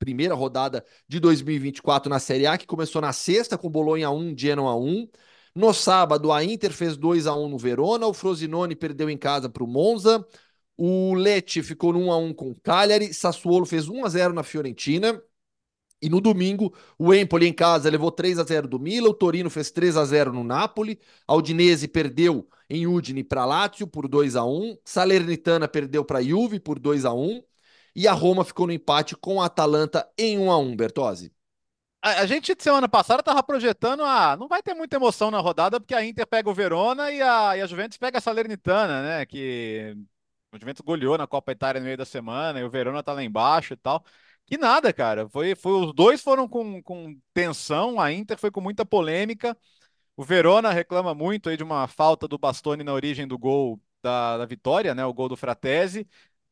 primeira 0.00 0.34
rodada 0.34 0.84
de 1.06 1.20
2024 1.20 2.08
na 2.10 2.18
Série 2.18 2.46
A, 2.46 2.56
que 2.58 2.66
começou 2.66 3.02
na 3.02 3.12
sexta 3.12 3.58
com 3.58 3.68
Bolonha 3.68 4.10
1, 4.10 4.36
Genoa 4.36 4.74
1. 4.74 5.06
No 5.54 5.74
sábado, 5.74 6.32
a 6.32 6.42
Inter 6.42 6.72
fez 6.72 6.96
2 6.96 7.26
a 7.26 7.34
1 7.34 7.48
no 7.48 7.58
Verona, 7.58 8.06
o 8.06 8.14
Frosinone 8.14 8.74
perdeu 8.74 9.10
em 9.10 9.18
casa 9.18 9.48
para 9.48 9.62
o 9.62 9.66
Monza, 9.66 10.26
o 10.76 11.14
Lecce 11.14 11.62
ficou 11.62 11.92
no 11.92 12.06
1 12.06 12.12
a 12.12 12.16
1 12.16 12.34
com 12.34 12.50
o 12.50 12.60
Cagliari, 12.60 13.12
Sassuolo 13.12 13.66
fez 13.66 13.88
1 13.88 14.04
a 14.04 14.08
0 14.08 14.32
na 14.34 14.42
Fiorentina. 14.42 15.20
E 16.02 16.08
no 16.08 16.18
domingo, 16.18 16.74
o 16.98 17.12
Empoli 17.12 17.46
em 17.46 17.52
casa 17.52 17.90
levou 17.90 18.10
3 18.10 18.38
a 18.38 18.44
0 18.44 18.66
do 18.66 18.80
Milan, 18.80 19.10
o 19.10 19.14
Torino 19.14 19.50
fez 19.50 19.70
3 19.70 19.98
a 19.98 20.04
0 20.06 20.32
no 20.32 20.42
Napoli, 20.42 20.98
a 21.26 21.34
Udinese 21.34 21.86
perdeu 21.86 22.48
em 22.70 22.86
Udine 22.86 23.22
para 23.22 23.44
Lazio 23.44 23.86
por 23.86 24.08
2 24.08 24.34
a 24.34 24.44
1, 24.44 24.78
Salernitana 24.82 25.68
perdeu 25.68 26.02
para 26.02 26.22
Juve 26.22 26.58
por 26.58 26.78
2 26.78 27.04
a 27.04 27.12
1 27.12 27.42
e 27.94 28.06
a 28.08 28.12
Roma 28.12 28.44
ficou 28.44 28.66
no 28.66 28.72
empate 28.72 29.16
com 29.16 29.40
a 29.40 29.46
Atalanta 29.46 30.08
em 30.18 30.38
1 30.38 30.50
a 30.50 30.58
1 30.58 30.76
Bertozzi. 30.76 31.32
A, 32.02 32.20
a 32.22 32.26
gente, 32.26 32.54
semana 32.58 32.88
passada, 32.88 33.20
estava 33.20 33.42
projetando 33.42 34.02
a. 34.02 34.36
Não 34.36 34.48
vai 34.48 34.62
ter 34.62 34.74
muita 34.74 34.96
emoção 34.96 35.30
na 35.30 35.38
rodada, 35.38 35.78
porque 35.78 35.94
a 35.94 36.04
Inter 36.04 36.26
pega 36.26 36.48
o 36.48 36.54
Verona 36.54 37.10
e 37.10 37.20
a, 37.20 37.56
e 37.56 37.60
a 37.60 37.66
Juventus 37.66 37.98
pega 37.98 38.18
a 38.18 38.20
Salernitana, 38.20 39.02
né? 39.02 39.26
Que 39.26 39.94
o 40.52 40.58
Juventus 40.58 40.82
goleou 40.84 41.18
na 41.18 41.26
Copa 41.26 41.52
Itália 41.52 41.80
no 41.80 41.84
meio 41.84 41.98
da 41.98 42.04
semana 42.04 42.58
e 42.60 42.64
o 42.64 42.70
Verona 42.70 43.02
tá 43.02 43.12
lá 43.12 43.22
embaixo 43.22 43.74
e 43.74 43.76
tal. 43.76 44.04
Que 44.46 44.56
nada, 44.58 44.92
cara. 44.92 45.28
Foi, 45.28 45.54
foi, 45.54 45.72
os 45.72 45.94
dois 45.94 46.22
foram 46.22 46.48
com, 46.48 46.82
com 46.82 47.16
tensão, 47.34 48.00
a 48.00 48.12
Inter 48.12 48.38
foi 48.38 48.50
com 48.50 48.60
muita 48.60 48.84
polêmica. 48.84 49.56
O 50.16 50.24
Verona 50.24 50.70
reclama 50.72 51.14
muito 51.14 51.48
aí 51.48 51.56
de 51.56 51.64
uma 51.64 51.86
falta 51.88 52.28
do 52.28 52.38
Bastoni 52.38 52.84
na 52.84 52.92
origem 52.92 53.26
do 53.28 53.38
gol 53.38 53.80
da, 54.02 54.38
da 54.38 54.46
vitória, 54.46 54.94
né? 54.94 55.04
O 55.04 55.14
gol 55.14 55.28
do 55.28 55.36
Fratesi 55.36 56.08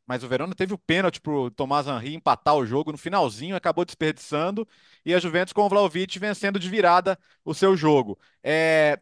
mas 0.09 0.24
o 0.24 0.28
Verona 0.28 0.54
teve 0.54 0.72
o 0.72 0.78
pênalti 0.78 1.20
pro 1.20 1.50
Tomás 1.50 1.86
Henry 1.86 2.14
empatar 2.14 2.56
o 2.56 2.64
jogo 2.64 2.90
no 2.90 2.98
finalzinho, 2.98 3.54
acabou 3.54 3.84
desperdiçando, 3.84 4.66
e 5.04 5.14
a 5.14 5.20
Juventus 5.20 5.52
com 5.52 5.62
o 5.62 5.68
Vlaovic 5.68 6.18
vencendo 6.18 6.59
de 6.59 6.68
virada 6.70 7.18
o 7.44 7.52
seu 7.54 7.76
jogo. 7.76 8.18
É... 8.42 8.98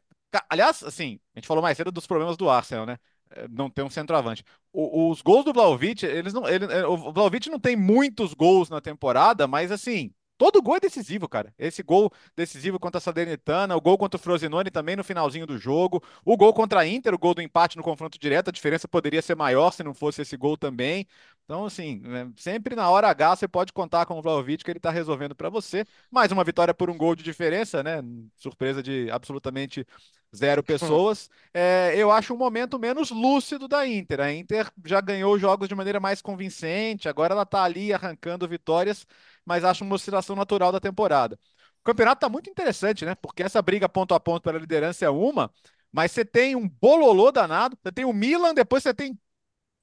Aliás, 0.50 0.82
assim, 0.82 1.20
a 1.34 1.38
gente 1.38 1.46
falou 1.46 1.62
mais 1.62 1.76
cedo 1.76 1.92
dos 1.92 2.07
problemas 2.07 2.36
do 2.36 2.50
Arsenal, 2.50 2.84
né? 2.84 2.98
É, 3.30 3.46
não 3.48 3.70
tem 3.70 3.84
um 3.84 3.90
centroavante. 3.90 4.44
O, 4.72 5.11
os 5.11 5.22
gols 5.22 5.44
do 5.44 5.52
Vlaovic, 5.52 6.04
eles 6.04 6.32
não, 6.32 6.46
ele, 6.48 6.64
é, 6.66 6.86
o 6.86 7.12
Vlaovic 7.12 7.48
não 7.48 7.61
tem 7.61 7.76
muitos 7.76 8.34
gols 8.34 8.68
na 8.68 8.80
temporada, 8.80 9.46
mas 9.46 9.70
assim, 9.72 10.12
Todo 10.39 10.61
gol 10.61 10.76
é 10.76 10.80
decisivo, 10.80 11.26
cara. 11.28 11.55
Esse 11.59 11.82
gol 11.82 12.12
decisivo 12.37 12.78
contra 12.78 12.99
a 12.99 13.01
Salernitana, 13.01 13.74
o 13.74 13.80
gol 13.80 13.97
contra 13.97 14.18
o 14.18 14.20
Frosinone 14.22 14.70
também 14.70 14.95
no 14.95 15.03
finalzinho 15.03 15.47
do 15.47 15.57
jogo, 15.57 16.03
o 16.24 16.37
gol 16.37 16.53
contra 16.53 16.80
a 16.80 16.87
Inter, 16.87 17.14
o 17.14 17.18
gol 17.18 17.34
do 17.34 17.41
empate 17.41 17.76
no 17.76 17.82
confronto 17.82 18.18
direto, 18.18 18.49
a 18.49 18.53
diferença 18.53 18.87
poderia 18.87 19.22
ser 19.22 19.34
maior 19.34 19.70
se 19.70 19.82
não 19.82 19.95
fosse 19.95 20.22
esse 20.22 20.37
gol 20.37 20.57
também. 20.57 21.07
Então, 21.47 21.64
assim, 21.64 22.01
né, 22.01 22.28
sempre 22.36 22.74
na 22.74 22.90
hora 22.90 23.09
H 23.09 23.36
você 23.36 23.49
pode 23.49 23.72
contar 23.72 24.05
com 24.05 24.18
o 24.18 24.22
Vlaovic 24.22 24.64
que 24.64 24.70
ele 24.70 24.78
está 24.80 24.90
resolvendo 24.90 25.34
para 25.34 25.49
você. 25.49 25.84
Mais 26.11 26.32
uma 26.32 26.42
vitória 26.42 26.74
por 26.74 26.90
um 26.90 26.97
gol 26.99 27.14
de 27.14 27.22
diferença, 27.22 27.84
né? 27.84 28.03
Surpresa 28.36 28.82
de 28.82 29.09
absolutamente 29.12 29.86
zero 30.34 30.61
pessoas. 30.64 31.30
É, 31.55 31.94
eu 31.97 32.11
acho 32.11 32.34
um 32.34 32.36
momento 32.36 32.80
menos 32.80 33.11
lúcido 33.12 33.68
da 33.68 33.86
Inter. 33.86 34.20
A 34.20 34.32
Inter 34.32 34.68
já 34.84 35.01
ganhou 35.01 35.38
jogos 35.38 35.68
de 35.68 35.74
maneira 35.76 36.01
mais 36.01 36.20
convincente, 36.20 37.09
agora 37.09 37.32
ela 37.32 37.44
está 37.44 37.62
ali 37.62 37.92
arrancando 37.92 38.49
vitórias 38.49 39.07
mas 39.47 39.64
acho 39.64 39.84
uma 39.84 39.94
oscilação 39.94 40.34
natural 40.34 40.72
da 40.72 40.80
temporada. 40.80 41.38
O 41.80 41.84
campeonato 41.84 42.18
está 42.18 42.28
muito 42.28 42.51
interessante, 42.51 43.05
né? 43.05 43.14
Porque 43.14 43.42
essa 43.44 43.62
briga 43.62 43.88
ponto 43.88 44.12
a 44.12 44.18
ponto 44.20 44.42
pela 44.42 44.59
liderança 44.59 45.05
é 45.05 45.11
uma, 45.11 45.51
mas 45.92 46.11
você 46.11 46.24
tem 46.24 46.57
um 46.57 46.68
bololô 46.68 47.30
danado, 47.30 47.78
você 47.80 47.92
tem 47.92 48.05
o 48.05 48.12
Milan, 48.12 48.53
depois 48.53 48.82
você 48.82 48.92
tem 48.92 49.16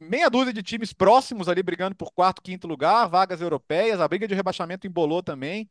meia 0.10 0.30
dúzia 0.30 0.54
de 0.54 0.64
times 0.64 0.93
próximos 0.93 1.47
ali 1.47 1.64
brigando 1.64 1.95
por 1.95 2.12
quarto, 2.14 2.41
quinto 2.41 2.68
lugar, 2.68 3.08
vagas 3.08 3.41
europeias, 3.41 3.99
a 3.99 4.08
briga 4.08 4.28
de 4.28 4.36
rebaixamento 4.36 4.88
embolou 4.88 5.24
também. 5.24 5.70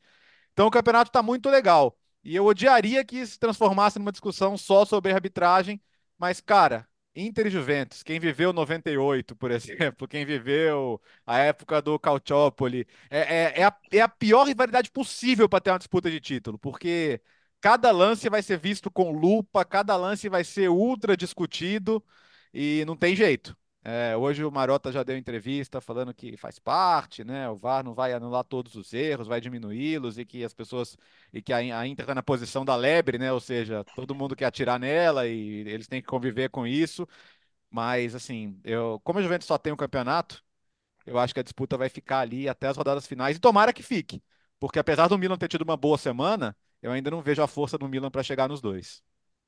Então 0.52 0.66
o 0.66 0.70
campeonato 0.70 1.10
está 1.10 1.22
muito 1.22 1.48
legal. 1.50 1.98
E 2.24 2.36
eu 2.36 2.46
odiaria 2.46 3.04
que 3.04 3.24
se 3.26 3.38
transformasse 3.38 3.98
numa 3.98 4.12
discussão 4.12 4.56
só 4.56 4.84
sobre 4.84 5.12
arbitragem, 5.12 5.82
mas, 6.18 6.40
cara, 6.40 6.88
Inter 7.14 7.46
e 7.46 7.50
Juventus, 7.50 8.02
quem 8.02 8.18
viveu 8.18 8.52
98, 8.52 9.36
por 9.36 9.50
exemplo, 9.52 10.08
quem 10.08 10.24
viveu 10.24 11.00
a 11.26 11.38
época 11.38 11.82
do 11.82 11.98
Calciopoli, 11.98 12.86
é, 13.10 13.18
é, 13.18 13.60
é, 13.60 13.64
a, 13.64 13.76
é 13.92 14.00
a 14.00 14.08
pior 14.08 14.44
rivalidade 14.46 14.90
possível 14.90 15.48
para 15.48 15.60
ter 15.60 15.70
uma 15.70 15.78
disputa 15.78 16.10
de 16.10 16.20
título, 16.20 16.58
porque 16.58 17.20
cada 17.60 17.90
lance 17.90 18.28
vai 18.28 18.42
ser 18.42 18.58
visto 18.58 18.90
com 18.90 19.10
lupa, 19.12 19.64
cada 19.64 19.96
lance 19.96 20.28
vai 20.28 20.44
ser 20.44 20.68
ultra 20.70 21.16
discutido 21.16 22.04
e 22.52 22.84
não 22.86 22.96
tem 22.96 23.14
jeito. 23.16 23.56
É, 23.84 24.16
hoje 24.16 24.44
o 24.44 24.50
Marota 24.50 24.92
já 24.92 25.02
deu 25.02 25.16
entrevista 25.16 25.80
falando 25.80 26.14
que 26.14 26.36
faz 26.36 26.56
parte, 26.58 27.24
né? 27.24 27.48
O 27.48 27.56
VAR 27.56 27.82
não 27.84 27.94
vai 27.94 28.12
anular 28.12 28.44
todos 28.44 28.76
os 28.76 28.92
erros, 28.92 29.26
vai 29.26 29.40
diminuí-los 29.40 30.18
e 30.18 30.24
que 30.24 30.44
as 30.44 30.54
pessoas 30.54 30.96
e 31.32 31.42
que 31.42 31.52
a, 31.52 31.56
a 31.80 31.86
Inter 31.86 32.04
está 32.04 32.14
na 32.14 32.22
posição 32.22 32.64
da 32.64 32.76
lebre, 32.76 33.18
né? 33.18 33.32
Ou 33.32 33.40
seja, 33.40 33.82
todo 33.96 34.14
mundo 34.14 34.36
quer 34.36 34.44
atirar 34.46 34.78
nela 34.78 35.26
e 35.26 35.66
eles 35.68 35.88
têm 35.88 36.00
que 36.00 36.06
conviver 36.06 36.48
com 36.50 36.64
isso. 36.64 37.08
Mas 37.70 38.14
assim, 38.14 38.60
eu, 38.64 39.00
como 39.04 39.18
a 39.18 39.22
Juventus 39.22 39.46
só 39.46 39.58
tem 39.58 39.72
um 39.72 39.76
campeonato, 39.76 40.44
eu 41.06 41.18
acho 41.18 41.34
que 41.34 41.40
a 41.40 41.42
disputa 41.42 41.76
vai 41.78 41.88
ficar 41.88 42.20
ali 42.20 42.48
até 42.48 42.68
as 42.68 42.76
rodadas 42.76 43.06
finais 43.06 43.36
e 43.36 43.40
tomara 43.40 43.72
que 43.72 43.82
fique, 43.82 44.22
porque 44.60 44.78
apesar 44.78 45.08
do 45.08 45.18
Milan 45.18 45.38
ter 45.38 45.48
tido 45.48 45.62
uma 45.62 45.76
boa 45.76 45.98
semana, 45.98 46.56
eu 46.82 46.92
ainda 46.92 47.10
não 47.10 47.22
vejo 47.22 47.42
a 47.42 47.48
força 47.48 47.78
do 47.78 47.88
Milan 47.88 48.10
para 48.10 48.22
chegar 48.22 48.48
nos 48.48 48.60
dois. 48.60 49.02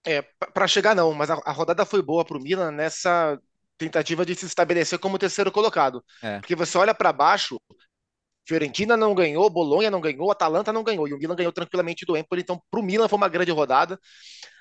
É, 0.06 0.20
para 0.22 0.66
chegar 0.68 0.94
não, 0.94 1.14
mas 1.14 1.30
a, 1.30 1.34
a 1.44 1.52
rodada 1.52 1.86
foi 1.86 2.02
boa 2.02 2.24
para 2.24 2.36
o 2.36 2.40
Milan 2.40 2.70
nessa 2.70 3.40
tentativa 3.78 4.24
de 4.24 4.34
se 4.34 4.46
estabelecer 4.46 4.98
como 4.98 5.18
terceiro 5.18 5.50
colocado. 5.50 6.04
É. 6.22 6.38
Porque 6.38 6.54
você 6.54 6.76
olha 6.78 6.94
para 6.94 7.12
baixo, 7.12 7.60
Fiorentina 8.46 8.96
não 8.96 9.14
ganhou, 9.14 9.48
Bolonha 9.48 9.90
não 9.90 10.00
ganhou, 10.00 10.30
Atalanta 10.30 10.72
não 10.72 10.84
ganhou, 10.84 11.08
e 11.08 11.14
o 11.14 11.18
Milan 11.18 11.34
ganhou 11.34 11.52
tranquilamente 11.52 12.04
do 12.04 12.16
Empoli, 12.16 12.42
então 12.42 12.60
para 12.70 12.80
o 12.80 12.82
Milan 12.82 13.08
foi 13.08 13.16
uma 13.16 13.28
grande 13.28 13.50
rodada. 13.50 13.98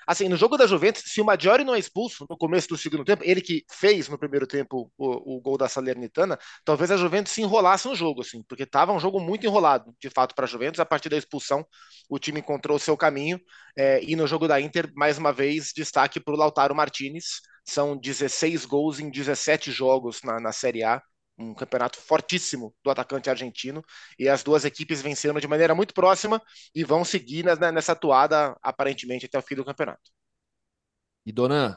Assim, 0.06 0.28
no 0.28 0.36
jogo 0.36 0.56
da 0.56 0.66
Juventus, 0.66 1.02
se 1.06 1.20
o 1.20 1.24
Maggiore 1.24 1.64
não 1.64 1.74
é 1.74 1.78
expulso 1.78 2.26
no 2.28 2.36
começo 2.36 2.68
do 2.68 2.76
segundo 2.76 3.04
tempo, 3.04 3.22
ele 3.24 3.40
que 3.40 3.64
fez 3.70 4.08
no 4.08 4.18
primeiro 4.18 4.46
tempo 4.46 4.90
o, 4.96 5.36
o 5.36 5.40
gol 5.40 5.56
da 5.56 5.68
Salernitana, 5.68 6.38
talvez 6.64 6.90
a 6.90 6.96
Juventus 6.96 7.32
se 7.32 7.42
enrolasse 7.42 7.88
no 7.88 7.94
jogo, 7.94 8.20
assim, 8.20 8.42
porque 8.48 8.64
estava 8.64 8.92
um 8.92 9.00
jogo 9.00 9.20
muito 9.20 9.46
enrolado, 9.46 9.94
de 10.00 10.10
fato, 10.10 10.34
para 10.34 10.44
a 10.44 10.48
Juventus. 10.48 10.80
A 10.80 10.86
partir 10.86 11.08
da 11.08 11.16
expulsão, 11.16 11.64
o 12.08 12.18
time 12.18 12.40
encontrou 12.40 12.76
o 12.76 12.80
seu 12.80 12.96
caminho. 12.96 13.40
É, 13.76 14.02
e 14.02 14.16
no 14.16 14.26
jogo 14.26 14.46
da 14.48 14.60
Inter, 14.60 14.90
mais 14.94 15.18
uma 15.18 15.32
vez, 15.32 15.72
destaque 15.74 16.20
para 16.20 16.34
o 16.34 16.36
Lautaro 16.36 16.74
Martinez. 16.74 17.40
São 17.66 17.96
16 17.96 18.66
gols 18.66 19.00
em 19.00 19.10
17 19.10 19.72
jogos 19.72 20.20
na, 20.22 20.38
na 20.38 20.52
Série 20.52 20.84
A 20.84 21.00
um 21.38 21.54
campeonato 21.54 21.98
fortíssimo 21.98 22.74
do 22.82 22.90
atacante 22.90 23.28
argentino 23.28 23.82
e 24.18 24.28
as 24.28 24.42
duas 24.42 24.64
equipes 24.64 25.02
venceram 25.02 25.40
de 25.40 25.48
maneira 25.48 25.74
muito 25.74 25.92
próxima 25.92 26.40
e 26.74 26.84
vão 26.84 27.04
seguir 27.04 27.44
nessa 27.72 27.94
toada 27.94 28.56
aparentemente 28.62 29.26
até 29.26 29.38
o 29.38 29.42
fim 29.42 29.56
do 29.56 29.64
campeonato. 29.64 30.10
E 31.26 31.32
Donan, 31.32 31.76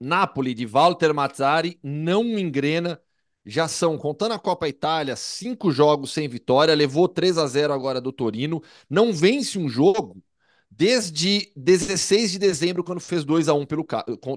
Napoli 0.00 0.54
de 0.54 0.66
Walter 0.66 1.12
Mazzari 1.12 1.78
não 1.82 2.24
engrena. 2.38 3.00
Já 3.44 3.66
são, 3.66 3.96
contando 3.96 4.32
a 4.32 4.38
Copa 4.38 4.68
Itália, 4.68 5.16
cinco 5.16 5.70
jogos 5.70 6.12
sem 6.12 6.28
vitória, 6.28 6.74
levou 6.74 7.08
3 7.08 7.38
a 7.38 7.46
0 7.46 7.72
agora 7.72 7.98
do 7.98 8.12
Torino, 8.12 8.62
não 8.90 9.10
vence 9.10 9.58
um 9.58 9.68
jogo 9.70 10.22
desde 10.70 11.50
16 11.56 12.32
de 12.32 12.38
dezembro, 12.38 12.84
quando 12.84 13.00
fez 13.00 13.24
2 13.24 13.48
a 13.48 13.54
1 13.54 13.64
pelo 13.64 13.86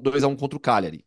2 0.01 0.23
a 0.23 0.27
1 0.27 0.35
contra 0.37 0.57
o 0.57 0.61
Cagliari. 0.61 1.05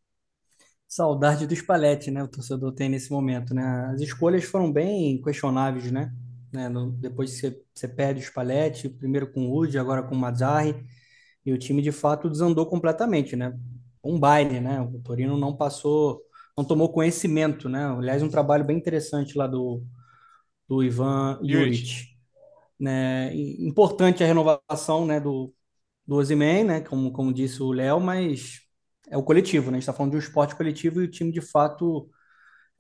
Saudade 0.95 1.45
do 1.45 1.57
Spalletti, 1.57 2.09
né? 2.09 2.23
O 2.23 2.29
torcedor 2.29 2.71
tem 2.71 2.89
nesse 2.89 3.11
momento, 3.11 3.53
né? 3.53 3.91
As 3.93 4.01
escolhas 4.01 4.45
foram 4.45 4.71
bem 4.71 5.21
questionáveis, 5.21 5.91
né? 5.91 6.15
né? 6.53 6.69
No, 6.69 6.93
depois 6.93 7.31
você, 7.31 7.61
você 7.75 7.89
perde 7.89 8.21
o 8.21 8.23
Spalletti, 8.23 8.89
primeiro 8.89 9.33
com 9.33 9.49
o 9.49 9.59
Udi, 9.59 9.77
agora 9.77 10.05
com 10.05 10.15
o 10.15 10.19
Mazzarri, 10.19 10.87
e 11.45 11.53
o 11.53 11.59
time 11.59 11.83
de 11.83 11.91
fato 11.91 12.31
desandou 12.31 12.65
completamente, 12.67 13.35
né? 13.35 13.59
Um 14.05 14.21
baile, 14.21 14.61
né? 14.61 14.81
O 14.83 15.01
Torino 15.01 15.37
não 15.37 15.57
passou, 15.57 16.23
não 16.57 16.65
tomou 16.65 16.93
conhecimento, 16.93 17.69
né? 17.69 17.87
Aliás, 17.87 18.23
um 18.23 18.29
trabalho 18.31 18.65
bem 18.65 18.77
interessante 18.77 19.37
lá 19.37 19.49
do, 19.49 19.83
do 20.69 20.81
Ivan 20.81 21.41
Juric. 21.43 22.05
Né? 22.79 23.35
Importante 23.35 24.23
a 24.23 24.27
renovação, 24.29 25.05
né, 25.07 25.19
do, 25.19 25.53
do 26.07 26.15
Ozyman, 26.15 26.63
né? 26.63 26.81
Como, 26.83 27.11
como 27.11 27.35
disse 27.35 27.61
o 27.61 27.73
Léo, 27.73 27.99
mas 27.99 28.64
é 29.15 29.17
o 29.17 29.23
coletivo, 29.23 29.71
né? 29.71 29.77
A 29.77 29.81
gente 29.81 29.83
está 29.83 29.93
falando 29.93 30.11
de 30.11 30.17
um 30.17 30.21
esporte 30.21 30.57
coletivo 30.57 31.01
e 31.01 31.05
o 31.05 31.11
time 31.11 31.31
de 31.31 31.41
fato 31.41 32.11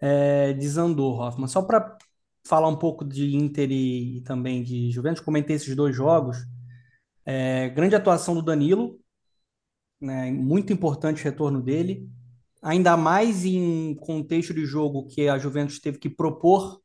é, 0.00 0.52
desandou, 0.54 1.20
Hoffman. 1.20 1.46
Só 1.46 1.62
para 1.62 1.96
falar 2.44 2.68
um 2.68 2.76
pouco 2.76 3.04
de 3.04 3.36
Inter 3.36 3.70
e, 3.70 4.18
e, 4.18 4.20
também 4.22 4.62
de 4.64 4.90
Juventus, 4.90 5.22
comentei 5.22 5.54
esses 5.54 5.76
dois 5.76 5.94
jogos. 5.94 6.38
É, 7.24 7.68
grande 7.68 7.94
atuação 7.94 8.34
do 8.34 8.42
Danilo, 8.42 8.98
né? 10.00 10.32
muito 10.32 10.72
importante 10.72 11.22
o 11.22 11.24
retorno 11.24 11.62
dele, 11.62 12.10
ainda 12.60 12.96
mais 12.96 13.44
em 13.44 13.94
contexto 13.94 14.52
de 14.52 14.66
jogo 14.66 15.06
que 15.06 15.28
a 15.28 15.38
Juventus 15.38 15.78
teve 15.78 15.98
que 15.98 16.10
propor, 16.10 16.80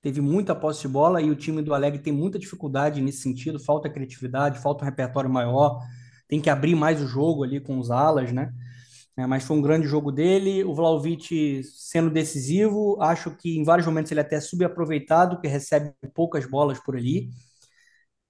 teve 0.00 0.20
muita 0.20 0.54
posse 0.54 0.82
de 0.82 0.88
bola 0.88 1.20
e 1.20 1.28
o 1.28 1.34
time 1.34 1.60
do 1.60 1.74
Alegre 1.74 2.00
tem 2.00 2.12
muita 2.12 2.38
dificuldade 2.38 3.02
nesse 3.02 3.18
sentido, 3.22 3.58
falta 3.58 3.90
criatividade, 3.90 4.60
falta 4.60 4.84
um 4.84 4.88
repertório 4.88 5.28
maior, 5.28 5.80
tem 6.28 6.40
que 6.40 6.48
abrir 6.48 6.76
mais 6.76 7.02
o 7.02 7.06
jogo 7.08 7.42
ali 7.42 7.58
com 7.60 7.78
os 7.80 7.90
alas, 7.90 8.32
né? 8.32 8.52
É, 9.18 9.26
mas 9.26 9.44
foi 9.44 9.56
um 9.56 9.62
grande 9.62 9.86
jogo 9.86 10.12
dele. 10.12 10.62
O 10.64 10.74
Vlaovic 10.74 11.62
sendo 11.64 12.10
decisivo, 12.10 13.00
acho 13.00 13.30
que 13.36 13.56
em 13.58 13.64
vários 13.64 13.86
momentos 13.86 14.12
ele 14.12 14.20
é 14.20 14.22
até 14.22 14.40
subaproveitado, 14.40 15.40
que 15.40 15.48
recebe 15.48 15.94
poucas 16.14 16.44
bolas 16.46 16.78
por 16.78 16.96
ali. 16.96 17.30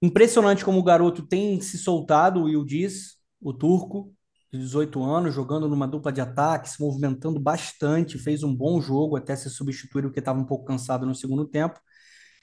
Impressionante 0.01 0.63
como 0.63 0.79
o 0.79 0.83
garoto 0.83 1.23
tem 1.25 1.59
se 1.59 1.77
soltado, 1.77 2.43
o 2.43 2.49
Yildiz, 2.49 3.15
o 3.41 3.51
turco, 3.53 4.13
de 4.51 4.59
18 4.59 5.03
anos, 5.03 5.33
jogando 5.33 5.67
numa 5.67 5.87
dupla 5.87 6.11
de 6.11 6.21
ataque, 6.21 6.69
se 6.69 6.79
movimentando 6.81 7.39
bastante, 7.39 8.17
fez 8.17 8.43
um 8.43 8.55
bom 8.55 8.79
jogo 8.79 9.17
até 9.17 9.35
se 9.35 9.49
substituir 9.49 10.05
o 10.05 10.11
que 10.11 10.19
estava 10.19 10.39
um 10.39 10.45
pouco 10.45 10.65
cansado 10.65 11.05
no 11.05 11.15
segundo 11.15 11.45
tempo. 11.45 11.79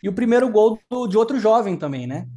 E 0.03 0.09
o 0.09 0.13
primeiro 0.15 0.51
gol 0.51 0.79
do, 0.91 1.07
de 1.07 1.17
outro 1.17 1.39
jovem 1.41 1.79
também, 1.79 2.07
né? 2.07 2.29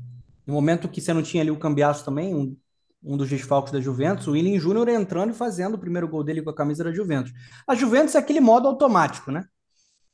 No 0.45 0.53
momento 0.53 0.87
que 0.89 1.01
você 1.01 1.13
não 1.13 1.23
tinha 1.23 1.43
ali 1.43 1.51
o 1.51 1.59
Cambiaço 1.59 2.05
também, 2.05 2.33
um 2.35 2.55
um 3.03 3.15
dos 3.15 3.29
desfalques 3.29 3.71
da 3.71 3.79
Juventus, 3.79 4.27
o 4.27 4.31
William 4.31 4.59
Júnior 4.59 4.87
entrando 4.89 5.31
e 5.31 5.35
fazendo 5.35 5.75
o 5.75 5.79
primeiro 5.79 6.07
gol 6.07 6.23
dele 6.23 6.41
com 6.41 6.49
a 6.49 6.55
camisa 6.55 6.83
da 6.83 6.91
Juventus. 6.91 7.31
A 7.67 7.75
Juventus 7.75 8.15
é 8.15 8.17
aquele 8.17 8.39
modo 8.39 8.67
automático, 8.67 9.31
né? 9.31 9.45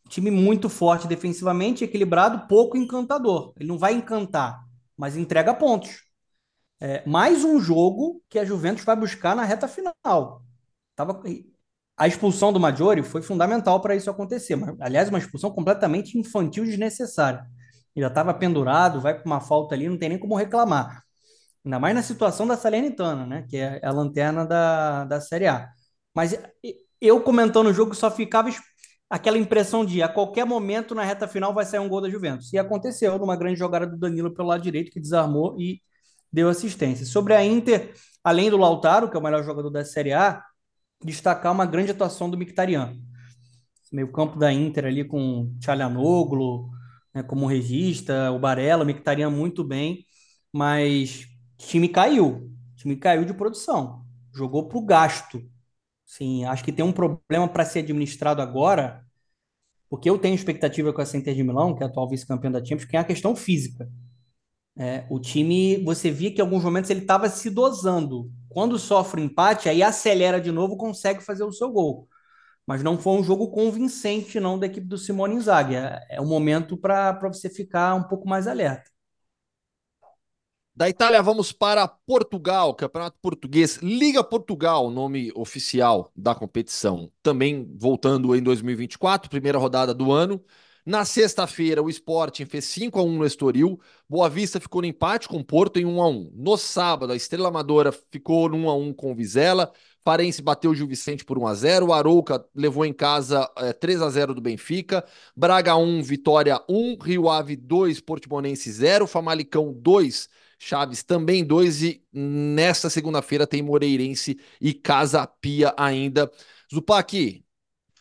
Time 0.10 0.30
muito 0.30 0.70
forte 0.70 1.08
defensivamente, 1.08 1.84
equilibrado, 1.84 2.48
pouco 2.48 2.78
encantador. 2.78 3.54
Ele 3.58 3.70
não 3.70 3.78
vai 3.78 3.94
encantar, 3.94 4.64
mas 4.98 5.16
entrega 5.16 5.54
pontos. 5.54 6.04
É, 6.80 7.02
mais 7.08 7.46
um 7.46 7.60
jogo 7.60 8.22
que 8.30 8.38
a 8.38 8.46
Juventus 8.46 8.84
vai 8.84 8.96
buscar 8.96 9.36
na 9.36 9.44
reta 9.44 9.68
final. 9.68 10.44
Tava... 10.96 11.22
A 11.96 12.08
expulsão 12.08 12.52
do 12.52 12.60
Maggiore 12.60 13.04
foi 13.04 13.22
fundamental 13.22 13.80
para 13.80 13.96
isso 13.96 14.10
acontecer. 14.10 14.56
Mas, 14.56 14.76
aliás, 14.82 15.10
uma 15.10 15.20
expulsão 15.20 15.52
completamente 15.52 16.18
infantil 16.18 16.66
desnecessária. 16.66 17.46
Ele 17.96 18.04
já 18.04 18.08
estava 18.08 18.34
pendurado, 18.34 19.00
vai 19.00 19.14
para 19.14 19.26
uma 19.26 19.40
falta 19.40 19.76
ali, 19.76 19.88
não 19.88 19.98
tem 19.98 20.10
nem 20.10 20.18
como 20.18 20.36
reclamar. 20.36 21.04
Ainda 21.66 21.80
mais 21.80 21.96
na 21.96 22.02
situação 22.02 22.46
da 22.46 22.58
Salernitana, 22.58 23.26
né? 23.26 23.46
Que 23.50 23.58
é 23.58 23.80
a 23.84 23.92
lanterna 23.92 24.46
da, 24.46 25.06
da 25.06 25.22
Série 25.22 25.48
A. 25.48 25.70
Mas 26.14 26.38
eu 27.00 27.22
comentando 27.22 27.68
o 27.68 27.74
jogo 27.74 27.96
só 27.96 28.12
ficava 28.12 28.50
aquela 29.10 29.38
impressão 29.38 29.86
de 29.86 30.02
a 30.02 30.08
qualquer 30.08 30.46
momento 30.46 30.96
na 30.96 31.04
reta 31.04 31.28
final 31.28 31.54
vai 31.54 31.66
sair 31.66 31.80
um 31.80 31.88
gol 31.88 32.02
da 32.02 32.10
Juventus. 32.10 32.52
E 32.52 32.58
aconteceu 32.58 33.18
numa 33.18 33.36
grande 33.36 33.60
jogada 33.60 33.88
do 33.88 33.98
Danilo 33.98 34.34
pelo 34.34 34.48
lado 34.50 34.64
direito, 34.64 34.92
que 34.92 35.00
desarmou 35.00 35.56
e 35.60 35.82
deu 36.32 36.50
assistência. 36.50 37.06
Sobre 37.06 37.34
a 37.34 37.46
Inter, 37.46 37.94
além 38.24 38.50
do 38.50 38.58
Lautaro, 38.58 39.10
que 39.10 39.16
é 39.16 39.20
o 39.20 39.24
melhor 39.24 39.44
jogador 39.44 39.70
da 39.70 39.86
Série 39.86 40.14
A, 40.14 40.44
destacar 41.04 41.52
uma 41.52 41.66
grande 41.66 41.92
atuação 41.92 42.30
do 42.30 42.38
Mictarian. 42.38 42.96
Meio 43.92 44.12
campo 44.12 44.40
da 44.40 44.52
Inter 44.52 44.86
ali 44.86 45.06
com 45.06 45.54
Tchalianoglu, 45.60 46.70
né, 47.14 47.22
como 47.22 47.46
regista, 47.46 48.32
o 48.32 48.40
Barella, 48.40 48.84
o 48.84 48.88
Mictarian 48.88 49.30
muito 49.30 49.64
bem, 49.64 50.06
mas 50.52 51.28
time 51.68 51.90
caiu. 51.90 52.28
O 52.74 52.76
time 52.76 52.96
caiu 52.96 53.26
de 53.26 53.34
produção. 53.34 54.06
Jogou 54.34 54.68
para 54.68 54.78
o 54.78 54.86
gasto. 54.86 55.44
Sim, 56.06 56.46
acho 56.46 56.64
que 56.64 56.72
tem 56.72 56.86
um 56.86 56.92
problema 56.92 57.48
para 57.48 57.66
ser 57.66 57.80
administrado 57.80 58.42
agora, 58.42 59.04
porque 59.90 60.10
eu 60.10 60.18
tenho 60.18 60.36
expectativa 60.36 60.94
com 60.94 61.02
essa 61.02 61.18
Inter 61.18 61.36
de 61.36 61.44
Milão, 61.44 61.76
que 61.76 61.84
é 61.84 61.88
a 61.88 61.90
atual 61.90 62.10
vice-campeã 62.10 62.52
da 62.52 62.60
Champions, 62.64 62.86
que 62.86 62.98
é 62.98 63.00
a 63.00 63.04
questão 63.04 63.36
física. 63.36 63.90
É, 64.78 65.06
o 65.10 65.20
time, 65.20 65.84
você 65.84 66.10
via 66.12 66.32
que 66.32 66.40
em 66.40 66.42
alguns 66.44 66.64
momentos 66.64 66.90
ele 66.90 67.02
estava 67.02 67.30
se 67.30 67.50
dosando. 67.50 68.32
Quando 68.50 68.80
sofre 68.80 69.22
empate, 69.22 69.70
aí 69.70 69.84
acelera 69.84 70.42
de 70.42 70.52
novo, 70.52 70.78
consegue 70.78 71.22
fazer 71.24 71.44
o 71.44 71.52
seu 71.52 71.72
gol. 71.72 72.08
Mas 72.68 72.84
não 72.84 72.98
foi 73.00 73.14
um 73.20 73.24
jogo 73.24 73.52
convincente, 73.52 74.40
não, 74.40 74.60
da 74.60 74.68
equipe 74.68 74.88
do 74.88 74.98
Simone 74.98 75.36
Inzaghi. 75.36 75.76
É, 75.76 76.00
é 76.12 76.22
um 76.22 76.28
momento 76.28 76.78
para 76.78 77.20
você 77.30 77.50
ficar 77.50 77.96
um 77.96 78.04
pouco 78.04 78.28
mais 78.30 78.48
alerta. 78.48 78.92
Da 80.76 80.90
Itália 80.90 81.22
vamos 81.22 81.52
para 81.52 81.88
Portugal, 81.88 82.74
Campeonato 82.74 83.16
Português, 83.22 83.78
Liga 83.78 84.24
Portugal, 84.24 84.90
nome 84.90 85.32
oficial 85.36 86.12
da 86.16 86.34
competição. 86.34 87.12
Também 87.22 87.72
voltando 87.78 88.36
em 88.36 88.42
2024, 88.42 89.30
primeira 89.30 89.60
rodada 89.60 89.94
do 89.94 90.12
ano. 90.12 90.44
Na 90.84 91.06
sexta-feira, 91.06 91.82
o 91.82 91.90
Sporting 91.90 92.46
fez 92.46 92.66
5 92.66 93.00
a 93.00 93.04
1 93.04 93.18
no 93.20 93.26
Estoril. 93.26 93.80
Boa 94.10 94.28
Vista 94.28 94.60
ficou 94.60 94.82
no 94.82 94.88
empate 94.88 95.30
com 95.30 95.38
o 95.38 95.46
Porto 95.46 95.78
em 95.80 95.86
1 95.86 96.02
a 96.02 96.10
1. 96.10 96.32
No 96.34 96.58
sábado, 96.58 97.14
a 97.14 97.16
Estrela 97.16 97.50
Amadora 97.50 97.92
ficou 98.12 98.50
no 98.50 98.58
1 98.58 98.70
a 98.70 98.76
1 98.76 98.94
com 98.94 99.12
o 99.12 99.16
Vizela. 99.16 99.72
Farense 100.04 100.42
bateu 100.42 100.72
o 100.72 100.76
Gil 100.76 100.88
Vicente 100.88 101.24
por 101.24 101.38
1 101.38 101.48
a 101.48 101.54
0. 101.54 101.86
O 101.86 101.94
Arouca 101.94 102.44
levou 102.54 102.84
em 102.84 102.92
casa 102.92 103.50
é, 103.58 103.72
3 103.72 104.02
a 104.02 104.10
0 104.10 104.34
do 104.34 104.42
Benfica. 104.42 105.06
Braga 105.38 105.76
1, 105.78 106.02
Vitória 106.02 106.60
1. 106.68 106.98
Rio 107.00 107.30
Ave 107.30 107.56
2, 107.56 108.02
Portimonense 108.02 108.70
0. 108.70 109.08
Famalicão 109.08 109.72
2, 109.72 110.28
Chaves 110.66 111.04
também 111.04 111.44
dois 111.44 111.84
e 111.84 112.02
nesta 112.14 112.90
segunda-feira 112.90 113.46
tem 113.46 113.62
Moreirense 113.62 114.40
e 114.62 114.74
Casa 114.74 115.28
Pia 115.28 115.74
ainda. 115.76 116.32
Zupac, 116.74 117.44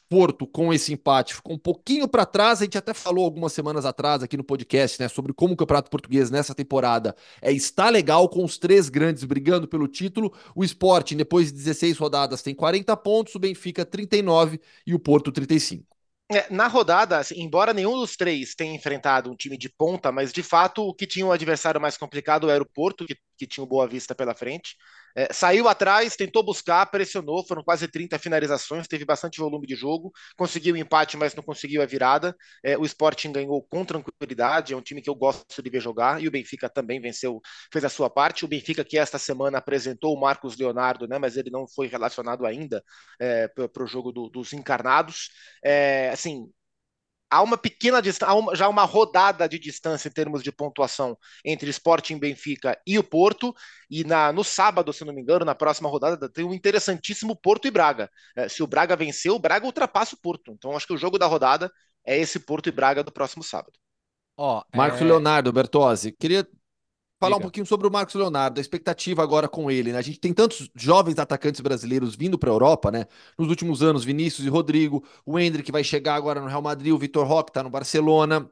Porto 0.08 0.46
com 0.46 0.72
esse 0.72 0.92
empate 0.92 1.34
ficou 1.34 1.56
um 1.56 1.58
pouquinho 1.58 2.06
para 2.06 2.24
trás. 2.24 2.60
A 2.60 2.64
gente 2.64 2.78
até 2.78 2.94
falou 2.94 3.24
algumas 3.24 3.52
semanas 3.52 3.84
atrás 3.84 4.22
aqui 4.22 4.36
no 4.36 4.44
podcast, 4.44 5.00
né, 5.02 5.08
sobre 5.08 5.32
como 5.32 5.54
o 5.54 5.56
Campeonato 5.56 5.90
Português 5.90 6.30
nessa 6.30 6.54
temporada 6.54 7.16
é 7.40 7.50
está 7.50 7.88
legal 7.90 8.28
com 8.28 8.44
os 8.44 8.58
três 8.58 8.88
grandes 8.88 9.24
brigando 9.24 9.66
pelo 9.66 9.88
título. 9.88 10.32
O 10.54 10.62
Sporting 10.62 11.16
depois 11.16 11.48
de 11.48 11.54
16 11.54 11.98
rodadas 11.98 12.42
tem 12.42 12.54
40 12.54 12.96
pontos, 12.98 13.34
o 13.34 13.40
Benfica 13.40 13.84
39 13.84 14.60
e 14.86 14.94
o 14.94 15.00
Porto 15.00 15.32
35. 15.32 15.91
É, 16.34 16.46
na 16.50 16.66
rodada, 16.66 17.18
assim, 17.18 17.40
embora 17.40 17.72
nenhum 17.74 17.96
dos 17.98 18.16
três 18.16 18.54
tenha 18.54 18.74
enfrentado 18.74 19.30
um 19.30 19.36
time 19.36 19.56
de 19.56 19.68
ponta, 19.68 20.10
mas 20.12 20.32
de 20.32 20.42
fato 20.42 20.82
o 20.82 20.94
que 20.94 21.06
tinha 21.06 21.26
um 21.26 21.32
adversário 21.32 21.80
mais 21.80 21.96
complicado 21.96 22.50
era 22.50 22.62
o 22.62 22.68
Porto, 22.68 23.06
que 23.06 23.16
que 23.36 23.46
tinha 23.46 23.64
o 23.64 23.66
Boa 23.66 23.88
Vista 23.88 24.14
pela 24.14 24.34
frente. 24.34 24.76
É, 25.16 25.32
saiu 25.32 25.68
atrás, 25.68 26.16
tentou 26.16 26.42
buscar, 26.42 26.84
pressionou, 26.86 27.44
foram 27.46 27.62
quase 27.62 27.88
30 27.88 28.18
finalizações, 28.18 28.86
teve 28.88 29.04
bastante 29.04 29.38
volume 29.40 29.66
de 29.66 29.74
jogo, 29.74 30.12
conseguiu 30.36 30.74
o 30.74 30.78
empate, 30.78 31.16
mas 31.16 31.34
não 31.34 31.42
conseguiu 31.42 31.82
a 31.82 31.86
virada. 31.86 32.34
É, 32.64 32.76
o 32.78 32.84
Sporting 32.84 33.32
ganhou 33.32 33.62
com 33.62 33.84
tranquilidade, 33.84 34.72
é 34.72 34.76
um 34.76 34.80
time 34.82 35.02
que 35.02 35.10
eu 35.10 35.14
gosto 35.14 35.62
de 35.62 35.70
ver 35.70 35.80
jogar, 35.80 36.22
e 36.22 36.28
o 36.28 36.30
Benfica 36.30 36.68
também 36.68 37.00
venceu, 37.00 37.40
fez 37.72 37.84
a 37.84 37.88
sua 37.88 38.08
parte. 38.10 38.44
O 38.44 38.48
Benfica 38.48 38.84
que 38.84 38.98
esta 38.98 39.18
semana 39.18 39.58
apresentou 39.58 40.14
o 40.14 40.20
Marcos 40.20 40.56
Leonardo, 40.56 41.06
né, 41.06 41.18
mas 41.18 41.36
ele 41.36 41.50
não 41.50 41.66
foi 41.68 41.86
relacionado 41.86 42.46
ainda 42.46 42.82
é, 43.20 43.48
para 43.48 43.82
o 43.82 43.86
jogo 43.86 44.12
do, 44.12 44.28
dos 44.28 44.52
encarnados. 44.52 45.30
É, 45.64 46.10
assim, 46.10 46.48
há 47.32 47.40
uma 47.40 47.56
pequena 47.56 48.02
distância, 48.02 48.54
já 48.54 48.68
uma 48.68 48.84
rodada 48.84 49.48
de 49.48 49.58
distância 49.58 50.06
em 50.06 50.12
termos 50.12 50.42
de 50.42 50.52
pontuação 50.52 51.16
entre 51.42 51.70
Sporting 51.70 52.18
Benfica 52.18 52.78
e 52.86 52.98
o 52.98 53.02
Porto. 53.02 53.54
E 53.90 54.04
na, 54.04 54.30
no 54.30 54.44
sábado, 54.44 54.92
se 54.92 55.02
não 55.02 55.14
me 55.14 55.22
engano, 55.22 55.42
na 55.42 55.54
próxima 55.54 55.88
rodada, 55.88 56.28
tem 56.28 56.44
um 56.44 56.52
interessantíssimo 56.52 57.34
Porto 57.34 57.66
e 57.66 57.70
Braga. 57.70 58.10
É, 58.36 58.50
se 58.50 58.62
o 58.62 58.66
Braga 58.66 58.94
vencer, 58.94 59.32
o 59.32 59.38
Braga 59.38 59.64
ultrapassa 59.64 60.14
o 60.14 60.20
Porto. 60.20 60.52
Então 60.52 60.76
acho 60.76 60.86
que 60.86 60.92
o 60.92 60.98
jogo 60.98 61.18
da 61.18 61.26
rodada 61.26 61.72
é 62.06 62.18
esse 62.18 62.38
Porto 62.38 62.68
e 62.68 62.72
Braga 62.72 63.02
do 63.02 63.10
próximo 63.10 63.42
sábado. 63.42 63.72
Ó, 64.36 64.62
Marcos 64.74 65.00
é... 65.00 65.04
Leonardo 65.04 65.50
Bertozzi, 65.52 66.12
queria 66.12 66.46
falar 67.22 67.36
um 67.36 67.40
pouquinho 67.40 67.66
sobre 67.66 67.86
o 67.86 67.90
Marcos 67.90 68.14
Leonardo, 68.14 68.58
a 68.58 68.62
expectativa 68.62 69.22
agora 69.22 69.48
com 69.48 69.70
ele, 69.70 69.92
né? 69.92 69.98
A 69.98 70.02
gente 70.02 70.18
tem 70.18 70.32
tantos 70.34 70.68
jovens 70.74 71.18
atacantes 71.18 71.60
brasileiros 71.60 72.16
vindo 72.16 72.38
para 72.38 72.50
a 72.50 72.52
Europa, 72.52 72.90
né? 72.90 73.06
Nos 73.38 73.48
últimos 73.48 73.82
anos, 73.82 74.04
Vinícius 74.04 74.46
e 74.46 74.50
Rodrigo, 74.50 75.04
o 75.24 75.38
Hendrick 75.38 75.70
vai 75.70 75.84
chegar 75.84 76.16
agora 76.16 76.40
no 76.40 76.48
Real 76.48 76.62
Madrid, 76.62 76.92
o 76.92 76.98
Vitor 76.98 77.26
Roque 77.26 77.50
está 77.50 77.62
no 77.62 77.70
Barcelona. 77.70 78.50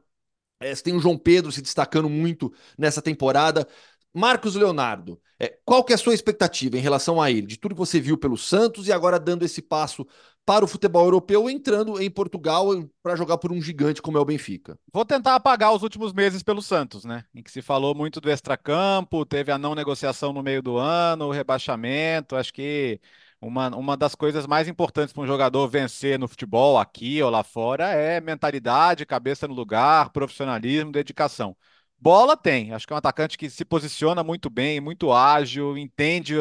É, 0.61 0.73
tem 0.75 0.95
o 0.95 0.99
João 0.99 1.17
Pedro 1.17 1.51
se 1.51 1.61
destacando 1.61 2.09
muito 2.09 2.53
nessa 2.77 3.01
temporada. 3.01 3.67
Marcos 4.13 4.55
Leonardo, 4.55 5.19
é, 5.39 5.57
qual 5.65 5.83
que 5.83 5.93
é 5.93 5.95
a 5.95 5.97
sua 5.97 6.13
expectativa 6.13 6.77
em 6.77 6.81
relação 6.81 7.21
a 7.21 7.31
ele, 7.31 7.47
de 7.47 7.57
tudo 7.57 7.75
que 7.75 7.79
você 7.79 7.99
viu 7.99 8.17
pelo 8.17 8.37
Santos 8.37 8.87
e 8.87 8.91
agora 8.91 9.19
dando 9.19 9.43
esse 9.43 9.61
passo 9.61 10.05
para 10.45 10.65
o 10.65 10.67
futebol 10.67 11.05
europeu, 11.05 11.49
entrando 11.49 12.01
em 12.01 12.09
Portugal 12.09 12.67
para 13.01 13.15
jogar 13.15 13.37
por 13.37 13.51
um 13.51 13.61
gigante 13.61 14.01
como 14.01 14.17
é 14.17 14.21
o 14.21 14.25
Benfica. 14.25 14.77
Vou 14.91 15.05
tentar 15.05 15.35
apagar 15.35 15.73
os 15.73 15.83
últimos 15.83 16.13
meses 16.13 16.43
pelo 16.43 16.61
Santos, 16.61 17.05
né? 17.05 17.23
Em 17.33 17.43
que 17.43 17.51
se 17.51 17.61
falou 17.61 17.93
muito 17.95 18.19
do 18.19 18.29
extracampo, 18.29 19.25
teve 19.25 19.51
a 19.51 19.57
não 19.57 19.75
negociação 19.75 20.33
no 20.33 20.43
meio 20.43 20.61
do 20.61 20.77
ano, 20.77 21.27
o 21.27 21.31
rebaixamento. 21.31 22.35
Acho 22.35 22.53
que 22.53 22.99
uma, 23.39 23.75
uma 23.75 23.97
das 23.97 24.15
coisas 24.15 24.45
mais 24.45 24.67
importantes 24.67 25.13
para 25.13 25.23
um 25.23 25.27
jogador 25.27 25.67
vencer 25.67 26.19
no 26.19 26.27
futebol, 26.27 26.77
aqui 26.77 27.21
ou 27.21 27.29
lá 27.29 27.43
fora, 27.43 27.89
é 27.89 28.19
mentalidade, 28.21 29.05
cabeça 29.05 29.47
no 29.47 29.53
lugar, 29.53 30.11
profissionalismo, 30.11 30.91
dedicação. 30.91 31.55
Bola 32.03 32.35
tem, 32.35 32.73
acho 32.73 32.87
que 32.87 32.93
é 32.93 32.95
um 32.95 32.97
atacante 32.97 33.37
que 33.37 33.47
se 33.47 33.63
posiciona 33.63 34.23
muito 34.23 34.49
bem, 34.49 34.79
muito 34.81 35.11
ágil, 35.13 35.77
entende 35.77 36.33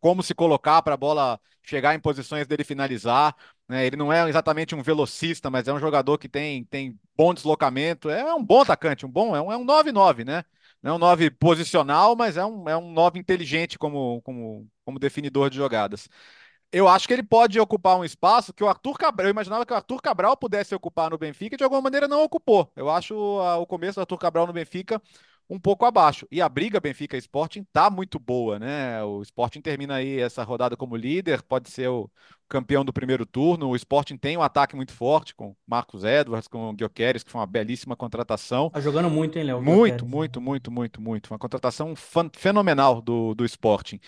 como 0.00 0.22
se 0.22 0.32
colocar 0.32 0.80
para 0.80 0.94
a 0.94 0.96
bola 0.96 1.40
chegar 1.60 1.92
em 1.94 1.98
posições 1.98 2.46
dele 2.46 2.62
finalizar. 2.62 3.34
Né? 3.68 3.84
Ele 3.84 3.96
não 3.96 4.12
é 4.12 4.28
exatamente 4.28 4.76
um 4.76 4.82
velocista, 4.82 5.50
mas 5.50 5.66
é 5.66 5.72
um 5.72 5.80
jogador 5.80 6.18
que 6.18 6.28
tem, 6.28 6.64
tem 6.66 6.96
bom 7.16 7.34
deslocamento. 7.34 8.08
É 8.08 8.32
um 8.32 8.44
bom 8.44 8.60
atacante, 8.62 9.04
um 9.04 9.10
bom, 9.10 9.34
é 9.34 9.42
um, 9.42 9.50
é 9.52 9.56
um 9.56 9.64
9-9, 9.64 10.24
né? 10.24 10.44
Não 10.80 10.92
é 10.92 10.94
um 10.94 10.98
9 10.98 11.30
posicional, 11.32 12.14
mas 12.14 12.36
é 12.36 12.46
um, 12.46 12.68
é 12.68 12.76
um 12.76 12.92
9 12.92 13.18
inteligente 13.18 13.76
como, 13.76 14.22
como, 14.22 14.68
como 14.84 14.98
definidor 15.00 15.50
de 15.50 15.56
jogadas 15.56 16.08
eu 16.70 16.86
acho 16.86 17.06
que 17.06 17.14
ele 17.14 17.22
pode 17.22 17.58
ocupar 17.58 17.98
um 17.98 18.04
espaço 18.04 18.52
que 18.52 18.62
o 18.62 18.68
Arthur 18.68 18.98
Cabral, 18.98 19.28
eu 19.28 19.30
imaginava 19.30 19.64
que 19.64 19.72
o 19.72 19.76
Arthur 19.76 20.02
Cabral 20.02 20.36
pudesse 20.36 20.74
ocupar 20.74 21.10
no 21.10 21.18
Benfica 21.18 21.54
e 21.54 21.58
de 21.58 21.64
alguma 21.64 21.80
maneira 21.80 22.06
não 22.06 22.22
ocupou. 22.22 22.70
Eu 22.76 22.90
acho 22.90 23.14
a, 23.40 23.56
o 23.56 23.66
começo 23.66 23.96
do 23.96 24.00
Arthur 24.00 24.18
Cabral 24.18 24.46
no 24.46 24.52
Benfica 24.52 25.00
um 25.50 25.58
pouco 25.58 25.86
abaixo. 25.86 26.26
E 26.30 26.42
a 26.42 26.48
briga 26.48 26.78
Benfica 26.78 27.16
Sporting 27.16 27.66
tá 27.72 27.88
muito 27.88 28.18
boa, 28.18 28.58
né? 28.58 29.02
O 29.02 29.22
Sporting 29.22 29.62
termina 29.62 29.94
aí 29.94 30.20
essa 30.20 30.42
rodada 30.42 30.76
como 30.76 30.94
líder, 30.94 31.42
pode 31.42 31.70
ser 31.70 31.88
o 31.88 32.10
campeão 32.48 32.84
do 32.84 32.92
primeiro 32.92 33.24
turno. 33.24 33.68
O 33.68 33.76
Sporting 33.76 34.18
tem 34.18 34.36
um 34.36 34.42
ataque 34.42 34.76
muito 34.76 34.92
forte 34.92 35.34
com 35.34 35.56
Marcos 35.66 36.04
Edwards, 36.04 36.48
com 36.48 36.68
o 36.68 36.72
Guioqueres, 36.74 37.22
que 37.22 37.30
foi 37.30 37.40
uma 37.40 37.46
belíssima 37.46 37.96
contratação. 37.96 38.68
Tá 38.68 38.80
jogando 38.80 39.08
muito, 39.08 39.38
hein, 39.38 39.44
Léo? 39.44 39.62
Muito, 39.62 40.04
muito, 40.04 40.38
muito, 40.38 40.70
muito, 40.70 41.00
muito. 41.00 41.30
Uma 41.32 41.38
contratação 41.38 41.94
fenomenal 42.36 43.00
do, 43.00 43.34
do 43.34 43.44
Sporting. 43.46 43.98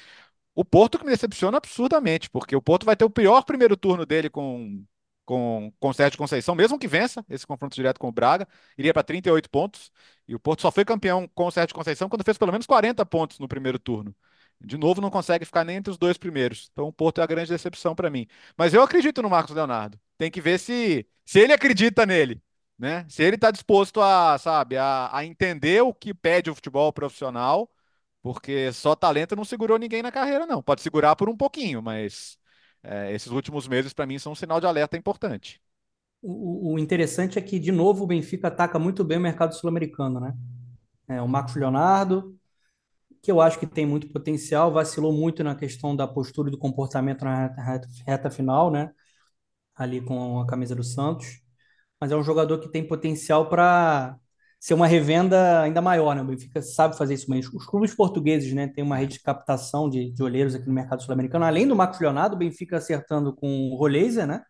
O 0.61 0.65
Porto 0.65 0.99
que 0.99 1.07
me 1.07 1.11
decepciona 1.11 1.57
absurdamente, 1.57 2.29
porque 2.29 2.55
o 2.55 2.61
Porto 2.61 2.85
vai 2.85 2.95
ter 2.95 3.05
o 3.07 3.09
pior 3.09 3.43
primeiro 3.45 3.79
turno 3.79 4.05
dele 4.05 4.29
com 4.29 4.85
com, 5.25 5.73
com 5.79 5.89
o 5.89 5.95
Sérgio 5.95 6.19
Conceição, 6.19 6.55
mesmo 6.55 6.79
que 6.79 6.87
vença 6.87 7.25
esse 7.31 7.47
confronto 7.47 7.75
direto 7.75 7.99
com 7.99 8.09
o 8.09 8.13
Braga, 8.13 8.47
iria 8.77 8.93
para 8.93 9.03
38 9.03 9.49
pontos. 9.49 9.91
E 10.29 10.35
o 10.35 10.41
Porto 10.41 10.61
só 10.61 10.71
foi 10.71 10.85
campeão 10.85 11.27
com 11.35 11.47
o 11.47 11.51
Sérgio 11.51 11.75
Conceição 11.75 12.11
quando 12.11 12.25
fez 12.25 12.37
pelo 12.37 12.53
menos 12.53 12.67
40 12.67 13.07
pontos 13.07 13.39
no 13.39 13.49
primeiro 13.49 13.79
turno. 13.79 14.15
De 14.61 14.77
novo, 14.77 15.01
não 15.01 15.09
consegue 15.09 15.47
ficar 15.47 15.65
nem 15.65 15.77
entre 15.77 15.91
os 15.91 15.97
dois 15.97 16.19
primeiros. 16.19 16.69
Então, 16.73 16.89
o 16.89 16.93
Porto 16.93 17.23
é 17.23 17.25
a 17.25 17.27
grande 17.27 17.49
decepção 17.49 17.95
para 17.95 18.11
mim. 18.11 18.27
Mas 18.55 18.75
eu 18.75 18.83
acredito 18.83 19.23
no 19.23 19.31
Marcos 19.31 19.55
Leonardo. 19.55 19.99
Tem 20.19 20.31
que 20.31 20.43
ver 20.43 20.59
se, 20.59 21.07
se 21.25 21.39
ele 21.39 21.55
acredita 21.55 22.05
nele. 22.05 22.43
Né? 22.79 23.07
Se 23.09 23.23
ele 23.23 23.37
está 23.37 23.51
disposto 23.51 24.03
a, 24.03 24.37
sabe, 24.37 24.77
a, 24.77 25.09
a 25.11 25.25
entender 25.25 25.81
o 25.83 25.95
que 25.95 26.13
pede 26.13 26.51
o 26.51 26.55
futebol 26.55 26.93
profissional 26.93 27.71
porque 28.23 28.73
só 28.73 28.95
talento 28.95 29.35
não 29.35 29.45
segurou 29.45 29.79
ninguém 29.79 30.03
na 30.03 30.12
carreira, 30.12 30.47
não. 30.47 30.62
Pode 30.62 30.83
segurar 30.83 31.16
por 31.16 31.29
um 31.29 31.37
pouquinho, 31.37 31.83
mas 31.83 32.39
é, 32.83 33.12
esses 33.12 33.31
últimos 33.31 33.66
meses, 33.66 33.93
para 33.93 34.07
mim, 34.07 34.18
são 34.18 34.33
um 34.33 34.35
sinal 34.37 34.61
de 34.61 34.66
alerta 34.66 34.97
importante. 34.97 35.61
O, 36.23 36.75
o, 36.75 36.79
interessante 36.79 37.39
é 37.39 37.43
que, 37.43 37.59
de 37.59 37.73
novo, 37.73 38.05
o 38.05 38.07
Benfica 38.07 38.49
ataca 38.49 38.79
muito 38.79 39.03
bem 39.03 39.18
o 39.18 39.21
mercado 39.21 39.55
sul-americano, 39.55 40.21
né? 40.21 40.35
É, 41.09 41.23
o 41.23 41.29
Marcos 41.29 41.57
Leonardo, 41.57 42.39
que 43.23 43.33
eu 43.33 43.41
acho 43.41 43.59
que 43.59 43.66
tem 43.66 43.87
muito 43.87 44.09
potencial, 44.12 44.73
vacilou 44.73 45.12
muito 45.12 45.43
na 45.43 45.55
questão 45.55 45.97
da 45.97 46.07
postura 46.07 46.49
e 46.49 46.53
do 46.53 46.59
comportamento 46.59 47.25
na 47.25 47.49
reta, 47.49 47.89
reta 48.07 48.31
final, 48.31 48.71
né? 48.71 48.93
Ali 49.75 50.03
com 50.03 50.41
a 50.41 50.47
camisa 50.47 50.75
do 50.75 50.85
Santos. 50.85 51.43
Mas 52.01 52.12
é 52.12 52.16
um 52.16 52.23
jogador 52.23 52.59
que 52.61 52.71
tem 52.71 52.87
potencial 52.87 53.49
para 53.49 54.18
ser 54.61 54.75
uma 54.75 54.87
revenda 54.87 55.63
ainda 55.63 55.81
maior, 55.81 56.15
né? 56.15 56.21
O 56.21 56.27
Benfica 56.27 56.61
sabe 56.61 56.97
fazer 56.97 57.15
isso 57.15 57.31
mesmo. 57.31 57.57
Os 57.57 57.65
clubes 57.65 57.95
portugueses, 57.95 58.53
né, 58.53 58.69
tem 58.69 58.85
uma 58.85 58.99
rede 58.99 59.15
de 59.15 59.23
captação 59.23 59.89
de, 59.89 60.11
de 60.13 60.23
olheiros 60.23 60.55
aqui 60.55 60.67
no 60.67 60.75
mercado 60.75 61.03
sul-americano. 61.03 61.47
Além 61.47 61.67
do 61.67 61.75
Marcos 61.75 61.99
Leonardo, 61.99 62.37
o 62.37 62.39
Benfica 62.39 62.77
acertando 62.77 63.35
com 63.35 63.71
o 63.71 63.77
Roleiser, 63.77 64.27
né? 64.27 64.43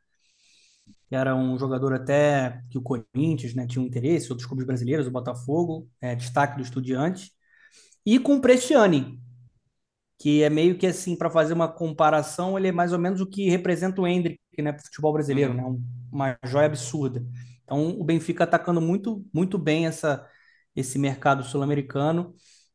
Que 1.08 1.14
era 1.14 1.36
um 1.36 1.56
jogador 1.56 1.94
até 1.94 2.60
que 2.70 2.76
o 2.76 2.82
Corinthians, 2.82 3.54
né, 3.54 3.66
tinha 3.68 3.80
um 3.80 3.86
interesse, 3.86 4.30
outros 4.30 4.48
clubes 4.48 4.66
brasileiros, 4.66 5.06
o 5.06 5.12
Botafogo, 5.12 5.88
é, 6.00 6.16
destaque 6.16 6.56
do 6.56 6.62
Estudiantes. 6.62 7.30
E 8.04 8.18
com 8.18 8.36
o 8.36 8.40
Prestiani, 8.40 9.20
que 10.18 10.42
é 10.42 10.50
meio 10.50 10.76
que 10.76 10.88
assim, 10.88 11.14
para 11.16 11.30
fazer 11.30 11.54
uma 11.54 11.68
comparação, 11.68 12.58
ele 12.58 12.68
é 12.68 12.72
mais 12.72 12.92
ou 12.92 12.98
menos 12.98 13.20
o 13.20 13.26
que 13.26 13.48
representa 13.48 14.00
o 14.00 14.06
Hendrick, 14.08 14.40
né, 14.58 14.72
para 14.72 14.80
o 14.80 14.84
futebol 14.84 15.12
brasileiro, 15.12 15.52
uhum. 15.52 15.56
né? 15.56 15.64
Um, 15.64 15.84
uma 16.12 16.36
joia 16.44 16.66
absurda. 16.66 17.24
Então, 17.70 17.90
o 18.00 18.02
Benfica 18.02 18.42
atacando 18.42 18.80
muito, 18.80 19.24
muito 19.32 19.56
bem 19.56 19.86
essa, 19.86 20.26
esse 20.74 20.98
mercado 20.98 21.44
sul-americano, 21.44 22.34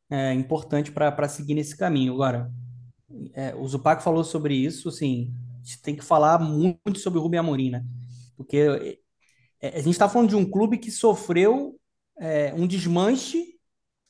é 0.09 0.33
importante 0.33 0.89
para 0.89 1.27
seguir 1.27 1.53
nesse 1.53 1.75
caminho. 1.75 2.13
Agora, 2.13 2.49
é, 3.33 3.53
o 3.55 3.67
Zupac 3.67 4.01
falou 4.01 4.23
sobre 4.23 4.55
isso, 4.55 4.87
assim, 4.87 5.33
a 5.55 5.57
gente 5.57 5.81
tem 5.81 5.95
que 5.97 6.03
falar 6.03 6.39
muito 6.39 6.97
sobre 6.97 7.19
o 7.19 7.21
Rubem 7.21 7.41
Amorim, 7.41 7.71
né? 7.71 7.83
Porque 8.37 8.97
é, 9.61 9.67
a 9.67 9.81
gente 9.81 9.89
está 9.89 10.07
falando 10.07 10.29
de 10.29 10.35
um 10.37 10.49
clube 10.49 10.77
que 10.77 10.89
sofreu 10.89 11.77
é, 12.17 12.53
um 12.53 12.65
desmanche, 12.65 13.43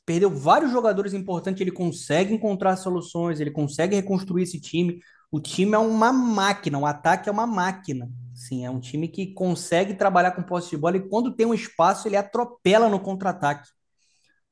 perdeu 0.06 0.30
vários 0.30 0.72
jogadores 0.72 1.14
importantes, 1.14 1.62
ele 1.62 1.72
consegue 1.72 2.32
encontrar 2.32 2.78
soluções, 2.78 3.40
ele 3.40 3.50
consegue 3.50 3.96
reconstruir 3.96 4.44
esse 4.44 4.62
time. 4.62 5.00
O 5.32 5.40
time 5.40 5.74
é 5.74 5.80
uma 5.80 6.14
máquina, 6.14 6.78
o 6.78 6.86
ataque 6.86 7.28
é 7.28 7.32
uma 7.32 7.48
máquina. 7.48 8.08
Sim, 8.36 8.66
é 8.66 8.70
um 8.70 8.82
time 8.82 9.08
que 9.08 9.28
consegue 9.34 9.94
trabalhar 9.94 10.32
com 10.34 10.44
posse 10.44 10.70
de 10.70 10.78
bola 10.78 10.98
e 10.98 11.08
quando 11.08 11.34
tem 11.34 11.46
um 11.46 11.54
espaço, 11.54 12.06
ele 12.06 12.18
atropela 12.18 12.90
no 12.90 13.00
contra-ataque. 13.00 13.70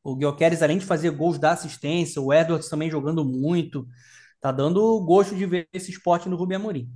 O 0.01 0.15
Guilherme, 0.15 0.57
além 0.61 0.77
de 0.77 0.85
fazer 0.85 1.11
gols 1.11 1.37
da 1.37 1.51
assistência, 1.51 2.21
o 2.21 2.33
Edwards 2.33 2.69
também 2.69 2.89
jogando 2.89 3.25
muito. 3.25 3.85
Tá 4.39 4.53
dando 4.53 4.99
gosto 5.01 5.35
de 5.35 5.45
ver 5.45 5.67
esse 5.73 5.91
esporte 5.91 6.29
no 6.29 6.37
Rubem 6.37 6.55
Amorim. 6.55 6.89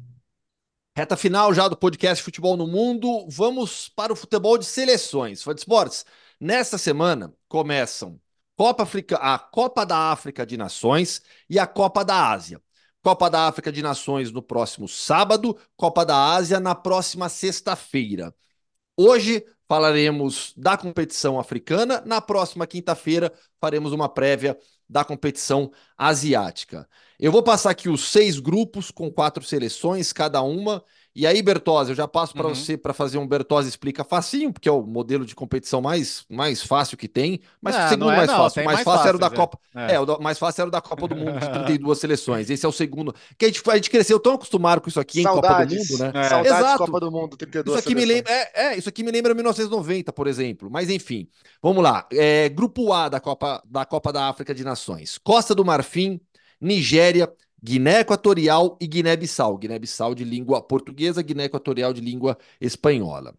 Reta 0.95 1.17
final 1.17 1.53
já 1.53 1.67
do 1.67 1.77
podcast 1.77 2.23
Futebol 2.23 2.55
no 2.55 2.65
Mundo. 2.65 3.27
Vamos 3.29 3.89
para 3.89 4.13
o 4.13 4.15
futebol 4.15 4.57
de 4.57 4.65
seleções. 4.65 5.43
Fã 5.43 5.53
de 5.53 5.61
esportes. 5.61 6.05
Nesta 6.39 6.77
semana 6.77 7.33
começam 7.49 8.19
Copa 8.55 8.83
Africa, 8.83 9.17
a 9.17 9.37
Copa 9.37 9.85
da 9.85 10.11
África 10.11 10.45
de 10.45 10.55
Nações 10.55 11.21
e 11.49 11.59
a 11.59 11.67
Copa 11.67 12.03
da 12.03 12.31
Ásia. 12.31 12.61
Copa 13.07 13.29
da 13.29 13.47
África 13.47 13.71
de 13.71 13.81
Nações 13.81 14.33
no 14.33 14.41
próximo 14.41 14.85
sábado, 14.85 15.57
Copa 15.77 16.05
da 16.05 16.33
Ásia 16.33 16.59
na 16.59 16.75
próxima 16.75 17.29
sexta-feira. 17.29 18.35
Hoje 18.97 19.45
falaremos 19.65 20.53
da 20.57 20.75
competição 20.75 21.39
africana, 21.39 22.03
na 22.05 22.19
próxima 22.19 22.67
quinta-feira 22.67 23.31
faremos 23.61 23.93
uma 23.93 24.09
prévia 24.09 24.59
da 24.89 25.05
competição 25.05 25.71
asiática. 25.97 26.85
Eu 27.17 27.31
vou 27.31 27.41
passar 27.41 27.69
aqui 27.69 27.87
os 27.87 28.11
seis 28.11 28.39
grupos 28.41 28.91
com 28.91 29.09
quatro 29.09 29.41
seleções, 29.41 30.11
cada 30.11 30.41
uma, 30.41 30.83
E 31.19 31.25
aí, 31.25 31.41
Bertozzi, 31.41 31.89
eu 31.89 31.95
já 31.95 32.07
passo 32.07 32.35
para 32.35 32.47
Uhum. 32.47 32.53
você 32.53 32.77
para 32.77 32.93
fazer 32.93 33.17
um 33.17 33.27
Bertozzi 33.27 33.67
explica 33.69 34.03
facinho, 34.03 34.53
porque 34.53 34.69
é 34.69 34.71
o 34.71 34.83
modelo 34.83 35.25
de 35.25 35.33
competição 35.33 35.81
mais, 35.81 36.23
mais 36.29 36.61
fácil 36.61 36.95
que 36.95 37.07
tem. 37.07 37.39
Mas 37.59 37.75
Não, 37.75 37.85
o 37.85 37.89
segundo 37.89 38.05
não 38.05 38.11
é, 38.13 38.17
mais 38.17 38.29
não, 38.29 38.37
fácil. 38.37 38.61
O 38.61 38.65
mais 38.65 38.75
mais 38.75 38.85
fácil 38.85 39.07
era 39.07 39.17
o 39.17 39.19
da 39.19 39.25
é. 39.25 39.29
Copa. 39.31 39.59
É. 39.75 39.93
É, 39.95 39.99
o 39.99 40.05
da- 40.05 40.19
mais 40.19 40.37
fácil 40.37 40.61
era 40.61 40.67
o 40.67 40.71
da 40.71 40.79
Copa 40.79 41.07
do 41.07 41.15
Mundo 41.15 41.39
de 41.39 41.49
32 41.51 41.97
seleções. 41.97 42.51
Esse 42.51 42.63
é 42.67 42.69
o 42.69 42.71
segundo. 42.71 43.15
Que 43.35 43.45
a 43.45 43.47
gente, 43.47 43.63
a 43.67 43.75
gente 43.75 43.89
cresceu 43.89 44.19
tão 44.19 44.33
acostumado 44.35 44.79
com 44.79 44.89
isso 44.89 44.99
aqui 44.99 45.21
em 45.21 45.23
Copa 45.23 45.41
do 45.41 45.47
Saudades. 45.47 45.89
Mundo, 45.89 45.99
né? 46.03 46.11
É. 46.13 46.29
Saudades 46.29 46.59
Exato. 46.59 46.77
Copa 46.85 46.99
do 46.99 47.11
Mundo, 47.11 47.35
32 47.35 47.79
Isso 47.79 47.87
aqui, 47.87 47.95
me 47.95 48.01
seleções. 48.01 48.27
lembra, 48.29 48.51
é, 48.53 48.65
é, 48.73 48.77
isso 48.77 48.87
aqui 48.89 49.03
me 49.03 49.09
lembra 49.11 49.33
1990, 49.33 50.13
por 50.13 50.27
exemplo. 50.27 50.69
Mas 50.69 50.87
enfim, 50.87 51.27
vamos 51.63 51.81
lá. 51.83 52.07
É, 52.13 52.47
grupo 52.49 52.93
A 52.93 53.09
da 53.09 53.19
Copa, 53.19 53.63
da 53.65 53.85
Copa 53.85 54.13
da 54.13 54.29
África 54.29 54.53
de 54.53 54.63
Nações: 54.63 55.17
Costa 55.17 55.55
do 55.55 55.65
Marfim, 55.65 56.21
Nigéria, 56.61 57.27
Guiné 57.61 58.01
Equatorial 58.01 58.77
e 58.79 58.87
Guiné-Bissau. 58.87 59.57
Guiné-Bissau 59.57 60.13
de 60.15 60.23
língua 60.23 60.61
portuguesa, 60.61 61.21
Guiné 61.21 61.45
Equatorial 61.45 61.93
de 61.93 62.01
língua 62.01 62.37
espanhola. 62.61 63.35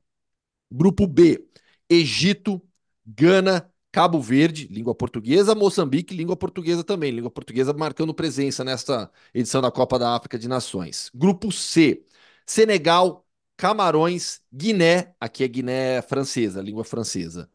Grupo 0.71 1.07
B: 1.07 1.47
Egito, 1.89 2.61
Gana, 3.07 3.73
Cabo 3.91 4.21
Verde, 4.21 4.69
língua 4.69 4.95
portuguesa, 4.95 5.55
Moçambique, 5.55 6.15
língua 6.15 6.37
portuguesa 6.37 6.85
também, 6.85 7.11
língua 7.11 7.31
portuguesa 7.31 7.73
marcando 7.73 8.13
presença 8.15 8.63
nesta 8.65 9.11
edição 9.33 9.63
da 9.63 9.71
Copa 9.71 9.99
da 9.99 10.15
África 10.15 10.39
de 10.39 10.49
Nações. 10.49 11.11
Grupo 11.15 11.51
C: 11.51 12.05
Senegal, 12.47 13.27
Camarões, 13.57 14.41
Guiné, 14.53 15.15
aqui 15.21 15.43
é 15.45 15.49
Guiné 15.49 16.03
francesa, 16.03 16.63
língua 16.63 16.85
francesa, 16.85 17.51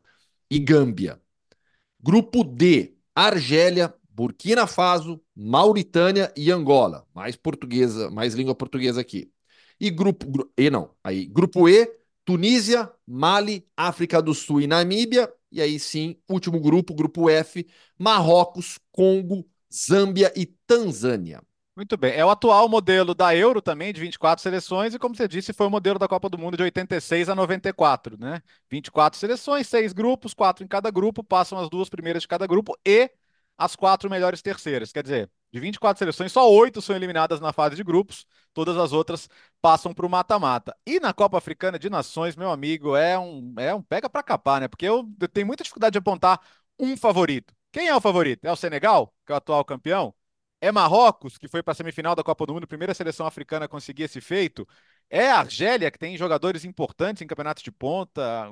e 0.50 0.60
Gâmbia. 0.60 1.22
Grupo 2.02 2.44
D: 2.44 2.98
Argélia, 3.16 3.94
Burkina 4.14 4.68
Faso, 4.68 5.22
Mauritânia 5.36 6.32
e 6.38 6.52
Angola. 6.52 7.06
Mais 7.14 7.36
portuguesa, 7.36 8.10
mais 8.12 8.34
língua 8.34 8.56
portuguesa 8.56 9.02
aqui. 9.02 9.32
E 9.80 9.90
grupo 9.90 10.26
gru- 10.30 10.52
E 10.58 10.70
não, 10.70 10.92
aí 11.04 11.26
grupo 11.26 11.68
E: 11.68 11.88
Tunísia, 12.26 12.92
Mali, 13.08 13.68
África 13.76 14.22
do 14.22 14.34
Sul 14.34 14.62
e 14.62 14.68
Namíbia. 14.68 15.32
E 15.52 15.62
aí 15.62 15.80
sim, 15.80 16.16
último 16.30 16.60
grupo, 16.60 16.94
grupo 16.94 17.30
F: 17.30 17.68
Marrocos, 17.98 18.80
Congo, 18.92 19.46
Zâmbia 19.74 20.32
e 20.36 20.46
Tanzânia. 20.46 21.42
Muito 21.76 21.98
bem. 21.98 22.14
É 22.14 22.24
o 22.24 22.30
atual 22.30 22.70
modelo 22.70 23.16
da 23.16 23.36
Euro 23.36 23.60
também, 23.60 23.92
de 23.92 24.00
24 24.00 24.44
seleções, 24.44 24.94
e 24.94 25.00
como 25.00 25.16
você 25.16 25.28
disse, 25.28 25.54
foi 25.54 25.66
o 25.66 25.72
modelo 25.72 25.98
da 25.98 26.08
Copa 26.08 26.30
do 26.30 26.38
Mundo 26.38 26.56
de 26.56 26.62
86 26.64 27.28
a 27.30 27.34
94, 27.36 28.16
né? 28.20 28.44
24 28.70 29.20
seleções, 29.20 29.68
seis 29.68 29.92
grupos, 29.92 30.36
quatro 30.36 30.64
em 30.64 30.68
cada 30.68 30.92
grupo, 30.92 31.24
passam 31.24 31.58
as 31.58 31.70
duas 31.70 31.90
primeiras 31.90 32.22
de 32.22 32.28
cada 32.28 32.46
grupo 32.46 32.78
e 32.86 33.10
as 33.58 33.76
quatro 33.76 34.10
melhores 34.10 34.42
terceiras. 34.42 34.92
Quer 34.92 35.04
dizer, 35.04 35.32
de 35.52 35.60
24 35.60 36.00
seleções, 36.00 36.32
só 36.32 36.50
oito 36.52 36.82
são 36.82 36.96
eliminadas 36.96 37.40
na 37.40 37.54
fase 37.54 37.76
de 37.76 37.84
grupos, 37.84 38.26
todas 38.54 38.78
as 38.78 38.92
outras 38.92 39.30
passam 39.62 39.94
para 39.94 40.06
o 40.06 40.10
mata-mata. 40.10 40.76
E 40.86 41.00
na 41.00 41.14
Copa 41.14 41.38
Africana 41.38 41.78
de 41.78 41.90
Nações, 41.90 42.36
meu 42.36 42.52
amigo, 42.52 42.96
é 42.96 43.18
um, 43.18 43.54
é 43.58 43.74
um 43.74 43.82
pega 43.82 44.10
para 44.10 44.24
capar, 44.24 44.62
né? 44.62 44.68
Porque 44.68 44.86
eu, 44.86 45.08
eu 45.20 45.28
tenho 45.30 45.48
muita 45.48 45.64
dificuldade 45.64 45.94
de 45.94 46.00
apontar 46.00 46.40
um 46.80 46.98
favorito. 46.98 47.54
Quem 47.72 47.88
é 47.88 47.96
o 47.96 48.02
favorito? 48.02 48.46
É 48.46 48.52
o 48.52 48.56
Senegal, 48.56 49.14
que 49.26 49.32
é 49.32 49.36
o 49.36 49.38
atual 49.38 49.64
campeão? 49.66 50.14
É 50.62 50.72
Marrocos, 50.72 51.38
que 51.38 51.48
foi 51.48 51.62
para 51.62 51.74
a 51.74 51.76
semifinal 51.76 52.16
da 52.16 52.24
Copa 52.24 52.46
do 52.46 52.54
Mundo, 52.54 52.68
primeira 52.68 52.94
seleção 52.94 53.28
africana 53.28 53.66
a 53.66 53.68
conseguir 53.68 54.04
esse 54.04 54.22
feito. 54.22 54.66
É 55.10 55.30
a 55.30 55.40
Argélia, 55.40 55.92
que 55.92 56.00
tem 56.00 56.18
jogadores 56.18 56.64
importantes 56.66 57.22
em 57.22 57.28
campeonatos 57.28 57.62
de 57.64 57.72
ponta. 57.72 58.50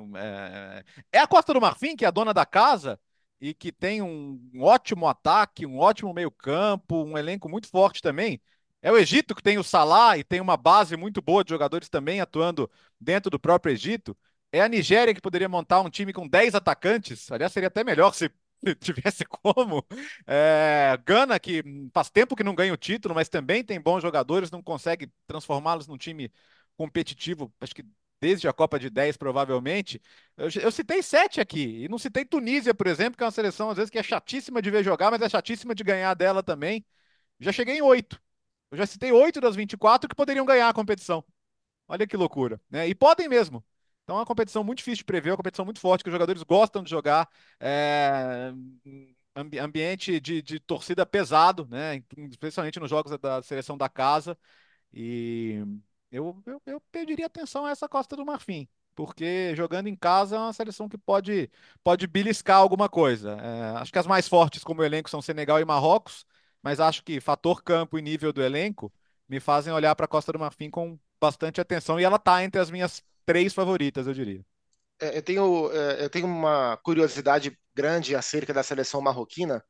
É, 1.12 1.18
é 1.18 1.20
a 1.20 1.26
Costa 1.26 1.54
do 1.54 1.60
Marfim, 1.60 1.96
que 1.96 2.04
é 2.04 2.08
a 2.08 2.10
dona 2.10 2.34
da 2.34 2.44
casa 2.44 3.00
e 3.42 3.52
que 3.52 3.72
tem 3.72 4.00
um, 4.00 4.40
ótimo 4.60 5.08
ataque, 5.08 5.66
um 5.66 5.78
ótimo 5.80 6.14
meio-campo, 6.14 7.02
um 7.04 7.18
elenco 7.18 7.48
muito 7.48 7.68
forte 7.68 8.00
também. 8.00 8.40
É 8.80 8.92
o 8.92 8.96
Egito, 8.96 9.34
que 9.34 9.42
tem 9.42 9.58
o 9.58 9.64
Salah 9.64 10.16
e 10.16 10.22
tem 10.22 10.40
uma 10.40 10.56
base 10.56 10.96
muito 10.96 11.20
boa 11.20 11.42
de 11.42 11.50
jogadores 11.50 11.88
também 11.88 12.20
atuando 12.20 12.70
dentro 13.00 13.30
do 13.30 13.40
próprio 13.40 13.72
Egito. 13.72 14.16
É 14.52 14.60
a 14.62 14.68
Nigéria, 14.68 15.12
que 15.12 15.20
poderia 15.20 15.48
montar 15.48 15.80
um 15.80 15.90
time 15.90 16.12
com 16.12 16.28
10 16.28 16.54
atacantes. 16.54 17.32
Aliás, 17.32 17.52
seria 17.52 17.66
até 17.66 17.82
melhor 17.82 18.14
se 18.14 18.30
tivesse 18.80 19.24
como. 19.24 19.84
É, 20.24 20.96
Gana, 21.04 21.40
que 21.40 21.64
faz 21.92 22.10
tempo 22.10 22.36
que 22.36 22.44
não 22.44 22.54
ganha 22.54 22.72
o 22.72 22.76
título, 22.76 23.12
mas 23.12 23.28
também 23.28 23.64
tem 23.64 23.80
bons 23.80 24.02
jogadores, 24.02 24.52
não 24.52 24.62
consegue 24.62 25.10
transformá-los 25.26 25.88
num 25.88 25.98
time 25.98 26.30
competitivo, 26.76 27.52
acho 27.60 27.74
que 27.74 27.84
desde 28.22 28.48
a 28.48 28.52
Copa 28.52 28.78
de 28.78 28.88
10, 28.88 29.16
provavelmente. 29.16 30.00
Eu, 30.36 30.48
eu 30.62 30.70
citei 30.72 31.02
sete 31.02 31.40
aqui, 31.40 31.84
e 31.84 31.88
não 31.88 31.98
citei 31.98 32.24
Tunísia, 32.24 32.72
por 32.74 32.86
exemplo, 32.86 33.16
que 33.18 33.24
é 33.24 33.26
uma 33.26 33.32
seleção, 33.32 33.70
às 33.70 33.76
vezes, 33.76 33.90
que 33.90 33.98
é 33.98 34.02
chatíssima 34.02 34.62
de 34.62 34.70
ver 34.70 34.84
jogar, 34.84 35.10
mas 35.10 35.20
é 35.22 35.28
chatíssima 35.28 35.74
de 35.74 35.82
ganhar 35.84 36.14
dela 36.14 36.42
também. 36.42 36.84
Já 37.40 37.52
cheguei 37.52 37.76
em 37.78 37.82
oito. 37.82 38.20
Eu 38.70 38.78
já 38.78 38.86
citei 38.86 39.12
oito 39.12 39.40
das 39.40 39.56
24 39.56 40.08
que 40.08 40.16
poderiam 40.16 40.46
ganhar 40.46 40.68
a 40.68 40.74
competição. 40.74 41.24
Olha 41.88 42.06
que 42.06 42.16
loucura, 42.16 42.60
né? 42.70 42.88
E 42.88 42.94
podem 42.94 43.28
mesmo. 43.28 43.64
Então 44.04 44.16
é 44.16 44.20
uma 44.20 44.26
competição 44.26 44.64
muito 44.64 44.78
difícil 44.78 44.98
de 44.98 45.04
prever, 45.04 45.30
é 45.30 45.32
uma 45.32 45.36
competição 45.38 45.64
muito 45.64 45.80
forte, 45.80 46.04
que 46.04 46.10
os 46.10 46.12
jogadores 46.14 46.42
gostam 46.44 46.82
de 46.82 46.90
jogar. 46.90 47.28
É, 47.60 48.52
ambi- 49.34 49.58
ambiente 49.58 50.20
de, 50.20 50.42
de 50.42 50.60
torcida 50.60 51.04
pesado, 51.06 51.66
né? 51.70 52.02
Especialmente 52.30 52.80
nos 52.80 52.90
jogos 52.90 53.16
da 53.18 53.42
seleção 53.42 53.76
da 53.76 53.88
casa. 53.88 54.38
E 54.92 55.62
eu, 56.12 56.42
eu, 56.46 56.62
eu 56.66 56.80
pediria 56.92 57.26
atenção 57.26 57.66
a 57.66 57.70
essa 57.72 57.88
Costa 57.88 58.16
do 58.16 58.26
Marfim, 58.26 58.68
porque 58.94 59.54
jogando 59.56 59.88
em 59.88 59.96
casa 59.96 60.36
é 60.36 60.38
uma 60.38 60.52
seleção 60.52 60.88
que 60.88 60.98
pode, 60.98 61.50
pode 61.84 62.06
beliscar 62.06 62.58
alguma 62.58 62.88
coisa. 62.88 63.32
É, 63.40 63.78
acho 63.78 63.92
que 63.92 63.98
as 63.98 64.06
mais 64.06 64.28
fortes 64.28 64.64
como 64.64 64.84
elenco 64.84 65.10
são 65.10 65.22
Senegal 65.22 65.60
e 65.60 65.64
Marrocos, 65.64 66.26
mas 66.62 66.80
acho 66.80 67.02
que 67.04 67.20
fator 67.20 67.62
campo 67.64 67.98
e 67.98 68.02
nível 68.02 68.32
do 68.32 68.42
elenco 68.42 68.92
me 69.28 69.40
fazem 69.40 69.72
olhar 69.72 69.94
para 69.96 70.04
a 70.06 70.08
Costa 70.08 70.32
do 70.32 70.38
Marfim 70.38 70.70
com 70.70 70.98
bastante 71.20 71.60
atenção 71.60 71.98
e 72.00 72.04
ela 72.04 72.16
está 72.16 72.44
entre 72.44 72.60
as 72.60 72.70
minhas 72.70 73.02
três 73.26 73.54
favoritas, 73.54 74.06
eu 74.06 74.14
diria. 74.14 74.44
É, 75.00 75.18
Eu 75.18 75.22
tenho, 75.22 75.72
é, 75.72 76.04
eu 76.04 76.10
tenho 76.10 76.26
uma 76.26 76.76
curiosidade 76.78 77.58
grande 77.74 78.14
acerca 78.14 78.52
da 78.52 78.62
seleção 78.62 79.00
marroquina, 79.00 79.64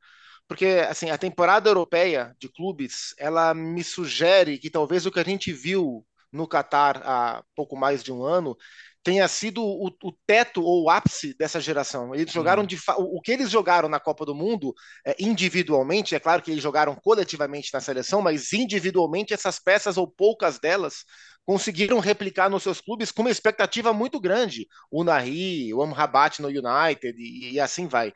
porque 0.47 0.65
assim, 0.89 1.09
a 1.09 1.17
temporada 1.17 1.69
europeia 1.69 2.35
de 2.39 2.49
clubes, 2.49 3.15
ela 3.17 3.53
me 3.53 3.83
sugere 3.83 4.59
que 4.59 4.69
talvez 4.69 5.05
o 5.05 5.11
que 5.11 5.19
a 5.19 5.23
gente 5.23 5.51
viu 5.53 6.05
no 6.33 6.47
Catar 6.47 7.01
há 7.05 7.43
pouco 7.55 7.77
mais 7.77 8.03
de 8.03 8.11
um 8.11 8.23
ano 8.23 8.57
tenha 9.03 9.27
sido 9.27 9.61
o, 9.61 9.87
o 9.87 10.11
teto 10.25 10.63
ou 10.63 10.83
o 10.83 10.89
ápice 10.89 11.35
dessa 11.37 11.59
geração. 11.59 12.15
Eles 12.15 12.31
jogaram 12.31 12.63
de 12.65 12.79
o 12.97 13.21
que 13.21 13.33
eles 13.33 13.49
jogaram 13.49 13.89
na 13.89 13.99
Copa 13.99 14.25
do 14.25 14.33
Mundo 14.33 14.73
é, 15.05 15.13
individualmente, 15.19 16.15
é 16.15 16.19
claro 16.19 16.41
que 16.41 16.49
eles 16.49 16.63
jogaram 16.63 16.95
coletivamente 16.95 17.69
na 17.73 17.81
seleção, 17.81 18.21
mas 18.21 18.53
individualmente 18.53 19.33
essas 19.33 19.59
peças 19.59 19.97
ou 19.97 20.07
poucas 20.07 20.57
delas 20.57 21.03
conseguiram 21.45 21.99
replicar 21.99 22.49
nos 22.49 22.63
seus 22.63 22.79
clubes 22.79 23.11
com 23.11 23.23
uma 23.23 23.31
expectativa 23.31 23.91
muito 23.91 24.21
grande. 24.21 24.65
O 24.89 25.03
Nahri, 25.03 25.73
o 25.73 25.81
Amrabat 25.81 26.41
no 26.41 26.47
United 26.47 27.13
e, 27.17 27.51
e 27.51 27.59
assim 27.59 27.87
vai. 27.87 28.13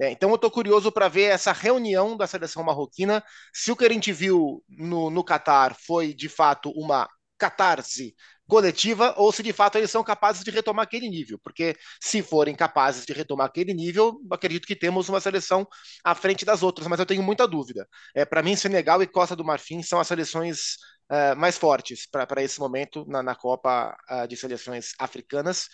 É, 0.00 0.10
então 0.10 0.30
eu 0.30 0.36
estou 0.36 0.50
curioso 0.50 0.90
para 0.90 1.08
ver 1.08 1.24
essa 1.24 1.52
reunião 1.52 2.16
da 2.16 2.26
seleção 2.26 2.64
marroquina. 2.64 3.22
Se 3.52 3.70
o 3.70 3.76
que 3.76 3.84
a 3.84 3.92
gente 3.92 4.10
viu 4.10 4.64
no, 4.66 5.10
no 5.10 5.22
Catar 5.22 5.76
foi 5.78 6.14
de 6.14 6.30
fato 6.30 6.70
uma 6.70 7.06
catarse 7.40 8.14
coletiva 8.46 9.14
ou 9.16 9.32
se 9.32 9.42
de 9.42 9.52
fato 9.52 9.78
eles 9.78 9.90
são 9.90 10.02
capazes 10.02 10.44
de 10.44 10.50
retomar 10.50 10.82
aquele 10.84 11.08
nível, 11.08 11.38
porque 11.42 11.76
se 12.00 12.20
forem 12.20 12.54
capazes 12.54 13.06
de 13.06 13.12
retomar 13.12 13.46
aquele 13.46 13.72
nível, 13.72 14.20
acredito 14.30 14.66
que 14.66 14.76
temos 14.76 15.08
uma 15.08 15.20
seleção 15.20 15.66
à 16.04 16.14
frente 16.14 16.44
das 16.44 16.62
outras, 16.62 16.86
mas 16.88 16.98
eu 16.98 17.06
tenho 17.06 17.22
muita 17.22 17.46
dúvida. 17.46 17.88
É, 18.14 18.24
para 18.24 18.42
mim, 18.42 18.56
Senegal 18.56 19.02
e 19.02 19.06
Costa 19.06 19.36
do 19.36 19.44
Marfim 19.44 19.82
são 19.82 20.00
as 20.00 20.08
seleções 20.08 20.74
uh, 21.10 21.36
mais 21.36 21.56
fortes 21.58 22.06
para 22.06 22.42
esse 22.42 22.58
momento 22.60 23.04
na, 23.06 23.22
na 23.22 23.34
Copa 23.34 23.96
uh, 24.10 24.26
de 24.28 24.36
Seleções 24.36 24.94
Africanas. 24.98 25.68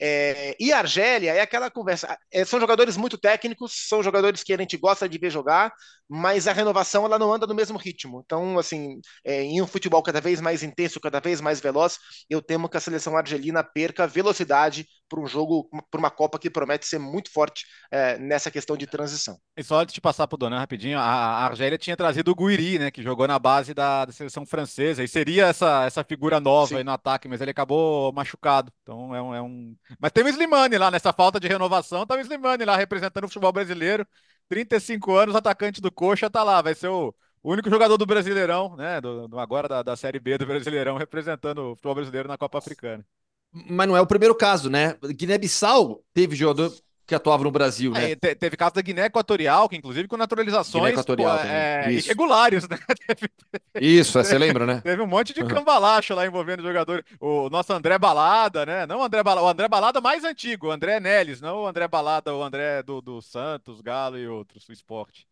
É, 0.00 0.56
e 0.58 0.72
Argélia 0.72 1.32
é 1.34 1.40
aquela 1.40 1.70
conversa. 1.70 2.16
É, 2.32 2.44
são 2.44 2.58
jogadores 2.58 2.96
muito 2.96 3.18
técnicos, 3.18 3.86
são 3.88 4.02
jogadores 4.02 4.42
que 4.42 4.52
a 4.52 4.56
gente 4.56 4.76
gosta 4.76 5.08
de 5.08 5.18
ver 5.18 5.30
jogar, 5.30 5.72
mas 6.10 6.48
a 6.48 6.52
renovação 6.52 7.04
ela 7.04 7.20
não 7.20 7.32
anda 7.32 7.46
no 7.46 7.54
mesmo 7.54 7.78
ritmo. 7.78 8.20
Então, 8.24 8.58
assim, 8.58 9.00
é, 9.24 9.42
em 9.42 9.62
um 9.62 9.66
futebol 9.66 10.02
cada 10.02 10.20
vez 10.20 10.40
mais 10.40 10.64
intenso, 10.64 10.98
cada 10.98 11.20
vez 11.20 11.40
mais 11.40 11.60
veloz, 11.60 11.98
eu 12.28 12.42
temo 12.42 12.68
que 12.68 12.76
a 12.76 12.80
seleção 12.80 13.16
argelina 13.16 13.62
perca 13.62 14.08
velocidade 14.08 14.88
para 15.08 15.20
um 15.20 15.26
jogo, 15.26 15.68
para 15.88 15.98
uma 15.98 16.10
Copa 16.10 16.38
que 16.38 16.50
promete 16.50 16.86
ser 16.86 16.98
muito 16.98 17.32
forte 17.32 17.64
é, 17.92 18.18
nessa 18.18 18.50
questão 18.50 18.76
de 18.76 18.88
transição. 18.88 19.38
E 19.56 19.62
só 19.62 19.80
antes 19.80 19.94
de 19.94 20.00
passar 20.00 20.26
para 20.26 20.34
o 20.34 20.38
Donan 20.38 20.58
rapidinho, 20.58 20.98
a, 20.98 21.02
a 21.02 21.44
Argélia 21.46 21.78
tinha 21.78 21.96
trazido 21.96 22.32
o 22.32 22.34
Guiri, 22.34 22.78
né, 22.80 22.90
que 22.90 23.02
jogou 23.02 23.28
na 23.28 23.38
base 23.38 23.72
da, 23.72 24.04
da 24.04 24.12
seleção 24.12 24.44
francesa, 24.44 25.04
e 25.04 25.08
seria 25.08 25.46
essa, 25.46 25.84
essa 25.84 26.02
figura 26.02 26.40
nova 26.40 26.82
no 26.82 26.90
ataque, 26.90 27.28
mas 27.28 27.40
ele 27.40 27.52
acabou 27.52 28.12
machucado. 28.12 28.72
Então 28.82 29.14
é 29.14 29.22
um, 29.22 29.34
é 29.34 29.42
um... 29.42 29.76
Mas 30.00 30.10
tem 30.10 30.24
o 30.24 30.28
Slimani 30.28 30.76
lá, 30.76 30.90
nessa 30.90 31.12
falta 31.12 31.38
de 31.38 31.46
renovação, 31.46 32.04
tá 32.04 32.16
o 32.16 32.20
Slimani 32.20 32.64
lá 32.64 32.76
representando 32.76 33.24
o 33.24 33.28
futebol 33.28 33.52
brasileiro, 33.52 34.06
35 34.50 35.14
anos, 35.14 35.36
atacante 35.36 35.80
do 35.80 35.92
Coxa, 35.92 36.28
tá 36.28 36.42
lá, 36.42 36.60
vai 36.60 36.74
ser 36.74 36.88
o, 36.88 37.14
único 37.42 37.70
jogador 37.70 37.96
do 37.96 38.04
Brasileirão, 38.04 38.74
né, 38.76 39.00
do, 39.00 39.28
do 39.28 39.38
agora 39.38 39.68
da, 39.68 39.82
da 39.82 39.96
Série 39.96 40.18
B 40.18 40.36
do 40.36 40.44
Brasileirão, 40.44 40.96
representando 40.96 41.58
o 41.58 41.76
futebol 41.76 41.94
brasileiro 41.94 42.28
na 42.28 42.36
Copa 42.36 42.58
Africana. 42.58 43.06
Mas 43.52 43.86
não 43.86 43.96
é 43.96 44.00
o 44.00 44.06
primeiro 44.06 44.34
caso, 44.34 44.68
né? 44.68 44.96
Guiné-Bissau 45.02 46.02
teve 46.12 46.34
jogador, 46.34 46.72
que 47.10 47.14
atuava 47.16 47.42
no 47.42 47.50
Brasil, 47.50 47.90
né? 47.90 48.12
É, 48.12 48.14
te- 48.14 48.36
teve 48.36 48.56
caso 48.56 48.74
da 48.74 48.80
Guiné 48.80 49.06
Equatorial, 49.06 49.68
que 49.68 49.76
inclusive 49.76 50.06
com 50.06 50.16
naturalizações 50.16 50.84
Guiné 50.84 50.92
Equatorial 50.92 51.32
pô, 51.32 51.38
também, 51.38 51.56
é, 51.56 51.92
isso. 51.92 52.06
irregulares, 52.06 52.68
né? 52.68 52.78
Isso, 53.80 54.18
é, 54.18 54.24
você 54.24 54.38
lembra, 54.38 54.64
né? 54.64 54.80
teve 54.80 55.02
um 55.02 55.06
monte 55.06 55.32
de 55.32 55.44
cambalacho 55.44 56.14
lá 56.14 56.24
envolvendo 56.24 56.62
jogadores. 56.62 57.04
O 57.20 57.50
nosso 57.50 57.72
André 57.72 57.98
Balada, 57.98 58.64
né? 58.64 58.86
Não 58.86 59.00
o 59.00 59.02
André 59.02 59.22
Balada, 59.22 59.46
o 59.46 59.48
André 59.50 59.68
Balada 59.68 60.00
mais 60.00 60.22
antigo, 60.22 60.68
o 60.68 60.70
André 60.70 61.00
Neles, 61.00 61.40
não 61.40 61.62
o 61.62 61.66
André 61.66 61.88
Balada, 61.88 62.32
o 62.34 62.42
André 62.42 62.82
do, 62.82 63.00
do 63.00 63.20
Santos, 63.20 63.80
Galo 63.80 64.18
e 64.18 64.28
outros, 64.28 64.68
o 64.68 64.72
esporte. 64.72 65.26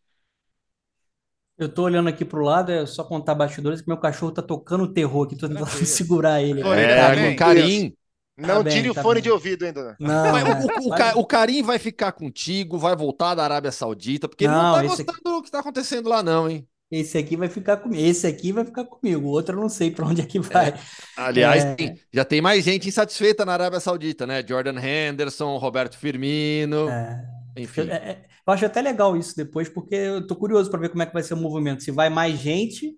Eu 1.56 1.68
tô 1.68 1.82
olhando 1.82 2.08
aqui 2.08 2.24
pro 2.24 2.44
lado, 2.44 2.70
é 2.70 2.86
só 2.86 3.02
contar 3.04 3.34
bastidores 3.34 3.80
que 3.80 3.88
meu 3.88 3.98
cachorro 3.98 4.32
tá 4.32 4.40
tocando 4.42 4.92
terror 4.92 5.26
aqui, 5.26 5.36
tô 5.36 5.48
tentando 5.48 5.66
Tranquilo. 5.66 5.86
segurar 5.86 6.40
ele. 6.42 6.60
É, 6.62 7.30
com 7.30 7.36
carinho. 7.36 7.97
Não 8.38 8.62
bem, 8.62 8.72
tire 8.72 8.90
o 8.90 8.94
tá 8.94 9.02
fone 9.02 9.20
bem. 9.20 9.22
de 9.22 9.30
ouvido, 9.30 9.64
hein, 9.66 9.72
dona? 9.72 9.98
Não, 9.98 10.12
Mas 10.30 10.46
é, 10.48 10.54
o, 10.64 10.88
o, 10.88 10.90
vai- 10.90 11.12
o 11.14 11.26
Carim 11.26 11.62
vai 11.62 11.78
ficar 11.78 12.12
contigo, 12.12 12.78
vai 12.78 12.94
voltar 12.96 13.34
da 13.34 13.44
Arábia 13.44 13.72
Saudita, 13.72 14.28
porque 14.28 14.44
ele 14.44 14.54
Não, 14.54 14.62
não 14.62 14.70
tá 14.70 14.82
gostando 14.82 15.18
do 15.24 15.42
que 15.42 15.50
tá 15.50 15.60
acontecendo 15.60 16.08
lá, 16.08 16.22
não, 16.22 16.48
hein? 16.48 16.68
esse 16.90 17.18
aqui 17.18 17.36
vai 17.36 17.48
ficar 17.48 17.76
comigo. 17.78 18.02
Esse 18.02 18.26
aqui 18.26 18.52
vai 18.52 18.64
ficar 18.64 18.84
comigo. 18.84 19.26
O 19.26 19.30
outro 19.30 19.56
eu 19.56 19.60
não 19.60 19.68
sei 19.68 19.90
pra 19.90 20.06
onde 20.06 20.22
é 20.22 20.26
que 20.26 20.38
vai. 20.40 20.74
Aliás, 21.16 21.64
É. 21.64 21.74
tem- 21.76 22.00
já 22.12 22.24
tem 22.24 22.40
mais 22.40 22.64
gente 22.64 22.88
insatisfeita 22.88 23.44
na 23.44 23.52
Arábia 23.52 23.80
Saudita, 23.80 24.26
né? 24.26 24.44
Jordan 24.46 24.78
Henderson, 24.80 25.56
Roberto 25.58 25.98
Firmino, 25.98 26.88
É. 26.88 27.24
enfim. 27.56 27.82
Eu, 27.82 27.90
é- 27.90 27.96
é- 28.12 28.28
eu 28.46 28.52
acho 28.52 28.64
até 28.66 28.80
legal 28.80 29.16
isso 29.16 29.36
depois, 29.36 29.68
porque 29.68 29.94
eu 29.94 30.26
tô 30.26 30.36
curioso 30.36 30.70
para 30.70 30.80
ver 30.80 30.88
como 30.90 31.02
é 31.02 31.06
que 31.06 31.12
vai 31.12 31.22
ser 31.22 31.34
o 31.34 31.36
movimento. 31.36 31.82
Se 31.82 31.90
vai 31.90 32.08
mais 32.08 32.38
gente 32.38 32.96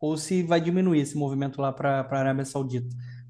ou 0.00 0.16
se 0.16 0.42
vai 0.42 0.60
diminuir 0.60 1.00
esse 1.00 1.16
movimento 1.16 1.60
lá 1.60 1.72
para 1.72 2.00
a 2.00 2.18
Arábia 2.18 2.44
Saudita. 2.44 2.88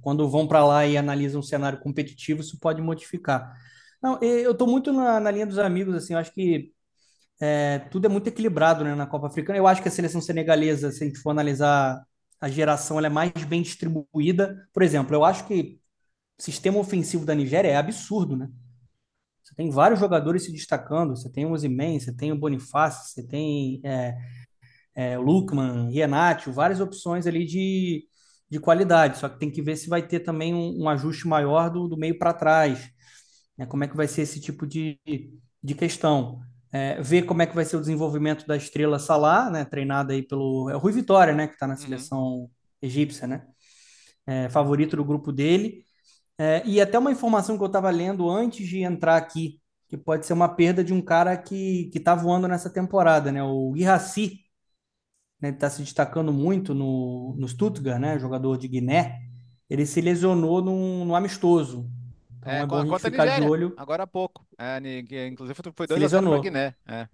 Quando 0.09 0.26
vão 0.26 0.48
para 0.48 0.64
lá 0.64 0.86
e 0.86 0.97
analisam 0.97 1.40
um 1.40 1.43
cenário 1.43 1.78
competitivo, 1.80 2.40
isso 2.40 2.59
pode 2.59 2.80
modificar. 2.80 3.55
Não, 4.02 4.18
eu 4.22 4.55
tô 4.55 4.66
muito 4.66 4.90
na, 4.90 5.20
na 5.20 5.30
linha 5.30 5.44
dos 5.44 5.59
amigos, 5.59 5.94
assim, 5.94 6.14
eu 6.14 6.18
acho 6.18 6.32
que 6.32 6.72
é, 7.39 7.80
tudo 7.90 8.06
é 8.06 8.09
muito 8.09 8.26
equilibrado, 8.26 8.82
né, 8.82 8.94
na 8.94 9.06
Copa 9.06 9.26
Africana. 9.26 9.59
Eu 9.59 9.66
acho 9.66 9.82
que 9.82 9.89
a 9.89 9.90
seleção 9.90 10.22
senegalesa, 10.22 10.90
se 10.90 11.05
a 11.05 11.06
gente 11.06 11.18
for 11.18 11.28
analisar 11.28 12.02
a 12.40 12.48
geração, 12.48 12.97
ela 12.97 13.09
é 13.09 13.10
mais 13.10 13.32
bem 13.47 13.60
distribuída. 13.60 14.66
Por 14.72 14.82
exemplo, 14.82 15.14
eu 15.14 15.26
acho 15.26 15.47
que 15.47 15.78
o 16.39 16.43
sistema 16.43 16.78
ofensivo 16.78 17.26
da 17.26 17.35
Nigéria 17.35 17.68
é 17.68 17.76
absurdo, 17.76 18.35
né? 18.35 18.48
Você 19.44 19.55
tem 19.55 19.68
vários 19.68 20.01
jogadores 20.01 20.44
se 20.44 20.52
destacando. 20.52 21.14
Você 21.14 21.30
tem 21.30 21.44
o 21.44 21.52
Osimhen, 21.52 22.01
você 22.01 22.14
tem 22.14 22.32
o 22.32 22.39
Bonifácio, 22.39 23.12
você 23.12 23.26
tem 23.26 23.82
é, 23.85 24.16
é, 24.94 25.18
Lukman, 25.18 25.90
Renato, 25.90 26.51
várias 26.51 26.80
opções 26.80 27.26
ali 27.26 27.44
de, 27.44 28.07
de 28.50 28.60
qualidade. 28.60 29.18
Só 29.18 29.28
que 29.28 29.38
tem 29.38 29.50
que 29.50 29.62
ver 29.62 29.76
se 29.76 29.88
vai 29.88 30.02
ter 30.06 30.20
também 30.20 30.54
um, 30.54 30.82
um 30.84 30.88
ajuste 30.88 31.26
maior 31.28 31.70
do, 31.70 31.88
do 31.88 31.96
meio 31.98 32.18
para 32.18 32.32
trás. 32.34 32.88
né? 33.58 33.66
Como 33.66 33.84
é 33.84 33.88
que 33.88 33.96
vai 33.96 34.08
ser 34.08 34.22
esse 34.22 34.40
tipo 34.40 34.66
de, 34.66 34.98
de 35.62 35.74
questão. 35.74 36.40
É, 36.72 37.00
ver 37.02 37.22
como 37.24 37.42
é 37.42 37.46
que 37.46 37.54
vai 37.54 37.64
ser 37.64 37.76
o 37.76 37.80
desenvolvimento 37.80 38.46
da 38.46 38.56
estrela 38.56 38.98
Salah, 38.98 39.50
né? 39.50 39.64
Treinada 39.64 40.12
aí 40.12 40.22
pelo 40.22 40.68
é 40.70 40.76
o 40.76 40.78
Rui 40.78 40.92
Vitória, 40.92 41.34
né? 41.34 41.46
Que 41.46 41.54
está 41.54 41.66
na 41.66 41.76
Uhum. 41.76 41.76
seleção 41.76 42.50
egípcia, 42.82 43.26
né? 43.26 43.46
É, 44.26 44.48
favorito 44.48 44.96
do 44.96 45.04
grupo 45.04 45.32
dele. 45.32 45.84
É, 46.38 46.62
e 46.66 46.80
até 46.80 46.98
uma 46.98 47.12
informação 47.12 47.56
que 47.58 47.62
eu 47.64 47.68
estava 47.68 47.90
lendo 47.90 48.30
antes 48.30 48.68
de 48.68 48.80
entrar 48.82 49.16
aqui, 49.16 49.60
que 49.88 49.96
pode 49.98 50.26
ser 50.26 50.34
uma 50.34 50.48
perda 50.48 50.84
de 50.84 50.92
um 50.94 51.02
cara 51.02 51.36
que 51.36 51.90
que 51.92 51.98
está 51.98 52.14
voando 52.14 52.48
nessa 52.48 52.70
temporada, 52.70 53.32
né? 53.32 53.42
O 53.44 53.72
Guirassy, 53.72 54.40
né? 55.40 55.51
Está 55.51 55.70
se 55.70 55.82
destacando 55.82 56.32
muito 56.32 56.74
no, 56.74 57.35
no 57.39 57.48
Stuttgart, 57.48 58.01
né? 58.01 58.19
Jogador 58.19 58.56
de 58.59 58.69
Guiné. 58.69 59.20
Ele 59.69 59.86
se 59.86 60.01
lesionou 60.01 60.62
num, 60.62 61.05
num 61.05 61.15
amistoso. 61.15 61.90
Então 62.39 62.56
é, 62.56 62.62
É, 62.62 62.66
bom 62.66 62.81
a 62.81 62.86
gente 62.86 63.02
ficar 63.05 63.27
de 63.27 63.40
Nigéria, 63.40 63.47
olho. 63.47 63.74
agora 63.77 64.05
há 64.05 64.06
pouco. 64.06 64.47
É, 64.59 64.78
inclusive 65.28 65.55
foi 65.74 65.86
dois 65.86 66.01
lesionou. 66.01 66.40
Guiné. 66.40 66.74
É. 66.86 67.09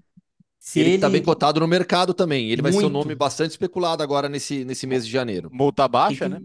Se 0.59 0.81
ele, 0.81 0.91
ele, 0.91 0.99
que 0.99 0.99
tá 0.99 1.11
bem 1.11 1.23
cotado 1.23 1.61
no 1.61 1.69
mercado 1.69 2.15
também. 2.15 2.51
Ele 2.51 2.63
vai 2.63 2.73
ser 2.73 2.87
um 2.87 2.91
Muito. 2.91 2.91
nome 2.91 3.15
bastante 3.15 3.53
especulado 3.53 4.03
agora 4.03 4.29
nesse, 4.29 4.65
nesse 4.65 4.87
mês 4.87 5.07
de 5.07 5.13
janeiro. 5.13 5.51
Multa 5.53 5.89
tem 6.07 6.17
baixa, 6.17 6.19
que, 6.19 6.31
né? 6.31 6.41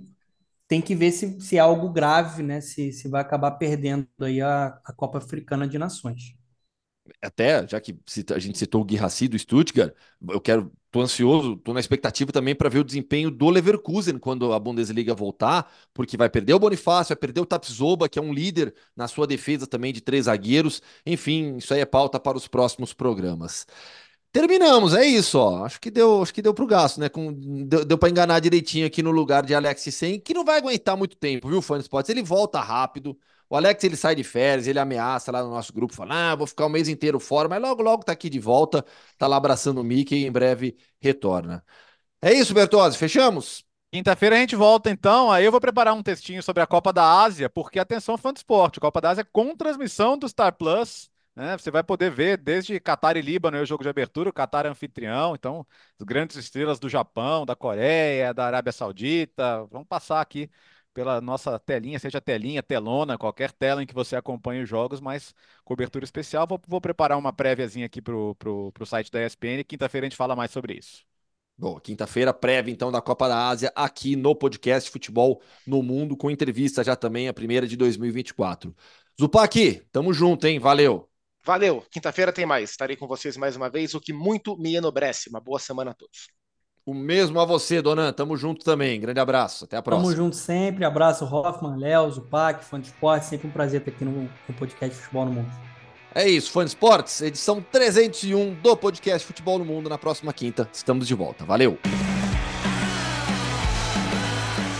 tem 0.68 0.82
que 0.82 0.96
ver 0.96 1.12
se, 1.12 1.40
se 1.42 1.58
é 1.58 1.60
algo 1.60 1.92
grave, 1.92 2.44
né? 2.44 2.62
Se, 2.62 2.92
se 2.94 3.08
vai 3.10 3.22
acabar 3.22 3.52
perdendo 3.54 4.08
aí 4.22 4.42
a, 4.42 4.68
a 4.86 4.94
Copa 4.94 5.20
Africana 5.20 5.68
de 5.68 5.78
Nações. 5.80 6.36
Até, 7.22 7.68
já 7.68 7.82
que 7.82 7.98
a 8.34 8.40
gente 8.40 8.58
citou 8.58 8.82
o 8.82 8.86
Guirassy 8.86 9.28
do 9.28 9.38
Stuttgart, 9.38 9.94
eu 10.30 10.40
quero, 10.40 10.72
tô 10.92 11.02
ansioso, 11.02 11.58
tô 11.58 11.74
na 11.74 11.80
expectativa 11.80 12.32
também 12.32 12.56
para 12.56 12.70
ver 12.70 12.80
o 12.80 12.84
desempenho 12.84 13.30
do 13.32 13.50
Leverkusen 13.50 14.18
quando 14.18 14.52
a 14.54 14.60
Bundesliga 14.60 15.14
voltar, 15.14 15.72
porque 15.94 16.18
vai 16.18 16.30
perder 16.30 16.54
o 16.54 16.60
Bonifácio, 16.60 17.10
vai 17.16 17.18
perder 17.20 17.42
o 17.42 17.46
Tapsoba, 17.46 18.10
que 18.10 18.18
é 18.20 18.22
um 18.22 18.34
líder 18.34 18.74
na 18.96 19.08
sua 19.08 19.28
defesa 19.28 19.68
também 19.68 19.94
de 19.94 20.02
três 20.02 20.26
zagueiros. 20.26 20.82
Enfim, 21.06 21.58
isso 21.58 21.74
aí 21.74 21.82
é 21.82 21.86
pauta 21.86 22.20
para 22.20 22.38
os 22.38 22.48
próximos 22.48 22.94
programas. 22.94 23.66
Terminamos, 24.32 24.94
é 24.94 25.06
isso, 25.06 25.40
ó. 25.40 25.66
Acho 25.66 25.80
que 25.82 25.90
deu, 25.90 26.22
acho 26.22 26.34
que 26.34 26.42
deu 26.42 26.54
pro 26.54 26.68
gasto, 26.68 27.00
né? 27.00 27.10
Com, 27.10 27.34
deu 27.68 27.84
deu 27.84 27.98
para 27.98 28.10
enganar 28.10 28.40
direitinho 28.40 28.86
aqui 28.86 29.02
no 29.02 29.10
lugar 29.12 29.44
de 29.46 29.56
Alex 29.56 29.82
Sen, 29.94 30.20
que 30.20 30.34
não 30.36 30.46
vai 30.46 30.58
aguentar 30.58 30.96
muito 30.96 31.16
tempo, 31.18 31.50
viu, 31.50 31.62
Fã 31.62 31.78
Sports? 31.80 32.10
Ele 32.10 32.22
volta 32.22 32.60
rápido. 32.62 33.18
O 33.50 33.56
Alex 33.56 33.84
ele 33.84 33.96
sai 33.96 34.16
de 34.16 34.24
férias, 34.24 34.68
ele 34.68 34.80
ameaça 34.80 35.32
lá 35.32 35.44
no 35.44 35.50
nosso 35.50 35.74
grupo, 35.74 35.94
fala: 35.94 36.32
"Ah, 36.32 36.36
vou 36.36 36.48
ficar 36.48 36.66
o 36.66 36.70
mês 36.70 36.88
inteiro 36.88 37.20
fora", 37.20 37.50
mas 37.50 37.62
logo 37.62 37.82
logo 37.82 38.04
tá 38.04 38.12
aqui 38.12 38.30
de 38.30 38.40
volta, 38.40 38.86
tá 39.18 39.28
lá 39.28 39.38
abraçando 39.38 39.80
o 39.82 39.84
Mickey 39.84 40.24
e 40.24 40.26
em 40.28 40.32
breve 40.32 40.78
retorna. 41.02 41.64
É 42.22 42.34
isso, 42.34 42.54
Bertozzi, 42.54 42.98
fechamos? 42.98 43.66
Quinta-feira 43.92 44.36
a 44.36 44.40
gente 44.40 44.56
volta 44.56 44.90
então. 44.90 45.32
Aí 45.32 45.46
eu 45.46 45.52
vou 45.52 45.60
preparar 45.62 45.94
um 45.94 46.04
textinho 46.04 46.44
sobre 46.44 46.62
a 46.62 46.68
Copa 46.68 46.94
da 46.94 47.22
Ásia, 47.24 47.50
porque 47.50 47.80
atenção, 47.80 48.18
fã 48.18 48.32
do 48.34 48.38
esporte. 48.38 48.80
Copa 48.80 49.02
da 49.02 49.10
Ásia 49.12 49.22
é 49.22 49.26
com 49.32 49.56
transmissão 49.56 50.18
do 50.18 50.28
Star 50.28 50.54
Plus. 50.56 51.10
Né? 51.36 51.58
Você 51.58 51.72
vai 51.72 51.84
poder 51.84 52.12
ver 52.12 52.38
desde 52.38 52.80
Catar 52.80 53.16
e 53.18 53.22
Líbano, 53.22 53.58
é 53.58 53.62
o 53.62 53.66
jogo 53.66 53.82
de 53.84 53.90
abertura, 53.90 54.30
o 54.30 54.34
Catar 54.34 54.66
é 54.66 54.70
anfitrião, 54.70 55.34
então 55.36 55.66
as 56.00 56.06
grandes 56.06 56.36
estrelas 56.36 56.80
do 56.80 56.90
Japão, 56.90 57.46
da 57.46 57.56
Coreia, 57.56 58.34
da 58.34 58.46
Arábia 58.46 58.74
Saudita, 58.74 59.66
vão 59.72 59.86
passar 59.86 60.20
aqui 60.22 60.50
pela 60.94 61.22
nossa 61.22 61.58
telinha, 61.60 62.00
seja 62.00 62.22
telinha, 62.22 62.64
telona, 62.64 63.18
qualquer 63.18 63.52
tela 63.52 63.84
em 63.84 63.86
que 63.86 63.94
você 63.94 64.16
acompanhe 64.16 64.64
os 64.64 64.70
jogos, 64.70 65.00
mas 65.00 65.34
cobertura 65.64 66.04
especial. 66.06 66.48
Vou, 66.48 66.60
vou 66.68 66.82
preparar 66.82 67.18
uma 67.18 67.34
préviazinha 67.34 67.86
aqui 67.86 68.02
pro, 68.02 68.36
pro, 68.36 68.72
pro 68.72 68.86
site 68.86 69.12
da 69.12 69.26
ESPN. 69.26 69.64
Quinta-feira 69.68 70.06
a 70.06 70.10
gente 70.10 70.18
fala 70.18 70.36
mais 70.36 70.52
sobre 70.52 70.74
isso. 70.74 71.04
Bom, 71.58 71.78
quinta-feira, 71.80 72.34
prévia 72.34 72.72
então 72.72 72.90
da 72.90 73.02
Copa 73.02 73.28
da 73.28 73.50
Ásia, 73.50 73.72
aqui 73.76 74.16
no 74.16 74.34
podcast 74.34 74.90
Futebol 74.90 75.42
no 75.68 75.84
Mundo, 75.84 76.16
com 76.16 76.32
entrevista 76.32 76.84
já 76.84 76.96
também, 76.96 77.28
a 77.28 77.34
primeira 77.34 77.68
de 77.68 77.76
2024. 77.76 78.74
Zupac, 79.20 79.82
tamo 79.92 80.14
junto, 80.14 80.48
hein? 80.48 80.58
Valeu! 80.58 81.10
Valeu. 81.44 81.86
Quinta-feira 81.92 82.32
tem 82.32 82.46
mais. 82.46 82.72
Estarei 82.72 82.96
com 82.96 83.08
vocês 83.08 83.36
mais 83.36 83.56
uma 83.56 83.70
vez, 83.70 83.94
o 83.94 84.00
que 84.00 84.14
muito 84.14 84.58
me 84.58 84.76
enobrece. 84.76 85.30
Uma 85.30 85.40
boa 85.42 85.60
semana 85.60 85.92
a 85.92 85.94
todos. 85.94 86.30
O 86.90 86.94
mesmo 86.96 87.40
a 87.40 87.46
você, 87.46 87.84
Donan. 87.84 88.12
Tamo 88.12 88.36
junto 88.36 88.66
também. 88.66 89.00
Grande 89.00 89.20
abraço. 89.20 89.66
Até 89.66 89.78
a 89.78 89.82
Tamo 89.82 89.98
próxima. 89.98 90.16
junto 90.16 90.36
sempre. 90.36 90.84
Abraço, 90.84 91.24
Hoffman, 91.24 91.78
Léo, 91.78 92.10
Zupac, 92.10 92.66
fã 92.66 92.82
de 92.82 92.88
esporte. 92.88 93.28
Sempre 93.28 93.48
um 93.48 93.52
prazer 93.52 93.82
estar 93.82 93.92
aqui 93.92 94.04
no, 94.04 94.24
no 94.24 94.56
podcast 94.58 94.96
Futebol 94.98 95.26
no 95.26 95.32
Mundo. 95.34 95.52
É 96.16 96.28
isso, 96.28 96.52
Fã 96.52 96.64
de 96.66 96.72
Esportes, 96.72 97.22
edição 97.22 97.64
301 97.72 98.56
do 98.56 98.76
podcast 98.76 99.28
Futebol 99.28 99.60
no 99.60 99.66
Mundo. 99.66 99.88
Na 99.88 100.00
próxima 100.00 100.34
quinta, 100.34 100.68
estamos 100.74 101.08
de 101.08 101.14
volta. 101.14 101.46
Valeu! 101.46 101.78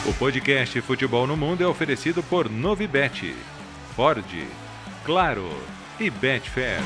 O 0.08 0.14
podcast 0.16 0.82
Futebol 0.82 1.28
no 1.28 1.38
Mundo 1.38 1.64
é 1.64 1.68
oferecido 1.68 2.24
por 2.24 2.50
Novibet, 2.50 3.36
Ford, 3.96 4.26
Claro 5.06 5.48
e 6.00 6.10
Betfair. 6.10 6.82